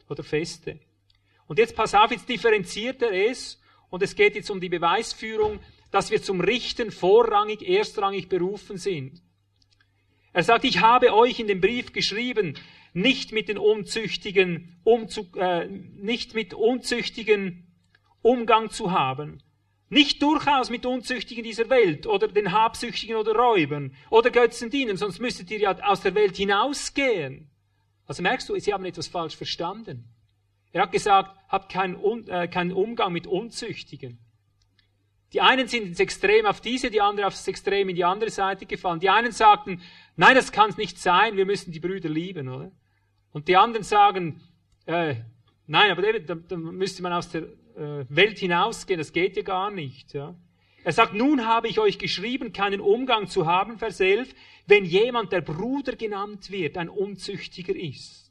oder 0.08 0.22
Feste. 0.22 0.78
Und 1.46 1.58
jetzt 1.58 1.76
pass 1.76 1.94
auf, 1.94 2.10
jetzt 2.12 2.30
differenziert 2.30 3.02
er 3.02 3.12
es 3.12 3.60
und 3.90 4.02
es 4.02 4.14
geht 4.14 4.36
jetzt 4.36 4.50
um 4.50 4.60
die 4.60 4.70
Beweisführung, 4.70 5.60
dass 5.94 6.10
wir 6.10 6.20
zum 6.20 6.40
Richten 6.40 6.90
vorrangig, 6.90 7.62
erstrangig 7.62 8.28
berufen 8.28 8.78
sind. 8.78 9.22
Er 10.32 10.42
sagt, 10.42 10.64
ich 10.64 10.80
habe 10.80 11.14
euch 11.14 11.38
in 11.38 11.46
dem 11.46 11.60
Brief 11.60 11.92
geschrieben, 11.92 12.58
nicht 12.94 13.30
mit 13.30 13.48
den 13.48 13.58
unzüchtigen, 13.58 14.80
Umzu 14.82 15.28
äh, 15.36 15.68
nicht 15.68 16.34
mit 16.34 16.52
unzüchtigen 16.52 17.72
Umgang 18.22 18.70
zu 18.70 18.90
haben. 18.90 19.40
Nicht 19.88 20.20
durchaus 20.20 20.68
mit 20.68 20.84
Unzüchtigen 20.84 21.44
dieser 21.44 21.70
Welt 21.70 22.08
oder 22.08 22.26
den 22.26 22.50
Habsüchtigen 22.50 23.14
oder 23.14 23.36
Räubern 23.36 23.94
oder 24.10 24.32
Götzen 24.32 24.70
dienen, 24.70 24.96
sonst 24.96 25.20
müsstet 25.20 25.48
ihr 25.52 25.60
ja 25.60 25.78
aus 25.84 26.00
der 26.00 26.16
Welt 26.16 26.36
hinausgehen. 26.36 27.52
Also 28.04 28.20
merkst 28.20 28.48
du, 28.48 28.58
sie 28.58 28.74
haben 28.74 28.84
etwas 28.84 29.06
falsch 29.06 29.36
verstanden. 29.36 30.12
Er 30.72 30.82
hat 30.82 30.90
gesagt, 30.90 31.38
habt 31.46 31.70
keinen, 31.70 32.26
äh, 32.26 32.48
keinen 32.48 32.72
Umgang 32.72 33.12
mit 33.12 33.28
Unzüchtigen. 33.28 34.18
Die 35.32 35.40
einen 35.40 35.66
sind 35.66 35.86
ins 35.86 36.00
Extrem 36.00 36.46
auf 36.46 36.60
diese, 36.60 36.90
die 36.90 37.00
anderen 37.00 37.26
aufs 37.26 37.48
Extrem 37.48 37.88
in 37.88 37.96
die 37.96 38.04
andere 38.04 38.30
Seite 38.30 38.66
gefallen. 38.66 39.00
Die 39.00 39.10
einen 39.10 39.32
sagten, 39.32 39.82
nein, 40.16 40.34
das 40.34 40.52
kann 40.52 40.72
nicht 40.76 40.98
sein, 40.98 41.36
wir 41.36 41.46
müssen 41.46 41.72
die 41.72 41.80
Brüder 41.80 42.08
lieben, 42.08 42.48
oder? 42.48 42.70
Und 43.32 43.48
die 43.48 43.56
anderen 43.56 43.82
sagen, 43.82 44.40
äh, 44.86 45.16
nein, 45.66 45.90
aber 45.90 46.20
da, 46.20 46.34
da 46.34 46.56
müsste 46.56 47.02
man 47.02 47.12
aus 47.12 47.30
der 47.30 47.42
äh, 47.42 48.04
Welt 48.08 48.38
hinausgehen, 48.38 48.98
das 48.98 49.12
geht 49.12 49.36
ja 49.36 49.42
gar 49.42 49.72
nicht. 49.72 50.14
Ja? 50.14 50.36
Er 50.84 50.92
sagt, 50.92 51.14
nun 51.14 51.46
habe 51.46 51.66
ich 51.66 51.80
euch 51.80 51.98
geschrieben, 51.98 52.52
keinen 52.52 52.80
Umgang 52.80 53.26
zu 53.26 53.46
haben, 53.46 53.78
Vers 53.78 54.00
11, 54.00 54.34
wenn 54.66 54.84
jemand 54.84 55.32
der 55.32 55.40
Bruder 55.40 55.96
genannt 55.96 56.50
wird, 56.50 56.76
ein 56.76 56.88
Unzüchtiger 56.88 57.74
ist. 57.74 58.30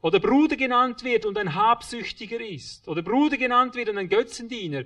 Oder 0.00 0.18
Bruder 0.18 0.56
genannt 0.56 1.04
wird 1.04 1.26
und 1.26 1.38
ein 1.38 1.54
Habsüchtiger 1.54 2.40
ist. 2.40 2.88
Oder 2.88 3.02
Bruder 3.02 3.36
genannt 3.36 3.76
wird 3.76 3.88
und 3.88 3.98
ein 3.98 4.08
Götzendiener. 4.08 4.84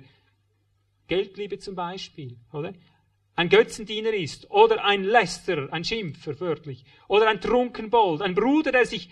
Geldliebe 1.07 1.59
zum 1.59 1.75
Beispiel, 1.75 2.37
oder? 2.51 2.73
Ein 3.37 3.49
Götzendiener 3.49 4.13
ist. 4.13 4.49
Oder 4.49 4.83
ein 4.83 5.03
Läster, 5.03 5.71
ein 5.71 5.83
Schimpfer, 5.83 6.39
wörtlich. 6.39 6.83
Oder 7.07 7.29
ein 7.29 7.39
Trunkenbold. 7.39 8.21
Ein 8.23 8.33
Bruder, 8.33 8.71
der 8.71 8.87
sich 8.87 9.11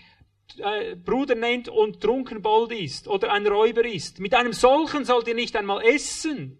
äh, 0.58 0.96
Bruder 0.96 1.36
nennt 1.36 1.68
und 1.68 2.00
Trunkenbold 2.00 2.72
ist. 2.72 3.06
Oder 3.06 3.32
ein 3.32 3.46
Räuber 3.46 3.84
ist. 3.84 4.18
Mit 4.18 4.34
einem 4.34 4.52
solchen 4.52 5.04
sollt 5.04 5.28
ihr 5.28 5.36
nicht 5.36 5.54
einmal 5.54 5.80
essen. 5.84 6.58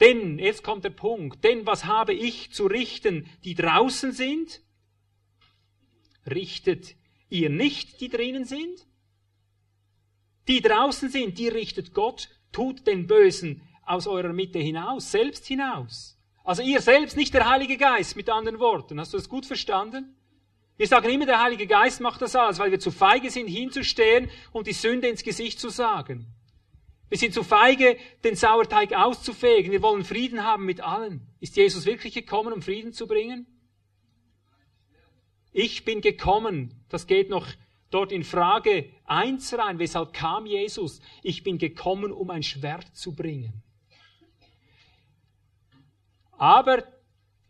Denn, 0.00 0.38
jetzt 0.38 0.62
kommt 0.62 0.84
der 0.84 0.90
Punkt, 0.90 1.42
denn 1.42 1.64
was 1.64 1.86
habe 1.86 2.12
ich 2.12 2.52
zu 2.52 2.66
richten, 2.66 3.30
die 3.44 3.54
draußen 3.54 4.12
sind? 4.12 4.60
Richtet 6.30 6.96
ihr 7.30 7.48
nicht, 7.48 8.02
die 8.02 8.10
drinnen 8.10 8.44
sind? 8.44 8.86
Die 10.48 10.60
draußen 10.60 11.08
sind, 11.08 11.38
die 11.38 11.48
richtet 11.48 11.94
Gott, 11.94 12.28
tut 12.52 12.86
den 12.86 13.06
Bösen 13.06 13.62
aus 13.86 14.06
eurer 14.06 14.32
Mitte 14.32 14.58
hinaus, 14.58 15.10
selbst 15.10 15.46
hinaus. 15.46 16.18
Also 16.44 16.62
ihr 16.62 16.80
selbst, 16.80 17.16
nicht 17.16 17.32
der 17.32 17.48
Heilige 17.48 17.76
Geist, 17.76 18.16
mit 18.16 18.28
anderen 18.28 18.58
Worten. 18.60 19.00
Hast 19.00 19.12
du 19.12 19.16
das 19.16 19.28
gut 19.28 19.46
verstanden? 19.46 20.14
Wir 20.76 20.86
sagen 20.86 21.08
immer, 21.08 21.24
der 21.24 21.42
Heilige 21.42 21.66
Geist 21.66 22.00
macht 22.00 22.20
das 22.20 22.36
alles, 22.36 22.58
weil 22.58 22.70
wir 22.70 22.80
zu 22.80 22.90
feige 22.90 23.30
sind, 23.30 23.46
hinzustehen 23.46 24.28
und 24.52 24.66
die 24.66 24.74
Sünde 24.74 25.08
ins 25.08 25.22
Gesicht 25.22 25.58
zu 25.58 25.70
sagen. 25.70 26.26
Wir 27.08 27.18
sind 27.18 27.32
zu 27.32 27.42
feige, 27.42 27.96
den 28.24 28.34
Sauerteig 28.34 28.92
auszufegen. 28.92 29.72
Wir 29.72 29.80
wollen 29.80 30.04
Frieden 30.04 30.44
haben 30.44 30.66
mit 30.66 30.80
allen. 30.80 31.26
Ist 31.40 31.56
Jesus 31.56 31.86
wirklich 31.86 32.12
gekommen, 32.12 32.52
um 32.52 32.62
Frieden 32.62 32.92
zu 32.92 33.06
bringen? 33.06 33.46
Ich 35.52 35.84
bin 35.84 36.00
gekommen. 36.00 36.84
Das 36.88 37.06
geht 37.06 37.30
noch 37.30 37.46
dort 37.90 38.12
in 38.12 38.24
Frage 38.24 38.90
eins 39.04 39.54
rein. 39.54 39.78
Weshalb 39.78 40.12
kam 40.12 40.46
Jesus? 40.46 41.00
Ich 41.22 41.42
bin 41.42 41.58
gekommen, 41.58 42.12
um 42.12 42.28
ein 42.30 42.42
Schwert 42.42 42.94
zu 42.94 43.14
bringen. 43.14 43.62
Aber 46.38 46.84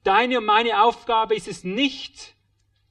deine 0.03 0.39
und 0.39 0.45
meine 0.45 0.83
Aufgabe 0.83 1.35
ist 1.35 1.49
es 1.49 1.65
nicht, 1.65 2.35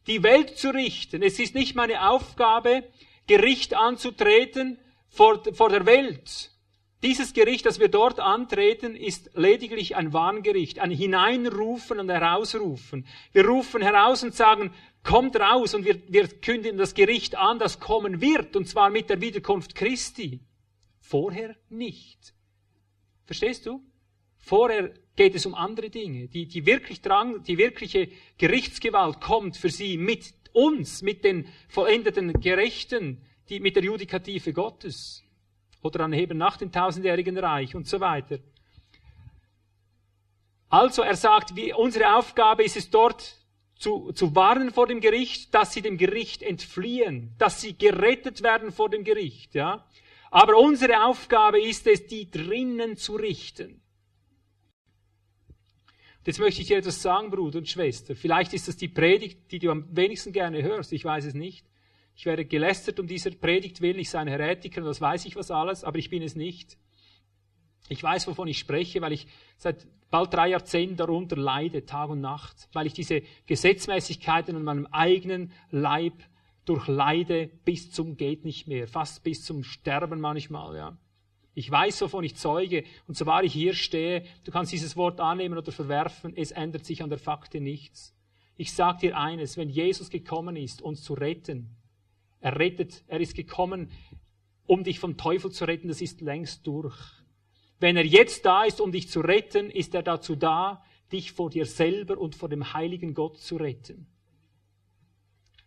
die 0.08 0.24
Welt 0.24 0.58
zu 0.58 0.70
richten. 0.70 1.24
Es 1.24 1.40
ist 1.40 1.56
nicht 1.56 1.76
meine 1.76 2.10
Aufgabe, 2.10 2.84
Gericht 3.28 3.74
anzutreten 3.74 4.78
vor, 5.10 5.42
vor 5.54 5.70
der 5.70 5.86
Welt. 5.86 6.52
Dieses 7.04 7.34
Gericht, 7.34 7.66
das 7.66 7.80
wir 7.80 7.90
dort 7.90 8.20
antreten, 8.20 8.96
ist 8.96 9.32
lediglich 9.36 9.96
ein 9.96 10.14
Warngericht, 10.14 10.80
ein 10.80 10.92
Hineinrufen 10.92 12.00
und 12.00 12.10
Herausrufen. 12.10 13.06
Wir 13.32 13.48
rufen 13.48 13.82
heraus 13.82 14.24
und 14.24 14.34
sagen, 14.34 14.74
kommt 15.04 15.36
raus 15.40 15.76
und 15.76 15.86
wir, 15.86 16.02
wir 16.08 16.28
kündigen 16.28 16.78
das 16.78 16.96
Gericht 16.96 17.36
an, 17.36 17.60
das 17.60 17.80
kommen 17.80 18.22
wird, 18.22 18.56
und 18.56 18.68
zwar 18.68 18.90
mit 18.90 19.10
der 19.10 19.22
Wiederkunft 19.22 19.76
Christi. 19.76 20.40
Vorher 21.00 21.56
nicht. 21.70 22.34
Verstehst 23.26 23.68
du? 23.68 23.84
Vorher 24.40 24.94
geht 25.16 25.36
es 25.36 25.46
um 25.46 25.56
andere 25.56 25.90
Dinge. 25.90 26.28
Die, 26.28 26.48
die, 26.48 26.66
wirklich 26.66 27.02
drang, 27.02 27.44
die 27.44 27.58
wirkliche 27.58 28.10
Gerichtsgewalt 28.38 29.22
kommt 29.22 29.58
für 29.58 29.70
sie 29.70 29.98
mit 29.98 30.34
uns, 30.54 31.02
mit 31.02 31.24
den 31.24 31.48
vollendeten 31.68 32.34
Gerechten, 32.40 33.22
die, 33.50 33.60
mit 33.60 33.76
der 33.76 33.84
Judikative 33.84 34.54
Gottes. 34.54 35.24
Oder 35.82 36.00
dann 36.00 36.14
eben 36.14 36.38
nach 36.38 36.58
dem 36.58 36.72
tausendjährigen 36.72 37.38
Reich 37.38 37.76
und 37.76 37.88
so 37.88 38.00
weiter. 38.00 38.40
Also 40.70 41.04
er 41.04 41.16
sagt, 41.16 41.56
wie, 41.56 41.74
unsere 41.74 42.16
Aufgabe 42.16 42.64
ist 42.64 42.76
es 42.76 42.90
dort 42.90 43.38
zu, 43.78 44.12
zu 44.14 44.36
warnen 44.36 44.72
vor 44.72 44.88
dem 44.88 45.00
Gericht, 45.00 45.54
dass 45.54 45.74
sie 45.74 45.82
dem 45.82 45.98
Gericht 45.98 46.42
entfliehen, 46.42 47.36
dass 47.38 47.62
sie 47.62 47.78
gerettet 47.78 48.42
werden 48.42 48.72
vor 48.72 48.90
dem 48.90 49.04
Gericht, 49.04 49.54
ja. 49.54 49.86
Aber 50.32 50.58
unsere 50.58 51.06
Aufgabe 51.06 51.62
ist 51.62 51.88
es, 51.88 52.08
die 52.08 52.30
drinnen 52.30 52.98
zu 52.98 53.16
richten. 53.16 53.82
Jetzt 56.26 56.40
möchte 56.40 56.62
ich 56.62 56.68
dir 56.68 56.78
etwas 56.78 57.02
sagen, 57.02 57.30
Bruder 57.30 57.60
und 57.60 57.70
Schwester. 57.70 58.16
Vielleicht 58.16 58.54
ist 58.54 58.68
das 58.68 58.78
die 58.78 58.88
Predigt, 58.88 59.52
die 59.52 59.60
du 59.60 59.70
am 59.70 59.86
wenigsten 59.96 60.34
gerne 60.34 60.64
hörst. 60.64 60.92
Ich 60.92 61.06
weiß 61.06 61.26
es 61.26 61.36
nicht. 61.36 61.66
Ich 62.16 62.26
werde 62.26 62.46
gelästert 62.46 63.00
um 63.00 63.08
dieser 63.08 63.30
Predigt 63.32 63.82
willen. 63.82 64.00
Ich 64.00 64.10
sei 64.10 64.20
ein 64.20 64.28
Heretiker 64.28 64.82
und 64.82 64.88
das 64.88 65.02
weiß 65.02 65.26
ich 65.26 65.36
was 65.36 65.52
alles, 65.52 65.84
aber 65.84 66.00
ich 66.00 66.10
bin 66.10 66.24
es 66.24 66.36
nicht. 66.36 66.78
Ich 67.90 68.02
weiß, 68.02 68.28
wovon 68.28 68.48
ich 68.48 68.58
spreche, 68.58 69.02
weil 69.02 69.12
ich 69.12 69.28
seit 69.58 69.86
bald 70.10 70.34
drei 70.34 70.50
Jahrzehnten 70.50 70.96
darunter 70.96 71.36
leide, 71.36 71.86
Tag 71.86 72.10
und 72.10 72.22
Nacht, 72.22 72.70
weil 72.74 72.88
ich 72.88 72.94
diese 72.94 73.22
Gesetzmäßigkeiten 73.46 74.56
in 74.56 74.64
meinem 74.64 74.88
eigenen 74.88 75.52
Leib 75.70 76.24
durchleide 76.66 77.52
bis 77.64 77.92
zum 77.92 78.18
geht 78.18 78.44
nicht 78.46 78.68
mehr, 78.68 78.88
fast 78.88 79.24
bis 79.24 79.44
zum 79.44 79.64
Sterben 79.64 80.20
manchmal, 80.20 80.76
ja. 80.76 80.98
Ich 81.56 81.72
weiß, 81.72 82.02
wovon 82.02 82.26
ich 82.26 82.36
zeuge. 82.36 82.84
Und 83.08 83.18
so 83.18 83.26
wahr 83.26 83.44
ich 83.44 83.54
hier 83.54 83.74
stehe, 83.74 84.26
du 84.44 84.52
kannst 84.52 84.74
dieses 84.74 84.96
Wort 84.98 85.20
annehmen 85.20 85.58
oder 85.58 85.72
verwerfen, 85.72 86.36
es 86.36 86.52
ändert 86.52 86.86
sich 86.86 87.02
an 87.02 87.10
der 87.10 87.18
Fakte 87.18 87.62
nichts. 87.62 88.14
Ich 88.58 88.74
sage 88.74 89.00
dir 89.00 89.18
eines, 89.18 89.58
wenn 89.58 89.70
Jesus 89.70 90.10
gekommen 90.10 90.58
ist, 90.58 90.82
uns 90.82 91.02
zu 91.02 91.14
retten, 91.14 91.76
er 92.42 92.60
rettet, 92.60 93.04
er 93.08 93.22
ist 93.22 93.36
gekommen, 93.36 93.90
um 94.68 94.84
dich 94.84 95.00
vom 95.00 95.18
Teufel 95.18 95.52
zu 95.52 95.66
retten, 95.66 95.88
das 95.88 96.02
ist 96.02 96.22
längst 96.22 96.68
durch. 96.68 96.98
Wenn 97.80 97.98
er 97.98 98.06
jetzt 98.06 98.46
da 98.46 98.66
ist, 98.66 98.82
um 98.82 98.92
dich 98.92 99.10
zu 99.10 99.22
retten, 99.22 99.70
ist 99.70 99.96
er 99.96 100.04
dazu 100.04 100.36
da, 100.36 100.84
dich 101.12 101.32
vor 101.32 101.50
dir 101.50 101.66
selber 101.66 102.18
und 102.18 102.36
vor 102.36 102.50
dem 102.50 102.74
heiligen 102.74 103.14
Gott 103.14 103.38
zu 103.38 103.58
retten. 103.58 104.08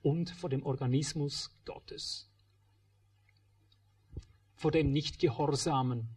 Und 0.03 0.31
vor 0.31 0.51
dem 0.51 0.65
Organismus 0.65 1.59
Gottes. 1.65 2.28
Vor 4.59 4.73
dem 4.73 4.91
Nichtgehorsamen, 4.91 6.09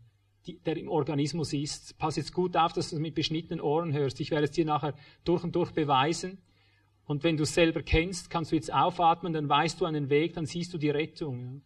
der 0.65 0.76
im 0.76 0.89
Organismus 0.89 1.53
ist. 1.53 1.95
Pass 1.99 2.15
jetzt 2.15 2.34
gut 2.34 2.57
auf, 2.57 2.73
dass 2.73 2.89
du 2.89 2.95
es 2.95 3.01
mit 3.01 3.13
beschnittenen 3.13 3.61
Ohren 3.61 3.93
hörst. 3.93 4.19
Ich 4.19 4.31
werde 4.31 4.45
es 4.45 4.51
dir 4.51 4.65
nachher 4.65 4.95
durch 5.23 5.43
und 5.43 5.55
durch 5.55 5.72
beweisen. 5.72 6.39
Und 7.05 7.23
wenn 7.23 7.38
du 7.38 7.43
es 7.43 7.53
selber 7.53 7.84
kennst, 7.84 8.31
kannst 8.31 8.51
du 8.51 8.55
jetzt 8.55 8.73
aufatmen, 8.73 9.31
dann 9.31 9.47
weißt 9.47 9.80
du 9.80 9.85
einen 9.85 10.09
Weg, 10.09 10.34
dann 10.34 10.47
siehst 10.47 10.73
du 10.73 10.80
die 10.80 10.89
Rettung. 10.89 11.61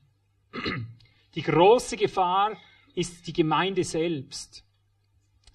Die 1.34 1.42
große 1.42 1.96
Gefahr 1.96 2.58
ist 2.94 3.26
die 3.26 3.34
Gemeinde 3.34 3.86
selbst. 3.86 4.66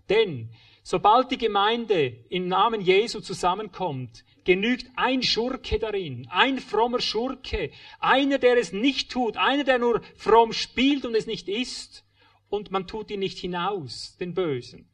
Denn 0.09 0.49
sobald 0.83 1.31
die 1.31 1.39
Gemeinde 1.39 2.25
im 2.31 2.49
Namen 2.49 2.81
Jesu 2.81 3.21
zusammenkommt, 3.21 4.25
genügt 4.51 4.91
ein 4.97 5.23
Schurke 5.23 5.79
darin, 5.79 6.27
ein 6.29 6.59
frommer 6.59 7.01
Schurke, 7.01 7.71
einer, 8.01 8.39
der 8.39 8.57
es 8.57 8.73
nicht 8.73 9.09
tut, 9.09 9.37
einer, 9.37 9.63
der 9.63 9.79
nur 9.79 10.03
fromm 10.17 10.53
spielt 10.53 11.05
und 11.05 11.15
es 11.15 11.29
nicht 11.29 11.49
ist, 11.49 12.05
und 12.49 12.73
man 12.73 12.89
tut 12.89 13.13
ihn 13.13 13.21
nicht 13.21 13.39
hinaus, 13.39 14.17
den 14.19 14.35
Bösen. 14.35 14.89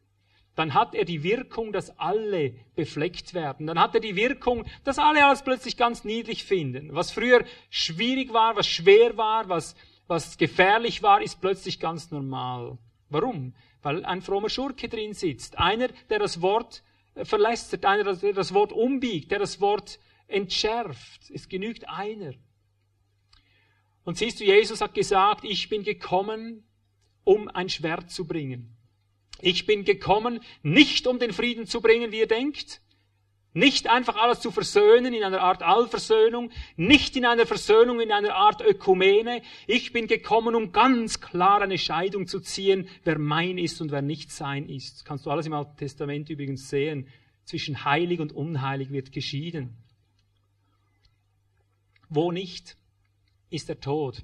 Dann 0.56 0.74
hat 0.74 0.94
er 0.94 1.06
die 1.06 1.22
Wirkung, 1.22 1.72
dass 1.72 1.98
alle 1.98 2.52
befleckt 2.74 3.32
werden. 3.32 3.66
Dann 3.66 3.80
hat 3.80 3.94
er 3.94 4.02
die 4.02 4.14
Wirkung, 4.14 4.66
dass 4.84 4.98
alle 4.98 5.24
alles 5.24 5.42
plötzlich 5.42 5.78
ganz 5.78 6.04
niedlich 6.04 6.44
finden. 6.44 6.94
Was 6.94 7.10
früher 7.10 7.42
schwierig 7.70 8.34
war, 8.34 8.56
was 8.56 8.66
schwer 8.66 9.16
war, 9.16 9.48
was 9.48 9.74
was 10.06 10.36
gefährlich 10.36 11.02
war, 11.02 11.22
ist 11.22 11.40
plötzlich 11.40 11.80
ganz 11.80 12.10
normal. 12.10 12.76
Warum? 13.08 13.54
Weil 13.82 14.04
ein 14.04 14.20
frommer 14.20 14.50
Schurke 14.50 14.88
drin 14.88 15.14
sitzt. 15.14 15.58
Einer, 15.58 15.88
der 16.10 16.18
das 16.18 16.42
Wort 16.42 16.82
verlästert, 17.24 17.84
einer, 17.84 18.14
der 18.14 18.32
das 18.32 18.52
Wort 18.55 18.72
umbiegt, 18.72 19.30
der 19.30 19.38
das 19.38 19.60
Wort 19.60 19.98
entschärft. 20.28 21.30
Es 21.30 21.48
genügt 21.48 21.88
einer. 21.88 22.34
Und 24.05 24.18
siehst 24.18 24.40
du, 24.40 24.44
Jesus 24.44 24.80
hat 24.80 24.94
gesagt, 24.94 25.44
ich 25.44 25.68
bin 25.68 25.82
gekommen, 25.82 26.64
um 27.24 27.48
ein 27.48 27.68
Schwert 27.68 28.10
zu 28.10 28.26
bringen. 28.26 28.76
Ich 29.40 29.66
bin 29.66 29.84
gekommen, 29.84 30.40
nicht 30.62 31.06
um 31.06 31.18
den 31.18 31.32
Frieden 31.32 31.66
zu 31.66 31.80
bringen, 31.80 32.12
wie 32.12 32.20
ihr 32.20 32.28
denkt, 32.28 32.80
nicht 33.56 33.88
einfach 33.88 34.16
alles 34.16 34.40
zu 34.40 34.50
versöhnen 34.50 35.14
in 35.14 35.24
einer 35.24 35.40
Art 35.40 35.62
Allversöhnung, 35.62 36.50
nicht 36.76 37.16
in 37.16 37.24
einer 37.24 37.46
Versöhnung 37.46 38.00
in 38.00 38.12
einer 38.12 38.34
Art 38.34 38.60
Ökumene. 38.60 39.40
Ich 39.66 39.94
bin 39.94 40.06
gekommen, 40.06 40.54
um 40.54 40.72
ganz 40.72 41.22
klar 41.22 41.62
eine 41.62 41.78
Scheidung 41.78 42.26
zu 42.26 42.40
ziehen, 42.40 42.86
wer 43.04 43.18
mein 43.18 43.56
ist 43.56 43.80
und 43.80 43.92
wer 43.92 44.02
nicht 44.02 44.30
sein 44.30 44.68
ist. 44.68 44.96
Das 44.96 45.04
kannst 45.06 45.24
du 45.24 45.30
alles 45.30 45.46
im 45.46 45.54
Alten 45.54 45.74
Testament 45.78 46.28
übrigens 46.28 46.68
sehen. 46.68 47.08
Zwischen 47.44 47.86
heilig 47.86 48.20
und 48.20 48.32
unheilig 48.32 48.90
wird 48.90 49.10
geschieden. 49.10 49.74
Wo 52.10 52.32
nicht, 52.32 52.76
ist 53.48 53.70
der 53.70 53.80
Tod. 53.80 54.22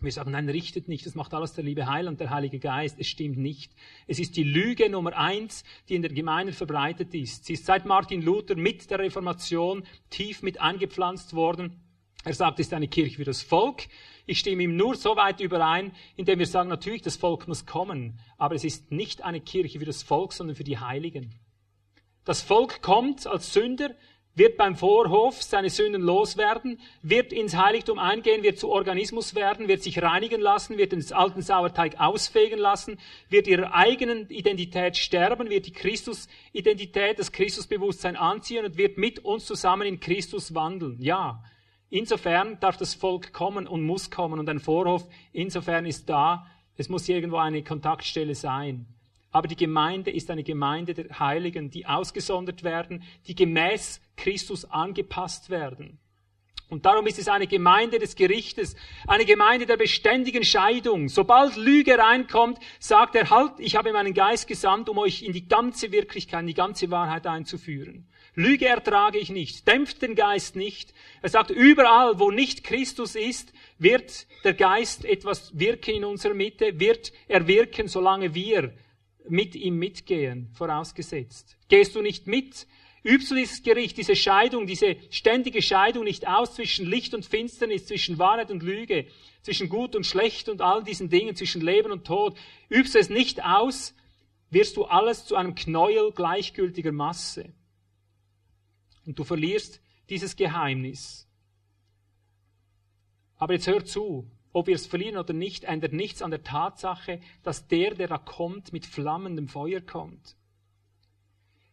Wir 0.00 0.12
sagen, 0.12 0.30
nein, 0.30 0.48
richtet 0.48 0.86
nicht, 0.86 1.06
das 1.06 1.16
macht 1.16 1.34
alles 1.34 1.54
der 1.54 1.64
liebe 1.64 1.88
Heiland, 1.88 2.20
der 2.20 2.30
Heilige 2.30 2.60
Geist. 2.60 3.00
Es 3.00 3.08
stimmt 3.08 3.36
nicht. 3.36 3.72
Es 4.06 4.20
ist 4.20 4.36
die 4.36 4.44
Lüge 4.44 4.88
Nummer 4.88 5.16
eins, 5.16 5.64
die 5.88 5.96
in 5.96 6.02
der 6.02 6.12
Gemeinde 6.12 6.52
verbreitet 6.52 7.14
ist. 7.14 7.46
Sie 7.46 7.54
ist 7.54 7.66
seit 7.66 7.84
Martin 7.84 8.22
Luther 8.22 8.54
mit 8.54 8.90
der 8.90 9.00
Reformation 9.00 9.82
tief 10.08 10.42
mit 10.42 10.60
eingepflanzt 10.60 11.34
worden. 11.34 11.80
Er 12.22 12.34
sagt, 12.34 12.60
es 12.60 12.68
ist 12.68 12.74
eine 12.74 12.86
Kirche 12.86 13.16
für 13.16 13.24
das 13.24 13.42
Volk. 13.42 13.88
Ich 14.26 14.38
stimme 14.38 14.62
ihm 14.62 14.76
nur 14.76 14.94
so 14.94 15.16
weit 15.16 15.40
überein, 15.40 15.92
indem 16.14 16.38
wir 16.38 16.46
sagen, 16.46 16.68
natürlich, 16.68 17.02
das 17.02 17.16
Volk 17.16 17.48
muss 17.48 17.66
kommen. 17.66 18.20
Aber 18.36 18.54
es 18.54 18.62
ist 18.62 18.92
nicht 18.92 19.24
eine 19.24 19.40
Kirche 19.40 19.80
für 19.80 19.84
das 19.84 20.04
Volk, 20.04 20.32
sondern 20.32 20.54
für 20.54 20.64
die 20.64 20.78
Heiligen. 20.78 21.34
Das 22.24 22.42
Volk 22.42 22.82
kommt 22.82 23.26
als 23.26 23.52
Sünder, 23.52 23.94
wird 24.38 24.56
beim 24.56 24.76
Vorhof 24.76 25.42
seine 25.42 25.68
Sünden 25.68 26.02
loswerden, 26.02 26.80
wird 27.02 27.32
ins 27.32 27.56
Heiligtum 27.56 27.98
eingehen, 27.98 28.42
wird 28.42 28.58
zu 28.58 28.70
Organismus 28.70 29.34
werden, 29.34 29.68
wird 29.68 29.82
sich 29.82 30.00
reinigen 30.00 30.40
lassen, 30.40 30.78
wird 30.78 30.92
den 30.92 31.04
alten 31.12 31.42
Sauerteig 31.42 31.98
ausfegen 31.98 32.58
lassen, 32.58 32.98
wird 33.28 33.46
ihrer 33.46 33.74
eigenen 33.74 34.28
Identität 34.30 34.96
sterben, 34.96 35.50
wird 35.50 35.66
die 35.66 35.72
Christus-Identität, 35.72 37.18
das 37.18 37.32
Christusbewusstsein 37.32 38.16
anziehen 38.16 38.64
und 38.64 38.76
wird 38.76 38.96
mit 38.96 39.24
uns 39.24 39.44
zusammen 39.44 39.86
in 39.86 40.00
Christus 40.00 40.54
wandeln. 40.54 40.96
Ja. 41.00 41.42
Insofern 41.90 42.60
darf 42.60 42.76
das 42.76 42.94
Volk 42.94 43.32
kommen 43.32 43.66
und 43.66 43.82
muss 43.82 44.10
kommen 44.10 44.38
und 44.38 44.48
ein 44.48 44.60
Vorhof 44.60 45.08
insofern 45.32 45.86
ist 45.86 46.08
da. 46.08 46.46
Es 46.76 46.88
muss 46.88 47.08
irgendwo 47.08 47.38
eine 47.38 47.64
Kontaktstelle 47.64 48.34
sein. 48.34 48.86
Aber 49.30 49.48
die 49.48 49.56
Gemeinde 49.56 50.10
ist 50.10 50.30
eine 50.30 50.42
Gemeinde 50.42 50.94
der 50.94 51.18
Heiligen, 51.18 51.70
die 51.70 51.86
ausgesondert 51.86 52.64
werden, 52.64 53.02
die 53.26 53.34
gemäß 53.34 54.00
Christus 54.16 54.64
angepasst 54.64 55.50
werden. 55.50 55.98
Und 56.70 56.84
darum 56.84 57.06
ist 57.06 57.18
es 57.18 57.28
eine 57.28 57.46
Gemeinde 57.46 57.98
des 57.98 58.14
Gerichtes, 58.14 58.76
eine 59.06 59.24
Gemeinde 59.24 59.64
der 59.64 59.78
beständigen 59.78 60.44
Scheidung. 60.44 61.08
Sobald 61.08 61.56
Lüge 61.56 61.98
reinkommt, 61.98 62.58
sagt 62.78 63.14
er, 63.14 63.30
halt, 63.30 63.52
ich 63.58 63.74
habe 63.74 63.92
meinen 63.92 64.12
Geist 64.12 64.46
gesandt, 64.46 64.90
um 64.90 64.98
euch 64.98 65.22
in 65.22 65.32
die 65.32 65.48
ganze 65.48 65.92
Wirklichkeit, 65.92 66.40
in 66.40 66.46
die 66.46 66.54
ganze 66.54 66.90
Wahrheit 66.90 67.26
einzuführen. 67.26 68.06
Lüge 68.34 68.66
ertrage 68.66 69.18
ich 69.18 69.30
nicht, 69.30 69.66
dämpft 69.66 70.02
den 70.02 70.14
Geist 70.14 70.56
nicht. 70.56 70.92
Er 71.22 71.30
sagt, 71.30 71.50
überall, 71.50 72.18
wo 72.20 72.30
nicht 72.30 72.64
Christus 72.64 73.14
ist, 73.14 73.52
wird 73.78 74.26
der 74.44 74.52
Geist 74.52 75.06
etwas 75.06 75.58
wirken 75.58 75.94
in 75.94 76.04
unserer 76.04 76.34
Mitte, 76.34 76.78
wird 76.78 77.12
er 77.28 77.46
wirken, 77.46 77.88
solange 77.88 78.34
wir 78.34 78.74
mit 79.28 79.54
ihm 79.54 79.78
mitgehen, 79.78 80.50
vorausgesetzt. 80.54 81.56
Gehst 81.68 81.94
du 81.94 82.02
nicht 82.02 82.26
mit, 82.26 82.66
übst 83.04 83.30
du 83.30 83.34
dieses 83.34 83.62
Gericht, 83.62 83.96
diese 83.96 84.16
Scheidung, 84.16 84.66
diese 84.66 84.96
ständige 85.10 85.62
Scheidung 85.62 86.04
nicht 86.04 86.26
aus 86.26 86.54
zwischen 86.54 86.86
Licht 86.86 87.14
und 87.14 87.24
Finsternis, 87.24 87.86
zwischen 87.86 88.18
Wahrheit 88.18 88.50
und 88.50 88.62
Lüge, 88.62 89.06
zwischen 89.42 89.68
Gut 89.68 89.96
und 89.96 90.06
Schlecht 90.06 90.48
und 90.48 90.60
all 90.60 90.84
diesen 90.84 91.08
Dingen, 91.08 91.36
zwischen 91.36 91.62
Leben 91.62 91.92
und 91.92 92.06
Tod, 92.06 92.36
übst 92.70 92.94
du 92.94 92.98
es 92.98 93.08
nicht 93.08 93.44
aus, 93.44 93.94
wirst 94.50 94.76
du 94.76 94.84
alles 94.84 95.26
zu 95.26 95.36
einem 95.36 95.54
Knäuel 95.54 96.12
gleichgültiger 96.12 96.92
Masse. 96.92 97.52
Und 99.06 99.18
du 99.18 99.24
verlierst 99.24 99.80
dieses 100.10 100.36
Geheimnis. 100.36 101.26
Aber 103.36 103.54
jetzt 103.54 103.66
hör 103.66 103.84
zu, 103.84 104.30
ob 104.58 104.66
wir 104.66 104.74
es 104.74 104.86
verlieren 104.86 105.16
oder 105.16 105.32
nicht, 105.32 105.64
ändert 105.64 105.92
nichts 105.92 106.20
an 106.20 106.30
der 106.30 106.42
Tatsache, 106.42 107.20
dass 107.44 107.68
der, 107.68 107.94
der 107.94 108.08
da 108.08 108.18
kommt, 108.18 108.72
mit 108.72 108.86
flammendem 108.86 109.48
Feuer 109.48 109.80
kommt. 109.80 110.36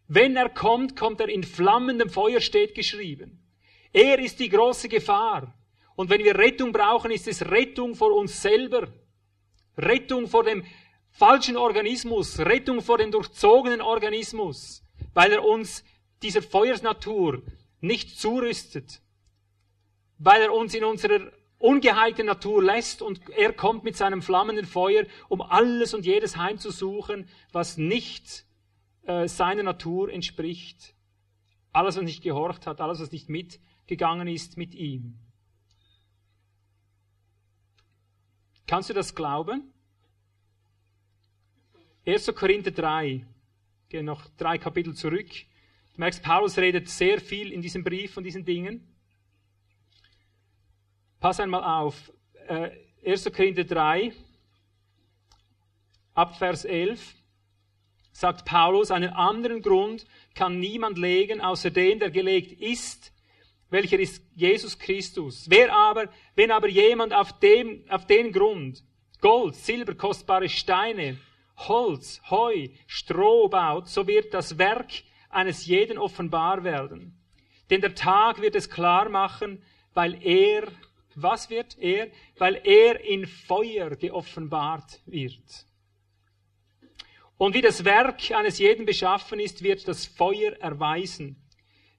Wenn 0.08 0.36
er 0.36 0.50
kommt, 0.50 0.96
kommt 0.96 1.20
er 1.20 1.30
in 1.30 1.44
flammendem 1.44 2.10
Feuer, 2.10 2.40
steht 2.40 2.76
geschrieben. 2.76 3.44
Er 3.92 4.20
ist 4.20 4.40
die 4.40 4.50
große 4.50 4.88
Gefahr. 4.88 5.54
Und 5.96 6.10
wenn 6.10 6.24
wir 6.24 6.38
Rettung 6.38 6.72
brauchen, 6.72 7.10
ist 7.10 7.28
es 7.28 7.50
Rettung 7.50 7.96
vor 7.96 8.16
uns 8.16 8.42
selber. 8.42 8.88
Rettung 9.78 10.28
vor 10.28 10.44
dem 10.44 10.64
falschen 11.10 11.58
Organismus, 11.58 12.40
Rettung 12.40 12.82
vor 12.82 12.98
dem 13.00 13.10
durchzogenen 13.12 13.82
Organismus, 13.82 14.84
weil 15.14 15.32
er 15.32 15.44
uns 15.44 15.84
dieser 16.22 16.42
Feuersnatur 16.42 17.42
nicht 17.80 18.20
zurüstet, 18.20 19.02
weil 20.18 20.42
er 20.44 20.54
uns 20.54 20.74
in 20.76 20.84
unserer 20.84 21.32
ungeheilte 21.66 22.24
Natur 22.24 22.64
lässt 22.64 23.02
und 23.02 23.28
er 23.30 23.52
kommt 23.52 23.84
mit 23.84 23.98
seinem 23.98 24.22
flammenden 24.22 24.66
Feuer, 24.66 25.06
um 25.30 25.42
alles 25.42 25.96
und 25.96 26.06
jedes 26.06 26.38
heimzusuchen, 26.38 27.28
was 27.52 27.78
nicht 27.78 28.46
äh, 29.04 29.28
seiner 29.28 29.64
Natur 29.64 30.12
entspricht. 30.12 30.94
Alles, 31.74 31.98
was 31.98 32.04
nicht 32.04 32.22
gehorcht 32.22 32.68
hat, 32.68 32.82
alles, 32.82 33.00
was 33.00 33.12
nicht 33.12 33.30
mitgegangen 33.30 34.28
ist 34.28 34.58
mit 34.58 34.76
ihm. 34.76 35.20
Kannst 38.68 38.90
du 38.90 38.94
das 38.94 39.16
glauben? 39.16 39.74
1. 42.06 42.32
Korinther 42.36 42.72
3. 42.72 43.26
Gehe 43.90 44.04
noch 44.04 44.28
drei 44.38 44.60
Kapitel 44.60 44.94
zurück. 44.94 45.30
Du 45.94 46.00
merkst, 46.00 46.22
Paulus 46.22 46.58
redet 46.58 46.90
sehr 46.90 47.20
viel 47.20 47.52
in 47.52 47.62
diesem 47.62 47.84
Brief 47.84 48.14
von 48.14 48.24
diesen 48.24 48.46
Dingen. 48.46 48.95
Pass 51.26 51.40
einmal 51.40 51.64
auf. 51.64 52.12
Äh, 52.48 52.70
1. 53.04 53.34
Korinther 53.34 53.64
3, 53.64 54.14
ab 56.14 56.38
Vers 56.38 56.66
11, 56.66 57.16
sagt 58.12 58.46
Paulus, 58.46 58.92
einen 58.92 59.10
anderen 59.10 59.64
Grund 59.64 60.06
kann 60.36 60.60
niemand 60.60 61.00
legen, 61.00 61.42
außer 61.42 61.72
den, 61.72 61.98
der 61.98 62.12
gelegt 62.12 62.62
ist, 62.62 63.12
welcher 63.72 63.98
ist 63.98 64.24
Jesus 64.36 64.78
Christus. 64.78 65.48
Wer 65.50 65.74
aber, 65.74 66.10
wenn 66.36 66.52
aber 66.52 66.70
jemand 66.70 67.12
auf 67.12 67.40
dem, 67.40 67.84
auf 67.90 68.06
den 68.06 68.32
Grund 68.32 68.84
Gold, 69.20 69.56
Silber, 69.56 69.96
kostbare 69.96 70.48
Steine, 70.48 71.18
Holz, 71.58 72.22
Heu, 72.30 72.68
Stroh 72.86 73.50
baut, 73.50 73.88
so 73.88 74.06
wird 74.06 74.32
das 74.32 74.60
Werk 74.60 74.92
eines 75.32 75.66
jeden 75.66 75.98
offenbar 75.98 76.64
werden. 76.64 77.20
Denn 77.72 77.82
der 77.82 77.96
Tag 77.96 78.44
wird 78.44 78.54
es 78.54 78.70
klar 78.70 79.10
machen, 79.10 79.64
weil 79.96 80.24
er 80.24 80.68
Was 81.16 81.50
wird 81.50 81.78
er? 81.80 82.08
Weil 82.38 82.62
er 82.64 83.00
in 83.02 83.26
Feuer 83.26 83.92
geoffenbart 83.96 85.02
wird. 85.06 85.66
Und 87.38 87.54
wie 87.54 87.62
das 87.62 87.84
Werk 87.84 88.32
eines 88.32 88.60
jeden 88.60 88.86
beschaffen 88.86 89.40
ist, 89.40 89.64
wird 89.64 89.88
das 89.88 90.06
Feuer 90.06 90.54
erweisen. 90.60 91.36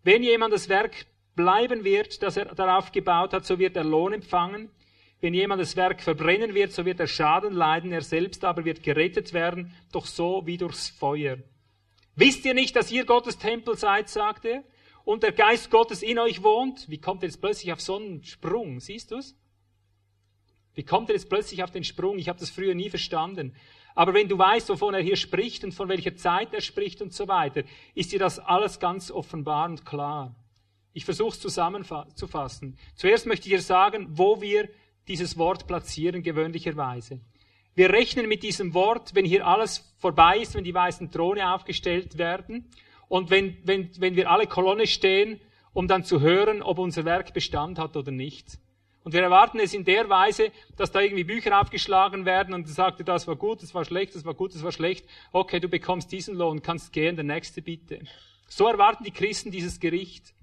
Wenn 0.03 0.23
jemand 0.23 0.55
das 0.55 0.69
Werk 0.69 1.07
bleiben 1.35 1.85
wird, 1.85 2.23
das 2.23 2.37
er 2.37 2.47
darauf 2.55 2.93
gebaut 2.93 3.33
hat, 3.33 3.45
so 3.45 3.59
wird 3.59 3.77
er 3.77 3.85
Lohn 3.85 4.13
empfangen. 4.13 4.71
Wenn 5.21 5.35
jemand 5.35 5.61
das 5.61 5.77
Werk 5.77 6.03
verbrennen 6.03 6.55
wird, 6.55 6.73
so 6.73 6.85
wird 6.85 7.01
er 7.01 7.07
Schaden 7.07 7.53
leiden, 7.53 7.93
er 7.93 8.03
selbst 8.03 8.45
aber 8.45 8.65
wird 8.65 8.83
gerettet 8.83 9.33
werden, 9.33 9.75
doch 9.93 10.07
so 10.07 10.47
wie 10.47 10.57
durchs 10.57 10.91
Feuer. 10.91 11.39
Wisst 12.15 12.45
ihr 12.45 12.55
nicht, 12.55 12.77
dass 12.77 12.91
ihr 12.91 13.05
Gottes 13.05 13.39
Tempel 13.39 13.77
seid, 13.77 14.09
sagt 14.09 14.45
er, 14.45 14.63
und 15.07 15.23
der 15.23 15.31
Geist 15.31 15.71
Gottes 15.71 16.03
in 16.03 16.19
euch 16.19 16.43
wohnt? 16.43 16.91
Wie 16.91 16.99
kommt 16.99 17.23
er 17.23 17.29
jetzt 17.29 17.41
plötzlich 17.41 17.73
auf 17.73 17.81
so 17.81 17.97
einen 17.97 18.25
Sprung? 18.25 18.81
Siehst 18.81 19.13
du's? 19.13 19.37
Wie 20.75 20.83
kommt 20.83 21.09
er 21.09 21.15
jetzt 21.15 21.29
plötzlich 21.29 21.63
auf 21.63 21.71
den 21.71 21.85
Sprung? 21.85 22.19
Ich 22.19 22.29
habe 22.29 22.41
das 22.41 22.51
früher 22.51 22.75
nie 22.75 22.91
verstanden. 22.91 23.55
Aber 23.95 24.13
wenn 24.15 24.29
du 24.29 24.37
weißt, 24.37 24.69
wovon 24.69 24.95
er 24.95 25.01
hier 25.01 25.15
spricht 25.15 25.63
und 25.63 25.73
von 25.73 25.89
welcher 25.89 26.17
Zeit 26.17 26.53
er 26.53 26.61
spricht 26.61 27.01
und 27.03 27.15
so 27.15 27.29
weiter, 27.29 27.63
ist 27.95 28.11
dir 28.11 28.19
das 28.19 28.41
alles 28.41 28.81
ganz 28.81 29.13
offenbar 29.13 29.71
und 29.71 29.87
klar. 29.87 30.35
Ich 30.93 31.05
versuche 31.05 31.35
es 31.35 31.41
zusammenzufassen. 31.41 32.77
Zuerst 32.97 33.27
möchte 33.27 33.47
ich 33.49 33.55
dir 33.55 33.63
sagen, 33.63 34.09
wo 34.11 34.41
wir 34.41 34.69
dieses 35.07 35.39
Wort 35.39 35.69
platzieren, 35.69 36.25
gewöhnlicherweise. 36.25 37.21
Wir 37.77 37.91
rechnen 37.91 38.29
mit 38.29 38.43
diesem 38.43 38.75
Wort, 38.75 39.15
wenn 39.15 39.25
hier 39.25 39.47
alles 39.47 39.95
vorbei 39.99 40.39
ist, 40.39 40.57
wenn 40.57 40.65
die 40.65 40.75
weißen 40.75 41.13
Throne 41.13 41.55
aufgestellt 41.55 42.19
werden 42.19 42.69
und 43.09 43.31
wenn, 43.31 43.57
wenn, 43.65 43.91
wenn 43.99 44.17
wir 44.17 44.31
alle 44.31 44.47
Kolonne 44.47 44.87
stehen, 44.87 45.41
um 45.73 45.89
dann 45.89 46.05
zu 46.05 46.21
hören, 46.21 46.63
ob 46.63 46.79
unser 46.79 47.05
Werk 47.05 47.35
Bestand 47.35 47.79
hat 47.79 47.97
oder 47.97 48.11
nicht. 48.11 48.59
Und 49.05 49.13
wir 49.13 49.23
erwarten 49.23 49.61
es 49.61 49.73
in 49.73 49.85
der 49.85 50.09
Weise, 50.09 50.51
dass 50.77 50.91
da 50.91 51.01
irgendwie 51.01 51.23
Bücher 51.23 51.61
aufgeschlagen 51.61 52.25
werden 52.25 52.55
und 52.55 52.69
sagte, 52.69 53.05
das 53.05 53.29
war 53.29 53.37
gut, 53.37 53.63
das 53.63 53.73
war 53.73 53.85
schlecht, 53.85 54.17
das 54.17 54.25
war 54.25 54.35
gut, 54.35 54.53
das 54.55 54.65
war 54.65 54.73
schlecht. 54.73 55.07
Okay, 55.31 55.61
du 55.61 55.69
bekommst 55.69 56.11
diesen 56.11 56.35
Lohn, 56.35 56.61
kannst 56.61 56.93
gehen, 56.93 57.15
der 57.15 57.25
nächste 57.25 57.63
bitte. 57.63 58.01
So 58.49 58.67
erwarten 58.67 59.05
die 59.05 59.13
Christen 59.13 59.53
dieses 59.53 59.79
Gericht. 59.79 60.35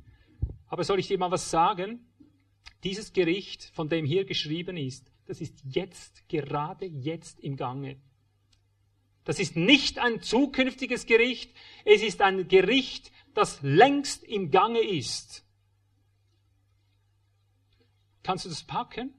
Aber 0.68 0.85
soll 0.85 0.99
ich 0.99 1.07
dir 1.07 1.18
mal 1.18 1.31
was 1.31 1.52
sagen? 1.52 2.07
Dieses 2.85 3.11
Gericht, 3.11 3.72
von 3.73 3.90
dem 3.90 4.06
hier 4.06 4.23
geschrieben 4.23 4.77
ist, 4.77 5.11
das 5.26 5.41
ist 5.41 5.61
jetzt, 5.65 6.30
gerade 6.30 6.85
jetzt 6.85 7.40
im 7.41 7.57
Gange. 7.57 7.98
Das 9.24 9.40
ist 9.40 9.56
nicht 9.56 10.00
ein 10.00 10.22
zukünftiges 10.22 11.06
Gericht, 11.06 11.54
es 11.86 12.02
ist 12.02 12.22
ein 12.22 12.48
Gericht, 12.48 13.12
das 13.34 13.62
längst 13.62 14.24
im 14.24 14.52
Gange 14.52 14.82
ist. 14.82 15.45
Kannst 18.22 18.45
du 18.45 18.50
das 18.50 18.64
packen? 18.64 19.14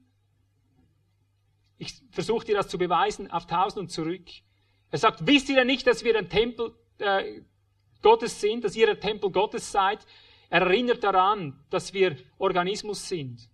Ich 1.77 1.93
versuche 2.11 2.45
dir 2.45 2.55
das 2.55 2.67
zu 2.67 2.77
beweisen 2.77 3.29
auf 3.29 3.45
tausend 3.47 3.79
und 3.79 3.89
zurück. 3.89 4.27
Er 4.91 4.97
sagt, 4.97 5.27
wisst 5.27 5.49
ihr 5.49 5.55
denn 5.55 5.67
nicht, 5.67 5.85
dass 5.85 6.03
wir 6.03 6.17
ein 6.17 6.29
Tempel 6.29 6.73
äh, 6.99 7.41
Gottes 8.01 8.39
sind, 8.39 8.63
dass 8.63 8.75
ihr 8.75 8.89
ein 8.89 8.99
Tempel 8.99 9.31
Gottes 9.31 9.71
seid? 9.71 10.05
Er 10.49 10.61
erinnert 10.61 11.03
daran, 11.03 11.65
dass 11.69 11.93
wir 11.93 12.17
Organismus 12.37 13.07
sind. 13.07 13.49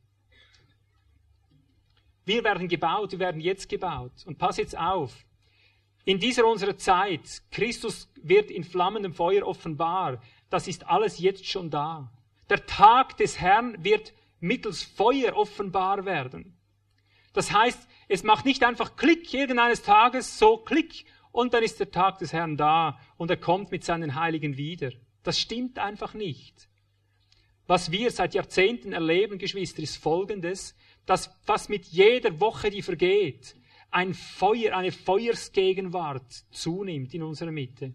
Wir 2.25 2.43
werden 2.43 2.67
gebaut, 2.67 3.13
wir 3.13 3.19
werden 3.19 3.41
jetzt 3.41 3.67
gebaut. 3.69 4.11
Und 4.25 4.37
pass 4.37 4.57
jetzt 4.57 4.77
auf. 4.77 5.25
In 6.05 6.19
dieser 6.19 6.45
unserer 6.45 6.77
Zeit, 6.77 7.41
Christus 7.51 8.09
wird 8.21 8.49
in 8.51 8.63
flammendem 8.63 9.13
Feuer 9.13 9.45
offenbar. 9.45 10.21
Das 10.49 10.67
ist 10.67 10.87
alles 10.87 11.19
jetzt 11.19 11.45
schon 11.45 11.69
da. 11.69 12.11
Der 12.49 12.65
Tag 12.65 13.17
des 13.17 13.39
Herrn 13.39 13.83
wird 13.83 14.13
mittels 14.39 14.83
Feuer 14.83 15.35
offenbar 15.35 16.05
werden. 16.05 16.57
Das 17.33 17.51
heißt, 17.51 17.87
es 18.07 18.23
macht 18.23 18.45
nicht 18.45 18.63
einfach 18.63 18.95
Klick 18.95 19.33
irgendeines 19.33 19.83
Tages, 19.83 20.37
so 20.37 20.57
Klick, 20.57 21.05
und 21.31 21.53
dann 21.53 21.63
ist 21.63 21.79
der 21.79 21.91
Tag 21.91 22.17
des 22.17 22.33
Herrn 22.33 22.57
da 22.57 22.99
und 23.15 23.29
er 23.31 23.37
kommt 23.37 23.71
mit 23.71 23.85
seinen 23.85 24.15
Heiligen 24.15 24.57
wieder. 24.57 24.91
Das 25.23 25.39
stimmt 25.39 25.79
einfach 25.79 26.13
nicht. 26.13 26.67
Was 27.67 27.91
wir 27.91 28.11
seit 28.11 28.33
Jahrzehnten 28.33 28.91
erleben, 28.91 29.37
Geschwister, 29.37 29.81
ist 29.81 29.95
Folgendes 29.95 30.75
dass 31.05 31.29
fast 31.43 31.69
mit 31.69 31.85
jeder 31.87 32.39
Woche, 32.39 32.69
die 32.69 32.81
vergeht, 32.81 33.55
ein 33.91 34.13
Feuer, 34.13 34.75
eine 34.75 34.91
Feuersgegenwart 34.91 36.45
zunimmt 36.51 37.13
in 37.13 37.23
unserer 37.23 37.51
Mitte. 37.51 37.93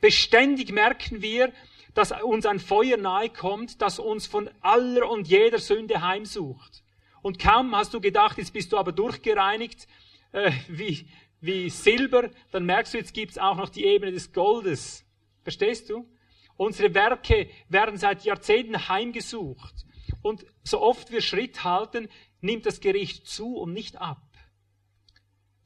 Beständig 0.00 0.72
merken 0.72 1.22
wir, 1.22 1.52
dass 1.94 2.12
uns 2.12 2.46
ein 2.46 2.58
Feuer 2.58 2.96
nahe 2.96 3.30
kommt, 3.30 3.80
das 3.80 3.98
uns 3.98 4.26
von 4.26 4.50
aller 4.60 5.08
und 5.08 5.28
jeder 5.28 5.58
Sünde 5.58 6.02
heimsucht. 6.02 6.82
Und 7.22 7.38
kaum 7.38 7.74
hast 7.74 7.94
du 7.94 8.00
gedacht, 8.00 8.38
jetzt 8.38 8.52
bist 8.52 8.72
du 8.72 8.78
aber 8.78 8.92
durchgereinigt 8.92 9.86
äh, 10.32 10.52
wie, 10.68 11.06
wie 11.40 11.70
Silber, 11.70 12.30
dann 12.52 12.64
merkst 12.64 12.94
du, 12.94 12.98
jetzt 12.98 13.14
gibt's 13.14 13.38
auch 13.38 13.56
noch 13.56 13.68
die 13.68 13.84
Ebene 13.84 14.12
des 14.12 14.32
Goldes. 14.32 15.04
Verstehst 15.42 15.90
du? 15.90 16.08
Unsere 16.56 16.94
Werke 16.94 17.48
werden 17.68 17.96
seit 17.96 18.24
Jahrzehnten 18.24 18.88
heimgesucht. 18.88 19.86
Und 20.22 20.44
so 20.62 20.80
oft 20.80 21.10
wir 21.10 21.22
Schritt 21.22 21.64
halten, 21.64 22.08
nimmt 22.40 22.66
das 22.66 22.80
Gericht 22.80 23.26
zu 23.26 23.56
und 23.56 23.72
nicht 23.72 24.00
ab. 24.00 24.29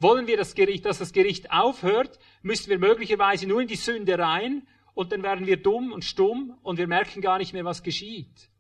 Wollen 0.05 0.27
wir, 0.27 0.37
das 0.37 0.55
Gericht, 0.55 0.85
dass 0.85 0.99
das 0.99 1.15
Gericht 1.15 1.51
aufhört, 1.51 2.19
müssen 2.43 2.69
wir 2.69 2.79
möglicherweise 2.79 3.47
nur 3.47 3.63
in 3.63 3.69
die 3.69 3.75
Sünde 3.75 4.19
rein 4.19 4.67
und 4.93 5.13
dann 5.13 5.23
werden 5.23 5.47
wir 5.47 5.57
dumm 5.57 5.93
und 5.93 6.05
stumm 6.05 6.59
und 6.63 6.77
wir 6.77 6.87
merken 6.87 7.23
gar 7.23 7.39
nicht 7.39 7.55
mehr, 7.55 7.65
was 7.65 7.83
geschieht. 7.83 8.51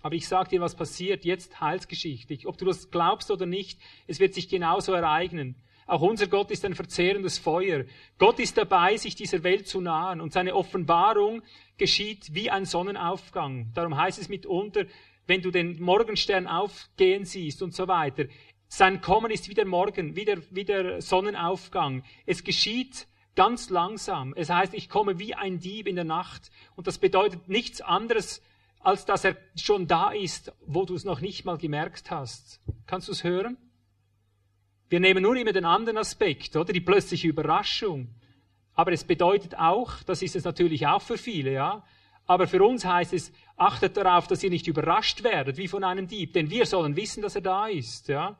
Aber 0.00 0.14
ich 0.14 0.26
sage 0.26 0.48
dir, 0.48 0.62
was 0.62 0.74
passiert 0.74 1.26
jetzt 1.26 1.60
heilsgeschichtlich. 1.60 2.46
Ob 2.46 2.56
du 2.56 2.64
das 2.64 2.90
glaubst 2.90 3.30
oder 3.30 3.44
nicht, 3.44 3.78
es 4.06 4.18
wird 4.18 4.32
sich 4.32 4.48
genauso 4.48 4.94
ereignen. 4.94 5.56
Auch 5.86 6.00
unser 6.00 6.26
Gott 6.26 6.50
ist 6.50 6.64
ein 6.64 6.74
verzehrendes 6.74 7.36
Feuer. 7.36 7.84
Gott 8.16 8.38
ist 8.38 8.56
dabei, 8.56 8.96
sich 8.96 9.14
dieser 9.14 9.42
Welt 9.42 9.68
zu 9.68 9.82
nahen 9.82 10.22
und 10.22 10.32
seine 10.32 10.54
Offenbarung 10.54 11.42
geschieht 11.76 12.32
wie 12.32 12.48
ein 12.48 12.64
Sonnenaufgang. 12.64 13.72
Darum 13.74 13.94
heißt 13.94 14.18
es 14.18 14.30
mitunter, 14.30 14.86
wenn 15.26 15.42
du 15.42 15.50
den 15.50 15.82
Morgenstern 15.82 16.46
aufgehen 16.46 17.26
siehst 17.26 17.60
und 17.60 17.74
so 17.74 17.88
weiter. 17.88 18.24
Sein 18.68 19.00
Kommen 19.00 19.30
ist 19.30 19.48
wie 19.48 19.54
der 19.54 19.66
Morgen, 19.66 20.16
wie 20.16 20.64
der, 20.64 21.00
Sonnenaufgang. 21.00 22.02
Es 22.26 22.42
geschieht 22.44 23.06
ganz 23.34 23.70
langsam. 23.70 24.34
Es 24.36 24.50
heißt, 24.50 24.74
ich 24.74 24.88
komme 24.88 25.18
wie 25.18 25.34
ein 25.34 25.60
Dieb 25.60 25.86
in 25.86 25.96
der 25.96 26.04
Nacht. 26.04 26.50
Und 26.74 26.86
das 26.86 26.98
bedeutet 26.98 27.48
nichts 27.48 27.80
anderes, 27.80 28.42
als 28.80 29.04
dass 29.04 29.24
er 29.24 29.36
schon 29.56 29.86
da 29.86 30.10
ist, 30.10 30.52
wo 30.66 30.84
du 30.84 30.94
es 30.94 31.04
noch 31.04 31.20
nicht 31.20 31.44
mal 31.44 31.58
gemerkt 31.58 32.10
hast. 32.10 32.60
Kannst 32.86 33.08
du 33.08 33.12
es 33.12 33.24
hören? 33.24 33.56
Wir 34.88 35.00
nehmen 35.00 35.22
nur 35.22 35.36
immer 35.36 35.52
den 35.52 35.64
anderen 35.64 35.98
Aspekt, 35.98 36.56
oder? 36.56 36.72
Die 36.72 36.80
plötzliche 36.80 37.28
Überraschung. 37.28 38.14
Aber 38.74 38.92
es 38.92 39.04
bedeutet 39.04 39.56
auch, 39.56 40.02
das 40.04 40.22
ist 40.22 40.36
es 40.36 40.44
natürlich 40.44 40.86
auch 40.86 41.02
für 41.02 41.18
viele, 41.18 41.52
ja, 41.52 41.82
aber 42.26 42.46
für 42.46 42.62
uns 42.62 42.84
heißt 42.84 43.12
es, 43.12 43.32
achtet 43.56 43.96
darauf, 43.96 44.26
dass 44.26 44.42
ihr 44.42 44.50
nicht 44.50 44.66
überrascht 44.66 45.22
werdet 45.22 45.56
wie 45.56 45.68
von 45.68 45.84
einem 45.84 46.06
Dieb, 46.08 46.32
denn 46.32 46.50
wir 46.50 46.66
sollen 46.66 46.96
wissen, 46.96 47.22
dass 47.22 47.36
er 47.36 47.40
da 47.40 47.68
ist. 47.68 48.08
Ja? 48.08 48.36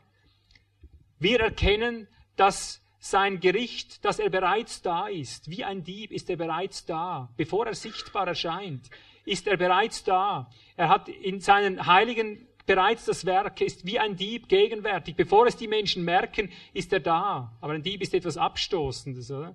Wir 1.18 1.40
erkennen, 1.40 2.08
dass 2.36 2.82
sein 2.98 3.40
Gericht, 3.40 4.04
dass 4.04 4.18
er 4.18 4.30
bereits 4.30 4.82
da 4.82 5.06
ist. 5.06 5.48
Wie 5.50 5.64
ein 5.64 5.84
Dieb 5.84 6.10
ist 6.10 6.28
er 6.28 6.36
bereits 6.36 6.84
da. 6.84 7.30
Bevor 7.36 7.66
er 7.66 7.74
sichtbar 7.74 8.26
erscheint, 8.26 8.90
ist 9.24 9.46
er 9.46 9.56
bereits 9.56 10.04
da. 10.04 10.50
Er 10.76 10.88
hat 10.88 11.08
in 11.08 11.40
seinen 11.40 11.86
Heiligen 11.86 12.46
bereits 12.66 13.04
das 13.04 13.24
Werk, 13.24 13.60
ist 13.60 13.86
wie 13.86 13.98
ein 13.98 14.16
Dieb 14.16 14.48
gegenwärtig. 14.48 15.14
Bevor 15.14 15.46
es 15.46 15.56
die 15.56 15.68
Menschen 15.68 16.04
merken, 16.04 16.50
ist 16.74 16.92
er 16.92 17.00
da. 17.00 17.56
Aber 17.60 17.72
ein 17.72 17.82
Dieb 17.82 18.02
ist 18.02 18.12
etwas 18.12 18.36
Abstoßendes. 18.36 19.30
Oder? 19.30 19.54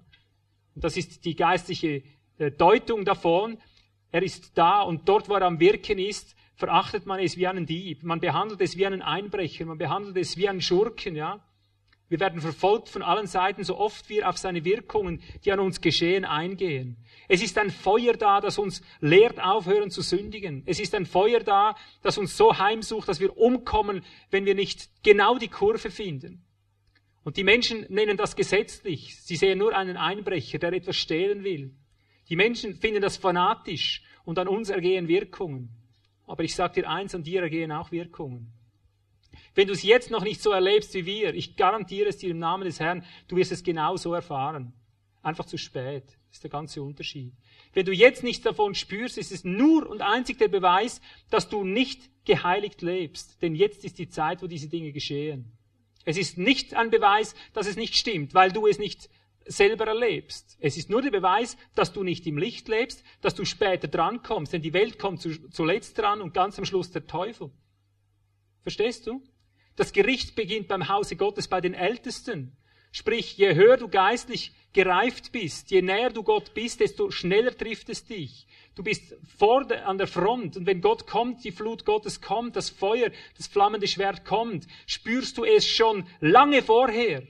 Und 0.74 0.84
das 0.84 0.98
ist 0.98 1.26
die 1.26 1.36
geistliche 1.36 2.04
äh, 2.38 2.52
Deutung 2.52 3.06
davon. 3.06 3.58
Er 4.12 4.24
ist 4.24 4.58
da 4.58 4.82
und 4.82 5.08
dort, 5.08 5.30
wo 5.30 5.36
er 5.36 5.44
am 5.44 5.60
Wirken 5.60 6.00
ist, 6.00 6.36
verachtet 6.56 7.06
man 7.06 7.20
es 7.20 7.38
wie 7.38 7.48
einen 7.48 7.66
Dieb. 7.66 8.04
Man 8.04 8.20
behandelt 8.20 8.62
es 8.62 8.78
wie 8.78 8.86
einen 8.86 9.02
Einbrecher. 9.02 9.66
Man 9.66 9.78
behandelt 9.78 10.18
es 10.18 10.38
wie 10.38 10.48
einen 10.48 10.62
Schurken, 10.62 11.16
ja. 11.16 11.40
Wir 12.12 12.20
werden 12.20 12.42
verfolgt 12.42 12.90
von 12.90 13.04
allen 13.04 13.26
Seiten, 13.26 13.64
so 13.64 13.78
oft 13.78 14.10
wir 14.10 14.28
auf 14.28 14.38
seine 14.38 14.66
Wirkungen, 14.66 15.22
die 15.46 15.52
an 15.54 15.62
uns 15.62 15.80
geschehen, 15.80 16.26
eingehen. 16.26 16.98
Es 17.30 17.42
ist 17.42 17.58
ein 17.58 17.70
Feuer 17.70 18.18
da, 18.18 18.42
das 18.42 18.58
uns 18.58 18.82
lehrt, 19.00 19.42
aufhören 19.42 19.92
zu 19.92 20.02
sündigen. 20.02 20.62
Es 20.66 20.82
ist 20.82 20.94
ein 20.94 21.06
Feuer 21.06 21.40
da, 21.40 21.74
das 22.02 22.18
uns 22.18 22.36
so 22.36 22.58
heimsucht, 22.58 23.08
dass 23.08 23.22
wir 23.22 23.38
umkommen, 23.38 24.04
wenn 24.30 24.44
wir 24.44 24.56
nicht 24.56 24.90
genau 25.04 25.38
die 25.38 25.48
Kurve 25.48 25.90
finden. 25.90 26.44
Und 27.24 27.38
die 27.38 27.46
Menschen 27.46 27.86
nennen 27.88 28.18
das 28.18 28.36
gesetzlich. 28.36 29.16
Sie 29.22 29.38
sehen 29.38 29.58
nur 29.58 29.74
einen 29.74 29.96
Einbrecher, 29.96 30.60
der 30.60 30.74
etwas 30.74 30.98
stehlen 30.98 31.46
will. 31.46 31.74
Die 32.28 32.36
Menschen 32.36 32.76
finden 32.76 33.02
das 33.02 33.16
fanatisch 33.16 34.04
und 34.26 34.38
an 34.38 34.50
uns 34.50 34.70
ergehen 34.70 35.08
Wirkungen. 35.08 35.70
Aber 36.28 36.44
ich 36.44 36.56
sage 36.56 36.82
dir 36.82 36.90
eins, 36.90 37.16
an 37.16 37.24
dir 37.24 37.42
ergehen 37.42 37.72
auch 37.72 37.94
Wirkungen. 37.94 38.52
Wenn 39.54 39.68
du 39.68 39.74
es 39.74 39.84
jetzt 39.84 40.12
noch 40.12 40.24
nicht 40.24 40.42
so 40.42 40.52
erlebst 40.52 40.94
wie 40.94 41.06
wir, 41.06 41.34
ich 41.34 41.58
garantiere 41.58 42.10
es 42.10 42.18
dir 42.18 42.32
im 42.32 42.40
Namen 42.40 42.64
des 42.64 42.80
Herrn, 42.80 43.04
du 43.28 43.36
wirst 43.36 43.52
es 43.52 43.64
genau 43.64 43.98
so 43.98 44.14
erfahren. 44.14 44.74
Einfach 45.22 45.46
zu 45.46 45.58
spät. 45.58 46.06
Das 46.06 46.38
ist 46.38 46.44
der 46.44 46.50
ganze 46.50 46.82
Unterschied. 46.82 47.34
Wenn 47.74 47.86
du 47.86 47.92
jetzt 47.92 48.24
nichts 48.24 48.44
davon 48.44 48.74
spürst, 48.74 49.18
ist 49.18 49.32
es 49.32 49.44
nur 49.44 49.90
und 49.90 50.02
einzig 50.02 50.38
der 50.40 50.48
Beweis, 50.48 51.02
dass 51.30 51.50
du 51.50 51.64
nicht 51.64 52.10
geheiligt 52.26 52.82
lebst. 52.82 53.42
Denn 53.42 53.54
jetzt 53.54 53.84
ist 53.84 54.00
die 54.00 54.10
Zeit, 54.10 54.42
wo 54.42 54.48
diese 54.48 54.70
Dinge 54.70 54.94
geschehen. 54.94 55.52
Es 56.06 56.18
ist 56.18 56.38
nicht 56.38 56.74
ein 56.74 56.90
Beweis, 56.90 57.36
dass 57.54 57.68
es 57.68 57.76
nicht 57.76 57.96
stimmt, 57.96 58.34
weil 58.34 58.52
du 58.52 58.66
es 58.66 58.80
nicht 58.80 59.10
selber 59.46 59.86
erlebst. 59.86 60.58
Es 60.60 60.78
ist 60.78 60.90
nur 60.90 61.02
der 61.02 61.12
Beweis, 61.12 61.58
dass 61.76 61.94
du 61.94 62.04
nicht 62.04 62.26
im 62.28 62.38
Licht 62.38 62.68
lebst, 62.68 63.04
dass 63.22 63.36
du 63.36 63.46
später 63.46 63.88
drankommst, 63.88 64.54
denn 64.54 64.62
die 64.62 64.74
Welt 64.74 64.98
kommt 64.98 65.22
zuletzt 65.22 65.98
dran 65.98 66.22
und 66.22 66.34
ganz 66.34 66.58
am 66.58 66.66
Schluss 66.66 66.92
der 66.92 67.08
Teufel. 67.08 67.52
Verstehst 68.62 69.08
du? 69.08 69.22
Das 69.76 69.94
Gericht 69.94 70.36
beginnt 70.36 70.68
beim 70.68 70.90
Hause 70.90 71.16
Gottes 71.16 71.48
bei 71.48 71.62
den 71.62 71.74
Ältesten. 71.74 72.56
Sprich, 72.92 73.38
je 73.38 73.56
höher 73.56 73.78
du 73.78 73.88
geistlich 73.88 74.52
gereift 74.74 75.32
bist, 75.32 75.72
je 75.72 75.82
näher 75.82 76.10
du 76.10 76.24
Gott 76.24 76.54
bist, 76.54 76.82
desto 76.82 77.10
schneller 77.10 77.56
trifft 77.56 77.90
es 77.90 78.06
dich. 78.06 78.48
Du 78.76 78.84
bist 78.84 79.16
vor 79.38 79.66
der, 79.66 79.88
an 79.88 79.98
der 79.98 80.08
Front 80.08 80.58
und 80.58 80.66
wenn 80.66 80.82
Gott 80.82 81.08
kommt, 81.08 81.44
die 81.44 81.52
Flut 81.52 81.86
Gottes 81.86 82.22
kommt, 82.22 82.56
das 82.56 82.70
Feuer, 82.70 83.12
das 83.38 83.48
flammende 83.48 83.88
Schwert 83.88 84.26
kommt, 84.26 84.68
spürst 84.88 85.38
du 85.38 85.46
es 85.46 85.66
schon 85.66 86.06
lange 86.20 86.62
vorher. 86.62 87.24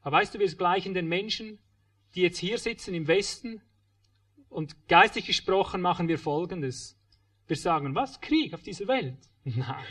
Aber 0.00 0.16
weißt 0.16 0.34
du, 0.34 0.38
wir 0.38 0.48
gleichen 0.54 0.94
den 0.94 1.08
Menschen, 1.08 1.58
die 2.14 2.22
jetzt 2.22 2.38
hier 2.38 2.58
sitzen 2.58 2.94
im 2.94 3.06
Westen 3.08 3.62
und 4.48 4.88
geistig 4.88 5.26
gesprochen 5.26 5.80
machen 5.80 6.08
wir 6.08 6.18
Folgendes. 6.18 6.98
Wir 7.46 7.56
sagen, 7.56 7.94
was? 7.94 8.20
Krieg 8.20 8.54
auf 8.54 8.62
dieser 8.62 8.86
Welt? 8.88 9.18
Nein, 9.44 9.84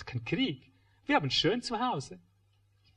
ist 0.00 0.06
kein 0.06 0.24
Krieg. 0.24 0.72
Wir 1.04 1.16
haben 1.16 1.28
es 1.28 1.34
schön 1.34 1.62
zu 1.62 1.78
Hause. 1.78 2.18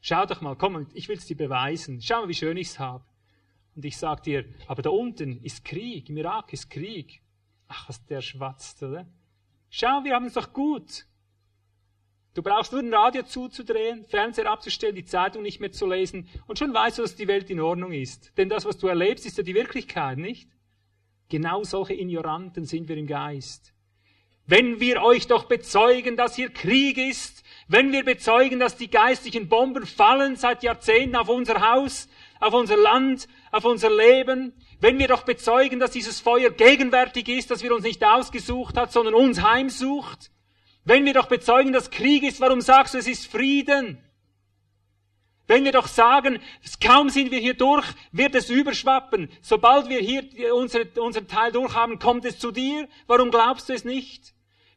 Schau 0.02 0.26
doch 0.26 0.42
mal, 0.42 0.56
komm, 0.56 0.88
ich 0.94 1.08
will 1.08 1.18
es 1.18 1.26
dir 1.26 1.38
beweisen. 1.38 2.02
Schau 2.02 2.22
mal, 2.22 2.28
wie 2.28 2.34
schön 2.34 2.58
ich 2.58 2.68
es 2.70 2.80
habe. 2.80 3.04
Und 3.76 3.86
ich 3.86 3.98
sag 3.98 4.24
dir, 4.24 4.46
aber 4.68 4.82
da 4.82 4.90
unten 4.90 5.42
ist 5.42 5.66
Krieg, 5.66 6.10
im 6.10 6.18
Irak 6.18 6.54
ist 6.54 6.70
Krieg. 6.70 7.22
Ach, 7.68 7.90
was 7.90 8.06
der 8.06 8.22
schwatzt, 8.22 8.84
oder? 8.84 9.08
Schau, 9.70 10.04
wir 10.04 10.14
haben 10.14 10.26
es 10.26 10.34
doch 10.34 10.54
gut. 10.54 11.06
Du 12.36 12.42
brauchst 12.42 12.72
nur 12.72 12.82
ein 12.82 12.94
Radio 12.94 13.24
zuzudrehen, 13.24 14.06
Fernseher 14.06 14.52
abzustellen, 14.52 14.96
die 14.96 15.06
Zeitung 15.06 15.44
nicht 15.44 15.60
mehr 15.60 15.72
zu 15.72 15.88
lesen 15.88 16.28
und 16.48 16.58
schon 16.58 16.74
weißt 16.74 16.98
du, 16.98 17.04
dass 17.04 17.16
die 17.16 17.28
Welt 17.28 17.50
in 17.50 17.60
Ordnung 17.60 17.92
ist. 17.92 18.36
Denn 18.38 18.50
das, 18.50 18.66
was 18.66 18.78
du 18.78 18.88
erlebst, 18.88 19.26
ist 19.26 19.38
ja 19.38 19.44
die 19.44 19.54
Wirklichkeit, 19.54 20.18
nicht? 20.18 20.50
Genau 21.30 21.64
solche 21.64 21.94
Ignoranten 21.94 22.66
sind 22.66 22.88
wir 22.88 22.98
im 22.98 23.08
Geist. 23.08 23.73
Wenn 24.46 24.80
wir 24.80 25.02
euch 25.02 25.28
doch 25.28 25.46
bezeugen, 25.46 26.18
dass 26.18 26.36
hier 26.36 26.50
Krieg 26.50 26.98
ist, 26.98 27.44
wenn 27.68 27.92
wir 27.92 28.04
bezeugen, 28.04 28.60
dass 28.60 28.76
die 28.76 28.90
geistlichen 28.90 29.48
Bomben 29.48 29.86
fallen 29.86 30.36
seit 30.36 30.64
Jahrzehnten 30.64 31.16
auf 31.16 31.30
unser 31.30 31.62
Haus, 31.62 32.10
auf 32.40 32.54
unser 32.54 32.76
Land, 32.76 33.30
auf 33.52 33.64
unser 33.64 33.90
Leben, 33.90 34.54
wenn 34.82 35.00
wir 35.00 35.08
doch 35.08 35.24
bezeugen, 35.24 35.80
dass 35.80 35.92
dieses 35.92 36.20
Feuer 36.20 36.50
gegenwärtig 36.50 37.30
ist, 37.30 37.52
dass 37.52 37.64
wir 37.64 37.74
uns 37.74 37.84
nicht 37.84 38.04
ausgesucht 38.04 38.78
hat, 38.78 38.92
sondern 38.92 39.14
uns 39.14 39.42
heimsucht, 39.42 40.30
wenn 40.84 41.06
wir 41.06 41.14
doch 41.14 41.28
bezeugen, 41.28 41.72
dass 41.72 41.90
Krieg 41.90 42.24
ist, 42.24 42.42
warum 42.42 42.60
sagst 42.60 42.94
du, 42.94 42.98
es 42.98 43.08
ist 43.08 43.32
Frieden? 43.32 43.98
Wenn 45.48 45.66
wir 45.66 45.72
doch 45.72 45.88
sagen, 45.88 46.40
kaum 46.82 47.10
sind 47.10 47.32
wir 47.32 47.40
hier 47.40 47.54
durch, 47.54 47.86
wird 48.12 48.36
es 48.36 48.50
überschwappen. 48.50 49.30
Sobald 49.42 49.90
wir 49.90 50.00
hier 50.00 50.56
unseren 50.56 50.88
unser 50.98 51.28
Teil 51.28 51.52
durchhaben, 51.52 52.00
kommt 52.00 52.26
es 52.26 52.40
zu 52.40 52.52
dir. 52.52 52.88
Warum 53.08 53.30
glaubst 53.30 53.68
du 53.70 53.74
es 53.74 53.84
nicht? 53.84 54.33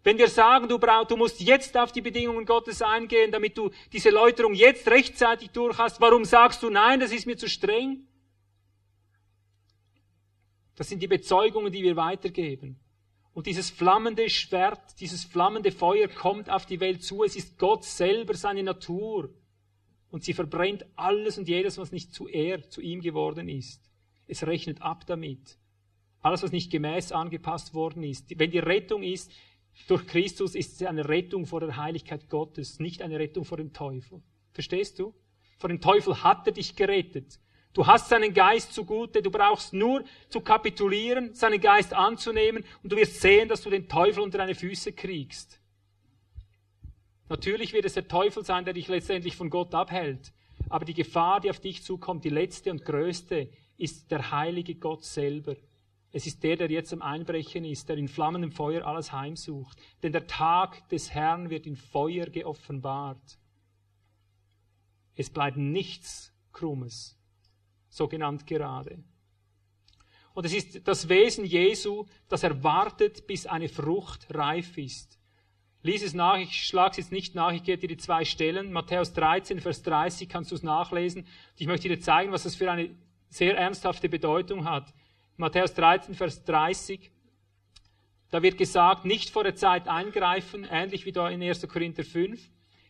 Wenn 0.07 0.19
wir 0.19 0.28
sagen, 0.28 0.69
du, 0.69 0.78
brauchst, 0.78 1.11
du 1.11 1.16
musst 1.16 1.41
jetzt 1.41 1.77
auf 1.77 1.91
die 1.91 2.01
Bedingungen 2.01 2.47
Gottes 2.47 2.81
eingehen, 2.81 3.33
damit 3.33 3.59
du 3.59 3.73
diese 3.93 4.11
Läuterung 4.11 4.55
jetzt 4.55 4.87
rechtzeitig 4.87 5.51
durch 5.51 5.78
hast, 5.78 6.01
warum 6.01 6.24
sagst 6.24 6.62
du, 6.62 6.70
nein, 6.70 7.01
das 7.01 7.11
ist 7.11 7.27
mir 7.27 7.37
zu 7.37 7.49
streng? 7.49 8.07
Das 10.77 10.89
sind 10.89 11.03
die 11.03 11.09
Bezeugungen, 11.09 11.73
die 11.73 11.83
wir 11.83 11.97
weitergeben. 11.97 12.78
Und 13.35 13.49
dieses 13.49 13.69
flammende 13.69 14.31
Schwert, 14.31 15.01
dieses 15.01 15.24
flammende 15.24 15.73
Feuer 15.73 16.07
kommt 16.07 16.51
auf 16.51 16.66
die 16.66 16.78
Welt 16.78 17.03
zu. 17.03 17.24
Es 17.24 17.35
ist 17.35 17.59
Gott 17.59 17.83
selber, 17.83 18.35
seine 18.35 18.62
Natur. 18.62 19.35
Und 20.12 20.23
sie 20.23 20.35
verbrennt 20.35 20.87
alles 20.95 21.37
und 21.37 21.49
jedes, 21.49 21.78
was 21.78 21.91
nicht 21.91 22.15
zu 22.15 22.28
er, 22.28 22.70
zu 22.70 22.81
ihm 22.81 23.01
geworden 23.01 23.49
ist. 23.49 23.91
Es 24.28 24.47
rechnet 24.47 24.83
ab 24.83 25.05
damit. 25.05 25.59
Alles, 26.20 26.45
was 26.45 26.53
nicht 26.53 26.70
gemäß 26.70 27.11
angepasst 27.11 27.74
worden 27.74 28.05
ist. 28.05 28.39
Wenn 28.39 28.53
die 28.53 28.61
Rettung 28.61 29.03
ist, 29.03 29.33
durch 29.86 30.07
Christus 30.07 30.55
ist 30.55 30.81
es 30.81 30.86
eine 30.86 31.09
Rettung 31.09 31.47
vor 31.47 31.61
der 31.61 31.77
Heiligkeit 31.77 32.28
Gottes, 32.28 32.81
nicht 32.81 33.03
eine 33.03 33.19
Rettung 33.19 33.44
vor 33.44 33.59
dem 33.59 33.73
Teufel. 33.73 34.23
Verstehst 34.53 34.98
du? 34.98 35.15
Vor 35.59 35.69
dem 35.69 35.81
Teufel 35.81 36.23
hat 36.23 36.47
er 36.47 36.53
dich 36.53 36.77
gerettet. 36.77 37.39
Du 37.73 37.86
hast 37.86 38.09
seinen 38.09 38.32
Geist 38.32 38.73
zugute, 38.73 39.20
du 39.20 39.31
brauchst 39.31 39.74
nur 39.74 40.03
zu 40.31 40.40
kapitulieren, 40.40 41.35
seinen 41.35 41.61
Geist 41.61 41.93
anzunehmen 41.93 42.65
und 42.82 42.90
du 42.90 42.97
wirst 42.97 43.20
sehen, 43.20 43.48
dass 43.48 43.62
du 43.62 43.70
den 43.70 43.86
Teufel 43.89 44.23
unter 44.23 44.39
deine 44.39 44.55
Füße 44.55 44.93
kriegst. 44.93 45.61
Natürlich 47.28 47.73
wird 47.73 47.85
es 47.85 47.94
der 47.94 48.09
Teufel 48.09 48.44
sein, 48.44 48.65
der 48.65 48.73
dich 48.73 48.89
letztendlich 48.89 49.36
von 49.36 49.51
Gott 49.51 49.74
abhält. 49.74 50.32
Aber 50.69 50.85
die 50.85 50.94
Gefahr, 50.94 51.40
die 51.40 51.51
auf 51.51 51.61
dich 51.61 51.82
zukommt, 51.82 52.24
die 52.24 52.31
letzte 52.31 52.70
und 52.70 52.85
größte, 52.85 53.51
ist 53.77 54.11
der 54.11 54.31
heilige 54.31 54.77
Gott 54.77 55.05
selber. 55.05 55.57
Es 56.12 56.27
ist 56.27 56.43
der, 56.43 56.57
der 56.57 56.70
jetzt 56.70 56.93
am 56.93 57.03
Einbrechen 57.03 57.65
ist, 57.65 57.89
der 57.89 57.97
in 57.97 58.09
flammendem 58.09 58.53
Feuer 58.53 58.87
alles 58.87 59.12
heimsucht. 59.12 59.78
Denn 60.03 60.12
der 60.12 60.27
Tag 60.27 60.89
des 60.89 61.12
Herrn 61.12 61.51
wird 61.51 61.66
in 61.66 61.77
Feuer 61.77 62.27
geoffenbart. 62.27 63.39
Es 65.15 65.31
bleibt 65.31 65.57
nichts 65.57 66.33
Krummes, 66.53 67.19
so 67.89 68.09
genannt 68.09 68.47
gerade. 68.47 69.03
Und 70.35 70.45
es 70.45 70.53
ist 70.53 70.87
das 70.87 71.09
Wesen 71.09 71.47
Jesu, 71.47 72.05
das 72.28 72.43
er 72.43 72.62
wartet, 72.62 73.27
bis 73.27 73.47
eine 73.47 73.70
Frucht 73.70 74.27
reif 74.35 74.77
ist. 74.77 75.19
Lies 75.83 76.03
es 76.03 76.15
nach, 76.15 76.37
ich 76.39 76.66
schlage 76.66 76.91
es 76.91 76.97
jetzt 76.99 77.12
nicht 77.12 77.35
nach, 77.35 77.53
ich 77.53 77.62
gebe 77.62 77.78
dir 77.78 77.89
die 77.89 77.97
zwei 77.97 78.24
Stellen. 78.24 78.73
Matthäus 78.73 79.12
13, 79.15 79.61
Vers 79.61 79.83
30 79.83 80.28
kannst 80.28 80.51
du 80.51 80.55
es 80.55 80.62
nachlesen. 80.62 81.27
Ich 81.57 81.66
möchte 81.66 81.89
dir 81.89 82.01
zeigen, 82.01 82.33
was 82.33 82.43
das 82.43 82.57
für 82.57 82.70
eine 82.70 82.91
sehr 83.31 83.57
ernsthafte 83.57 84.09
Bedeutung 84.09 84.69
hat. 84.69 84.93
Matthäus 85.37 85.75
13, 85.75 86.15
Vers 86.15 86.45
30. 86.45 87.11
Da 88.31 88.43
wird 88.43 88.57
gesagt, 88.57 89.05
nicht 89.05 89.31
vor 89.31 89.45
der 89.45 89.55
Zeit 89.55 89.87
eingreifen, 89.87 90.67
ähnlich 90.71 91.05
wie 91.05 91.13
da 91.13 91.29
in 91.29 91.43
1. 91.43 91.69
Korinther 91.69 92.05
5. 92.05 92.41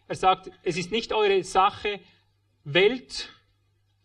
Er 0.09 0.14
sagt, 0.14 0.51
es 0.62 0.77
ist 0.77 0.93
nicht 0.93 1.12
eure 1.12 1.43
Sache, 1.43 2.01
Welt, 2.62 3.31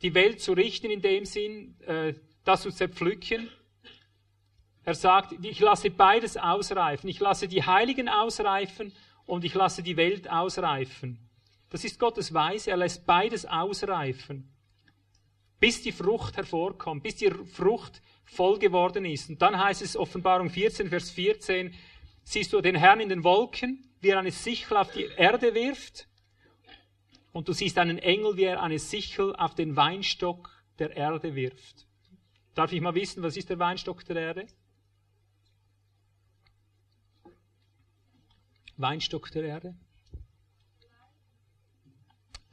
die 0.02 0.14
Welt 0.14 0.42
zu 0.42 0.54
richten 0.54 0.90
in 0.90 1.02
dem 1.02 1.26
Sinn, 1.26 1.80
äh, 1.82 2.16
das 2.44 2.64
zu 2.64 2.72
zerpflücken. 2.72 3.50
Er 4.84 4.96
sagt, 4.96 5.34
ich 5.44 5.60
lasse 5.60 5.92
beides 5.92 6.38
ausreifen. 6.38 7.10
Ich 7.10 7.20
lasse 7.20 7.48
die 7.48 7.64
Heiligen 7.64 8.10
ausreifen 8.10 8.92
und 9.26 9.46
ich 9.46 9.54
lasse 9.54 9.84
die 9.84 9.98
Welt 9.98 10.30
ausreifen. 10.30 11.30
Das 11.70 11.84
ist 11.84 12.00
Gottes 12.00 12.34
Weise. 12.34 12.72
Er 12.72 12.78
lässt 12.78 13.06
beides 13.06 13.46
ausreifen, 13.46 14.52
bis 15.60 15.84
die 15.84 15.92
Frucht 15.92 16.38
hervorkommt, 16.38 17.04
bis 17.04 17.16
die 17.18 17.30
Frucht 17.30 18.02
voll 18.32 18.60
geworden 18.60 19.04
ist. 19.06 19.30
Und 19.30 19.42
dann 19.42 19.60
heißt 19.60 19.82
es 19.82 19.98
Offenbarung 19.98 20.50
14, 20.50 20.90
Vers 20.90 21.12
14, 21.12 21.74
siehst 22.24 22.54
du 22.54 22.62
den 22.62 22.76
Herrn 22.76 23.02
in 23.02 23.10
den 23.10 23.24
Wolken, 23.24 23.90
wie 24.00 24.10
er 24.10 24.20
eine 24.20 24.32
Sichel 24.32 24.78
auf 24.78 24.92
die 24.92 25.06
Erde 25.18 25.54
wirft, 25.54 26.08
und 27.34 27.48
du 27.48 27.54
siehst 27.54 27.78
einen 27.78 27.98
Engel, 27.98 28.36
wie 28.36 28.44
er 28.44 28.62
eine 28.62 28.80
Sichel 28.80 29.36
auf 29.36 29.56
den 29.56 29.76
Weinstock 29.76 30.50
der 30.80 30.96
Erde 30.96 31.36
wirft. 31.36 31.88
Darf 32.56 32.74
ich 32.74 32.82
mal 32.82 32.96
wissen, 32.96 33.24
was 33.24 33.38
ist 33.38 33.50
der 33.50 33.60
Weinstock 33.60 34.04
der 34.06 34.18
Erde? 34.18 34.48
Weinstock 38.76 39.32
der 39.32 39.44
Erde? 39.44 39.76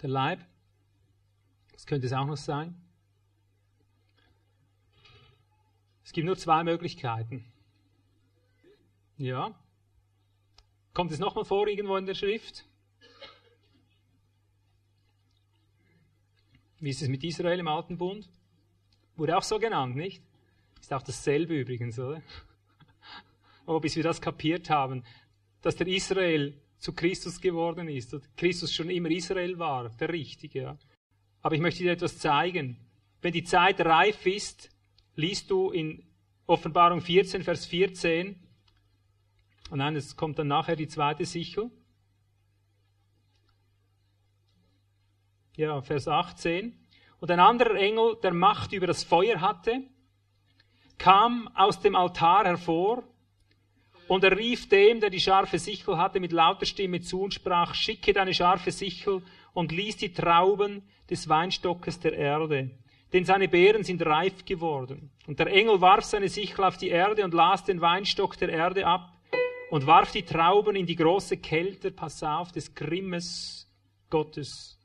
Der 0.01 0.09
Leib? 0.09 0.45
Das 1.73 1.87
könnte 1.87 2.07
es 2.07 2.13
auch 2.13 2.27
noch 2.27 2.37
sein. 2.37 2.88
Es 6.09 6.13
gibt 6.13 6.25
nur 6.25 6.39
zwei 6.39 6.65
Möglichkeiten. 6.65 7.45
Ja. 9.19 9.55
Kommt 10.95 11.13
es 11.13 11.19
nochmal 11.19 11.45
vor 11.45 11.69
irgendwo 11.69 11.99
in 11.99 12.07
der 12.07 12.15
Schrift? 12.15 12.65
Wie 16.81 16.89
ist 16.89 17.03
es 17.03 17.09
mit 17.09 17.23
Israel 17.25 17.59
im 17.59 17.69
Alten 17.69 17.99
Bund? 17.99 18.27
Wurde 19.17 19.37
auch 19.37 19.43
so 19.43 19.59
genannt, 19.59 19.97
nicht? 19.97 20.23
Ist 20.81 20.95
auch 20.95 21.03
dasselbe 21.03 21.61
übrigens, 21.61 21.99
oder? 21.99 22.23
Oh, 23.67 23.79
bis 23.79 23.95
wir 23.95 24.03
das 24.03 24.23
kapiert 24.23 24.71
haben, 24.71 25.05
dass 25.61 25.77
der 25.77 25.89
Israel 25.89 26.59
zu 26.79 26.95
Christus 26.95 27.39
geworden 27.39 27.87
ist 27.87 28.15
und 28.15 28.35
Christus 28.35 28.73
schon 28.73 28.89
immer 28.89 29.11
Israel 29.11 29.59
war, 29.59 29.91
der 29.91 30.09
Richtige. 30.09 30.63
Ja. 30.63 30.79
Aber 31.43 31.55
ich 31.55 31.61
möchte 31.61 31.83
dir 31.83 31.93
etwas 31.93 32.17
zeigen. 32.17 32.79
Wenn 33.21 33.35
die 33.35 33.45
Zeit 33.45 33.79
reif 33.83 34.25
ist, 34.25 34.71
liest 35.19 35.51
du 35.51 35.71
in 35.71 36.05
Offenbarung 36.47 37.01
14, 37.01 37.43
Vers 37.43 37.67
14, 37.67 38.37
und 39.71 39.79
nein, 39.79 39.97
es 39.97 40.17
kommt 40.17 40.39
dann 40.39 40.47
nachher 40.47 40.77
die 40.77 40.87
zweite 40.87 41.27
Sichel. 41.27 41.71
Ja, 45.57 45.83
Vers 45.83 46.09
18. 46.09 46.73
Und 47.21 47.31
ein 47.31 47.41
anderer 47.41 47.75
Engel, 47.75 48.17
der 48.23 48.33
Macht 48.33 48.73
über 48.73 48.87
das 48.87 49.05
Feuer 49.05 49.41
hatte, 49.41 49.83
kam 50.97 51.49
aus 51.55 51.81
dem 51.81 51.97
Altar 51.97 52.45
hervor 52.47 53.03
und 54.07 54.25
er 54.25 54.39
rief 54.39 54.69
dem, 54.69 55.01
der 55.01 55.11
die 55.11 55.21
scharfe 55.21 55.59
Sichel 55.59 55.99
hatte, 55.99 56.21
mit 56.21 56.33
lauter 56.33 56.65
Stimme 56.65 57.01
zu 57.01 57.23
und 57.23 57.35
sprach, 57.35 57.75
schicke 57.75 58.13
deine 58.13 58.33
scharfe 58.33 58.71
Sichel 58.71 59.23
und 59.53 59.73
ließ 59.73 59.97
die 59.97 60.13
Trauben 60.13 60.83
des 61.11 61.29
Weinstockes 61.29 62.01
der 62.01 62.15
Erde, 62.15 62.71
denn 63.13 63.25
seine 63.25 63.49
Beeren 63.49 63.85
sind 63.85 64.05
reif 64.05 64.45
geworden. 64.45 65.11
Und 65.27 65.39
der 65.39 65.49
Engel 65.49 65.81
warf 65.81 66.05
seine 66.05 66.29
Sichel 66.29 66.65
auf 66.65 66.77
die 66.77 66.89
Erde 66.89 67.25
und 67.25 67.35
las 67.35 67.65
den 67.65 67.81
Weinstock 67.81 68.37
der 68.39 68.51
Erde 68.51 68.87
ab 68.87 69.13
und 69.71 69.87
warf 69.87 70.13
die 70.13 70.23
Trauben 70.23 70.77
in 70.77 70.87
die 70.87 70.97
große 70.97 71.39
Kälte, 71.39 71.91
pass 71.91 72.23
auf, 72.23 72.53
des 72.53 72.75
Grimmes 72.75 73.67
Gottes. 74.11 74.79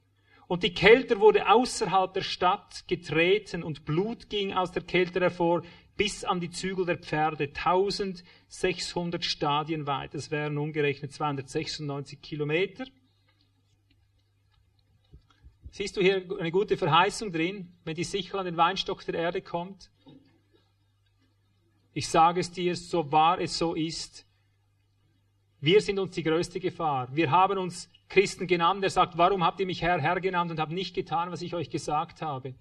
Und 0.47 0.63
die 0.63 0.73
Kälte 0.73 1.19
wurde 1.19 1.49
außerhalb 1.49 2.13
der 2.13 2.21
Stadt 2.21 2.87
getreten 2.87 3.63
und 3.63 3.85
Blut 3.85 4.29
ging 4.29 4.53
aus 4.53 4.71
der 4.71 4.83
Kälte 4.83 5.19
hervor 5.19 5.63
bis 5.95 6.23
an 6.23 6.39
die 6.39 6.49
Zügel 6.49 6.85
der 6.85 6.97
Pferde, 6.97 7.45
1600 7.45 9.23
Stadien 9.23 9.87
weit. 9.87 10.13
Das 10.13 10.31
wären 10.31 10.57
umgerechnet 10.57 11.13
296 11.13 12.21
Kilometer. 12.21 12.85
Siehst 15.75 15.97
du 15.97 16.01
hier 16.01 16.23
eine 16.39 16.51
gute 16.51 16.77
Verheißung 16.77 17.31
drin, 17.31 17.73
wenn 17.83 17.95
die 17.95 18.03
Sichel 18.03 18.39
an 18.39 18.45
den 18.45 18.57
Weinstock 18.57 19.03
der 19.05 19.15
Erde 19.15 19.41
kommt? 19.41 19.89
Ich 21.95 22.07
sage 22.09 22.41
es 22.41 22.51
dir, 22.51 22.75
so 22.75 23.11
wahr 23.11 23.41
es 23.41 23.57
so 23.57 23.73
ist. 23.73 24.27
Wir 25.61 25.81
sind 25.81 25.97
uns 25.97 26.13
die 26.13 26.21
größte 26.21 26.59
Gefahr. 26.59 27.07
Wir 27.11 27.31
haben 27.31 27.57
uns 27.57 27.89
Christen 28.07 28.45
genannt. 28.45 28.83
Er 28.83 28.91
sagt, 28.91 29.17
warum 29.17 29.43
habt 29.43 29.59
ihr 29.61 29.65
mich 29.65 29.81
Herr, 29.81 29.99
Herr 29.99 30.21
genannt 30.21 30.51
und 30.51 30.59
habt 30.59 30.71
nicht 30.71 30.93
getan, 30.93 31.31
was 31.31 31.41
ich 31.41 31.55
euch 31.55 31.71
gesagt 31.71 32.21
habe? 32.21 32.53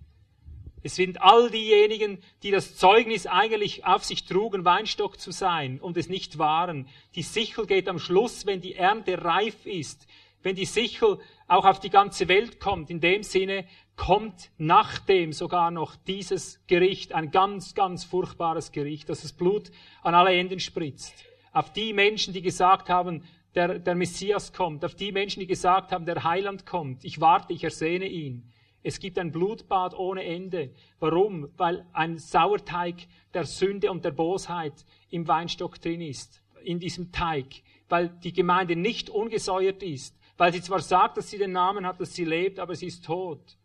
Es 0.83 0.97
sind 0.97 1.21
all 1.21 1.51
diejenigen, 1.51 2.19
die 2.43 2.51
das 2.51 2.77
Zeugnis 2.77 3.27
eigentlich 3.27 3.85
auf 3.85 4.05
sich 4.05 4.25
trugen, 4.25 4.65
Weinstock 4.65 5.21
zu 5.21 5.33
sein 5.33 5.81
und 5.81 5.99
es 5.99 6.09
nicht 6.09 6.39
waren. 6.39 6.89
Die 7.15 7.23
Sichel 7.23 7.67
geht 7.67 7.91
am 7.91 7.99
Schluss, 7.99 8.47
wenn 8.47 8.63
die 8.63 8.75
Ernte 8.75 9.23
reif 9.23 9.67
ist, 9.67 10.07
wenn 10.43 10.57
die 10.57 10.65
Sichel 10.65 11.19
auch 11.49 11.65
auf 11.65 11.81
die 11.81 11.91
ganze 11.91 12.29
Welt 12.29 12.61
kommt. 12.61 12.91
In 12.91 13.01
dem 13.01 13.23
Sinne 13.23 13.67
kommt 13.97 14.51
nachdem 14.59 15.33
sogar 15.33 15.71
noch 15.71 15.97
dieses 15.97 16.61
Gericht, 16.67 17.13
ein 17.13 17.31
ganz, 17.31 17.75
ganz 17.75 18.05
furchtbares 18.05 18.73
Gericht, 18.73 19.09
dass 19.09 19.23
das 19.23 19.33
Blut 19.33 19.71
an 20.03 20.15
alle 20.15 20.35
Enden 20.35 20.61
spritzt 20.61 21.27
auf 21.53 21.73
die 21.73 21.93
Menschen, 21.93 22.33
die 22.33 22.43
gesagt 22.43 22.89
haben, 22.89 23.23
der, 23.55 23.79
der 23.79 23.95
Messias 23.95 24.53
kommt, 24.53 24.85
auf 24.85 24.95
die 24.95 25.13
Menschen, 25.13 25.41
die 25.41 25.47
gesagt 25.47 25.93
haben, 25.93 26.07
der 26.07 26.25
Heiland 26.25 26.65
kommt. 26.65 27.05
Ich 27.05 27.21
warte, 27.21 27.53
ich 27.53 27.63
ersehne 27.63 28.07
ihn. 28.07 28.51
Es 28.83 28.99
gibt 28.99 29.19
ein 29.19 29.31
Blutbad 29.31 29.95
ohne 29.95 30.25
Ende. 30.25 30.71
Warum? 30.99 31.51
Weil 31.57 31.87
ein 31.93 32.19
Sauerteig 32.19 33.07
der 33.35 33.45
Sünde 33.45 33.91
und 33.91 34.05
der 34.05 34.11
Bosheit 34.11 34.73
im 35.11 35.29
Weinstock 35.29 35.81
drin 35.81 36.01
ist, 36.01 36.43
in 36.65 36.81
diesem 36.81 37.13
Teig. 37.13 37.63
Weil 37.89 38.09
die 38.09 38.33
Gemeinde 38.33 38.75
nicht 38.75 39.11
ungesäuert 39.11 39.83
ist. 39.83 40.19
Weil 40.37 40.53
sie 40.53 40.63
zwar 40.63 40.81
sagt, 40.81 41.17
dass 41.17 41.31
sie 41.31 41.39
den 41.39 41.53
Namen 41.53 41.87
hat, 41.87 42.01
dass 42.01 42.15
sie 42.15 42.25
lebt, 42.25 42.59
aber 42.59 42.75
sie 42.75 42.87
ist 42.87 43.05
tot. 43.05 43.57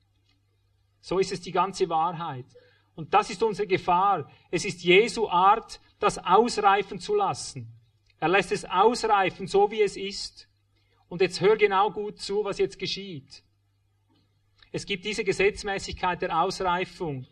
So 1.01 1.19
ist 1.19 1.31
es 1.31 1.41
die 1.41 1.51
ganze 1.51 1.87
Wahrheit. 1.89 2.45
Und 2.95 3.13
das 3.13 3.29
ist 3.29 3.41
unsere 3.43 3.67
Gefahr. 3.67 4.29
Es 4.51 4.65
ist 4.65 4.83
Jesu 4.83 5.27
Art, 5.27 5.79
das 5.99 6.17
ausreifen 6.17 6.99
zu 6.99 7.15
lassen. 7.15 7.71
Er 8.19 8.29
lässt 8.29 8.51
es 8.51 8.65
ausreifen, 8.65 9.47
so 9.47 9.71
wie 9.71 9.81
es 9.81 9.95
ist. 9.95 10.49
Und 11.07 11.21
jetzt 11.21 11.39
hör 11.39 11.55
genau 11.55 11.91
gut 11.91 12.19
zu, 12.19 12.43
was 12.43 12.57
jetzt 12.57 12.79
geschieht. 12.79 13.43
Es 14.71 14.85
gibt 14.85 15.05
diese 15.05 15.23
Gesetzmäßigkeit 15.23 16.21
der 16.21 16.41
Ausreifung. 16.41 17.25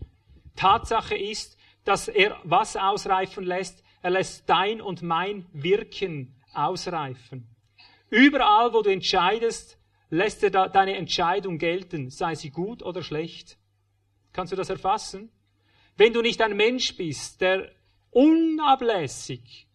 Tatsache 0.56 1.16
ist, 1.16 1.58
dass 1.84 2.08
er 2.08 2.40
was 2.44 2.76
ausreifen 2.76 3.44
lässt? 3.44 3.84
Er 4.02 4.12
lässt 4.12 4.50
dein 4.50 4.82
und 4.82 5.02
mein 5.02 5.48
Wirken 5.52 6.36
ausreifen. 6.54 7.55
Überall, 8.10 8.74
wo 8.74 8.82
du 8.82 8.92
entscheidest, 8.92 9.78
lässt 10.10 10.44
er 10.44 10.70
deine 10.70 10.96
Entscheidung 10.96 11.58
gelten, 11.58 12.10
sei 12.10 12.36
sie 12.36 12.50
gut 12.50 12.84
oder 12.84 13.04
schlecht. 13.04 13.58
Kannst 14.34 14.54
du 14.54 14.58
das 14.58 14.70
erfassen? 14.70 15.32
Wenn 15.98 16.14
du 16.14 16.22
nicht 16.22 16.42
ein 16.42 16.56
Mensch 16.56 16.96
bist, 16.96 17.42
der 17.42 17.72
unablässig 18.12 19.66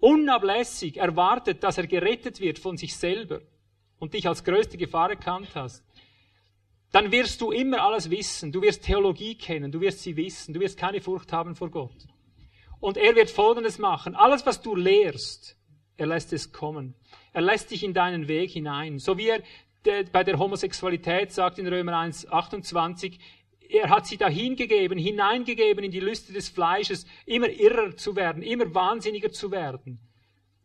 unablässig 0.00 0.96
erwartet, 0.96 1.62
dass 1.62 1.78
er 1.78 1.86
gerettet 1.86 2.40
wird 2.40 2.58
von 2.58 2.76
sich 2.76 2.96
selber 2.96 3.42
und 3.98 4.14
dich 4.14 4.26
als 4.26 4.44
größte 4.44 4.78
Gefahr 4.78 5.10
erkannt 5.10 5.50
hast, 5.54 5.84
dann 6.90 7.12
wirst 7.12 7.40
du 7.40 7.52
immer 7.52 7.82
alles 7.82 8.10
wissen. 8.10 8.50
Du 8.50 8.62
wirst 8.62 8.82
Theologie 8.82 9.36
kennen, 9.36 9.70
du 9.70 9.80
wirst 9.80 10.00
sie 10.00 10.16
wissen, 10.16 10.54
du 10.54 10.60
wirst 10.60 10.78
keine 10.78 11.00
Furcht 11.00 11.32
haben 11.32 11.54
vor 11.54 11.70
Gott. 11.70 12.08
Und 12.80 12.96
er 12.96 13.14
wird 13.14 13.30
Folgendes 13.30 13.78
machen. 13.78 14.16
Alles, 14.16 14.44
was 14.46 14.60
du 14.60 14.74
lehrst, 14.74 15.56
er 15.98 16.06
lässt 16.06 16.32
es 16.32 16.50
kommen. 16.50 16.94
Er 17.32 17.42
lässt 17.42 17.70
dich 17.70 17.84
in 17.84 17.94
deinen 17.94 18.28
Weg 18.28 18.50
hinein. 18.50 18.98
So 18.98 19.16
wie 19.18 19.28
er 19.28 19.42
bei 20.12 20.24
der 20.24 20.38
Homosexualität 20.38 21.32
sagt 21.32 21.58
in 21.58 21.66
Römer 21.66 21.98
1, 21.98 22.30
28, 22.30 23.18
er 23.68 23.88
hat 23.88 24.06
sie 24.06 24.16
dahingegeben, 24.16 24.98
hineingegeben 24.98 25.84
in 25.84 25.90
die 25.90 26.00
Lüste 26.00 26.32
des 26.32 26.48
Fleisches, 26.48 27.06
immer 27.24 27.48
irrer 27.48 27.96
zu 27.96 28.16
werden, 28.16 28.42
immer 28.42 28.74
wahnsinniger 28.74 29.30
zu 29.30 29.52
werden. 29.52 30.00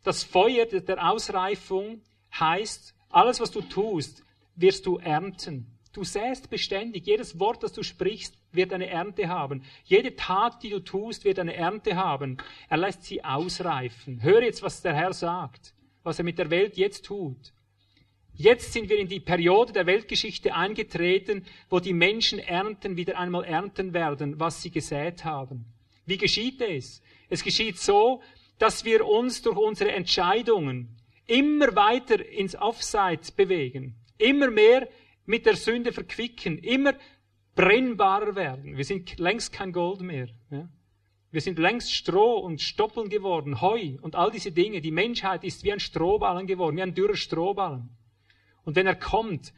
Das 0.04 0.24
Feuer 0.24 0.66
der 0.66 1.12
Ausreifung 1.12 2.02
heißt, 2.40 2.96
alles 3.10 3.40
was 3.40 3.52
du 3.52 3.62
tust, 3.62 4.24
wirst 4.56 4.86
du 4.86 4.98
ernten. 4.98 5.78
Du 5.94 6.04
säst 6.04 6.50
beständig. 6.50 7.06
Jedes 7.06 7.40
Wort, 7.40 7.64
das 7.64 7.72
du 7.72 7.82
sprichst, 7.82 8.36
wird 8.52 8.74
eine 8.74 8.88
Ernte 8.88 9.30
haben. 9.30 9.64
Jede 9.86 10.16
Tat, 10.16 10.62
die 10.62 10.70
du 10.70 10.80
tust, 10.80 11.24
wird 11.24 11.40
eine 11.40 11.56
Ernte 11.56 11.96
haben. 11.96 12.38
Er 12.68 12.78
lässt 12.78 13.04
sie 13.04 13.24
ausreifen. 13.24 14.22
Hör 14.22 14.44
jetzt, 14.44 14.62
was 14.62 14.82
der 14.82 14.94
Herr 14.94 15.14
sagt, 15.14 15.75
was 16.06 16.20
er 16.20 16.24
mit 16.24 16.38
der 16.38 16.50
Welt 16.50 16.78
jetzt 16.78 17.06
tut. 17.06 17.52
Jetzt 18.34 18.74
sind 18.74 18.90
wir 18.90 18.98
in 18.98 19.08
die 19.08 19.20
Periode 19.20 19.74
der 19.74 19.86
Weltgeschichte 19.86 20.54
eingetreten, 20.54 21.46
wo 21.70 21.80
die 21.80 21.94
Menschen 21.94 22.40
ernten, 22.40 22.96
wieder 22.98 23.18
einmal 23.18 23.46
ernten 23.46 23.94
werden, 23.94 24.40
was 24.40 24.62
sie 24.62 24.72
gesät 24.72 25.26
haben. 25.26 25.66
Wie 26.06 26.18
geschieht 26.18 26.62
es? 26.62 27.02
Es 27.30 27.44
geschieht 27.44 27.80
so, 27.80 28.22
dass 28.60 28.86
wir 28.86 29.06
uns 29.06 29.42
durch 29.42 29.58
unsere 29.58 29.92
Entscheidungen 29.92 30.90
immer 31.28 31.76
weiter 31.76 32.24
ins 32.26 32.56
Offside 32.56 33.22
bewegen, 33.36 33.96
immer 34.18 34.52
mehr 34.52 34.88
mit 35.26 35.46
der 35.46 35.56
Sünde 35.56 35.92
verquicken, 35.92 36.60
immer 36.60 36.94
brennbarer 37.56 38.36
werden. 38.36 38.78
Wir 38.78 38.86
sind 38.86 39.18
längst 39.18 39.54
kein 39.54 39.72
Gold 39.72 40.02
mehr. 40.02 40.28
Ja? 40.52 40.68
Wir 41.36 41.42
sind 41.42 41.60
längst 41.60 41.94
Stroh 41.94 42.38
und 42.38 42.62
Stoppeln 42.62 43.10
geworden, 43.10 43.60
Heu 43.60 43.98
und 44.02 44.16
all 44.16 44.32
diese 44.32 44.54
Dinge. 44.54 44.80
Die 44.80 44.90
Menschheit 44.90 45.44
ist 45.44 45.66
wie 45.66 45.74
ein 45.74 45.82
Strohballen 45.82 46.48
geworden, 46.48 46.78
wie 46.78 46.82
ein 46.82 46.94
dürrer 46.94 47.18
Strohballen. 47.18 47.90
Und 48.64 48.78
wenn 48.78 48.88
er 48.88 48.96
kommt, 48.96 49.52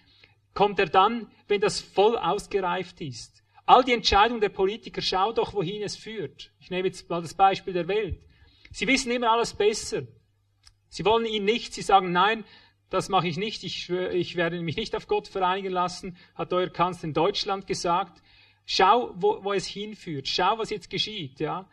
kommt 0.55 0.79
er 0.79 0.87
dann, 0.87 1.29
wenn 1.47 1.61
das 1.61 1.79
voll 1.79 2.17
ausgereift 2.17 2.99
ist. 3.01 3.43
All 3.67 3.83
die 3.83 3.93
Entscheidungen 3.93 4.41
der 4.41 4.49
Politiker, 4.49 5.03
schau 5.03 5.33
doch, 5.33 5.53
wohin 5.53 5.83
es 5.83 5.95
führt. 5.95 6.51
Ich 6.59 6.71
nehme 6.71 6.87
jetzt 6.87 7.11
mal 7.11 7.21
das 7.21 7.35
Beispiel 7.35 7.73
der 7.73 7.87
Welt. 7.87 8.23
Sie 8.71 8.87
wissen 8.87 9.11
immer 9.11 9.29
alles 9.29 9.53
besser. 9.53 10.01
Sie 10.89 11.05
wollen 11.05 11.27
ihn 11.27 11.45
nicht, 11.45 11.75
sie 11.75 11.83
sagen, 11.83 12.11
nein, 12.11 12.43
das 12.89 13.07
mache 13.07 13.27
ich 13.27 13.37
nicht, 13.37 13.63
ich, 13.63 13.87
ich 13.91 14.35
werde 14.35 14.59
mich 14.61 14.77
nicht 14.77 14.95
auf 14.95 15.05
Gott 15.05 15.27
vereinigen 15.27 15.73
lassen, 15.73 16.17
hat 16.33 16.53
euer 16.53 16.69
Kanzler 16.69 17.09
in 17.09 17.13
Deutschland 17.13 17.67
gesagt. 17.67 18.23
Schau, 18.69 19.14
wo, 19.15 19.41
wo 19.44 19.53
es 19.53 19.65
hinführt. 19.65 20.27
Schau, 20.27 20.57
was 20.57 20.69
jetzt 20.69 20.89
geschieht, 20.89 21.39
ja. 21.39 21.65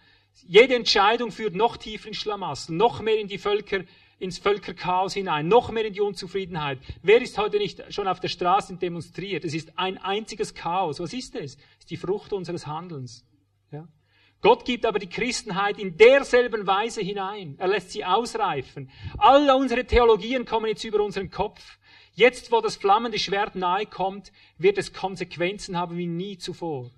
Jede 0.47 0.77
Entscheidung 0.77 1.33
führt 1.33 1.57
noch 1.57 1.77
tiefer 1.77 2.07
in 2.07 2.15
Schlamassel, 2.15 2.77
noch 2.77 3.01
mehr 3.01 3.19
in 3.19 3.27
die 3.27 3.39
Völker, 3.39 3.85
ins 4.21 4.39
Völkerchaos 4.39 5.15
hinein, 5.15 5.49
noch 5.49 5.73
mehr 5.73 5.85
in 5.85 5.93
die 5.93 6.01
Unzufriedenheit. 6.01 6.79
Wer 7.03 7.21
ist 7.21 7.37
heute 7.37 7.59
nicht 7.59 7.83
schon 7.93 8.07
auf 8.07 8.21
der 8.21 8.29
Straße 8.29 8.77
demonstriert? 8.77 9.45
Es 9.45 9.55
ist 9.55 9.77
ein 9.77 9.99
einziges 9.99 10.55
Chaos. 10.55 11.01
Was 11.01 11.13
ist 11.13 11.35
es? 11.35 11.57
Es 11.57 11.59
ist 11.81 11.91
die 11.91 11.97
Frucht 11.97 12.33
unseres 12.33 12.65
Handelns. 12.69 13.27
Ja? 13.73 13.89
Gott 14.41 14.65
gibt 14.65 14.87
aber 14.87 15.01
die 15.01 15.09
Christenheit 15.09 15.81
in 15.81 15.97
derselben 15.97 16.65
Weise 16.65 17.01
hinein. 17.01 17.57
Er 17.59 17.67
lässt 17.67 17.91
sie 17.91 18.05
ausreifen. 18.05 18.89
Alle 19.19 19.57
unsere 19.57 19.85
Theologien 19.85 20.45
kommen 20.45 20.67
jetzt 20.67 20.85
über 20.85 21.03
unseren 21.03 21.31
Kopf. 21.31 21.79
Jetzt, 22.15 22.53
wo 22.53 22.61
das 22.61 22.77
flammende 22.77 23.19
Schwert 23.19 23.57
nahe 23.57 23.87
kommt, 23.87 24.33
wird 24.57 24.79
es 24.79 24.93
Konsequenzen 24.93 25.77
haben 25.77 25.97
wie 25.99 26.07
nie 26.07 26.39
zuvor. 26.39 26.91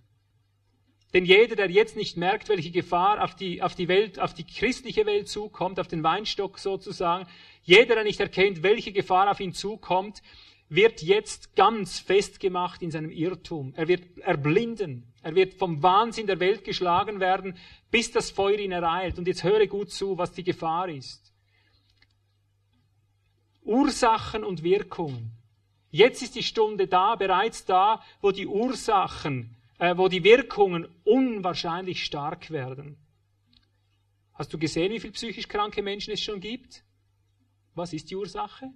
Denn 1.14 1.24
jeder, 1.24 1.56
der 1.56 1.70
jetzt 1.70 1.96
nicht 1.96 2.18
merkt, 2.18 2.50
welche 2.50 2.70
Gefahr 2.70 3.24
auf 3.24 3.34
die, 3.34 3.62
auf 3.62 3.74
die 3.74 3.88
Welt, 3.88 4.18
auf 4.18 4.34
die 4.34 4.44
christliche 4.44 5.06
Welt 5.06 5.28
zukommt, 5.28 5.80
auf 5.80 5.88
den 5.88 6.02
Weinstock 6.02 6.58
sozusagen, 6.58 7.26
jeder, 7.62 7.94
der 7.94 8.04
nicht 8.04 8.20
erkennt, 8.20 8.62
welche 8.62 8.92
Gefahr 8.92 9.30
auf 9.30 9.40
ihn 9.40 9.54
zukommt, 9.54 10.20
wird 10.68 11.00
jetzt 11.00 11.56
ganz 11.56 12.00
festgemacht 12.00 12.82
in 12.82 12.90
seinem 12.90 13.10
Irrtum. 13.10 13.72
Er 13.76 13.88
wird 13.88 14.18
erblinden. 14.18 15.04
Er 15.22 15.34
wird 15.34 15.54
vom 15.54 15.82
Wahnsinn 15.82 16.26
der 16.26 16.40
Welt 16.40 16.64
geschlagen 16.64 17.20
werden, 17.20 17.56
bis 17.90 18.10
das 18.10 18.30
Feuer 18.30 18.58
ihn 18.58 18.72
ereilt. 18.72 19.16
Und 19.16 19.26
jetzt 19.26 19.44
höre 19.44 19.66
gut 19.68 19.90
zu, 19.90 20.18
was 20.18 20.32
die 20.32 20.44
Gefahr 20.44 20.88
ist. 20.88 21.25
Ursachen 23.66 24.44
und 24.44 24.62
Wirkungen. 24.62 25.32
Jetzt 25.90 26.22
ist 26.22 26.34
die 26.34 26.42
Stunde 26.42 26.88
da, 26.88 27.16
bereits 27.16 27.64
da, 27.64 28.02
wo 28.20 28.30
die 28.30 28.46
Ursachen 28.46 29.56
äh, 29.78 29.96
wo 29.96 30.08
die 30.08 30.24
Wirkungen 30.24 30.88
unwahrscheinlich 31.04 32.04
stark 32.04 32.50
werden. 32.50 32.96
Hast 34.34 34.52
du 34.52 34.58
gesehen, 34.58 34.92
wie 34.92 35.00
viele 35.00 35.12
psychisch 35.12 35.48
kranke 35.48 35.82
Menschen 35.82 36.12
es 36.12 36.20
schon 36.20 36.40
gibt? 36.40 36.84
Was 37.74 37.92
ist 37.92 38.10
die 38.10 38.16
Ursache? 38.16 38.70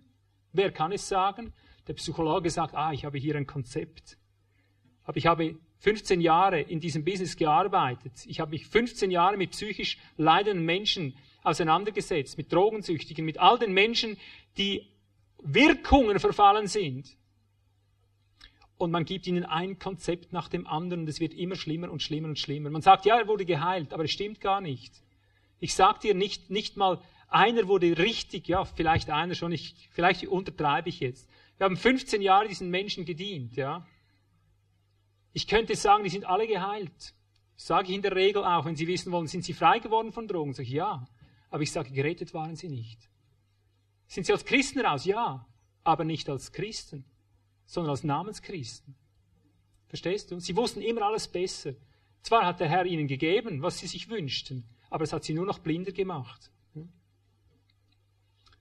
Wer 0.53 0.73
kann 0.73 0.93
es 0.93 1.09
sagen? 1.09 1.53
Der 1.87 1.95
Psychologe 1.95 2.51
sagt, 2.51 2.75
ah, 2.75 2.93
ich 2.93 3.05
habe 3.05 3.19
hier 3.19 3.37
ein 3.37 3.47
Konzept. 3.47 4.19
Aber 5.05 5.17
ich 5.17 5.27
habe 5.27 5.59
15 5.79 6.21
Jahre 6.21 6.61
in 6.61 6.81
diesem 6.81 7.05
Business 7.05 7.37
gearbeitet. 7.37 8.13
Ich 8.27 8.41
habe 8.41 8.51
mich 8.51 8.67
15 8.67 9.11
Jahre 9.11 9.37
mit 9.37 9.53
psychisch 9.53 9.99
leidenden 10.17 10.65
Menschen 10.65 11.17
auseinandergesetzt, 11.43 12.37
mit 12.37 12.53
Drogensüchtigen, 12.53 13.25
mit 13.25 13.39
all 13.39 13.59
den 13.59 13.73
Menschen, 13.73 14.19
die 14.57 14.87
Wirkungen 15.43 16.19
verfallen 16.19 16.67
sind. 16.67 17.17
Und 18.77 18.91
man 18.91 19.05
gibt 19.05 19.27
ihnen 19.27 19.45
ein 19.45 19.79
Konzept 19.79 20.33
nach 20.33 20.49
dem 20.49 20.67
anderen 20.67 21.03
und 21.03 21.09
es 21.09 21.21
wird 21.21 21.35
immer 21.35 21.57
schlimmer 21.57 21.91
und 21.91 22.03
schlimmer 22.03 22.29
und 22.29 22.39
schlimmer. 22.39 22.71
Man 22.71 22.83
sagt, 22.83 23.05
ja, 23.05 23.19
er 23.19 23.29
wurde 23.29 23.45
geheilt, 23.45 23.93
aber 23.93 24.05
es 24.05 24.11
stimmt 24.11 24.41
gar 24.41 24.61
nicht. 24.61 25.03
Ich 25.59 25.75
sage 25.75 25.99
dir 26.01 26.15
nicht, 26.15 26.49
nicht 26.49 26.79
mal, 26.79 27.01
einer 27.29 27.69
wurde 27.69 27.99
richtig, 27.99 28.49
ja, 28.49 28.65
vielleicht 28.65 29.11
einer 29.11 29.35
schon, 29.35 29.53
ich, 29.53 29.75
vielleicht 29.91 30.27
untertreibe 30.27 30.89
ich 30.89 31.01
jetzt. 31.01 31.29
Wir 31.59 31.67
haben 31.67 31.77
15 31.77 32.23
Jahre 32.23 32.49
diesen 32.49 32.71
Menschen 32.71 33.05
gedient, 33.05 33.55
ja. 33.57 33.87
Ich 35.33 35.47
könnte 35.47 35.77
sagen, 35.77 36.03
die 36.03 36.11
sind 36.11 36.25
alle 36.25 36.47
geheilt. 36.47 37.15
Das 37.55 37.67
sage 37.67 37.89
ich 37.89 37.95
in 37.95 38.03
der 38.03 38.17
Regel 38.17 38.43
auch, 38.43 38.65
wenn 38.65 38.77
sie 38.77 38.87
wissen 38.87 39.13
wollen, 39.13 39.27
sind 39.27 39.45
sie 39.45 39.53
frei 39.53 39.79
geworden 39.79 40.11
von 40.11 40.27
Drogen? 40.27 40.55
Sage 40.55 40.67
ich, 40.67 40.75
ja. 40.75 41.07
Aber 41.51 41.63
ich 41.63 41.71
sage, 41.71 41.91
gerettet 41.91 42.33
waren 42.33 42.57
sie 42.57 42.69
nicht. 42.69 42.99
Sind 44.11 44.27
sie 44.27 44.33
als 44.33 44.45
Christen 44.45 44.81
raus? 44.81 45.05
Ja. 45.05 45.47
Aber 45.85 46.05
nicht 46.05 46.29
als 46.29 46.51
Christen, 46.53 47.05
sondern 47.65 47.93
als 47.93 48.03
Namenschristen. 48.03 48.97
Verstehst 49.87 50.31
du? 50.31 50.41
Sie 50.41 50.57
wussten 50.57 50.83
immer 50.83 51.03
alles 51.03 51.29
besser. 51.29 51.75
Zwar 52.23 52.45
hat 52.45 52.59
der 52.61 52.69
Herr 52.69 52.85
ihnen 52.85 53.07
gegeben, 53.07 53.63
was 53.63 53.79
sie 53.79 53.87
sich 53.87 54.11
wünschten, 54.11 54.65
aber 54.91 55.05
es 55.05 55.13
hat 55.13 55.25
sie 55.25 55.33
nur 55.33 55.47
noch 55.47 55.61
blinder 55.61 55.93
gemacht. 55.93 56.51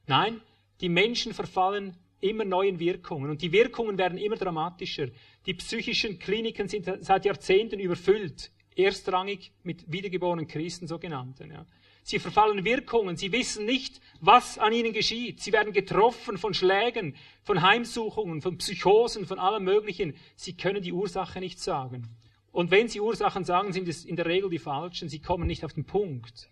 Nein, 0.06 0.40
die 0.82 0.90
Menschen 0.90 1.34
verfallen 1.34 1.98
immer 2.22 2.46
neuen 2.46 2.80
Wirkungen 2.80 3.30
und 3.30 3.42
die 3.42 3.52
Wirkungen 3.52 3.98
werden 3.98 4.18
immer 4.18 4.38
dramatischer. 4.38 5.10
Die 5.46 5.56
psychischen 5.56 6.20
Kliniken 6.20 6.68
sind 6.68 6.88
seit 7.02 7.26
Jahrzehnten 7.26 7.80
überfüllt, 7.80 8.52
erstrangig 8.76 9.52
mit 9.64 9.92
wiedergeborenen 9.92 10.48
Christen 10.48 10.88
sogenannten. 10.88 11.52
Ja. 11.52 11.66
Sie 12.04 12.20
verfallen 12.20 12.66
Wirkungen, 12.66 13.18
sie 13.18 13.32
wissen 13.32 13.66
nicht, 13.66 14.02
was 14.20 14.58
an 14.58 14.74
ihnen 14.74 14.94
geschieht. 14.94 15.42
Sie 15.42 15.52
werden 15.52 15.74
getroffen 15.74 16.38
von 16.38 16.54
Schlägen, 16.54 17.16
von 17.44 17.62
Heimsuchungen, 17.62 18.42
von 18.42 18.58
Psychosen, 18.58 19.26
von 19.26 19.40
allem 19.40 19.64
Möglichen. 19.64 20.16
Sie 20.36 20.58
können 20.58 20.82
die 20.82 20.94
Ursache 20.94 21.40
nicht 21.40 21.60
sagen. 21.60 22.08
Und 22.52 22.72
wenn 22.72 22.88
sie 22.88 23.00
Ursachen 23.00 23.44
sagen, 23.44 23.74
sind 23.74 23.88
es 23.88 24.06
in 24.06 24.16
der 24.16 24.26
Regel 24.26 24.50
die 24.50 24.60
falschen. 24.60 25.08
Sie 25.08 25.22
kommen 25.22 25.48
nicht 25.48 25.64
auf 25.64 25.74
den 25.74 25.86
Punkt. 25.86 26.50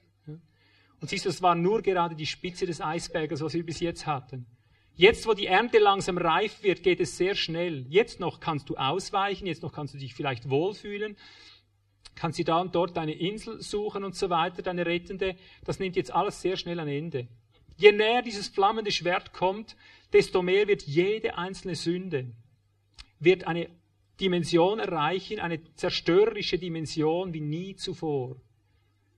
Und 0.99 1.10
siehst 1.10 1.26
du, 1.26 1.30
es 1.30 1.41
war 1.41 1.56
nur 1.56 1.82
gerade 1.82 2.15
die 2.15 2.26
Spitze 2.26 2.65
des 2.65 2.82
Eisberges, 2.82 3.41
was 3.41 3.53
wir 3.53 3.65
bis 3.65 3.80
jetzt 3.80 4.07
hatten. 4.07 4.48
Jetzt, 4.95 5.28
wo 5.28 5.34
die 5.34 5.45
Ernte 5.45 5.78
langsam 5.78 6.18
reif 6.18 6.64
wird, 6.64 6.82
geht 6.82 6.99
es 6.99 7.18
sehr 7.18 7.36
schnell. 7.36 7.86
Jetzt 7.88 8.19
noch 8.19 8.40
kannst 8.40 8.68
du 8.69 8.78
ausweichen, 8.78 9.45
jetzt 9.45 9.61
noch 9.61 9.72
kannst 9.72 9.94
du 9.94 9.99
dich 9.99 10.15
vielleicht 10.15 10.49
wohlfühlen, 10.49 11.15
kannst 12.18 12.39
dir 12.39 12.45
da 12.45 12.60
und 12.60 12.76
dort 12.76 12.98
deine 12.98 13.14
Insel 13.14 13.61
suchen 13.61 14.03
und 14.03 14.15
so 14.15 14.30
weiter, 14.30 14.61
deine 14.61 14.85
rettende. 14.85 15.35
Das 15.64 15.80
nimmt 15.80 15.95
jetzt 15.95 16.14
alles 16.14 16.41
sehr 16.41 16.57
schnell 16.57 16.80
ein 16.80 16.88
Ende. 16.88 17.27
Je 17.77 17.91
näher 17.91 18.22
dieses 18.22 18.48
flammende 18.49 18.91
Schwert 18.91 19.34
kommt, 19.34 19.77
desto 20.11 20.41
mehr 20.41 20.68
wird 20.68 20.84
jede 20.84 21.38
einzelne 21.38 21.76
Sünde, 21.76 22.31
wird 23.19 23.45
eine 23.45 23.69
Dimension 24.19 24.80
erreichen, 24.80 25.39
eine 25.39 25.61
zerstörerische 25.76 26.57
Dimension 26.57 27.34
wie 27.34 27.41
nie 27.41 27.76
zuvor 27.76 28.38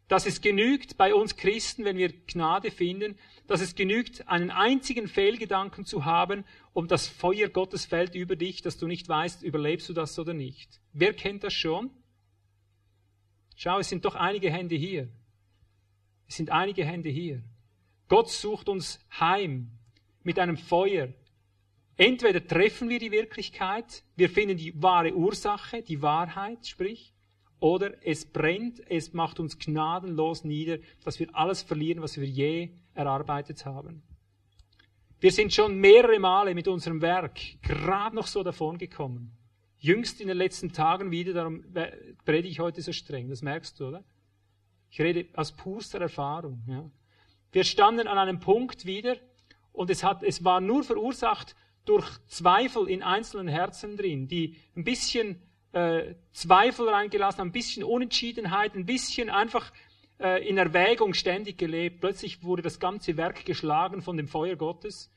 dass 0.10 0.26
es 0.26 0.42
genügt 0.42 0.98
bei 0.98 1.14
uns 1.14 1.38
Christen, 1.38 1.86
wenn 1.86 1.96
wir 1.96 2.12
Gnade 2.26 2.72
finden, 2.72 3.16
dass 3.48 3.62
es 3.62 3.76
genügt, 3.76 4.28
einen 4.28 4.50
einzigen 4.50 5.08
Fehlgedanken 5.08 5.86
zu 5.86 6.04
haben, 6.04 6.44
um 6.74 6.88
das 6.88 7.08
Feuer 7.08 7.48
Gottes 7.48 7.86
fällt 7.86 8.16
über 8.16 8.36
dich, 8.36 8.64
dass 8.64 8.78
du 8.78 8.88
nicht 8.88 9.08
weißt, 9.08 9.44
überlebst 9.44 9.88
du 9.88 9.94
das 9.94 10.18
oder 10.18 10.34
nicht. 10.34 10.82
Wer 10.94 11.14
kennt 11.14 11.44
das 11.44 11.54
schon? 11.54 11.92
Schau, 13.62 13.80
es 13.80 13.90
sind 13.90 14.06
doch 14.06 14.16
einige 14.16 14.50
Hände 14.50 14.76
hier. 14.76 15.10
Es 16.30 16.38
sind 16.38 16.50
einige 16.50 16.86
Hände 16.86 17.10
hier. 17.10 17.44
Gott 18.08 18.30
sucht 18.30 18.70
uns 18.70 19.06
heim 19.20 19.70
mit 20.24 20.40
einem 20.40 20.56
Feuer. 20.56 21.10
Entweder 21.98 22.48
treffen 22.48 22.88
wir 22.88 23.00
die 23.00 23.12
Wirklichkeit, 23.12 24.04
wir 24.16 24.30
finden 24.30 24.56
die 24.56 24.82
wahre 24.82 25.14
Ursache, 25.14 25.82
die 25.82 26.02
Wahrheit, 26.02 26.68
sprich, 26.68 27.14
oder 27.60 27.92
es 28.08 28.24
brennt, 28.32 28.82
es 28.90 29.12
macht 29.12 29.42
uns 29.42 29.60
gnadenlos 29.60 30.46
nieder, 30.46 30.78
dass 31.04 31.20
wir 31.20 31.28
alles 31.36 31.62
verlieren, 31.62 32.02
was 32.02 32.18
wir 32.18 32.26
je 32.26 32.70
erarbeitet 32.94 33.66
haben. 33.66 34.04
Wir 35.20 35.34
sind 35.34 35.54
schon 35.54 35.76
mehrere 35.76 36.18
Male 36.18 36.56
mit 36.56 36.70
unserem 36.70 37.02
Werk 37.02 37.38
gerade 37.62 38.16
noch 38.16 38.28
so 38.28 38.42
davongekommen. 38.42 39.38
Jüngst 39.80 40.20
in 40.20 40.28
den 40.28 40.38
letzten 40.38 40.74
Tagen 40.74 41.10
wieder, 41.12 41.34
darum 41.34 41.64
predige 42.26 42.50
ich 42.50 42.60
heute 42.60 42.82
so 42.82 42.92
streng, 42.92 43.30
das 43.30 43.42
merkst 43.42 43.80
du, 43.80 43.88
oder? 43.88 44.04
Ich 44.92 45.00
rede 45.00 45.28
aus 45.36 45.52
purster 45.54 46.02
Erfahrung. 46.02 46.64
Ja. 46.68 46.90
Wir 47.52 47.64
standen 47.64 48.08
an 48.08 48.18
einem 48.18 48.40
Punkt 48.40 48.86
wieder 48.86 49.16
und 49.72 49.90
es, 49.90 50.04
hat, 50.04 50.24
es 50.24 50.44
war 50.44 50.62
nur 50.62 50.84
verursacht 50.84 51.56
durch 51.86 52.08
Zweifel 52.28 52.90
in 52.90 53.04
einzelnen 53.04 53.48
Herzen 53.48 53.96
drin, 53.96 54.28
die 54.28 54.58
ein 54.76 54.84
bisschen 54.84 55.42
äh, 55.72 56.16
Zweifel 56.34 56.90
reingelassen, 56.90 57.42
ein 57.42 57.52
bisschen 57.52 57.84
Unentschiedenheit, 57.84 58.76
ein 58.76 58.86
bisschen 58.86 59.30
einfach 59.30 59.72
äh, 60.20 60.48
in 60.48 60.58
Erwägung 60.58 61.14
ständig 61.14 61.58
gelebt. 61.58 62.02
Plötzlich 62.02 62.44
wurde 62.44 62.62
das 62.62 62.80
ganze 62.80 63.18
Werk 63.18 63.46
geschlagen 63.46 64.02
von 64.02 64.18
dem 64.18 64.28
Feuer 64.28 64.56
Gottes, 64.56 65.10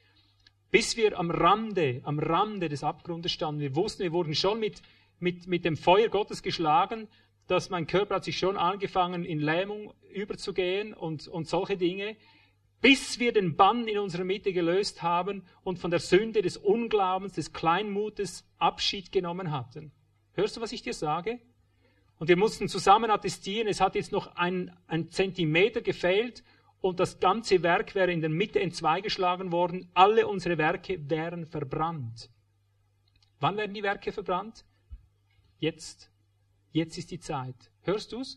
bis 0.73 0.97
wir 0.97 1.19
am 1.19 1.31
Rande, 1.31 2.01
am 2.03 2.19
Rande 2.19 2.71
des 2.71 2.83
Abgrundes 2.83 3.31
standen. 3.31 3.61
Wir 3.61 3.77
wussten, 3.77 4.03
wir 4.03 4.13
wurden 4.13 4.35
schon 4.35 4.59
mit, 4.59 4.83
mit, 5.21 5.47
mit 5.47 5.67
dem 5.67 5.77
Feuer 5.77 6.09
Gottes 6.09 6.43
geschlagen, 6.43 7.09
dass 7.47 7.69
mein 7.69 7.87
Körper 7.87 8.17
hat 8.17 8.25
sich 8.25 8.39
schon 8.39 8.57
angefangen, 8.57 9.25
in 9.25 9.39
Lähmung 9.39 9.93
überzugehen 10.15 10.95
und, 10.95 11.29
und 11.29 11.47
solche 11.47 11.77
Dinge, 11.77 12.17
bis 12.81 13.19
wir 13.19 13.33
den 13.33 13.55
Bann 13.55 13.87
in 13.87 13.99
unserer 13.99 14.25
Mitte 14.25 14.55
gelöst 14.55 15.03
haben 15.03 15.45
und 15.63 15.79
von 15.79 15.91
der 15.91 16.01
Sünde 16.01 16.41
des 16.41 16.57
Unglaubens, 16.57 17.35
des 17.35 17.53
Kleinmutes 17.53 18.49
Abschied 18.59 19.13
genommen 19.13 19.53
hatten. 19.53 19.93
Hörst 20.33 20.57
du, 20.57 20.63
was 20.63 20.73
ich 20.73 20.81
dir 20.81 20.95
sage? 20.95 21.39
Und 22.19 22.29
wir 22.29 22.39
mussten 22.39 22.69
zusammen 22.69 23.11
attestieren, 23.11 23.69
es 23.69 23.83
hat 23.83 23.95
jetzt 23.95 24.11
noch 24.11 24.37
ein, 24.37 24.75
ein 24.87 25.11
Zentimeter 25.11 25.83
gefehlt 25.83 26.43
und 26.83 26.99
das 26.99 27.21
ganze 27.21 27.63
Werk 27.63 27.95
wäre 27.95 28.13
in 28.13 28.21
der 28.21 28.29
Mitte 28.29 28.61
entzweigeschlagen 28.61 29.53
worden. 29.53 29.89
Alle 29.95 30.27
unsere 30.27 30.59
Werke 30.59 31.09
wären 31.09 31.47
verbrannt. 31.47 32.29
Wann 33.39 33.57
werden 33.57 33.73
die 33.73 33.85
Werke 33.85 34.13
verbrannt? 34.13 34.65
Jetzt. 35.59 36.11
Jetzt 36.73 36.99
ist 36.99 37.11
die 37.13 37.21
Zeit. 37.21 37.71
Hörst 37.83 38.13
du's? 38.13 38.37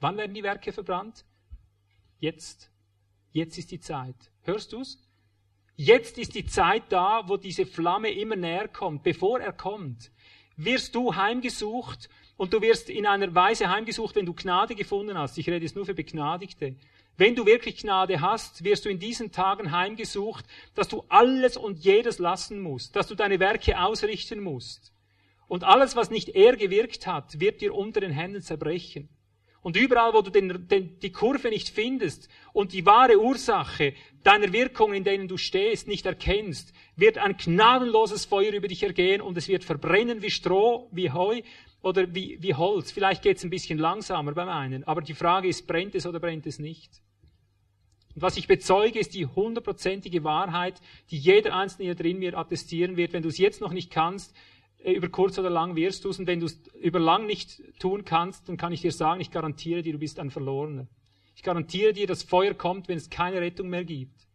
Wann 0.00 0.16
werden 0.16 0.34
die 0.34 0.42
Werke 0.42 0.72
verbrannt? 0.72 1.24
Jetzt. 2.18 2.72
Jetzt 3.30 3.58
ist 3.58 3.70
die 3.70 3.80
Zeit. 3.80 4.32
Hörst 4.42 4.72
du's? 4.72 4.98
Jetzt 5.76 6.16
ist 6.16 6.34
die 6.34 6.46
Zeit 6.46 6.84
da, 6.90 7.28
wo 7.28 7.36
diese 7.36 7.66
Flamme 7.66 8.10
immer 8.10 8.36
näher 8.36 8.68
kommt. 8.68 9.02
Bevor 9.02 9.40
er 9.40 9.52
kommt, 9.52 10.10
wirst 10.56 10.94
du 10.94 11.14
heimgesucht 11.14 12.08
und 12.36 12.52
du 12.52 12.60
wirst 12.60 12.90
in 12.90 13.06
einer 13.06 13.34
Weise 13.34 13.70
heimgesucht, 13.70 14.16
wenn 14.16 14.26
du 14.26 14.34
Gnade 14.34 14.74
gefunden 14.74 15.18
hast. 15.18 15.38
Ich 15.38 15.48
rede 15.48 15.64
jetzt 15.64 15.76
nur 15.76 15.86
für 15.86 15.94
Begnadigte. 15.94 16.76
Wenn 17.16 17.34
du 17.34 17.44
wirklich 17.44 17.76
Gnade 17.76 18.20
hast, 18.20 18.64
wirst 18.64 18.84
du 18.84 18.88
in 18.88 18.98
diesen 18.98 19.32
Tagen 19.32 19.70
heimgesucht, 19.70 20.46
dass 20.74 20.88
du 20.88 21.04
alles 21.08 21.56
und 21.56 21.78
jedes 21.78 22.18
lassen 22.18 22.60
musst, 22.60 22.96
dass 22.96 23.06
du 23.06 23.14
deine 23.14 23.38
Werke 23.38 23.78
ausrichten 23.78 24.40
musst. 24.40 24.92
Und 25.46 25.64
alles, 25.64 25.94
was 25.94 26.10
nicht 26.10 26.30
er 26.30 26.56
gewirkt 26.56 27.06
hat, 27.06 27.38
wird 27.38 27.60
dir 27.60 27.74
unter 27.74 28.00
den 28.00 28.12
Händen 28.12 28.40
zerbrechen. 28.40 29.10
Und 29.60 29.76
überall, 29.76 30.12
wo 30.12 30.22
du 30.22 30.30
den, 30.30 30.66
den, 30.66 30.98
die 30.98 31.12
Kurve 31.12 31.50
nicht 31.50 31.68
findest 31.68 32.28
und 32.52 32.72
die 32.72 32.84
wahre 32.84 33.20
Ursache 33.20 33.94
deiner 34.24 34.52
Wirkungen, 34.52 34.94
in 34.94 35.04
denen 35.04 35.28
du 35.28 35.36
stehst, 35.36 35.86
nicht 35.86 36.04
erkennst, 36.04 36.72
wird 36.96 37.18
ein 37.18 37.36
gnadenloses 37.36 38.24
Feuer 38.24 38.52
über 38.52 38.66
dich 38.66 38.82
ergehen 38.82 39.20
und 39.20 39.36
es 39.36 39.46
wird 39.46 39.62
verbrennen 39.62 40.22
wie 40.22 40.30
Stroh, 40.30 40.88
wie 40.90 41.12
Heu 41.12 41.42
oder 41.82 42.14
wie, 42.14 42.38
wie 42.40 42.54
Holz. 42.54 42.92
Vielleicht 42.92 43.22
geht 43.22 43.36
es 43.36 43.44
ein 43.44 43.50
bisschen 43.50 43.78
langsamer 43.78 44.32
beim 44.32 44.48
einen, 44.48 44.84
aber 44.84 45.02
die 45.02 45.14
Frage 45.14 45.48
ist, 45.48 45.66
brennt 45.66 45.94
es 45.94 46.06
oder 46.06 46.20
brennt 46.20 46.46
es 46.46 46.58
nicht? 46.58 47.02
Und 48.14 48.22
was 48.22 48.36
ich 48.36 48.46
bezeuge, 48.46 48.98
ist 48.98 49.14
die 49.14 49.26
hundertprozentige 49.26 50.24
Wahrheit, 50.24 50.80
die 51.10 51.18
jeder 51.18 51.54
Einzelne 51.54 51.86
hier 51.86 51.94
drin 51.94 52.18
mir 52.18 52.36
attestieren 52.36 52.96
wird. 52.96 53.12
Wenn 53.12 53.22
du 53.22 53.28
es 53.28 53.38
jetzt 53.38 53.60
noch 53.60 53.72
nicht 53.72 53.90
kannst, 53.90 54.34
äh, 54.84 54.92
über 54.92 55.08
kurz 55.08 55.38
oder 55.38 55.50
lang 55.50 55.76
wirst 55.76 56.04
du 56.04 56.10
es. 56.10 56.18
Und 56.18 56.26
wenn 56.26 56.40
du 56.40 56.46
es 56.46 56.60
über 56.80 57.00
lang 57.00 57.26
nicht 57.26 57.62
tun 57.78 58.04
kannst, 58.04 58.48
dann 58.48 58.56
kann 58.56 58.72
ich 58.72 58.82
dir 58.82 58.92
sagen, 58.92 59.20
ich 59.20 59.30
garantiere 59.30 59.82
dir, 59.82 59.92
du 59.92 59.98
bist 59.98 60.18
ein 60.18 60.30
Verlorener. 60.30 60.88
Ich 61.34 61.42
garantiere 61.42 61.92
dir, 61.92 62.06
das 62.06 62.22
Feuer 62.22 62.54
kommt, 62.54 62.88
wenn 62.88 62.98
es 62.98 63.10
keine 63.10 63.40
Rettung 63.40 63.68
mehr 63.68 63.84
gibt. 63.84 64.28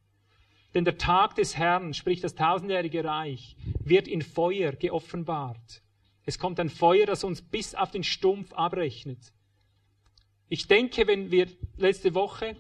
Denn 0.74 0.84
der 0.84 0.98
Tag 0.98 1.36
des 1.36 1.56
Herrn, 1.58 1.94
sprich 1.94 2.22
das 2.22 2.36
tausendjährige 2.36 3.04
Reich, 3.04 3.56
wird 3.84 4.08
in 4.08 4.22
Feuer 4.22 4.72
geoffenbart. 4.74 5.82
Es 6.28 6.38
kommt 6.38 6.60
ein 6.60 6.70
Feuer, 6.70 7.06
das 7.06 7.24
uns 7.24 7.42
bis 7.42 7.74
auf 7.74 7.90
den 7.90 8.04
Stumpf 8.04 8.52
abrechnet. 8.52 9.32
Ich 10.50 10.68
denke, 10.68 11.08
wenn 11.08 11.32
wir 11.32 11.48
letzte 11.78 12.14
Woche 12.16 12.58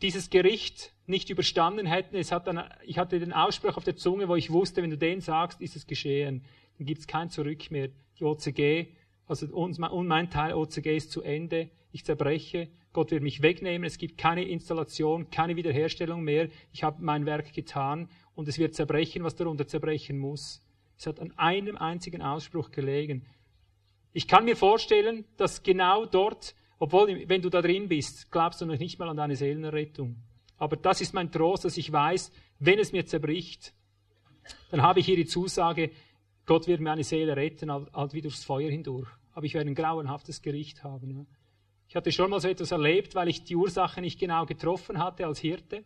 dieses 0.00 0.30
Gericht 0.30 0.92
nicht 1.06 1.28
überstanden 1.28 1.86
hätten, 1.86 2.14
es 2.14 2.30
hat 2.30 2.46
dann, 2.46 2.62
ich 2.84 2.98
hatte 2.98 3.18
den 3.18 3.32
Ausspruch 3.32 3.76
auf 3.76 3.82
der 3.82 3.96
Zunge, 3.96 4.28
wo 4.28 4.36
ich 4.36 4.52
wusste, 4.52 4.80
wenn 4.80 4.90
du 4.90 4.96
den 4.96 5.20
sagst, 5.20 5.60
ist 5.60 5.74
es 5.74 5.88
geschehen. 5.88 6.44
Dann 6.78 6.86
gibt 6.86 7.00
es 7.00 7.08
kein 7.08 7.30
Zurück 7.30 7.68
mehr. 7.72 7.88
Die 8.20 8.22
OCG, 8.22 8.86
also 9.26 9.48
uns, 9.48 9.80
und 9.80 10.06
mein 10.06 10.30
Teil 10.30 10.54
OCG 10.54 10.96
ist 10.96 11.10
zu 11.10 11.20
Ende. 11.20 11.70
Ich 11.90 12.04
zerbreche. 12.04 12.68
Gott 12.92 13.10
wird 13.10 13.24
mich 13.24 13.42
wegnehmen. 13.42 13.84
Es 13.84 13.98
gibt 13.98 14.18
keine 14.18 14.44
Installation, 14.44 15.30
keine 15.30 15.56
Wiederherstellung 15.56 16.22
mehr. 16.22 16.48
Ich 16.72 16.84
habe 16.84 17.02
mein 17.02 17.26
Werk 17.26 17.52
getan 17.54 18.08
und 18.36 18.46
es 18.46 18.60
wird 18.60 18.76
zerbrechen, 18.76 19.24
was 19.24 19.34
darunter 19.34 19.66
zerbrechen 19.66 20.16
muss. 20.16 20.64
Es 20.96 21.06
hat 21.06 21.20
an 21.20 21.32
einem 21.36 21.76
einzigen 21.76 22.22
Ausspruch 22.22 22.70
gelegen. 22.70 23.26
Ich 24.12 24.28
kann 24.28 24.44
mir 24.44 24.56
vorstellen, 24.56 25.24
dass 25.36 25.62
genau 25.62 26.06
dort 26.06 26.54
obwohl, 26.78 27.28
wenn 27.28 27.40
du 27.40 27.48
da 27.48 27.62
drin 27.62 27.88
bist, 27.88 28.30
glaubst 28.30 28.60
du 28.60 28.66
noch 28.66 28.78
nicht 28.78 28.98
mal 28.98 29.08
an 29.08 29.16
deine 29.16 29.36
Seelenerrettung. 29.36 30.16
Aber 30.56 30.76
das 30.76 31.00
ist 31.00 31.14
mein 31.14 31.30
Trost, 31.30 31.64
dass 31.64 31.76
ich 31.76 31.90
weiß, 31.90 32.30
wenn 32.58 32.78
es 32.78 32.92
mir 32.92 33.06
zerbricht, 33.06 33.72
dann 34.70 34.82
habe 34.82 35.00
ich 35.00 35.06
hier 35.06 35.16
die 35.16 35.24
Zusage, 35.24 35.90
Gott 36.46 36.66
wird 36.66 36.80
mir 36.80 36.92
eine 36.92 37.04
Seele 37.04 37.36
retten, 37.36 37.72
halt 37.72 38.12
wie 38.12 38.20
durchs 38.20 38.44
Feuer 38.44 38.70
hindurch. 38.70 39.08
Aber 39.32 39.46
ich 39.46 39.54
werde 39.54 39.70
ein 39.70 39.74
grauenhaftes 39.74 40.42
Gericht 40.42 40.84
haben. 40.84 41.26
Ich 41.88 41.96
hatte 41.96 42.12
schon 42.12 42.30
mal 42.30 42.40
so 42.40 42.48
etwas 42.48 42.70
erlebt, 42.70 43.14
weil 43.14 43.28
ich 43.28 43.44
die 43.44 43.56
Ursache 43.56 44.00
nicht 44.00 44.20
genau 44.20 44.44
getroffen 44.44 44.98
hatte 44.98 45.26
als 45.26 45.38
Hirte. 45.38 45.84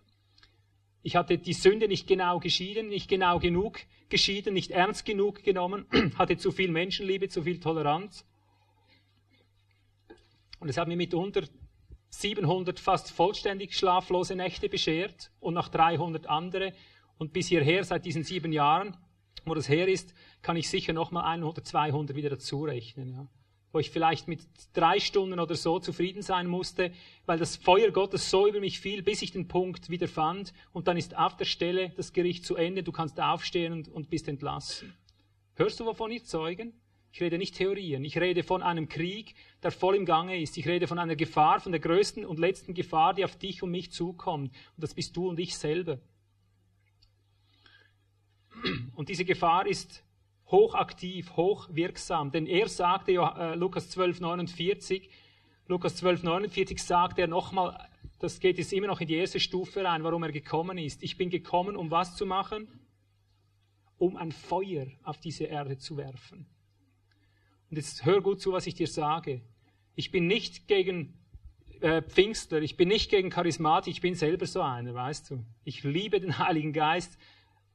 Ich 1.03 1.17
hatte 1.17 1.39
die 1.39 1.53
Sünde 1.53 1.89
nicht 1.89 2.07
genau 2.07 2.41
geschieden, 2.41 2.89
nicht 2.89 3.09
genau 3.09 3.39
genug 3.39 3.81
geschieden, 4.09 4.55
nicht 4.55 4.71
ernst 4.71 5.05
genug 5.05 5.43
genommen, 5.43 5.87
hatte 6.19 6.37
zu 6.37 6.51
viel 6.51 6.71
Menschenliebe, 6.71 7.29
zu 7.29 7.43
viel 7.43 7.61
Toleranz. 7.61 8.27
Und 10.61 10.69
es 10.69 10.77
hat 10.77 10.89
mir 10.89 10.97
mitunter 10.97 11.43
700 12.11 12.81
fast 12.81 13.13
vollständig 13.13 13.77
schlaflose 13.77 14.35
Nächte 14.35 14.69
beschert 14.69 15.31
und 15.41 15.55
noch 15.55 15.69
300 15.69 16.27
andere. 16.27 16.73
Und 17.19 17.33
bis 17.33 17.49
hierher, 17.49 17.85
seit 17.85 18.05
diesen 18.05 18.25
sieben 18.25 18.53
Jahren, 18.53 18.97
wo 19.45 19.55
das 19.55 19.69
her 19.69 19.89
ist, 19.89 20.15
kann 20.43 20.57
ich 20.57 20.69
sicher 20.69 20.93
nochmal 20.93 21.25
100, 21.25 21.67
200 21.67 22.17
wieder 22.17 22.31
dazu 22.31 22.65
rechnen. 22.65 23.13
Ja. 23.13 23.29
Wo 23.73 23.79
ich 23.79 23.91
vielleicht 23.91 24.29
mit 24.29 24.41
drei 24.73 24.99
Stunden 24.99 25.39
oder 25.41 25.55
so 25.55 25.79
zufrieden 25.79 26.23
sein 26.23 26.47
musste, 26.47 26.93
weil 27.27 27.39
das 27.39 27.57
Feuer 27.57 27.91
Gottes 27.91 28.31
so 28.31 28.49
über 28.49 28.61
mich 28.61 28.81
fiel, 28.81 29.03
bis 29.03 29.21
ich 29.21 29.33
den 29.33 29.47
Punkt 29.47 29.91
wieder 29.91 30.09
fand. 30.09 30.55
Und 30.73 30.89
dann 30.89 30.97
ist 30.97 31.17
auf 31.17 31.37
der 31.37 31.45
Stelle 31.45 31.93
das 31.97 32.13
Gericht 32.13 32.47
zu 32.47 32.57
Ende. 32.57 32.83
Du 32.83 32.93
kannst 32.93 33.21
aufstehen 33.21 33.73
und, 33.73 33.89
und 33.89 34.09
bist 34.09 34.27
entlassen. 34.29 34.95
Hörst 35.55 35.81
du, 35.81 35.85
wovon 35.85 36.11
ich 36.11 36.25
zeugen? 36.25 36.73
Ich 37.13 37.21
rede 37.21 37.39
nicht 37.39 37.57
Theorien. 37.57 38.05
Ich 38.05 38.19
rede 38.19 38.43
von 38.43 38.63
einem 38.63 38.89
Krieg, 38.89 39.35
der 39.63 39.73
voll 39.73 39.97
im 39.97 40.05
Gange 40.05 40.41
ist. 40.41 40.57
Ich 40.57 40.69
rede 40.69 40.87
von 40.87 40.99
einer 40.99 41.17
Gefahr, 41.17 41.61
von 41.61 41.73
der 41.73 41.81
größten 41.81 42.25
und 42.25 42.39
letzten 42.39 42.75
Gefahr, 42.75 43.15
die 43.15 43.25
auf 43.25 43.37
dich 43.37 43.63
und 43.63 43.71
mich 43.71 43.91
zukommt. 43.91 44.53
Und 44.77 44.83
das 44.83 44.95
bist 44.95 45.17
du 45.17 45.29
und 45.29 45.41
ich 45.41 45.57
selber. 45.57 45.99
Und 48.95 49.09
diese 49.09 49.25
Gefahr 49.25 49.67
ist 49.67 50.05
hochaktiv, 50.51 51.37
hochwirksam. 51.37 52.31
Denn 52.31 52.47
er 52.47 52.69
sagte, 52.69 53.13
äh, 53.13 53.55
Lukas 53.55 53.91
12, 53.91 54.21
49, 54.21 55.09
Lukas 55.67 55.97
12, 55.97 56.23
49 56.23 56.83
sagt 56.83 57.19
er 57.19 57.27
nochmal, 57.27 57.89
das 58.19 58.41
geht 58.41 58.59
jetzt 58.59 58.73
immer 58.73 58.89
noch 58.89 59.01
in 59.01 59.09
die 59.09 59.17
erste 59.17 59.39
Stufe 59.39 59.85
rein, 59.85 60.03
warum 60.03 60.23
er 60.23 60.33
gekommen 60.33 60.79
ist. 60.79 61.03
Ich 61.03 61.17
bin 61.17 61.31
gekommen, 61.31 61.77
um 61.77 61.91
was 61.91 62.17
zu 62.17 62.27
machen? 62.27 62.69
Um 63.99 64.17
ein 64.17 64.33
Feuer 64.33 64.87
auf 65.05 65.21
diese 65.21 65.45
Erde 65.45 65.79
zu 65.79 65.97
werfen. 65.97 66.47
Und 67.71 67.77
jetzt 67.77 68.05
hör 68.05 68.23
gut 68.23 68.41
zu, 68.41 68.53
was 68.53 68.67
ich 68.67 68.75
dir 68.75 68.87
sage. 68.87 69.43
Ich 69.95 70.11
bin 70.11 70.27
nicht 70.27 70.69
gegen 70.69 71.19
äh, 71.81 72.03
Pfingstler, 72.03 72.63
ich 72.63 72.77
bin 72.77 72.89
nicht 72.89 73.11
gegen 73.11 73.31
Charismatik, 73.31 73.93
ich 73.93 74.01
bin 74.01 74.15
selber 74.15 74.47
so 74.47 74.63
einer, 74.63 74.95
weißt 74.95 75.31
du. 75.31 75.45
Ich 75.65 75.85
liebe 75.85 76.19
den 76.21 76.39
Heiligen 76.39 76.73
Geist 76.73 77.19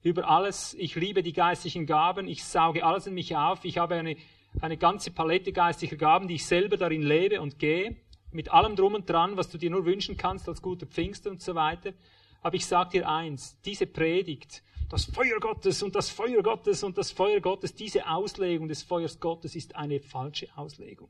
über 0.04 0.30
alles. 0.30 0.76
Ich 0.76 0.96
liebe 0.96 1.24
die 1.24 1.34
geistlichen 1.34 1.86
Gaben. 1.86 2.28
Ich 2.28 2.44
sauge 2.44 2.86
alles 2.86 3.08
in 3.08 3.14
mich 3.14 3.36
auf. 3.36 3.64
Ich 3.64 3.78
habe 3.78 3.96
eine, 3.96 4.18
eine 4.62 4.78
ganze 4.78 5.12
Palette 5.12 5.54
geistlicher 5.54 5.96
Gaben, 5.96 6.28
die 6.28 6.36
ich 6.36 6.46
selber 6.46 6.78
darin 6.78 7.02
lebe 7.02 7.42
und 7.42 7.58
gehe. 7.58 7.96
Mit 8.32 8.52
allem 8.52 8.76
drum 8.76 8.96
und 8.96 9.10
dran, 9.10 9.38
was 9.38 9.50
du 9.50 9.58
dir 9.58 9.70
nur 9.70 9.86
wünschen 9.86 10.18
kannst 10.18 10.48
als 10.50 10.62
guter 10.62 10.86
Pfingster 10.86 11.32
und 11.32 11.42
so 11.42 11.56
weiter. 11.56 11.94
Aber 12.42 12.56
ich 12.56 12.66
sage 12.66 12.92
dir 12.92 13.10
eins, 13.10 13.60
diese 13.62 13.88
Predigt, 13.88 14.62
das 14.90 15.06
Feuer 15.06 15.40
Gottes 15.40 15.82
und 15.82 15.96
das 15.96 16.10
Feuer 16.10 16.44
Gottes 16.44 16.84
und 16.84 16.98
das 16.98 17.12
Feuer 17.12 17.40
Gottes, 17.40 17.74
diese 17.74 18.08
Auslegung 18.08 18.68
des 18.68 18.84
Feuers 18.84 19.20
Gottes 19.20 19.56
ist 19.56 19.76
eine 19.76 20.00
falsche 20.00 20.50
Auslegung. 20.56 21.10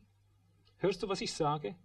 Hörst 0.77 1.01
du, 1.01 1.09
was 1.09 1.21
ich 1.21 1.33
sage? 1.33 1.75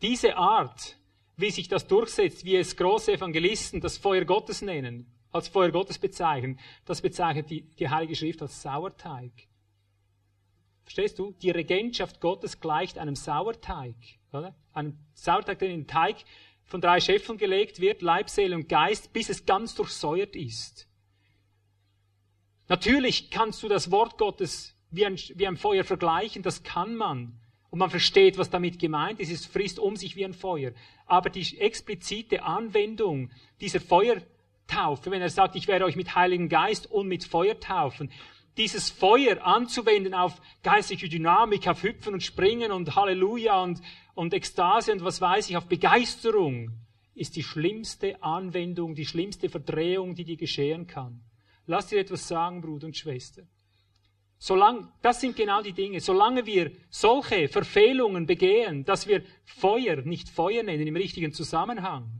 Diese 0.00 0.36
Art, 0.36 0.96
wie 1.40 1.50
sich 1.50 1.68
das 1.68 1.86
durchsetzt, 1.86 2.44
wie 2.44 2.56
es 2.56 2.76
große 2.76 3.12
Evangelisten 3.12 3.80
das 3.80 3.98
Feuer 3.98 4.24
Gottes 4.24 4.62
nennen, 4.62 5.06
als 5.32 5.48
Feuer 5.48 5.70
Gottes 5.70 5.98
bezeichnen, 5.98 6.58
das 6.84 7.00
bezeichnet 7.00 7.50
die, 7.50 7.62
die 7.62 7.88
Heilige 7.88 8.16
Schrift 8.16 8.42
als 8.42 8.62
Sauerteig. 8.62 9.32
Verstehst 10.82 11.18
du? 11.18 11.32
Die 11.40 11.50
Regentschaft 11.50 12.20
Gottes 12.20 12.60
gleicht 12.60 12.98
einem 12.98 13.14
Sauerteig. 13.14 13.94
Oder? 14.32 14.56
Einem 14.72 14.98
Sauerteig, 15.14 15.58
der 15.60 15.68
in 15.68 15.80
den 15.82 15.86
Teig 15.86 16.16
von 16.64 16.80
drei 16.80 17.00
Schäfeln 17.00 17.38
gelegt 17.38 17.80
wird, 17.80 18.02
Leib, 18.02 18.28
Seele 18.28 18.56
und 18.56 18.68
Geist, 18.68 19.12
bis 19.12 19.28
es 19.28 19.46
ganz 19.46 19.74
durchsäuert 19.74 20.34
ist. 20.34 20.88
Natürlich 22.68 23.30
kannst 23.30 23.62
du 23.62 23.68
das 23.68 23.90
Wort 23.90 24.18
Gottes 24.18 24.76
wie 24.90 25.06
ein, 25.06 25.16
wie 25.16 25.46
ein 25.46 25.56
Feuer 25.56 25.84
vergleichen, 25.84 26.42
das 26.42 26.62
kann 26.62 26.96
man. 26.96 27.40
Und 27.70 27.78
man 27.78 27.90
versteht, 27.90 28.36
was 28.36 28.50
damit 28.50 28.78
gemeint 28.78 29.20
ist. 29.20 29.30
Es 29.30 29.46
frisst 29.46 29.78
um 29.78 29.96
sich 29.96 30.16
wie 30.16 30.24
ein 30.24 30.34
Feuer. 30.34 30.72
Aber 31.06 31.30
die 31.30 31.58
explizite 31.58 32.42
Anwendung 32.42 33.30
dieser 33.60 33.80
Feuertaufe, 33.80 35.10
wenn 35.10 35.22
er 35.22 35.30
sagt, 35.30 35.54
ich 35.54 35.68
werde 35.68 35.84
euch 35.84 35.96
mit 35.96 36.14
Heiligen 36.14 36.48
Geist 36.48 36.90
und 36.90 37.06
mit 37.06 37.24
Feuer 37.24 37.58
taufen, 37.60 38.10
dieses 38.56 38.90
Feuer 38.90 39.44
anzuwenden 39.46 40.14
auf 40.14 40.40
geistliche 40.62 41.08
Dynamik, 41.08 41.68
auf 41.68 41.82
Hüpfen 41.82 42.14
und 42.14 42.22
Springen 42.22 42.72
und 42.72 42.96
Halleluja 42.96 43.62
und, 43.62 43.80
und 44.14 44.34
Ekstase 44.34 44.92
und 44.92 45.04
was 45.04 45.20
weiß 45.20 45.48
ich, 45.50 45.56
auf 45.56 45.66
Begeisterung, 45.66 46.72
ist 47.14 47.36
die 47.36 47.42
schlimmste 47.42 48.22
Anwendung, 48.22 48.94
die 48.94 49.06
schlimmste 49.06 49.48
Verdrehung, 49.48 50.14
die 50.14 50.24
dir 50.24 50.36
geschehen 50.36 50.86
kann. 50.86 51.22
Lass 51.66 51.88
dir 51.88 52.00
etwas 52.00 52.26
sagen, 52.26 52.60
Bruder 52.60 52.86
und 52.86 52.96
Schwester. 52.96 53.42
Solange, 54.42 54.88
das 55.02 55.20
sind 55.20 55.36
genau 55.36 55.60
die 55.60 55.74
Dinge. 55.74 56.00
Solange 56.00 56.46
wir 56.46 56.72
solche 56.88 57.46
Verfehlungen 57.48 58.24
begehen, 58.24 58.86
dass 58.86 59.06
wir 59.06 59.22
Feuer 59.44 59.96
nicht 59.96 60.30
Feuer 60.30 60.62
nennen 60.62 60.86
im 60.86 60.96
richtigen 60.96 61.34
Zusammenhang, 61.34 62.10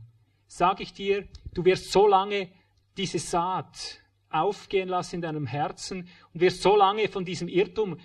sage 0.45 0.83
ich 0.83 0.93
dir, 0.93 1.27
du 1.55 1.65
wirst 1.65 1.91
so 1.91 2.05
lange 2.05 2.49
diese 2.95 3.17
Saat 3.17 3.99
aufgehen 4.29 4.87
lassen 4.87 5.15
in 5.15 5.21
deinem 5.23 5.47
Herzen 5.47 6.07
und 6.31 6.41
wirst 6.41 6.61
so 6.61 6.75
lange 6.75 7.09
von 7.09 7.25
diesem 7.25 7.47
Irrtum 7.47 7.97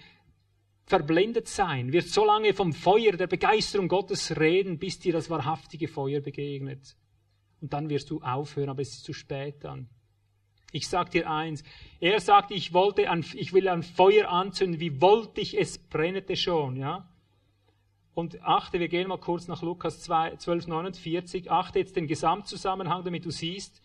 verblendet 0.87 1.47
sein, 1.47 1.93
wirst 1.93 2.15
so 2.15 2.25
lange 2.25 2.55
vom 2.55 2.73
Feuer 2.73 3.13
der 3.13 3.27
Begeisterung 3.27 3.87
Gottes 3.87 4.39
reden, 4.39 4.79
bis 4.79 4.99
dir 4.99 5.13
das 5.13 5.29
wahrhaftige 5.29 5.89
Feuer 5.89 6.21
begegnet. 6.21 6.97
Und 7.61 7.75
dann 7.75 7.91
wirst 7.91 8.09
du 8.09 8.23
aufhören, 8.23 8.71
aber 8.71 8.81
es 8.81 8.95
ist 8.95 9.05
zu 9.05 9.13
spät 9.13 9.63
dann. 9.63 9.91
Ich 10.73 10.89
sag 10.89 11.11
dir 11.11 11.31
eins. 11.31 11.63
Er 12.01 12.21
sagte, 12.21 12.55
ich 12.55 12.73
wollte 12.73 13.09
ein, 13.11 13.25
ich 13.35 13.53
will 13.53 13.69
ein 13.69 13.83
Feuer 13.83 14.29
anzünden. 14.29 14.81
Wie 14.81 15.01
wollte 15.01 15.41
ich 15.41 15.59
es 15.59 15.79
brennete 15.79 16.37
schon, 16.37 16.77
ja? 16.77 17.09
Und 18.15 18.43
achte, 18.43 18.81
wir 18.81 18.89
gehen 18.89 19.09
mal 19.09 19.19
kurz 19.19 19.47
nach 19.47 19.63
Lukas 19.63 20.01
2, 20.01 20.37
12, 20.37 20.67
49. 20.69 21.51
Achte 21.51 21.79
jetzt 21.79 21.97
den 21.97 22.07
Gesamtzusammenhang, 22.07 23.05
damit 23.05 23.25
du 23.25 23.31
siehst, 23.31 23.83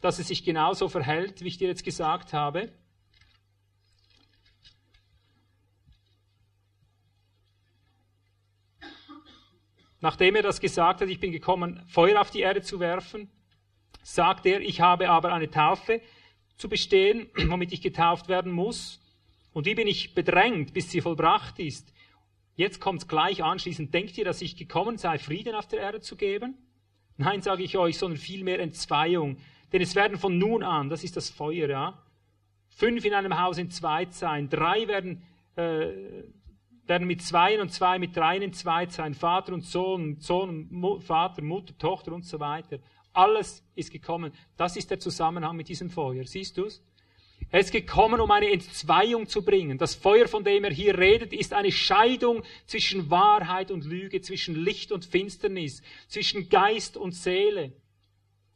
dass 0.00 0.18
es 0.18 0.28
sich 0.28 0.44
genauso 0.44 0.88
verhält, 0.88 1.42
wie 1.42 1.48
ich 1.48 1.58
dir 1.58 1.68
jetzt 1.68 1.84
gesagt 1.84 2.32
habe. 2.32 2.72
Nachdem 10.00 10.36
er 10.36 10.42
das 10.42 10.60
gesagt 10.60 11.00
hat, 11.00 11.08
ich 11.08 11.20
bin 11.20 11.32
gekommen, 11.32 11.82
Feuer 11.88 12.20
auf 12.20 12.30
die 12.30 12.40
Erde 12.40 12.62
zu 12.62 12.78
werfen, 12.78 13.30
sagt 14.02 14.46
er, 14.46 14.60
ich 14.60 14.80
habe 14.80 15.10
aber 15.10 15.32
eine 15.32 15.50
Taufe 15.50 16.00
zu 16.56 16.68
bestehen, 16.68 17.28
womit 17.48 17.72
ich 17.72 17.80
getauft 17.80 18.28
werden 18.28 18.52
muss. 18.52 19.00
Und 19.52 19.66
wie 19.66 19.74
bin 19.74 19.88
ich 19.88 20.14
bedrängt, 20.14 20.74
bis 20.74 20.90
sie 20.90 21.00
vollbracht 21.00 21.58
ist? 21.58 21.92
Jetzt 22.54 22.80
kommt 22.80 23.02
es 23.02 23.08
gleich 23.08 23.42
anschließend. 23.42 23.94
Denkt 23.94 24.18
ihr, 24.18 24.24
dass 24.24 24.42
ich 24.42 24.56
gekommen 24.56 24.98
sei, 24.98 25.18
Frieden 25.18 25.54
auf 25.54 25.68
der 25.68 25.80
Erde 25.80 26.00
zu 26.00 26.16
geben? 26.16 26.56
Nein, 27.16 27.42
sage 27.42 27.62
ich 27.62 27.76
euch, 27.76 27.98
sondern 27.98 28.18
vielmehr 28.18 28.60
Entzweiung. 28.60 29.38
Denn 29.72 29.82
es 29.82 29.94
werden 29.94 30.18
von 30.18 30.38
nun 30.38 30.62
an, 30.62 30.88
das 30.88 31.04
ist 31.04 31.16
das 31.16 31.30
Feuer, 31.30 31.68
ja, 31.68 32.02
fünf 32.68 33.04
in 33.04 33.12
einem 33.12 33.40
Haus 33.40 33.58
entzweit 33.58 34.14
sein, 34.14 34.48
drei 34.48 34.86
werden, 34.86 35.22
äh, 35.56 35.88
werden 36.86 37.06
mit 37.06 37.22
zwei 37.22 37.60
und 37.60 37.72
zwei 37.72 37.98
mit 37.98 38.16
dreien 38.16 38.42
entzweit 38.42 38.92
sein, 38.92 39.14
Vater 39.14 39.52
und 39.52 39.64
Sohn, 39.64 40.20
Sohn, 40.20 40.68
Mu 40.70 41.00
Vater, 41.00 41.42
Mutter, 41.42 41.76
Tochter 41.76 42.12
und 42.12 42.24
so 42.24 42.40
weiter. 42.40 42.78
Alles 43.18 43.64
ist 43.74 43.90
gekommen. 43.90 44.32
Das 44.56 44.76
ist 44.76 44.92
der 44.92 45.00
Zusammenhang 45.00 45.56
mit 45.56 45.68
diesem 45.68 45.90
Feuer. 45.90 46.24
Siehst 46.24 46.56
du's? 46.56 46.80
Er 47.50 47.58
ist 47.58 47.72
gekommen, 47.72 48.20
um 48.20 48.30
eine 48.30 48.48
Entzweiung 48.48 49.26
zu 49.26 49.44
bringen. 49.44 49.76
Das 49.76 49.96
Feuer, 49.96 50.28
von 50.28 50.44
dem 50.44 50.62
er 50.62 50.70
hier 50.70 50.96
redet, 50.96 51.32
ist 51.32 51.52
eine 51.52 51.72
Scheidung 51.72 52.44
zwischen 52.66 53.10
Wahrheit 53.10 53.72
und 53.72 53.84
Lüge, 53.84 54.20
zwischen 54.20 54.54
Licht 54.54 54.92
und 54.92 55.04
Finsternis, 55.04 55.82
zwischen 56.06 56.48
Geist 56.48 56.96
und 56.96 57.10
Seele, 57.10 57.72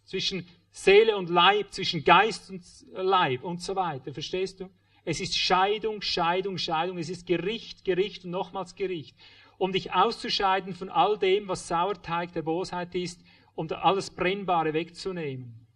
zwischen 0.04 0.46
Seele 0.70 1.16
und 1.16 1.28
Leib, 1.28 1.72
zwischen 1.72 2.04
Geist 2.04 2.48
und 2.48 2.62
Leib 2.92 3.42
und 3.42 3.60
so 3.60 3.74
weiter. 3.74 4.14
Verstehst 4.14 4.60
du? 4.60 4.70
Es 5.04 5.20
ist 5.20 5.36
Scheidung, 5.36 6.02
Scheidung, 6.02 6.56
Scheidung. 6.56 6.98
Es 6.98 7.08
ist 7.10 7.26
Gericht, 7.26 7.84
Gericht 7.84 8.24
und 8.24 8.30
nochmals 8.30 8.76
Gericht. 8.76 9.16
Um 9.58 9.72
dich 9.72 9.92
auszuscheiden 9.92 10.76
von 10.76 10.88
all 10.88 11.18
dem, 11.18 11.48
was 11.48 11.66
Sauerteig 11.66 12.32
der 12.32 12.42
Bosheit 12.42 12.94
ist, 12.94 13.20
um 13.54 13.70
alles 13.70 14.10
Brennbare 14.10 14.72
wegzunehmen. 14.72 15.66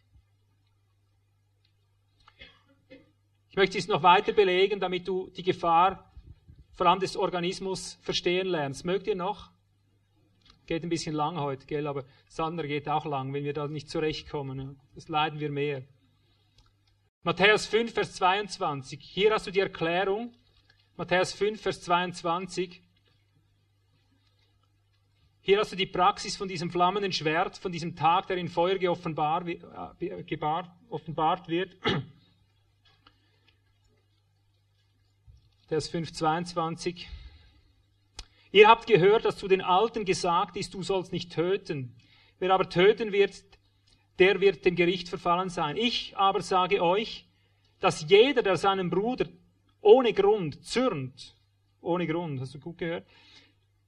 Ich 3.49 3.57
möchte 3.57 3.79
es 3.79 3.89
noch 3.89 4.03
weiter 4.03 4.33
belegen, 4.33 4.81
damit 4.81 5.09
du 5.09 5.31
die 5.31 5.43
Gefahr 5.43 6.13
vor 6.73 6.87
allem 6.87 7.01
des 7.01 7.17
Organismus 7.17 7.99
verstehen 8.03 8.49
lernst. 8.49 8.85
Mögt 8.85 9.07
ihr 9.07 9.17
noch? 9.17 9.51
Geht 10.67 10.83
ein 10.83 10.91
bisschen 10.91 11.15
lang 11.15 11.39
heute, 11.39 11.65
gell? 11.65 11.87
Aber 11.87 12.05
das 12.27 12.39
andere 12.39 12.69
geht 12.69 12.89
auch 12.89 13.07
lang, 13.07 13.33
wenn 13.33 13.45
wir 13.45 13.55
da 13.55 13.67
nicht 13.67 13.89
zurechtkommen. 13.89 14.79
Das 14.95 15.09
leiden 15.09 15.41
wir 15.41 15.51
mehr. 15.51 15.85
Matthäus 17.23 17.67
5, 17.67 17.95
Vers 17.95 18.15
22. 18.15 19.01
Hier 19.01 19.33
hast 19.33 19.47
du 19.47 19.51
die 19.51 19.61
Erklärung. 19.61 20.35
Matthäus 20.97 21.33
5, 21.33 21.61
Vers 21.61 21.81
22. 21.83 22.83
Hier 25.47 25.61
hast 25.61 25.71
du 25.71 25.77
die 25.77 25.87
Praxis 25.87 26.37
von 26.37 26.49
diesem 26.49 26.73
flammenden 26.73 27.13
Schwert, 27.13 27.57
von 27.57 27.71
diesem 27.71 27.95
Tag, 27.95 28.27
der 28.27 28.37
in 28.37 28.49
Feuer 28.49 28.79
geoffenbar, 28.79 29.47
äh, 29.47 30.25
gebar, 30.25 30.77
offenbart 30.89 31.47
wird. 31.47 31.77
Vers 35.69 35.89
5, 35.89 36.13
22. 36.13 37.09
Ihr 38.51 38.67
habt 38.67 38.89
gehört, 38.89 39.25
dass 39.25 39.37
zu 39.37 39.47
den 39.47 39.61
Alten 39.61 40.05
gesagt 40.05 40.57
ist, 40.57 40.75
du 40.75 40.83
sollst 40.83 41.13
nicht 41.13 41.33
töten. 41.33 41.95
Wer 42.41 42.53
aber 42.53 42.69
töten 42.69 43.13
wird, 43.13 43.41
der 44.19 44.41
wird 44.41 44.65
dem 44.65 44.75
Gericht 44.75 45.09
verfallen 45.09 45.49
sein. 45.49 45.77
Ich 45.77 46.17
aber 46.17 46.43
sage 46.43 46.83
euch, 46.83 47.25
dass 47.79 48.11
jeder, 48.11 48.43
der 48.43 48.57
seinem 48.57 48.91
Bruder 48.91 49.29
ohne 49.81 50.13
Grund 50.13 50.65
zürnt, 50.65 51.37
ohne 51.81 52.09
Grund, 52.09 52.41
hast 52.41 52.53
du 52.53 52.59
gut 52.59 52.79
gehört, 52.79 53.07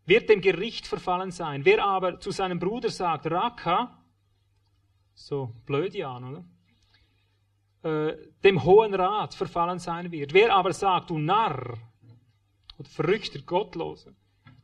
wird 0.09 0.28
dem 0.30 0.40
Gericht 0.40 0.86
verfallen 0.86 1.30
sein. 1.30 1.64
Wer 1.64 1.85
aber 1.85 2.18
zu 2.18 2.30
seinem 2.30 2.59
Bruder 2.59 2.90
sagt, 2.90 3.26
Raka, 3.30 4.02
so 5.14 5.55
blöd 5.66 5.94
ja, 5.94 6.16
oder? 6.16 6.44
Äh, 7.82 8.16
dem 8.43 8.64
Hohen 8.64 8.94
Rat 8.94 9.35
verfallen 9.35 9.78
sein 9.78 10.10
wird. 10.10 10.32
Wer 10.32 10.55
aber 10.55 10.72
sagt, 10.72 11.10
du 11.10 11.18
Narr 11.18 11.76
oder 12.78 12.89
verrückter 12.89 13.40
Gottloser, 13.40 14.12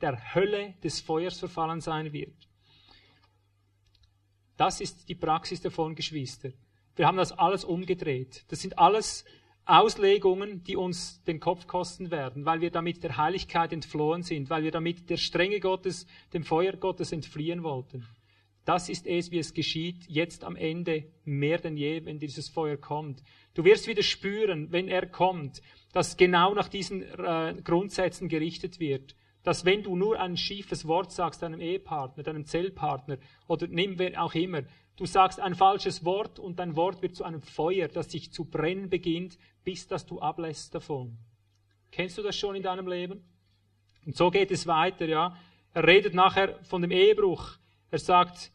der 0.01 0.35
Hölle 0.35 0.75
des 0.83 1.01
Feuers 1.01 1.39
verfallen 1.39 1.81
sein 1.81 2.13
wird. 2.13 2.49
Das 4.57 4.81
ist 4.81 5.09
die 5.09 5.15
Praxis 5.15 5.61
davon, 5.61 5.95
Geschwister. 5.95 6.51
Wir 6.97 7.07
haben 7.07 7.17
das 7.17 7.33
alles 7.33 7.65
umgedreht. 7.65 8.45
Das 8.49 8.61
sind 8.61 8.79
alles 8.79 9.25
Auslegungen, 9.67 10.63
die 10.65 10.77
uns 10.77 11.23
den 11.25 11.41
Kopf 11.41 11.67
kosten 11.67 12.11
werden, 12.11 12.45
weil 12.45 12.61
wir 12.61 12.71
damit 12.71 13.03
der 13.03 13.17
Heiligkeit 13.17 13.73
entflohen 13.73 14.23
sind, 14.23 14.51
weil 14.51 14.63
wir 14.63 14.71
damit 14.71 15.09
der 15.09 15.17
Strenge 15.17 15.61
Gottes, 15.61 16.07
dem 16.33 16.45
Feuer 16.45 16.73
Gottes 16.73 17.13
entfliehen 17.13 17.63
wollten. 17.63 18.07
Das 18.65 18.89
ist 18.89 19.07
es, 19.07 19.31
wie 19.31 19.39
es 19.39 19.53
geschieht, 19.53 20.07
jetzt 20.09 20.43
am 20.43 20.57
Ende 20.57 21.05
mehr 21.25 21.59
denn 21.59 21.77
je, 21.77 22.05
wenn 22.05 22.19
dieses 22.19 22.49
Feuer 22.49 22.77
kommt. 22.77 23.23
Du 23.53 23.65
wirst 23.65 23.87
wieder 23.87 24.03
spüren, 24.03 24.73
wenn 24.73 24.89
er 24.89 25.07
kommt, 25.07 25.61
dass 25.93 26.17
genau 26.17 26.55
nach 26.55 26.69
diesen 26.69 27.03
äh, 27.03 27.55
Grundsätzen 27.63 28.29
gerichtet 28.29 28.81
wird. 28.81 29.15
Dass 29.43 29.67
wenn 29.67 29.83
du 29.83 29.97
nur 29.97 30.19
ein 30.19 30.39
schiefes 30.39 30.87
Wort 30.87 31.13
sagst 31.13 31.43
deinem 31.43 31.61
Ehepartner, 31.61 32.23
deinem 32.23 32.47
Zellpartner 32.47 33.19
oder 33.47 33.67
nimm 33.67 33.99
wer 33.99 34.23
auch 34.23 34.35
immer, 34.35 34.63
du 34.97 35.07
sagst 35.07 35.41
ein 35.41 35.55
falsches 35.55 36.05
Wort 36.05 36.39
und 36.39 36.59
dein 36.59 36.77
Wort 36.77 37.03
wird 37.03 37.17
zu 37.17 37.25
einem 37.25 37.43
Feuer, 37.43 37.89
das 37.89 38.11
sich 38.11 38.33
zu 38.33 38.45
brennen 38.45 38.91
beginnt, 38.91 39.39
bis 39.65 39.87
dass 39.87 40.07
du 40.07 40.21
ablässt 40.21 40.75
davon. 40.75 41.19
Kennst 41.91 42.19
du 42.19 42.23
das 42.23 42.37
schon 42.37 42.57
in 42.57 42.63
deinem 42.63 42.89
Leben? 42.89 43.25
Und 44.05 44.17
so 44.17 44.31
geht 44.31 44.51
es 44.51 44.67
weiter, 44.67 45.07
ja. 45.07 45.37
Er 45.73 45.87
redet 45.87 46.15
nachher 46.15 46.59
von 46.65 46.83
dem 46.83 46.91
Ehebruch. 46.91 47.57
Er 47.91 47.99
sagt, 47.99 48.53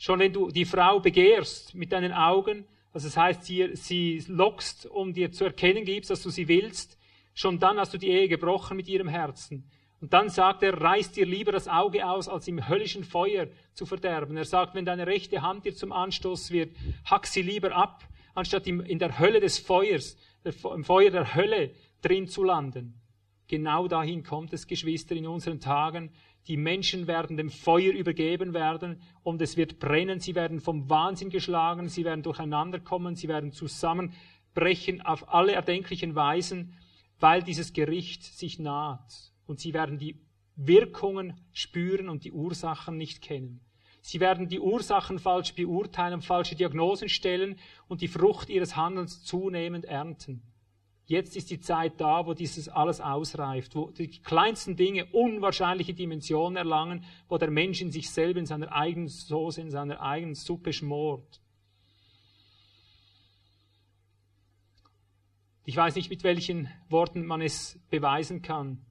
Schon 0.00 0.18
wenn 0.18 0.32
du 0.32 0.50
die 0.50 0.64
Frau 0.64 0.98
begehrst 0.98 1.74
mit 1.74 1.92
deinen 1.92 2.14
Augen, 2.14 2.64
also 2.90 3.06
das 3.06 3.18
heißt, 3.18 3.44
sie, 3.44 3.68
sie 3.74 4.24
lockst, 4.28 4.86
um 4.86 5.12
dir 5.12 5.30
zu 5.30 5.44
erkennen 5.44 5.84
gibst, 5.84 6.08
dass 6.08 6.22
du 6.22 6.30
sie 6.30 6.48
willst, 6.48 6.98
schon 7.34 7.58
dann 7.58 7.78
hast 7.78 7.92
du 7.92 7.98
die 7.98 8.08
Ehe 8.08 8.26
gebrochen 8.26 8.78
mit 8.78 8.88
ihrem 8.88 9.08
Herzen. 9.08 9.70
Und 10.00 10.14
dann 10.14 10.30
sagt 10.30 10.62
er, 10.62 10.80
reiß 10.80 11.12
dir 11.12 11.26
lieber 11.26 11.52
das 11.52 11.68
Auge 11.68 12.08
aus, 12.08 12.28
als 12.28 12.48
im 12.48 12.68
höllischen 12.68 13.04
Feuer 13.04 13.48
zu 13.74 13.84
verderben. 13.84 14.36
Er 14.36 14.46
sagt, 14.46 14.74
wenn 14.74 14.86
deine 14.86 15.06
rechte 15.06 15.42
Hand 15.42 15.66
dir 15.66 15.74
zum 15.74 15.92
Anstoß 15.92 16.50
wird, 16.50 16.74
hack 17.04 17.26
sie 17.26 17.42
lieber 17.42 17.72
ab, 17.76 18.02
anstatt 18.34 18.66
in 18.66 18.98
der 18.98 19.18
Hölle 19.18 19.40
des 19.40 19.58
Feuers, 19.58 20.16
im 20.42 20.84
Feuer 20.84 21.10
der 21.10 21.34
Hölle 21.34 21.72
drin 22.00 22.28
zu 22.28 22.42
landen. 22.44 22.94
Genau 23.46 23.88
dahin 23.88 24.22
kommt 24.22 24.52
es, 24.52 24.66
Geschwister, 24.66 25.14
in 25.14 25.26
unseren 25.26 25.60
Tagen, 25.60 26.12
die 26.46 26.56
Menschen 26.56 27.06
werden 27.06 27.36
dem 27.36 27.50
Feuer 27.50 27.92
übergeben 27.92 28.54
werden 28.54 29.02
und 29.22 29.42
es 29.42 29.56
wird 29.56 29.78
brennen. 29.78 30.20
Sie 30.20 30.34
werden 30.34 30.60
vom 30.60 30.88
Wahnsinn 30.88 31.28
geschlagen, 31.28 31.88
sie 31.88 32.04
werden 32.04 32.22
durcheinander 32.22 32.80
kommen, 32.80 33.16
sie 33.16 33.28
werden 33.28 33.52
zusammenbrechen 33.52 35.02
auf 35.02 35.32
alle 35.32 35.52
erdenklichen 35.52 36.14
Weisen, 36.14 36.74
weil 37.18 37.42
dieses 37.42 37.74
Gericht 37.74 38.24
sich 38.24 38.58
naht. 38.58 39.29
Und 39.50 39.58
sie 39.58 39.74
werden 39.74 39.98
die 39.98 40.14
Wirkungen 40.54 41.34
spüren 41.52 42.08
und 42.08 42.22
die 42.22 42.30
Ursachen 42.30 42.96
nicht 42.96 43.20
kennen. 43.20 43.60
Sie 44.00 44.20
werden 44.20 44.46
die 44.46 44.60
Ursachen 44.60 45.18
falsch 45.18 45.56
beurteilen, 45.56 46.22
falsche 46.22 46.54
Diagnosen 46.54 47.08
stellen 47.08 47.58
und 47.88 48.00
die 48.00 48.06
Frucht 48.06 48.48
ihres 48.48 48.76
Handelns 48.76 49.24
zunehmend 49.24 49.86
ernten. 49.86 50.44
Jetzt 51.04 51.34
ist 51.34 51.50
die 51.50 51.58
Zeit 51.58 52.00
da, 52.00 52.26
wo 52.26 52.32
dieses 52.32 52.68
alles 52.68 53.00
ausreift, 53.00 53.74
wo 53.74 53.90
die 53.90 54.20
kleinsten 54.20 54.76
Dinge 54.76 55.06
unwahrscheinliche 55.06 55.94
Dimensionen 55.94 56.56
erlangen, 56.56 57.04
wo 57.28 57.36
der 57.36 57.50
Mensch 57.50 57.80
in 57.80 57.90
sich 57.90 58.08
selber, 58.08 58.38
in 58.38 58.46
seiner 58.46 58.70
eigenen 58.70 59.08
Soße, 59.08 59.60
in 59.60 59.72
seiner 59.72 60.00
eigenen 60.00 60.36
Suppe 60.36 60.72
schmort. 60.72 61.40
Ich 65.64 65.76
weiß 65.76 65.96
nicht, 65.96 66.08
mit 66.08 66.22
welchen 66.22 66.68
Worten 66.88 67.26
man 67.26 67.42
es 67.42 67.80
beweisen 67.90 68.42
kann, 68.42 68.86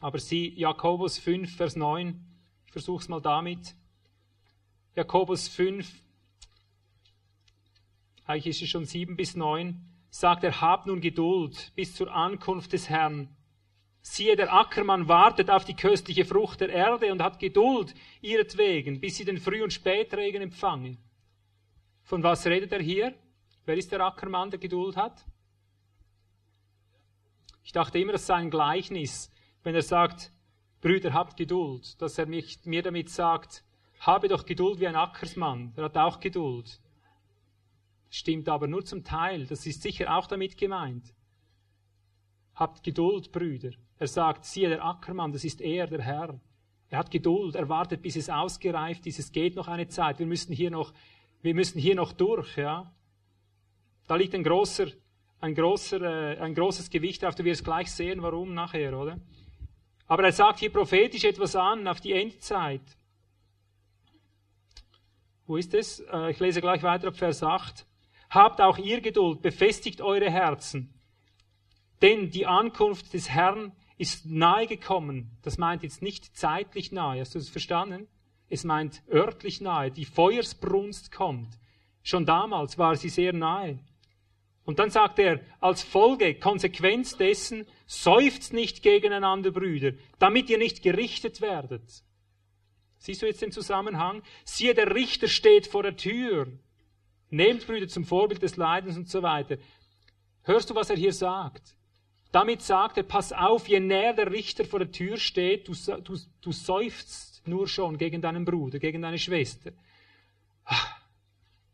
aber 0.00 0.18
sieh 0.18 0.48
Jakobus 0.54 1.18
5, 1.18 1.56
Vers 1.56 1.76
9, 1.76 2.24
ich 2.66 2.72
versuche 2.72 3.02
es 3.02 3.08
mal 3.08 3.20
damit. 3.20 3.74
Jakobus 4.94 5.48
5, 5.48 5.90
eigentlich 8.24 8.46
ist 8.46 8.62
es 8.62 8.68
schon 8.68 8.84
7 8.84 9.16
bis 9.16 9.36
9 9.36 9.86
sagt 10.16 10.44
er, 10.44 10.60
habt 10.60 10.86
nun 10.86 11.00
Geduld 11.00 11.72
bis 11.74 11.94
zur 11.94 12.12
Ankunft 12.12 12.72
des 12.72 12.88
Herrn. 12.88 13.28
Siehe, 14.00 14.36
der 14.36 14.52
Ackermann 14.52 15.08
wartet 15.08 15.50
auf 15.50 15.64
die 15.64 15.74
köstliche 15.74 16.24
Frucht 16.24 16.60
der 16.60 16.70
Erde 16.70 17.12
und 17.12 17.22
hat 17.22 17.38
Geduld 17.38 17.94
ihretwegen, 18.22 19.00
bis 19.00 19.16
sie 19.16 19.24
den 19.24 19.38
Früh- 19.38 19.62
und 19.62 19.72
Spätregen 19.72 20.42
empfange. 20.42 20.96
Von 22.02 22.22
was 22.22 22.46
redet 22.46 22.72
er 22.72 22.80
hier? 22.80 23.14
Wer 23.66 23.76
ist 23.76 23.92
der 23.92 24.00
Ackermann, 24.00 24.50
der 24.50 24.60
Geduld 24.60 24.96
hat? 24.96 25.26
Ich 27.64 27.72
dachte 27.72 27.98
immer, 27.98 28.14
es 28.14 28.26
sei 28.26 28.36
ein 28.36 28.50
Gleichnis, 28.50 29.30
wenn 29.66 29.74
er 29.74 29.82
sagt, 29.82 30.30
Brüder, 30.80 31.12
habt 31.12 31.36
Geduld, 31.36 32.00
dass 32.00 32.18
er 32.18 32.26
mich, 32.26 32.60
mir 32.66 32.84
damit 32.84 33.10
sagt, 33.10 33.64
habe 33.98 34.28
doch 34.28 34.46
Geduld 34.46 34.78
wie 34.78 34.86
ein 34.86 34.94
Ackersmann, 34.94 35.72
der 35.74 35.86
hat 35.86 35.96
auch 35.96 36.20
Geduld. 36.20 36.80
Stimmt 38.08 38.48
aber 38.48 38.68
nur 38.68 38.84
zum 38.84 39.02
Teil. 39.02 39.44
Das 39.44 39.66
ist 39.66 39.82
sicher 39.82 40.16
auch 40.16 40.28
damit 40.28 40.56
gemeint. 40.56 41.12
Habt 42.54 42.84
Geduld, 42.84 43.32
Brüder. 43.32 43.72
Er 43.98 44.06
sagt, 44.06 44.44
siehe 44.44 44.68
der 44.68 44.84
Ackermann, 44.84 45.32
das 45.32 45.42
ist 45.42 45.60
er, 45.60 45.88
der 45.88 46.02
Herr. 46.02 46.40
Er 46.88 46.98
hat 47.00 47.10
Geduld, 47.10 47.56
er 47.56 47.68
wartet, 47.68 48.02
bis 48.02 48.14
es 48.14 48.30
ausgereift 48.30 49.04
ist. 49.08 49.18
Es 49.18 49.32
geht 49.32 49.56
noch 49.56 49.66
eine 49.66 49.88
Zeit. 49.88 50.20
Wir 50.20 50.26
müssen 50.26 50.52
hier 50.52 50.70
noch, 50.70 50.92
wir 51.42 51.56
müssen 51.56 51.80
hier 51.80 51.96
noch 51.96 52.12
durch, 52.12 52.56
ja. 52.56 52.94
Da 54.06 54.14
liegt 54.14 54.36
ein 54.36 54.44
großer, 54.44 54.86
ein 55.40 55.56
großer, 55.56 56.02
äh, 56.02 56.38
ein 56.38 56.54
großes 56.54 56.88
Gewicht 56.88 57.24
auf. 57.24 57.34
Du 57.34 57.42
wirst 57.42 57.64
gleich 57.64 57.90
sehen, 57.90 58.22
warum 58.22 58.54
nachher, 58.54 58.96
oder? 58.96 59.18
Aber 60.06 60.24
er 60.24 60.32
sagt 60.32 60.60
hier 60.60 60.72
prophetisch 60.72 61.24
etwas 61.24 61.56
an 61.56 61.86
auf 61.88 62.00
die 62.00 62.12
Endzeit. 62.12 62.82
Wo 65.46 65.56
ist 65.56 65.74
es? 65.74 66.00
Äh, 66.00 66.30
ich 66.30 66.40
lese 66.40 66.60
gleich 66.60 66.82
weiter 66.82 67.08
ab 67.08 67.16
Vers 67.16 67.42
8. 67.42 67.86
Habt 68.30 68.60
auch 68.60 68.78
ihr 68.78 69.00
Geduld, 69.00 69.42
befestigt 69.42 70.00
eure 70.00 70.30
Herzen. 70.30 70.92
Denn 72.02 72.30
die 72.30 72.46
Ankunft 72.46 73.14
des 73.14 73.30
Herrn 73.30 73.72
ist 73.98 74.26
nahe 74.26 74.66
gekommen. 74.66 75.38
Das 75.42 75.58
meint 75.58 75.82
jetzt 75.82 76.02
nicht 76.02 76.36
zeitlich 76.36 76.92
nahe. 76.92 77.20
Hast 77.20 77.34
du 77.34 77.38
das 77.38 77.48
verstanden? 77.48 78.08
Es 78.48 78.64
meint 78.64 79.02
örtlich 79.10 79.60
nahe. 79.60 79.90
Die 79.90 80.04
Feuersbrunst 80.04 81.10
kommt. 81.10 81.58
Schon 82.02 82.26
damals 82.26 82.78
war 82.78 82.96
sie 82.96 83.08
sehr 83.08 83.32
nahe. 83.32 83.78
Und 84.66 84.80
dann 84.80 84.90
sagt 84.90 85.20
er, 85.20 85.40
als 85.60 85.82
Folge, 85.82 86.34
Konsequenz 86.34 87.16
dessen, 87.16 87.66
seufzt 87.86 88.52
nicht 88.52 88.82
gegeneinander, 88.82 89.52
Brüder, 89.52 89.92
damit 90.18 90.50
ihr 90.50 90.58
nicht 90.58 90.82
gerichtet 90.82 91.40
werdet. 91.40 92.02
Siehst 92.98 93.22
du 93.22 93.26
jetzt 93.26 93.42
den 93.42 93.52
Zusammenhang? 93.52 94.22
Siehe, 94.44 94.74
der 94.74 94.92
Richter 94.92 95.28
steht 95.28 95.68
vor 95.68 95.84
der 95.84 95.96
Tür. 95.96 96.48
Nehmt 97.30 97.64
Brüder 97.64 97.86
zum 97.86 98.04
Vorbild 98.04 98.42
des 98.42 98.56
Leidens 98.56 98.96
und 98.96 99.08
so 99.08 99.22
weiter. 99.22 99.56
Hörst 100.42 100.68
du, 100.68 100.74
was 100.74 100.90
er 100.90 100.96
hier 100.96 101.12
sagt? 101.12 101.76
Damit 102.32 102.60
sagt 102.60 102.96
er, 102.96 103.04
pass 103.04 103.32
auf, 103.32 103.68
je 103.68 103.78
näher 103.78 104.14
der 104.14 104.32
Richter 104.32 104.64
vor 104.64 104.80
der 104.80 104.90
Tür 104.90 105.16
steht, 105.16 105.68
du, 105.68 105.74
du, 106.00 106.18
du 106.40 106.52
seufzt 106.52 107.46
nur 107.46 107.68
schon 107.68 107.98
gegen 107.98 108.20
deinen 108.20 108.44
Bruder, 108.44 108.80
gegen 108.80 109.00
deine 109.00 109.18
Schwester. 109.18 109.70
Ach, 110.64 111.00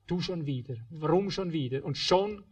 du 0.07 0.21
schon 0.21 0.45
wieder. 0.45 0.77
Warum 0.91 1.31
schon 1.31 1.53
wieder? 1.53 1.85
Und 1.85 1.97
schon, 1.97 2.45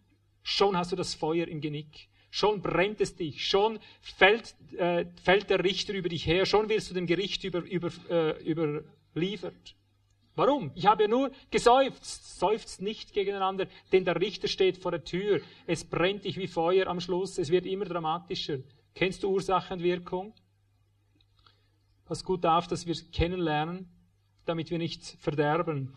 schon 0.42 0.76
hast 0.76 0.92
du 0.92 0.96
das 0.96 1.14
Feuer 1.14 1.46
im 1.48 1.60
Genick. 1.60 2.08
Schon 2.30 2.62
brennt 2.62 3.00
es 3.00 3.16
dich. 3.16 3.46
Schon 3.46 3.80
fällt, 4.00 4.54
äh, 4.76 5.06
fällt 5.22 5.50
der 5.50 5.64
Richter 5.64 5.94
über 5.94 6.08
dich 6.08 6.26
her. 6.26 6.46
Schon 6.46 6.68
wirst 6.68 6.90
du 6.90 6.94
dem 6.94 7.06
Gericht 7.06 7.42
über, 7.44 7.60
über, 7.60 7.90
äh, 8.08 8.40
überliefert. 8.44 9.74
Warum? 10.36 10.70
Ich 10.74 10.86
habe 10.86 11.02
ja 11.02 11.08
nur 11.08 11.32
geseufzt. 11.50 12.38
Seufzt 12.38 12.80
nicht 12.80 13.12
gegeneinander, 13.12 13.66
denn 13.92 14.04
der 14.04 14.20
Richter 14.20 14.48
steht 14.48 14.78
vor 14.78 14.92
der 14.92 15.04
Tür. 15.04 15.40
Es 15.66 15.84
brennt 15.84 16.24
dich 16.24 16.36
wie 16.36 16.46
Feuer 16.46 16.86
am 16.86 17.00
Schluss. 17.00 17.36
Es 17.36 17.50
wird 17.50 17.66
immer 17.66 17.84
dramatischer. 17.84 18.58
Kennst 18.94 19.22
du 19.22 19.30
Ursache 19.30 19.74
und 19.74 19.82
Wirkung? 19.82 20.32
Pass 22.04 22.24
gut 22.24 22.46
auf, 22.46 22.66
dass 22.66 22.86
wir 22.86 22.94
kennenlernen, 23.12 23.88
damit 24.44 24.70
wir 24.70 24.78
nicht 24.78 25.04
verderben. 25.20 25.94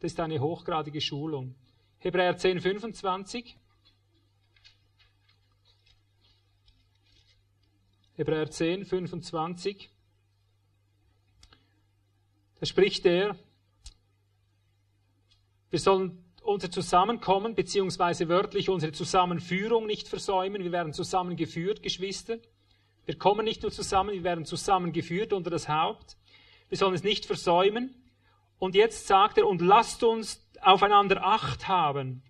Das 0.00 0.12
ist 0.12 0.20
eine 0.20 0.40
hochgradige 0.40 1.00
Schulung. 1.00 1.54
Hebräer 2.06 2.36
10, 2.36 2.60
25. 2.60 3.56
Hebräer 8.14 8.48
10, 8.48 8.84
25. 8.84 9.90
Da 12.60 12.66
spricht 12.66 13.06
er, 13.06 13.36
wir 15.70 15.80
sollen 15.80 16.24
unser 16.42 16.70
Zusammenkommen, 16.70 17.56
beziehungsweise 17.56 18.28
wörtlich 18.28 18.68
unsere 18.68 18.92
Zusammenführung 18.92 19.88
nicht 19.88 20.06
versäumen. 20.06 20.62
Wir 20.62 20.70
werden 20.70 20.92
zusammengeführt, 20.92 21.82
Geschwister. 21.82 22.38
Wir 23.04 23.18
kommen 23.18 23.44
nicht 23.44 23.62
nur 23.62 23.72
zusammen, 23.72 24.14
wir 24.14 24.22
werden 24.22 24.44
zusammengeführt 24.44 25.32
unter 25.32 25.50
das 25.50 25.68
Haupt. 25.68 26.16
Wir 26.68 26.78
sollen 26.78 26.94
es 26.94 27.02
nicht 27.02 27.26
versäumen. 27.26 27.96
Und 28.60 28.76
jetzt 28.76 29.08
sagt 29.08 29.38
er, 29.38 29.48
und 29.48 29.60
lasst 29.60 30.04
uns 30.04 30.45
aufeinander 30.62 31.24
Acht 31.24 31.68
haben, 31.68 32.22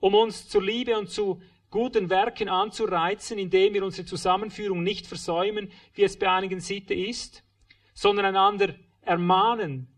um 0.00 0.14
uns 0.14 0.48
zur 0.48 0.62
Liebe 0.62 0.98
und 0.98 1.10
zu 1.10 1.40
guten 1.70 2.08
Werken 2.08 2.48
anzureizen, 2.48 3.38
indem 3.38 3.74
wir 3.74 3.84
unsere 3.84 4.06
Zusammenführung 4.06 4.82
nicht 4.82 5.06
versäumen, 5.06 5.72
wie 5.94 6.04
es 6.04 6.18
bei 6.18 6.30
einigen 6.30 6.60
Sitte 6.60 6.94
ist, 6.94 7.42
sondern 7.94 8.26
einander 8.26 8.74
ermahnen. 9.02 9.88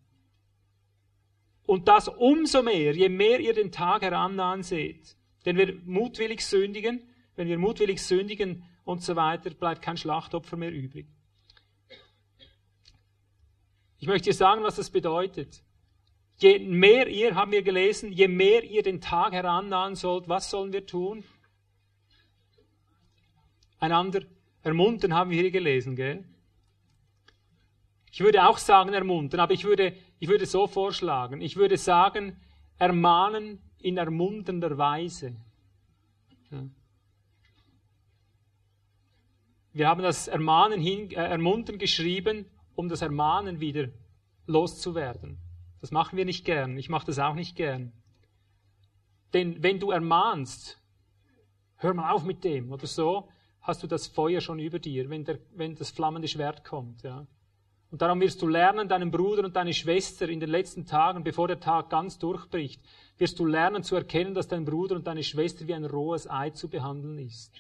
Und 1.67 1.89
das 1.89 2.09
umso 2.09 2.63
mehr, 2.63 2.95
je 2.95 3.09
mehr 3.09 3.41
ihr 3.41 3.53
den 3.53 3.73
Tag 3.73 4.03
herannahen 4.03 4.63
seht. 4.63 5.17
Denn 5.45 5.57
wir 5.57 5.75
mutwillig 5.85 6.45
sündigen, 6.47 7.03
wenn 7.35 7.49
wir 7.49 7.59
mutwillig 7.59 8.03
sündigen 8.03 8.65
und 8.85 9.03
so 9.03 9.17
weiter, 9.17 9.51
bleibt 9.51 9.83
kein 9.83 9.97
Schlachtopfer 9.97 10.57
mehr 10.57 10.73
übrig. 10.73 11.07
Ich 13.99 14.07
möchte 14.07 14.31
dir 14.31 14.35
sagen, 14.35 14.63
was 14.63 14.77
das 14.77 14.91
bedeutet. 14.91 15.63
Je 16.39 16.59
mehr 16.59 17.09
ihr, 17.09 17.35
haben 17.35 17.53
wir 17.53 17.63
gelesen, 17.63 18.13
je 18.13 18.29
mehr 18.29 18.63
ihr 18.63 18.83
den 18.83 19.01
Tag 19.01 19.33
herannahen 19.33 19.95
sollt, 19.95 20.29
was 20.29 20.51
sollen 20.51 20.73
wir 20.73 20.85
tun? 20.85 21.25
Einander 23.79 24.23
ermuntern 24.63 25.15
haben 25.15 25.31
wir 25.31 25.41
hier 25.41 25.51
gelesen, 25.51 25.97
gell? 25.97 26.25
Ich 28.11 28.21
würde 28.21 28.47
auch 28.47 28.59
sagen 28.59 28.93
ermuntern, 28.93 29.41
aber 29.41 29.53
ich 29.53 29.65
würde, 29.65 29.95
ich 30.19 30.29
würde 30.29 30.47
so 30.47 30.67
vorschlagen. 30.67 31.41
Ich 31.41 31.57
würde 31.57 31.77
sagen, 31.77 32.41
ermahnen 32.79 33.61
in 33.79 33.97
ermunternder 33.97 34.77
Weise. 34.79 35.37
Wir 39.73 39.89
haben 39.89 40.03
das 40.03 40.29
Ermahnen 40.29 40.81
hin, 40.81 41.11
äh, 41.11 41.17
ermuntern 41.17 41.79
geschrieben, 41.79 42.47
um 42.75 42.89
das 42.89 43.03
Ermahnen 43.03 43.61
wieder 43.61 43.89
loszuwerden. 44.47 45.39
Das 45.87 45.93
machen 45.93 46.17
wir 46.17 46.25
nicht 46.25 46.45
gern. 46.45 46.77
Ich 46.79 46.89
mache 46.89 47.07
das 47.07 47.21
auch 47.21 47.35
nicht 47.35 47.55
gern. 47.55 47.93
Denn 49.33 49.63
wenn 49.63 49.79
du 49.79 49.93
ermahnst, 49.93 50.83
hör 51.77 51.95
mal 51.95 52.11
auf 52.11 52.25
mit 52.25 52.43
dem 52.43 52.73
oder 52.73 52.89
so, 52.89 53.29
hast 53.61 53.85
du 53.85 53.87
das 53.87 54.09
Feuer 54.09 54.41
schon 54.41 54.59
über 54.59 54.81
dir, 54.81 55.09
wenn, 55.11 55.25
der, 55.25 55.39
wenn 55.55 55.77
das 55.77 55.93
flammende 55.93 56.27
Schwert 56.27 56.65
kommt. 56.65 57.05
Ja. 57.05 57.29
Und 57.93 58.03
darum 58.03 58.21
wirst 58.21 58.43
du 58.43 58.49
lernen, 58.49 58.89
deinen 58.89 59.13
Bruder 59.13 59.45
und 59.45 59.55
deine 59.55 59.73
Schwester 59.73 60.29
in 60.29 60.41
den 60.41 60.51
letzten 60.51 60.87
Tagen, 60.87 61.23
bevor 61.23 61.47
der 61.47 61.61
Tag 61.61 61.89
ganz 61.89 62.19
durchbricht, 62.19 62.83
wirst 63.17 63.39
du 63.39 63.47
lernen 63.47 63.85
zu 63.85 63.95
erkennen, 63.95 64.35
dass 64.35 64.49
dein 64.49 64.65
Bruder 64.65 64.97
und 64.97 65.07
deine 65.07 65.23
Schwester 65.23 65.69
wie 65.69 65.75
ein 65.75 65.85
rohes 65.85 66.29
Ei 66.29 66.51
zu 66.51 66.69
behandeln 66.69 67.21
ist. 67.21 67.53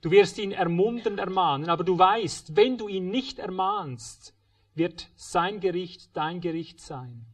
Du 0.00 0.10
wirst 0.10 0.38
ihn 0.38 0.52
ermuntern 0.52 1.18
ermahnen, 1.18 1.68
aber 1.68 1.84
du 1.84 1.98
weißt, 1.98 2.56
wenn 2.56 2.78
du 2.78 2.88
ihn 2.88 3.10
nicht 3.10 3.38
ermahnst, 3.38 4.34
wird 4.74 5.10
sein 5.14 5.60
Gericht 5.60 6.16
dein 6.16 6.40
Gericht 6.40 6.80
sein. 6.80 7.26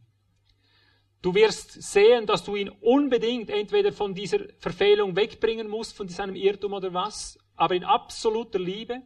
Du 1.27 1.35
wirst 1.35 1.83
sehen, 1.83 2.25
dass 2.25 2.45
du 2.45 2.55
ihn 2.55 2.69
unbedingt 2.69 3.49
entweder 3.49 3.91
von 3.91 4.13
dieser 4.13 4.39
Verfehlung 4.59 5.17
wegbringen 5.17 5.67
musst, 5.67 5.93
von 5.93 6.07
seinem 6.07 6.37
Irrtum 6.37 6.71
oder 6.71 6.93
was, 6.93 7.37
aber 7.57 7.75
in 7.75 7.83
absoluter 7.83 8.59
Liebe, 8.59 9.01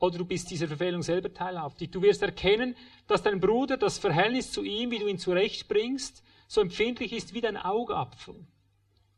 oder 0.00 0.18
du 0.18 0.24
bist 0.24 0.50
dieser 0.50 0.66
Verfehlung 0.66 1.00
selber 1.04 1.32
teilhaftig. 1.32 1.92
Du 1.92 2.02
wirst 2.02 2.22
erkennen, 2.22 2.74
dass 3.06 3.22
dein 3.22 3.38
Bruder 3.38 3.76
das 3.76 3.98
Verhältnis 3.98 4.50
zu 4.50 4.64
ihm, 4.64 4.90
wie 4.90 4.98
du 4.98 5.06
ihn 5.06 5.18
zurechtbringst, 5.18 6.24
so 6.48 6.60
empfindlich 6.60 7.12
ist 7.12 7.34
wie 7.34 7.40
dein 7.40 7.56
Augapfel. 7.56 8.34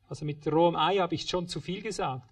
Also 0.06 0.26
mit 0.26 0.46
rohem 0.46 0.76
Ei 0.76 0.98
habe 0.98 1.14
ich 1.14 1.26
schon 1.26 1.48
zu 1.48 1.62
viel 1.62 1.80
gesagt. 1.80 2.28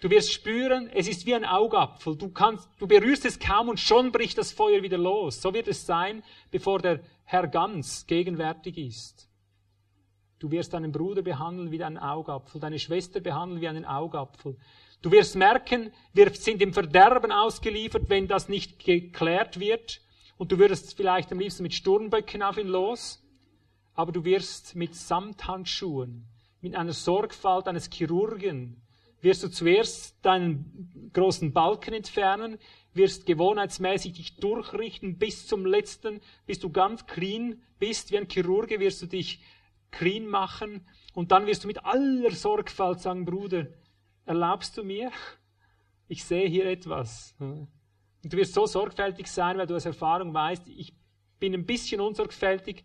Du 0.00 0.10
wirst 0.10 0.32
spüren, 0.32 0.90
es 0.92 1.06
ist 1.06 1.24
wie 1.26 1.36
ein 1.36 1.44
Augapfel. 1.44 2.16
Du, 2.16 2.30
kannst, 2.30 2.68
du 2.80 2.88
berührst 2.88 3.24
es 3.26 3.38
kaum 3.38 3.68
und 3.68 3.78
schon 3.78 4.10
bricht 4.10 4.38
das 4.38 4.50
Feuer 4.50 4.82
wieder 4.82 4.98
los. 4.98 5.40
So 5.40 5.54
wird 5.54 5.68
es 5.68 5.86
sein, 5.86 6.24
bevor 6.50 6.80
der 6.80 6.98
Herr 7.24 7.48
ganz 7.48 8.06
gegenwärtig 8.06 8.78
ist. 8.78 9.28
Du 10.38 10.50
wirst 10.50 10.74
deinen 10.74 10.90
Bruder 10.90 11.22
behandeln 11.22 11.70
wie 11.70 11.82
einen 11.82 11.98
Augapfel, 11.98 12.60
deine 12.60 12.78
Schwester 12.78 13.20
behandeln 13.20 13.60
wie 13.60 13.68
einen 13.68 13.84
Augapfel. 13.84 14.56
Du 15.00 15.10
wirst 15.10 15.36
merken, 15.36 15.92
wir 16.12 16.30
sind 16.34 16.60
im 16.62 16.72
Verderben 16.72 17.32
ausgeliefert, 17.32 18.08
wenn 18.08 18.26
das 18.26 18.48
nicht 18.48 18.84
geklärt 18.84 19.60
wird. 19.60 20.00
Und 20.38 20.50
du 20.50 20.58
würdest 20.58 20.96
vielleicht 20.96 21.30
am 21.30 21.38
liebsten 21.38 21.62
mit 21.62 21.74
Sturmböcken 21.74 22.42
auf 22.42 22.58
ihn 22.58 22.66
los. 22.66 23.22
Aber 23.94 24.10
du 24.10 24.24
wirst 24.24 24.74
mit 24.74 24.94
Samthandschuhen, 24.96 26.26
mit 26.60 26.74
einer 26.74 26.92
Sorgfalt 26.92 27.68
eines 27.68 27.90
Chirurgen, 27.92 28.82
wirst 29.20 29.44
du 29.44 29.48
zuerst 29.48 30.16
deinen 30.24 31.10
großen 31.12 31.52
Balken 31.52 31.94
entfernen, 31.94 32.58
wirst 32.94 33.26
gewohnheitsmäßig 33.26 34.12
dich 34.12 34.36
durchrichten 34.36 35.18
bis 35.18 35.46
zum 35.46 35.64
letzten, 35.64 36.20
bis 36.46 36.58
du 36.58 36.70
ganz 36.70 37.06
clean 37.06 37.62
bist. 37.78 38.10
Wie 38.10 38.18
ein 38.18 38.28
Chirurge 38.28 38.80
wirst 38.80 39.02
du 39.02 39.06
dich 39.06 39.40
clean 39.90 40.26
machen. 40.26 40.86
Und 41.14 41.32
dann 41.32 41.46
wirst 41.46 41.64
du 41.64 41.68
mit 41.68 41.84
aller 41.84 42.30
Sorgfalt 42.32 43.00
sagen, 43.00 43.24
Bruder, 43.24 43.66
erlaubst 44.24 44.76
du 44.76 44.84
mir? 44.84 45.10
Ich 46.08 46.24
sehe 46.24 46.48
hier 46.48 46.66
etwas. 46.66 47.34
Und 48.22 48.32
du 48.32 48.36
wirst 48.36 48.54
so 48.54 48.66
sorgfältig 48.66 49.26
sein, 49.26 49.58
weil 49.58 49.66
du 49.66 49.74
aus 49.74 49.86
Erfahrung 49.86 50.32
weißt, 50.32 50.68
ich 50.68 50.94
bin 51.38 51.54
ein 51.54 51.66
bisschen 51.66 52.00
unsorgfältig 52.00 52.84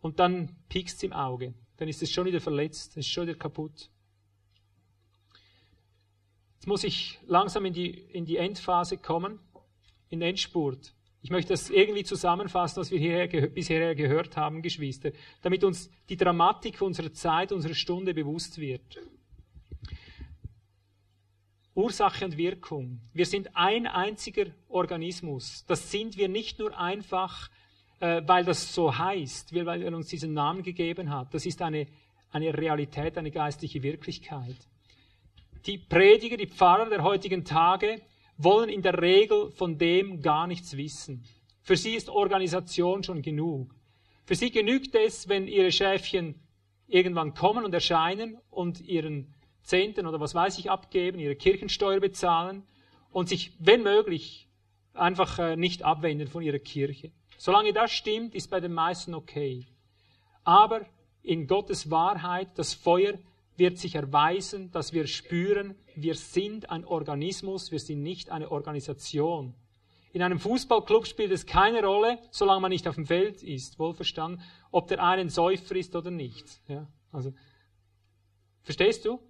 und 0.00 0.18
dann 0.18 0.56
piekst 0.68 1.04
im 1.04 1.12
Auge. 1.12 1.54
Dann 1.76 1.88
ist 1.88 2.02
es 2.02 2.10
schon 2.10 2.26
wieder 2.26 2.40
verletzt, 2.40 2.96
ist 2.96 3.08
schon 3.08 3.26
wieder 3.26 3.38
kaputt. 3.38 3.90
Jetzt 6.62 6.68
muss 6.68 6.84
ich 6.84 7.18
langsam 7.26 7.64
in 7.64 7.72
die, 7.72 7.90
in 7.90 8.24
die 8.24 8.36
Endphase 8.36 8.96
kommen, 8.96 9.40
in 10.10 10.22
Endspurt. 10.22 10.94
Ich 11.20 11.28
möchte 11.28 11.52
das 11.52 11.70
irgendwie 11.70 12.04
zusammenfassen, 12.04 12.80
was 12.80 12.92
wir 12.92 13.00
hierher, 13.00 13.48
bisher 13.48 13.96
gehört 13.96 14.36
haben, 14.36 14.62
Geschwister, 14.62 15.10
damit 15.40 15.64
uns 15.64 15.90
die 16.08 16.16
Dramatik 16.16 16.80
unserer 16.80 17.12
Zeit, 17.12 17.50
unserer 17.50 17.74
Stunde 17.74 18.14
bewusst 18.14 18.58
wird. 18.58 19.00
Ursache 21.74 22.26
und 22.26 22.36
Wirkung. 22.36 23.00
Wir 23.12 23.26
sind 23.26 23.56
ein 23.56 23.88
einziger 23.88 24.46
Organismus. 24.68 25.64
Das 25.66 25.90
sind 25.90 26.16
wir 26.16 26.28
nicht 26.28 26.60
nur 26.60 26.78
einfach, 26.78 27.50
äh, 27.98 28.22
weil 28.24 28.44
das 28.44 28.72
so 28.72 28.96
heißt, 28.96 29.52
weil 29.52 29.82
er 29.82 29.96
uns 29.96 30.06
diesen 30.06 30.32
Namen 30.32 30.62
gegeben 30.62 31.10
hat. 31.10 31.34
Das 31.34 31.44
ist 31.44 31.60
eine, 31.60 31.88
eine 32.30 32.56
Realität, 32.56 33.18
eine 33.18 33.32
geistliche 33.32 33.82
Wirklichkeit. 33.82 34.68
Die 35.66 35.78
Prediger, 35.78 36.36
die 36.36 36.48
Pfarrer 36.48 36.88
der 36.88 37.02
heutigen 37.02 37.44
Tage 37.44 38.02
wollen 38.36 38.68
in 38.68 38.82
der 38.82 39.00
Regel 39.00 39.50
von 39.52 39.78
dem 39.78 40.20
gar 40.20 40.46
nichts 40.46 40.76
wissen. 40.76 41.24
Für 41.60 41.76
sie 41.76 41.94
ist 41.94 42.08
Organisation 42.08 43.04
schon 43.04 43.22
genug. 43.22 43.74
Für 44.24 44.34
sie 44.34 44.50
genügt 44.50 44.94
es, 44.94 45.28
wenn 45.28 45.46
ihre 45.46 45.70
Schäfchen 45.70 46.34
irgendwann 46.88 47.34
kommen 47.34 47.64
und 47.64 47.72
erscheinen 47.72 48.38
und 48.50 48.80
ihren 48.80 49.34
Zehnten 49.62 50.06
oder 50.06 50.18
was 50.18 50.34
weiß 50.34 50.58
ich 50.58 50.70
abgeben, 50.70 51.20
ihre 51.20 51.36
Kirchensteuer 51.36 52.00
bezahlen 52.00 52.64
und 53.12 53.28
sich, 53.28 53.52
wenn 53.60 53.84
möglich, 53.84 54.48
einfach 54.94 55.38
äh, 55.38 55.56
nicht 55.56 55.84
abwenden 55.84 56.26
von 56.26 56.42
ihrer 56.42 56.58
Kirche. 56.58 57.12
Solange 57.38 57.72
das 57.72 57.92
stimmt, 57.92 58.34
ist 58.34 58.50
bei 58.50 58.60
den 58.60 58.72
meisten 58.72 59.14
okay. 59.14 59.66
Aber 60.44 60.84
in 61.22 61.46
Gottes 61.46 61.90
Wahrheit, 61.90 62.48
das 62.56 62.74
Feuer 62.74 63.14
wird 63.56 63.78
sich 63.78 63.94
erweisen, 63.94 64.70
dass 64.70 64.92
wir 64.92 65.06
spüren, 65.06 65.74
wir 65.94 66.14
sind 66.14 66.70
ein 66.70 66.84
Organismus, 66.84 67.70
wir 67.70 67.80
sind 67.80 68.02
nicht 68.02 68.30
eine 68.30 68.50
Organisation. 68.50 69.54
In 70.12 70.22
einem 70.22 70.38
Fußballclub 70.38 71.06
spielt 71.06 71.32
es 71.32 71.46
keine 71.46 71.84
Rolle, 71.84 72.18
solange 72.30 72.60
man 72.60 72.70
nicht 72.70 72.86
auf 72.86 72.96
dem 72.96 73.06
Feld 73.06 73.42
ist, 73.42 73.78
wohlverstanden, 73.78 74.42
ob 74.70 74.88
der 74.88 75.02
eine 75.02 75.22
ein 75.22 75.30
Säufer 75.30 75.74
ist 75.76 75.96
oder 75.96 76.10
nicht. 76.10 76.60
Ja, 76.68 76.86
also, 77.10 77.32
verstehst 78.62 79.04
du? 79.04 79.20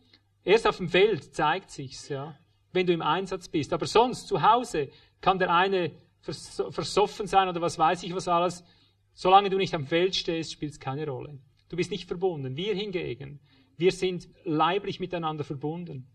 Erst 0.45 0.67
auf 0.67 0.79
dem 0.79 0.89
Feld 0.89 1.35
zeigt 1.35 1.71
sich's, 1.71 2.09
ja, 2.09 2.37
wenn 2.73 2.87
du 2.87 2.93
im 2.93 3.03
Einsatz 3.03 3.49
bist. 3.49 3.73
Aber 3.73 3.87
sonst, 3.87 4.27
zu 4.27 4.43
Hause, 4.43 4.91
kann 5.21 5.39
der 5.39 5.55
eine 5.55 5.93
versoffen 6.23 7.27
sein 7.27 7.49
oder 7.49 7.61
was 7.61 7.79
weiß 7.79 8.03
ich 8.03 8.15
was 8.15 8.29
alles. 8.29 8.65
Solange 9.15 9.51
du 9.51 9.59
nicht 9.59 9.75
am 9.75 9.87
Feld 9.87 10.17
stehst, 10.17 10.53
spielt 10.53 10.73
es 10.73 10.81
keine 10.81 11.07
Rolle. 11.07 11.39
Du 11.69 11.77
bist 11.77 11.91
nicht 11.91 12.07
verbunden. 12.07 12.57
Wir 12.57 12.75
hingegen, 12.75 13.41
wir 13.77 13.93
sind 13.93 14.29
leiblich 14.45 15.01
miteinander 15.01 15.45
verbunden. 15.45 16.07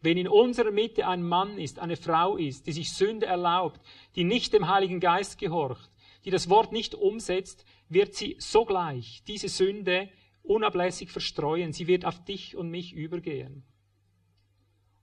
Wenn 0.00 0.18
in 0.18 0.26
unserer 0.28 0.72
Mitte 0.72 1.06
ein 1.06 1.22
Mann 1.22 1.58
ist, 1.58 1.78
eine 1.78 1.96
Frau 1.96 2.36
ist, 2.36 2.66
die 2.66 2.72
sich 2.72 2.92
Sünde 2.92 3.26
erlaubt, 3.26 3.80
die 4.16 4.24
nicht 4.24 4.52
dem 4.52 4.68
Heiligen 4.68 4.98
Geist 4.98 5.38
gehorcht, 5.38 5.90
die 6.24 6.30
das 6.30 6.48
Wort 6.48 6.72
nicht 6.72 6.94
umsetzt, 6.94 7.64
wird 7.88 8.14
sie 8.14 8.36
sogleich 8.38 9.22
diese 9.26 9.48
Sünde 9.48 10.08
unablässig 10.42 11.10
verstreuen. 11.10 11.72
Sie 11.72 11.86
wird 11.86 12.04
auf 12.04 12.24
dich 12.24 12.56
und 12.56 12.70
mich 12.70 12.92
übergehen. 12.92 13.64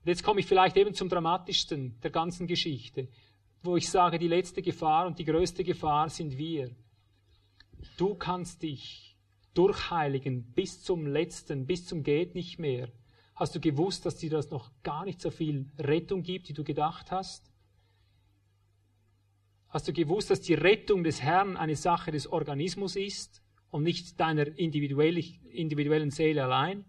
Und 0.02 0.08
jetzt 0.08 0.24
komme 0.24 0.42
ich 0.42 0.46
vielleicht 0.46 0.78
eben 0.78 0.94
zum 0.94 1.10
dramatischsten 1.10 2.00
der 2.02 2.12
ganzen 2.12 2.48
Geschichte, 2.48 3.08
wo 3.64 3.78
ich 3.78 3.90
sage, 3.90 4.20
die 4.20 4.28
letzte 4.28 4.62
Gefahr 4.62 5.08
und 5.08 5.20
die 5.20 5.26
größte 5.26 5.64
Gefahr 5.64 6.10
sind 6.10 6.38
wir. 6.38 6.72
Du 7.98 8.16
kannst 8.16 8.64
dich 8.64 9.09
durchheiligen 9.60 10.54
bis 10.54 10.82
zum 10.84 11.06
letzten, 11.06 11.66
bis 11.66 11.86
zum 11.86 12.02
geht 12.02 12.34
nicht 12.34 12.60
mehr. 12.60 12.88
Hast 13.36 13.56
du 13.56 13.60
gewusst, 13.60 14.06
dass 14.06 14.16
dir 14.16 14.30
das 14.30 14.50
noch 14.52 14.72
gar 14.84 15.04
nicht 15.04 15.20
so 15.20 15.32
viel 15.32 15.70
Rettung 15.78 16.24
gibt, 16.24 16.48
wie 16.48 16.54
du 16.54 16.64
gedacht 16.64 17.12
hast? 17.12 17.52
Hast 19.68 19.86
du 19.90 19.92
gewusst, 19.92 20.30
dass 20.30 20.40
die 20.40 20.54
Rettung 20.54 21.04
des 21.04 21.22
Herrn 21.22 21.58
eine 21.58 21.76
Sache 21.76 22.10
des 22.12 22.28
Organismus 22.28 22.96
ist 22.96 23.44
und 23.70 23.84
nicht 23.84 24.18
deiner 24.18 24.48
individuellen 24.58 26.12
Seele 26.12 26.46
allein? 26.46 26.86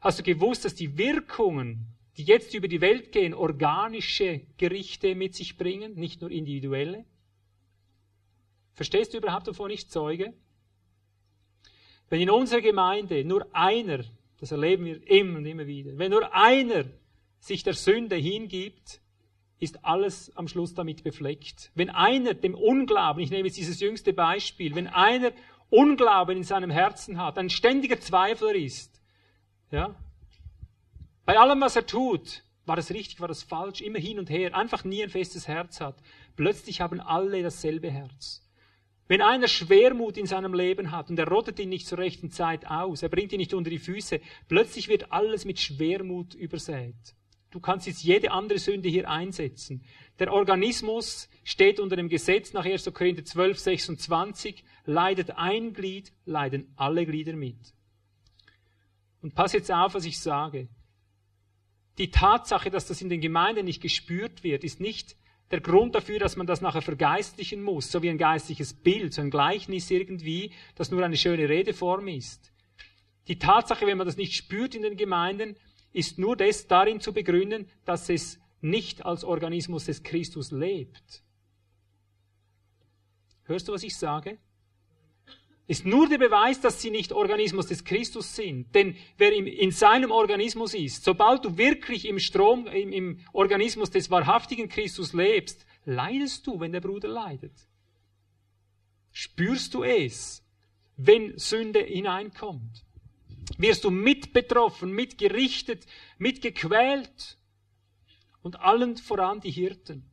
Hast 0.00 0.18
du 0.18 0.24
gewusst, 0.24 0.64
dass 0.64 0.74
die 0.74 0.98
Wirkungen, 0.98 1.94
die 2.16 2.24
jetzt 2.24 2.52
über 2.52 2.66
die 2.66 2.80
Welt 2.80 3.12
gehen, 3.12 3.32
organische 3.32 4.40
Gerichte 4.56 5.14
mit 5.14 5.36
sich 5.36 5.56
bringen, 5.56 5.94
nicht 5.94 6.20
nur 6.20 6.32
individuelle? 6.32 7.04
Verstehst 8.72 9.14
du 9.14 9.18
überhaupt, 9.18 9.46
wovon 9.46 9.70
ich 9.70 9.88
zeuge? 9.88 10.34
Wenn 12.08 12.20
in 12.20 12.30
unserer 12.30 12.60
Gemeinde 12.60 13.24
nur 13.24 13.46
einer 13.52 14.04
das 14.38 14.52
erleben 14.52 14.84
wir 14.84 15.06
immer 15.08 15.38
und 15.38 15.46
immer 15.46 15.66
wieder. 15.66 15.96
Wenn 15.96 16.10
nur 16.10 16.34
einer 16.34 16.84
sich 17.38 17.62
der 17.62 17.74
Sünde 17.74 18.16
hingibt, 18.16 19.00
ist 19.58 19.84
alles 19.84 20.36
am 20.36 20.48
Schluss 20.48 20.74
damit 20.74 21.02
befleckt. 21.02 21.70
Wenn 21.74 21.88
einer 21.88 22.34
dem 22.34 22.54
Unglauben, 22.54 23.22
ich 23.22 23.30
nehme 23.30 23.46
jetzt 23.46 23.56
dieses 23.56 23.80
jüngste 23.80 24.12
Beispiel, 24.12 24.74
wenn 24.74 24.86
einer 24.88 25.32
Unglauben 25.70 26.36
in 26.36 26.44
seinem 26.44 26.70
Herzen 26.70 27.18
hat, 27.18 27.38
ein 27.38 27.48
ständiger 27.48 27.98
Zweifler 27.98 28.54
ist, 28.54 29.00
ja, 29.70 29.94
bei 31.24 31.38
allem, 31.38 31.60
was 31.60 31.74
er 31.74 31.86
tut, 31.86 32.44
war 32.66 32.76
das 32.76 32.90
richtig, 32.90 33.20
war 33.20 33.28
das 33.28 33.42
falsch, 33.42 33.80
immer 33.80 33.98
hin 33.98 34.18
und 34.18 34.28
her, 34.28 34.54
einfach 34.54 34.84
nie 34.84 35.02
ein 35.02 35.10
festes 35.10 35.48
Herz 35.48 35.80
hat, 35.80 35.96
plötzlich 36.36 36.80
haben 36.80 37.00
alle 37.00 37.42
dasselbe 37.42 37.90
Herz. 37.90 38.45
Wenn 39.08 39.22
einer 39.22 39.46
Schwermut 39.46 40.16
in 40.16 40.26
seinem 40.26 40.52
Leben 40.52 40.90
hat 40.90 41.10
und 41.10 41.18
er 41.18 41.28
rottet 41.28 41.60
ihn 41.60 41.68
nicht 41.68 41.86
zur 41.86 41.98
rechten 41.98 42.30
Zeit 42.30 42.66
aus, 42.66 43.02
er 43.02 43.08
bringt 43.08 43.32
ihn 43.32 43.38
nicht 43.38 43.54
unter 43.54 43.70
die 43.70 43.78
Füße, 43.78 44.20
plötzlich 44.48 44.88
wird 44.88 45.12
alles 45.12 45.44
mit 45.44 45.60
Schwermut 45.60 46.34
übersät. 46.34 46.94
Du 47.50 47.60
kannst 47.60 47.86
jetzt 47.86 48.02
jede 48.02 48.32
andere 48.32 48.58
Sünde 48.58 48.88
hier 48.88 49.08
einsetzen. 49.08 49.84
Der 50.18 50.32
Organismus 50.32 51.28
steht 51.44 51.78
unter 51.78 51.94
dem 51.94 52.08
Gesetz 52.08 52.52
nach 52.52 52.64
1. 52.64 52.92
Korinther 52.92 53.24
12, 53.24 53.58
26, 53.58 54.64
leidet 54.84 55.30
ein 55.30 55.72
Glied, 55.72 56.12
leiden 56.24 56.72
alle 56.76 57.06
Glieder 57.06 57.34
mit. 57.34 57.56
Und 59.22 59.34
pass 59.34 59.52
jetzt 59.52 59.70
auf, 59.70 59.94
was 59.94 60.04
ich 60.04 60.18
sage. 60.18 60.68
Die 61.98 62.10
Tatsache, 62.10 62.70
dass 62.70 62.86
das 62.86 63.00
in 63.00 63.08
den 63.08 63.20
Gemeinden 63.20 63.64
nicht 63.64 63.80
gespürt 63.80 64.42
wird, 64.42 64.64
ist 64.64 64.80
nicht 64.80 65.16
der 65.50 65.60
Grund 65.60 65.94
dafür, 65.94 66.18
dass 66.18 66.36
man 66.36 66.46
das 66.46 66.60
nachher 66.60 66.82
vergeistlichen 66.82 67.62
muss, 67.62 67.90
so 67.90 68.02
wie 68.02 68.10
ein 68.10 68.18
geistliches 68.18 68.74
Bild, 68.74 69.14
so 69.14 69.22
ein 69.22 69.30
Gleichnis 69.30 69.90
irgendwie, 69.90 70.52
das 70.74 70.90
nur 70.90 71.04
eine 71.04 71.16
schöne 71.16 71.48
Redeform 71.48 72.08
ist. 72.08 72.52
Die 73.28 73.38
Tatsache, 73.38 73.86
wenn 73.86 73.98
man 73.98 74.06
das 74.06 74.16
nicht 74.16 74.34
spürt 74.34 74.74
in 74.74 74.82
den 74.82 74.96
Gemeinden, 74.96 75.56
ist 75.92 76.18
nur 76.18 76.36
das 76.36 76.66
darin 76.66 77.00
zu 77.00 77.12
begründen, 77.12 77.68
dass 77.84 78.08
es 78.08 78.40
nicht 78.60 79.04
als 79.04 79.24
Organismus 79.24 79.84
des 79.84 80.02
Christus 80.02 80.50
lebt. 80.50 81.22
Hörst 83.44 83.68
du, 83.68 83.72
was 83.72 83.84
ich 83.84 83.96
sage? 83.96 84.38
Ist 85.66 85.84
nur 85.84 86.08
der 86.08 86.18
Beweis, 86.18 86.60
dass 86.60 86.80
sie 86.80 86.90
nicht 86.90 87.12
Organismus 87.12 87.66
des 87.66 87.84
Christus 87.84 88.36
sind. 88.36 88.72
Denn 88.74 88.96
wer 89.18 89.32
in 89.32 89.72
seinem 89.72 90.12
Organismus 90.12 90.74
ist, 90.74 91.04
sobald 91.04 91.44
du 91.44 91.56
wirklich 91.56 92.06
im 92.06 92.20
Strom, 92.20 92.68
im, 92.68 92.92
im 92.92 93.20
Organismus 93.32 93.90
des 93.90 94.10
wahrhaftigen 94.10 94.68
Christus 94.68 95.12
lebst, 95.12 95.66
leidest 95.84 96.46
du, 96.46 96.60
wenn 96.60 96.72
der 96.72 96.80
Bruder 96.80 97.08
leidet. 97.08 97.52
Spürst 99.10 99.74
du 99.74 99.82
es, 99.82 100.44
wenn 100.96 101.36
Sünde 101.38 101.80
hineinkommt? 101.80 102.84
Wirst 103.58 103.84
du 103.84 103.90
mit 103.90 104.32
betroffen, 104.32 104.92
mitgerichtet, 104.92 105.86
mitgequält? 106.18 107.38
Und 108.42 108.60
allen 108.60 108.96
voran 108.96 109.40
die 109.40 109.50
Hirten. 109.50 110.08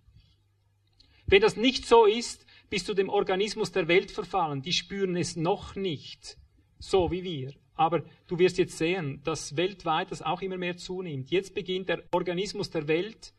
Wenn 1.28 1.42
das 1.42 1.58
nicht 1.58 1.86
so 1.86 2.06
ist, 2.06 2.46
bist 2.74 2.90
du 2.90 2.96
dem 2.96 3.10
Organismus 3.10 3.72
der 3.72 3.88
Welt 3.88 4.10
verfallen. 4.10 4.64
Die 4.64 4.74
spüren 4.74 5.16
es 5.16 5.36
noch 5.36 5.76
nicht, 5.76 6.40
so 6.80 7.12
wie 7.12 7.24
wir. 7.24 7.54
Aber 7.76 8.02
du 8.26 8.40
wirst 8.40 8.58
jetzt 8.58 8.80
sehen, 8.80 9.22
dass 9.24 9.56
weltweit 9.56 10.10
das 10.10 10.24
auch 10.24 10.42
immer 10.42 10.58
mehr 10.58 10.76
zunimmt. 10.76 11.30
Jetzt 11.30 11.54
beginnt 11.54 11.88
der 11.88 12.02
Organismus 12.10 12.72
der 12.72 12.88
Welt, 12.88 13.32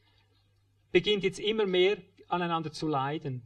beginnt 0.93 1.25
jetzt 1.25 1.41
immer 1.41 1.67
mehr 1.67 1.97
aneinander 2.29 2.71
zu 2.71 2.87
leiden. 2.87 3.43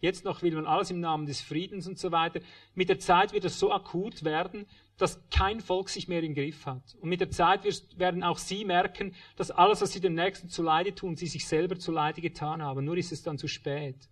Jetzt 0.00 0.26
noch 0.26 0.42
will 0.42 0.54
man 0.54 0.66
alles 0.66 0.90
im 0.90 1.00
Namen 1.00 1.24
des 1.24 1.40
Friedens 1.40 1.86
und 1.86 1.98
so 1.98 2.12
weiter. 2.12 2.40
Mit 2.74 2.90
der 2.90 2.98
Zeit 2.98 3.32
wird 3.32 3.46
es 3.46 3.58
so 3.58 3.72
akut 3.72 4.24
werden, 4.24 4.66
dass 4.98 5.26
kein 5.30 5.62
Volk 5.62 5.88
sich 5.88 6.06
mehr 6.06 6.22
im 6.22 6.34
Griff 6.34 6.66
hat. 6.66 6.96
Und 7.00 7.08
mit 7.08 7.22
der 7.22 7.30
Zeit 7.30 7.62
werden 7.96 8.24
auch 8.24 8.36
sie 8.36 8.66
merken, 8.66 9.14
dass 9.36 9.50
alles, 9.50 9.80
was 9.80 9.92
sie 9.94 10.00
dem 10.00 10.12
Nächsten 10.12 10.50
zu 10.50 10.62
Leide 10.62 10.94
tun, 10.94 11.16
sie 11.16 11.28
sich 11.28 11.46
selber 11.46 11.78
zu 11.78 11.92
Leide 11.92 12.20
getan 12.20 12.60
haben. 12.60 12.84
Nur 12.84 12.98
ist 12.98 13.10
es 13.10 13.22
dann 13.22 13.38
zu 13.38 13.48
spät. 13.48 14.10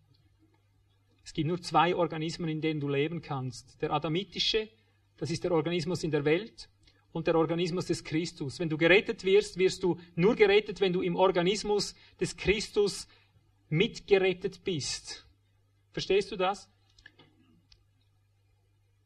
Es 1.29 1.35
gibt 1.35 1.47
nur 1.47 1.61
zwei 1.61 1.95
Organismen, 1.95 2.49
in 2.49 2.63
denen 2.63 2.81
du 2.81 2.89
leben 2.89 3.21
kannst. 3.21 3.83
Der 3.83 3.93
adamitische, 3.93 4.67
das 5.19 5.31
ist 5.31 5.45
der 5.45 5.53
Organismus 5.53 6.03
in 6.03 6.11
der 6.11 6.25
Welt, 6.25 6.71
und 7.13 7.27
der 7.27 7.35
Organismus 7.35 7.85
des 7.85 8.03
Christus. 8.03 8.59
Wenn 8.59 8.71
du 8.71 8.79
gerettet 8.79 9.25
wirst, 9.25 9.59
wirst 9.59 9.83
du 9.83 9.99
nur 10.15 10.37
gerettet, 10.37 10.81
wenn 10.81 10.95
du 10.95 11.03
im 11.03 11.17
Organismus 11.17 11.95
des 12.19 12.35
Christus 12.35 13.07
mitgerettet 13.69 14.65
bist. 14.65 15.27
Verstehst 15.93 16.33
du 16.33 16.37
das? 16.37 16.71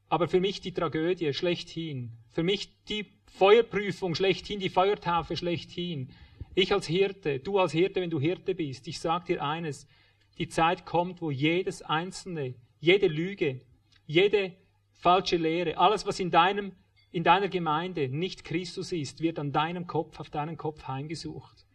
Aber 0.09 0.29
für 0.29 0.39
mich 0.39 0.61
die 0.61 0.73
Tragödie 0.73 1.35
schlechthin. 1.35 2.13
Für 2.31 2.45
mich 2.45 2.71
die 2.85 3.07
Feuerprüfung 3.37 4.15
schlechthin, 4.15 4.61
die 4.61 4.71
Feuertaufe 4.71 5.37
schlechthin. 5.37 6.11
Ich 6.55 6.73
als 6.73 6.87
Hirte, 6.87 7.41
du 7.41 7.59
als 7.59 7.73
Hirte, 7.73 8.01
wenn 8.01 8.11
du 8.11 8.21
Hirte 8.21 8.55
bist, 8.55 8.87
ich 8.87 9.01
sage 9.01 9.25
dir 9.25 9.43
eines, 9.43 9.89
die 10.39 10.49
Zeit 10.49 10.87
kommt, 10.87 11.21
wo 11.21 11.31
jedes 11.31 11.83
einzelne, 11.83 12.55
jede 12.81 13.07
Lüge, 13.07 13.61
jede 14.07 14.55
falsche 14.93 15.37
Lehre, 15.37 15.77
alles, 15.79 16.07
was 16.07 16.21
in 16.21 16.31
deinem, 16.31 16.73
in 17.11 17.25
deiner 17.25 17.49
Gemeinde 17.49 18.09
nicht 18.09 18.45
Christus 18.45 18.93
ist, 18.93 19.21
wird 19.21 19.39
an 19.39 19.53
deinem 19.53 19.87
Kopf, 19.87 20.21
auf 20.21 20.31
deinen 20.31 20.57
Kopf 20.57 20.87
heimgesucht. 20.87 21.67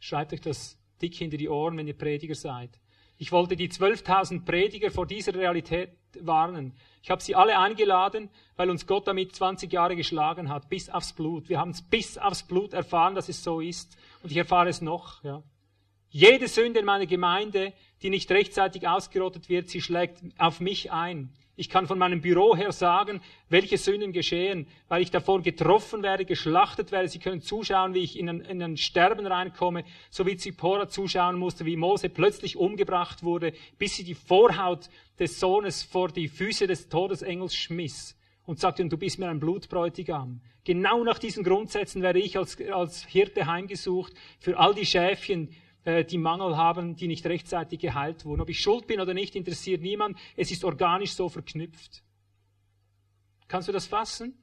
Schreibt 0.00 0.32
euch 0.32 0.40
das 0.40 0.78
dick 1.00 1.14
hinter 1.14 1.36
die 1.36 1.48
Ohren, 1.48 1.76
wenn 1.76 1.86
ihr 1.86 1.96
Prediger 1.96 2.34
seid. 2.34 2.78
Ich 3.18 3.32
wollte 3.32 3.56
die 3.56 3.70
12.000 3.70 4.44
Prediger 4.44 4.90
vor 4.90 5.06
dieser 5.06 5.34
Realität 5.34 5.90
warnen. 6.20 6.74
Ich 7.02 7.10
habe 7.10 7.22
sie 7.22 7.34
alle 7.34 7.58
eingeladen, 7.58 8.28
weil 8.56 8.68
uns 8.68 8.86
Gott 8.86 9.06
damit 9.06 9.34
20 9.34 9.72
Jahre 9.72 9.96
geschlagen 9.96 10.50
hat, 10.50 10.68
bis 10.68 10.90
aufs 10.90 11.14
Blut. 11.14 11.48
Wir 11.48 11.58
haben 11.58 11.70
es 11.70 11.80
bis 11.80 12.18
aufs 12.18 12.42
Blut 12.42 12.74
erfahren, 12.74 13.14
dass 13.14 13.28
es 13.28 13.42
so 13.42 13.60
ist. 13.60 13.96
Und 14.22 14.30
ich 14.32 14.36
erfahre 14.36 14.68
es 14.68 14.82
noch. 14.82 15.24
Ja. 15.24 15.42
Jede 16.10 16.48
Sünde 16.48 16.80
in 16.80 16.86
meiner 16.86 17.06
Gemeinde, 17.06 17.72
die 18.02 18.10
nicht 18.10 18.30
rechtzeitig 18.30 18.86
ausgerottet 18.86 19.48
wird, 19.48 19.68
sie 19.68 19.80
schlägt 19.80 20.18
auf 20.38 20.60
mich 20.60 20.92
ein. 20.92 21.30
Ich 21.58 21.70
kann 21.70 21.86
von 21.86 21.98
meinem 21.98 22.20
Büro 22.20 22.54
her 22.54 22.70
sagen, 22.70 23.22
welche 23.48 23.78
Sünden 23.78 24.12
geschehen, 24.12 24.66
weil 24.88 25.00
ich 25.00 25.10
davor 25.10 25.40
getroffen 25.40 26.02
werde, 26.02 26.26
geschlachtet 26.26 26.92
werde. 26.92 27.08
Sie 27.08 27.18
können 27.18 27.40
zuschauen, 27.40 27.94
wie 27.94 28.00
ich 28.00 28.18
in 28.18 28.28
ein, 28.28 28.40
in 28.42 28.62
ein 28.62 28.76
Sterben 28.76 29.26
reinkomme, 29.26 29.84
so 30.10 30.26
wie 30.26 30.36
Zippora 30.36 30.88
zuschauen 30.88 31.38
musste, 31.38 31.64
wie 31.64 31.76
Mose 31.76 32.10
plötzlich 32.10 32.58
umgebracht 32.58 33.22
wurde, 33.22 33.54
bis 33.78 33.96
sie 33.96 34.04
die 34.04 34.14
Vorhaut 34.14 34.90
des 35.18 35.40
Sohnes 35.40 35.82
vor 35.82 36.08
die 36.08 36.28
Füße 36.28 36.66
des 36.66 36.90
Todesengels 36.90 37.54
schmiss 37.54 38.18
und 38.44 38.60
sagte, 38.60 38.84
du 38.84 38.98
bist 38.98 39.18
mir 39.18 39.30
ein 39.30 39.40
Blutbräutigam. 39.40 40.42
Genau 40.64 41.04
nach 41.04 41.18
diesen 41.18 41.42
Grundsätzen 41.42 42.02
werde 42.02 42.18
ich 42.18 42.36
als, 42.36 42.60
als 42.60 43.04
Hirte 43.06 43.46
heimgesucht 43.46 44.12
für 44.40 44.58
all 44.58 44.74
die 44.74 44.84
Schäfchen, 44.84 45.54
äh, 45.86 46.04
die 46.04 46.18
Mangel 46.18 46.56
haben, 46.56 46.96
die 46.96 47.06
nicht 47.06 47.24
rechtzeitig 47.26 47.78
geheilt 47.78 48.24
wurden. 48.24 48.40
Ob 48.40 48.50
ich 48.50 48.60
schuld 48.60 48.86
bin 48.86 49.00
oder 49.00 49.14
nicht, 49.14 49.36
interessiert 49.36 49.82
niemand. 49.82 50.18
Es 50.36 50.50
ist 50.50 50.64
organisch 50.64 51.12
so 51.12 51.28
verknüpft. 51.28 52.02
Kannst 53.46 53.68
du 53.68 53.72
das 53.72 53.86
fassen? 53.86 54.36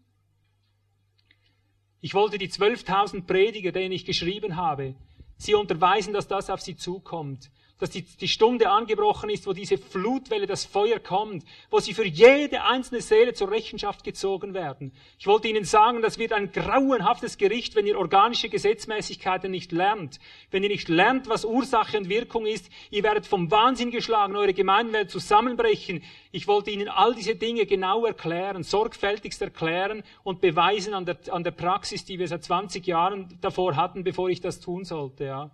Ich 1.99 2.13
wollte 2.13 2.37
die 2.37 2.49
12.000 2.49 3.25
Prediger, 3.25 3.73
denen 3.73 3.91
ich 3.91 4.05
geschrieben 4.05 4.55
habe, 4.55 4.95
sie 5.37 5.53
unterweisen, 5.53 6.13
dass 6.13 6.27
das 6.27 6.49
auf 6.49 6.61
sie 6.61 6.77
zukommt 6.77 7.51
dass 7.83 7.89
die, 7.89 8.03
die 8.03 8.29
Stunde 8.29 8.69
angebrochen 8.69 9.29
ist, 9.29 9.45
wo 9.45 9.51
diese 9.51 9.77
Flutwelle, 9.77 10.47
das 10.47 10.63
Feuer 10.63 10.99
kommt, 10.99 11.43
wo 11.69 11.81
sie 11.81 11.93
für 11.93 12.07
jede 12.07 12.63
einzelne 12.63 13.01
Seele 13.01 13.33
zur 13.33 13.51
Rechenschaft 13.51 14.05
gezogen 14.05 14.53
werden. 14.53 14.93
Ich 15.19 15.27
wollte 15.27 15.49
Ihnen 15.49 15.65
sagen, 15.65 16.01
das 16.01 16.17
wird 16.17 16.31
ein 16.31 16.53
grauenhaftes 16.53 17.37
Gericht, 17.37 17.75
wenn 17.75 17.85
ihr 17.85 17.99
organische 17.99 18.47
Gesetzmäßigkeiten 18.47 19.51
nicht 19.51 19.73
lernt. 19.73 20.21
Wenn 20.49 20.63
ihr 20.63 20.69
nicht 20.69 20.87
lernt, 20.87 21.27
was 21.27 21.43
Ursache 21.43 21.97
und 21.97 22.07
Wirkung 22.07 22.45
ist, 22.45 22.69
ihr 22.89 23.03
werdet 23.03 23.25
vom 23.25 23.51
Wahnsinn 23.51 23.91
geschlagen, 23.91 24.37
eure 24.37 24.53
Gemeinden 24.53 24.93
werden 24.93 25.09
zusammenbrechen. 25.09 26.03
Ich 26.31 26.47
wollte 26.47 26.71
Ihnen 26.71 26.87
all 26.87 27.13
diese 27.13 27.35
Dinge 27.35 27.65
genau 27.65 28.05
erklären, 28.05 28.63
sorgfältigst 28.63 29.41
erklären 29.41 30.03
und 30.23 30.39
beweisen 30.39 30.93
an 30.93 31.05
der, 31.05 31.17
an 31.31 31.43
der 31.43 31.51
Praxis, 31.51 32.05
die 32.05 32.17
wir 32.17 32.29
seit 32.29 32.45
20 32.45 32.87
Jahren 32.87 33.37
davor 33.41 33.75
hatten, 33.75 34.05
bevor 34.05 34.29
ich 34.29 34.39
das 34.39 34.61
tun 34.61 34.85
sollte. 34.85 35.25
Ja. 35.25 35.51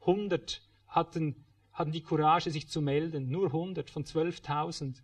100 0.00 0.60
hatten 0.88 1.43
hatten 1.74 1.92
die 1.92 2.02
Courage, 2.02 2.50
sich 2.50 2.68
zu 2.68 2.80
melden. 2.80 3.30
Nur 3.30 3.46
100 3.46 3.90
von 3.90 4.04
12.000. 4.04 5.02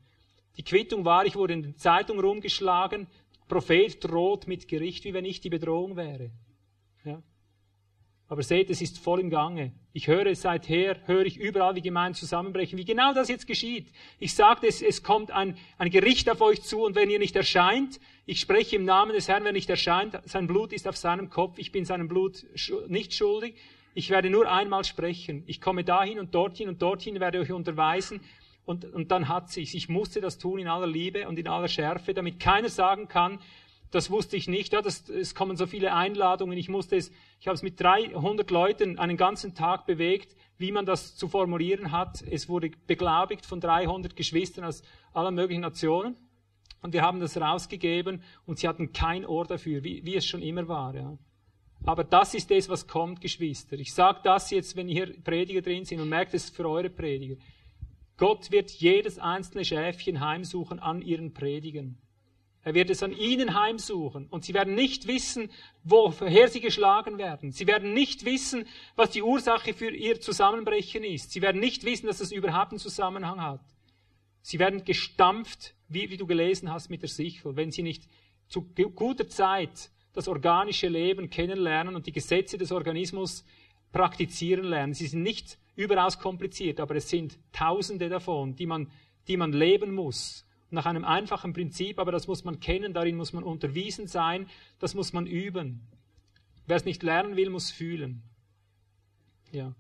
Die 0.57 0.63
Quittung 0.63 1.05
war, 1.05 1.27
ich 1.27 1.37
wurde 1.37 1.53
in 1.53 1.63
den 1.63 1.77
Zeitungen 1.77 2.25
rumgeschlagen. 2.25 3.07
Prophet 3.49 4.03
droht 4.03 4.47
mit 4.47 4.69
Gericht, 4.69 5.05
wie 5.05 5.13
wenn 5.13 5.25
ich 5.25 5.41
die 5.41 5.51
Bedrohung 5.51 5.97
wäre. 5.97 6.31
Ja. 7.05 7.23
Aber 8.29 8.45
seht, 8.45 8.71
es 8.71 8.81
ist 8.81 9.01
voll 9.01 9.19
im 9.19 9.29
Gange. 9.29 9.73
Ich 9.93 10.07
höre 10.07 10.33
seither, 10.37 10.97
höre 11.07 11.27
ich 11.27 11.37
überall, 11.37 11.75
wie 11.75 11.81
Gemeinden 11.81 12.15
zusammenbrechen, 12.15 12.79
wie 12.79 12.85
genau 12.85 13.13
das 13.13 13.29
jetzt 13.29 13.49
geschieht. 13.49 13.89
Ich 14.21 14.35
sagte, 14.35 14.69
es, 14.69 14.83
es 14.83 15.03
kommt 15.03 15.33
ein, 15.33 15.57
ein 15.79 15.91
Gericht 15.91 16.31
auf 16.31 16.41
euch 16.41 16.63
zu 16.63 16.85
und 16.85 16.95
wenn 16.95 17.11
ihr 17.11 17.19
nicht 17.19 17.35
erscheint, 17.35 17.99
ich 18.27 18.39
spreche 18.39 18.77
im 18.77 18.85
Namen 18.85 19.15
des 19.15 19.27
Herrn, 19.27 19.43
wenn 19.43 19.55
nicht 19.55 19.69
erscheint, 19.69 20.21
sein 20.27 20.47
Blut 20.47 20.73
ist 20.73 20.87
auf 20.87 20.97
seinem 20.97 21.29
Kopf, 21.29 21.59
ich 21.59 21.73
bin 21.73 21.85
seinem 21.85 22.07
Blut 22.07 22.47
nicht 22.87 23.15
schuldig, 23.15 23.57
ich 23.95 24.11
werde 24.11 24.31
nur 24.31 24.51
einmal 24.51 24.85
sprechen. 24.85 25.43
Ich 25.47 25.61
komme 25.61 25.85
dahin 25.85 26.19
und 26.19 26.35
dorthin 26.35 26.69
und 26.69 26.81
dorthin, 26.81 27.21
werde 27.21 27.41
euch 27.41 27.53
unterweisen. 27.53 28.21
Und, 28.65 28.85
und 28.85 29.11
dann 29.11 29.29
hat 29.29 29.51
sich's. 29.51 29.75
Ich 29.75 29.89
musste 29.89 30.21
das 30.21 30.39
tun 30.39 30.59
in 30.59 30.69
aller 30.69 30.87
Liebe 30.87 31.29
und 31.29 31.39
in 31.39 31.49
aller 31.49 31.69
Schärfe, 31.69 32.15
damit 32.15 32.39
keiner 32.39 32.69
sagen 32.69 33.09
kann, 33.09 33.39
das 33.91 34.11
wusste 34.11 34.37
ich 34.37 34.47
nicht. 34.47 34.73
Ja, 34.73 34.83
das, 34.83 35.09
es 35.09 35.35
kommen 35.35 35.57
so 35.57 35.67
viele 35.67 35.93
Einladungen. 35.95 36.57
Ich 36.57 36.69
musste 36.69 36.97
es, 36.97 37.11
ich 37.41 37.49
habe 37.49 37.57
es 37.57 37.63
mit 37.63 37.81
300 37.81 38.51
Leuten 38.51 38.99
einen 38.99 39.17
ganzen 39.17 39.55
Tag 39.55 39.87
bewegt, 39.87 40.37
wie 40.59 40.71
man 40.71 40.87
das 40.87 41.17
zu 41.17 41.27
formulieren 41.27 41.91
hat. 41.91 42.23
Es 42.23 42.49
wurde 42.49 42.71
beglaubigt 42.87 43.47
von 43.47 43.61
300 43.61 44.15
Geschwistern 44.15 44.65
aus 44.65 44.83
aller 45.13 45.33
möglichen 45.33 45.63
Nationen. 45.63 46.17
Und 46.83 46.93
wir 46.93 47.03
haben 47.03 47.21
das 47.21 47.37
rausgegeben 47.37 48.23
und 48.47 48.59
sie 48.59 48.69
hatten 48.69 48.93
kein 48.93 49.27
Ohr 49.27 49.45
dafür, 49.45 49.83
wie, 49.83 50.05
wie 50.05 50.15
es 50.15 50.25
schon 50.25 50.41
immer 50.41 50.69
war. 50.69 50.95
Ja. 50.95 51.19
Aber 51.85 52.05
das 52.05 52.35
ist 52.35 52.51
es, 52.51 52.69
was 52.69 52.87
kommt, 52.87 53.21
Geschwister. 53.21 53.79
Ich 53.79 53.95
sage 53.95 54.21
das 54.23 54.51
jetzt, 54.51 54.77
wenn 54.77 54.89
hier 54.89 55.15
Prediger 55.23 55.63
drin 55.63 55.85
sind 55.85 56.01
und 56.01 56.09
merkt 56.09 56.35
es 56.35 56.51
für 56.51 56.69
eure 56.69 56.91
Prediger. 56.91 57.37
Gott 58.17 58.51
wird 58.51 58.71
jedes 58.71 59.19
einzelne 59.19 59.65
Schäfchen 59.65 60.21
heimsuchen 60.21 60.79
an 60.79 61.01
ihren 61.01 61.33
Predigen. 61.33 61.97
Er 62.63 62.75
wird 62.75 62.91
es 62.91 63.03
an 63.03 63.13
ihnen 63.13 63.59
heimsuchen 63.59 64.27
und 64.27 64.45
sie 64.45 64.53
werden 64.53 64.75
nicht 64.75 65.07
wissen, 65.07 65.51
woher 65.83 66.49
sie 66.49 66.61
geschlagen 66.61 67.17
werden. 67.17 67.53
Sie 67.53 67.67
werden 67.67 67.95
nicht 67.95 68.27
wissen, 68.27 68.67
was 68.97 69.11
die 69.11 69.23
Ursache 69.23 69.73
für 69.73 69.91
ihr 69.91 70.21
Zusammenbrechen 70.21 71.03
ist. 71.03 71.33
Sie 71.33 71.41
werden 71.41 71.61
nicht 71.61 71.85
wissen, 71.85 72.07
dass 72.07 72.21
es 72.21 72.33
überhaupt 72.33 72.73
einen 72.73 72.79
Zusammenhang 72.79 73.41
hat. 73.41 73.65
Sie 74.43 74.59
werden 74.59 74.85
gestampft, 74.85 75.75
wie, 75.89 76.11
wie 76.11 76.19
du 76.19 76.27
gelesen 76.27 76.71
hast 76.71 76.91
mit 76.91 77.01
der 77.01 77.09
Sichel, 77.09 77.57
wenn 77.57 77.71
sie 77.71 77.83
nicht 77.83 78.05
zu 78.49 78.63
guter 78.95 79.29
Zeit 79.29 79.91
das 80.13 80.29
organische 80.29 80.89
Leben 80.89 81.31
kennenlernen 81.31 81.95
und 81.95 82.07
die 82.07 82.13
Gesetze 82.13 82.59
des 82.59 82.73
Organismus 82.73 83.45
praktizieren 83.93 84.65
lernen. 84.65 84.95
Sie 84.95 85.07
sind 85.07 85.23
nicht 85.23 85.59
überaus 85.77 86.19
kompliziert, 86.19 86.81
aber 86.81 86.97
es 86.97 87.09
sind 87.09 87.39
Tausende 87.53 88.09
davon, 88.09 88.55
die 88.55 88.67
man, 88.67 88.91
die 89.29 89.37
man 89.37 89.53
leben 89.53 89.95
muss. 89.95 90.47
Nach 90.71 90.87
einem 90.87 91.05
einfachen 91.05 91.53
Prinzip, 91.53 91.99
aber 91.99 92.13
das 92.13 92.29
muss 92.29 92.45
man 92.45 92.61
kennen, 92.61 92.93
darin 92.93 93.17
muss 93.17 93.33
man 93.33 93.43
unterwiesen 93.43 94.07
sein, 94.07 94.49
das 94.79 94.95
muss 94.95 95.13
man 95.13 95.27
üben. 95.27 95.81
Wer 96.67 96.77
es 96.77 96.85
nicht 96.85 97.03
lernen 97.03 97.37
will, 97.37 97.51
muss 97.51 97.73
fühlen. 97.73 98.23
Ja. 99.51 99.75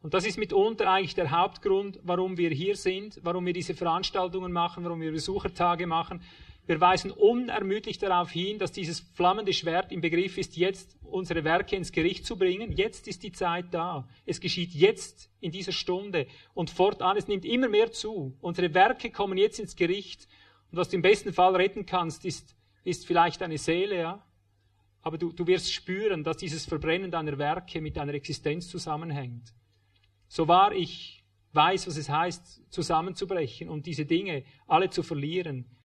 Und 0.00 0.14
das 0.14 0.24
ist 0.24 0.38
mitunter 0.38 0.90
eigentlich 0.90 1.14
der 1.14 1.30
Hauptgrund, 1.30 1.98
warum 2.02 2.38
wir 2.38 2.50
hier 2.50 2.76
sind, 2.76 3.20
warum 3.22 3.44
wir 3.44 3.52
diese 3.52 3.74
Veranstaltungen 3.74 4.52
machen, 4.52 4.84
warum 4.84 5.00
wir 5.00 5.10
Besuchertage 5.10 5.86
machen, 5.86 6.22
wir 6.66 6.80
weisen 6.80 7.12
unermüdlich 7.12 7.98
darauf 7.98 8.30
hin, 8.30 8.58
dass 8.58 8.72
dieses 8.72 9.00
flammende 9.00 9.52
Schwert 9.52 9.92
im 9.92 10.00
Begriff 10.00 10.36
ist, 10.36 10.56
jetzt 10.56 10.96
unsere 11.02 11.44
Werke 11.44 11.76
ins 11.76 11.92
Gericht 11.92 12.26
zu 12.26 12.36
bringen. 12.36 12.72
Jetzt 12.72 13.06
ist 13.06 13.22
die 13.22 13.30
Zeit 13.30 13.66
da. 13.70 14.08
Es 14.24 14.40
geschieht 14.40 14.72
jetzt 14.72 15.30
in 15.40 15.52
dieser 15.52 15.70
Stunde 15.70 16.26
und 16.54 16.70
fortan. 16.70 17.16
Es 17.16 17.28
nimmt 17.28 17.44
immer 17.44 17.68
mehr 17.68 17.92
zu. 17.92 18.36
Unsere 18.40 18.74
Werke 18.74 19.10
kommen 19.10 19.38
jetzt 19.38 19.60
ins 19.60 19.76
Gericht. 19.76 20.26
Und 20.72 20.78
was 20.78 20.88
du 20.88 20.96
im 20.96 21.02
besten 21.02 21.32
Fall 21.32 21.54
retten 21.54 21.86
kannst, 21.86 22.24
ist, 22.24 22.56
ist 22.82 23.06
vielleicht 23.06 23.40
deine 23.40 23.58
Seele, 23.58 23.98
ja. 23.98 24.26
Aber 25.02 25.18
du, 25.18 25.32
du 25.32 25.46
wirst 25.46 25.72
spüren, 25.72 26.24
dass 26.24 26.36
dieses 26.38 26.66
Verbrennen 26.66 27.12
deiner 27.12 27.38
Werke 27.38 27.80
mit 27.80 27.96
deiner 27.96 28.14
Existenz 28.14 28.68
zusammenhängt. 28.68 29.54
So 30.26 30.48
wahr 30.48 30.72
ich 30.72 31.22
weiß, 31.52 31.86
was 31.86 31.96
es 31.96 32.08
heißt, 32.08 32.72
zusammenzubrechen 32.72 33.68
und 33.68 33.86
diese 33.86 34.04
Dinge 34.04 34.42
alle 34.66 34.90
zu 34.90 35.04
verlieren, 35.04 35.64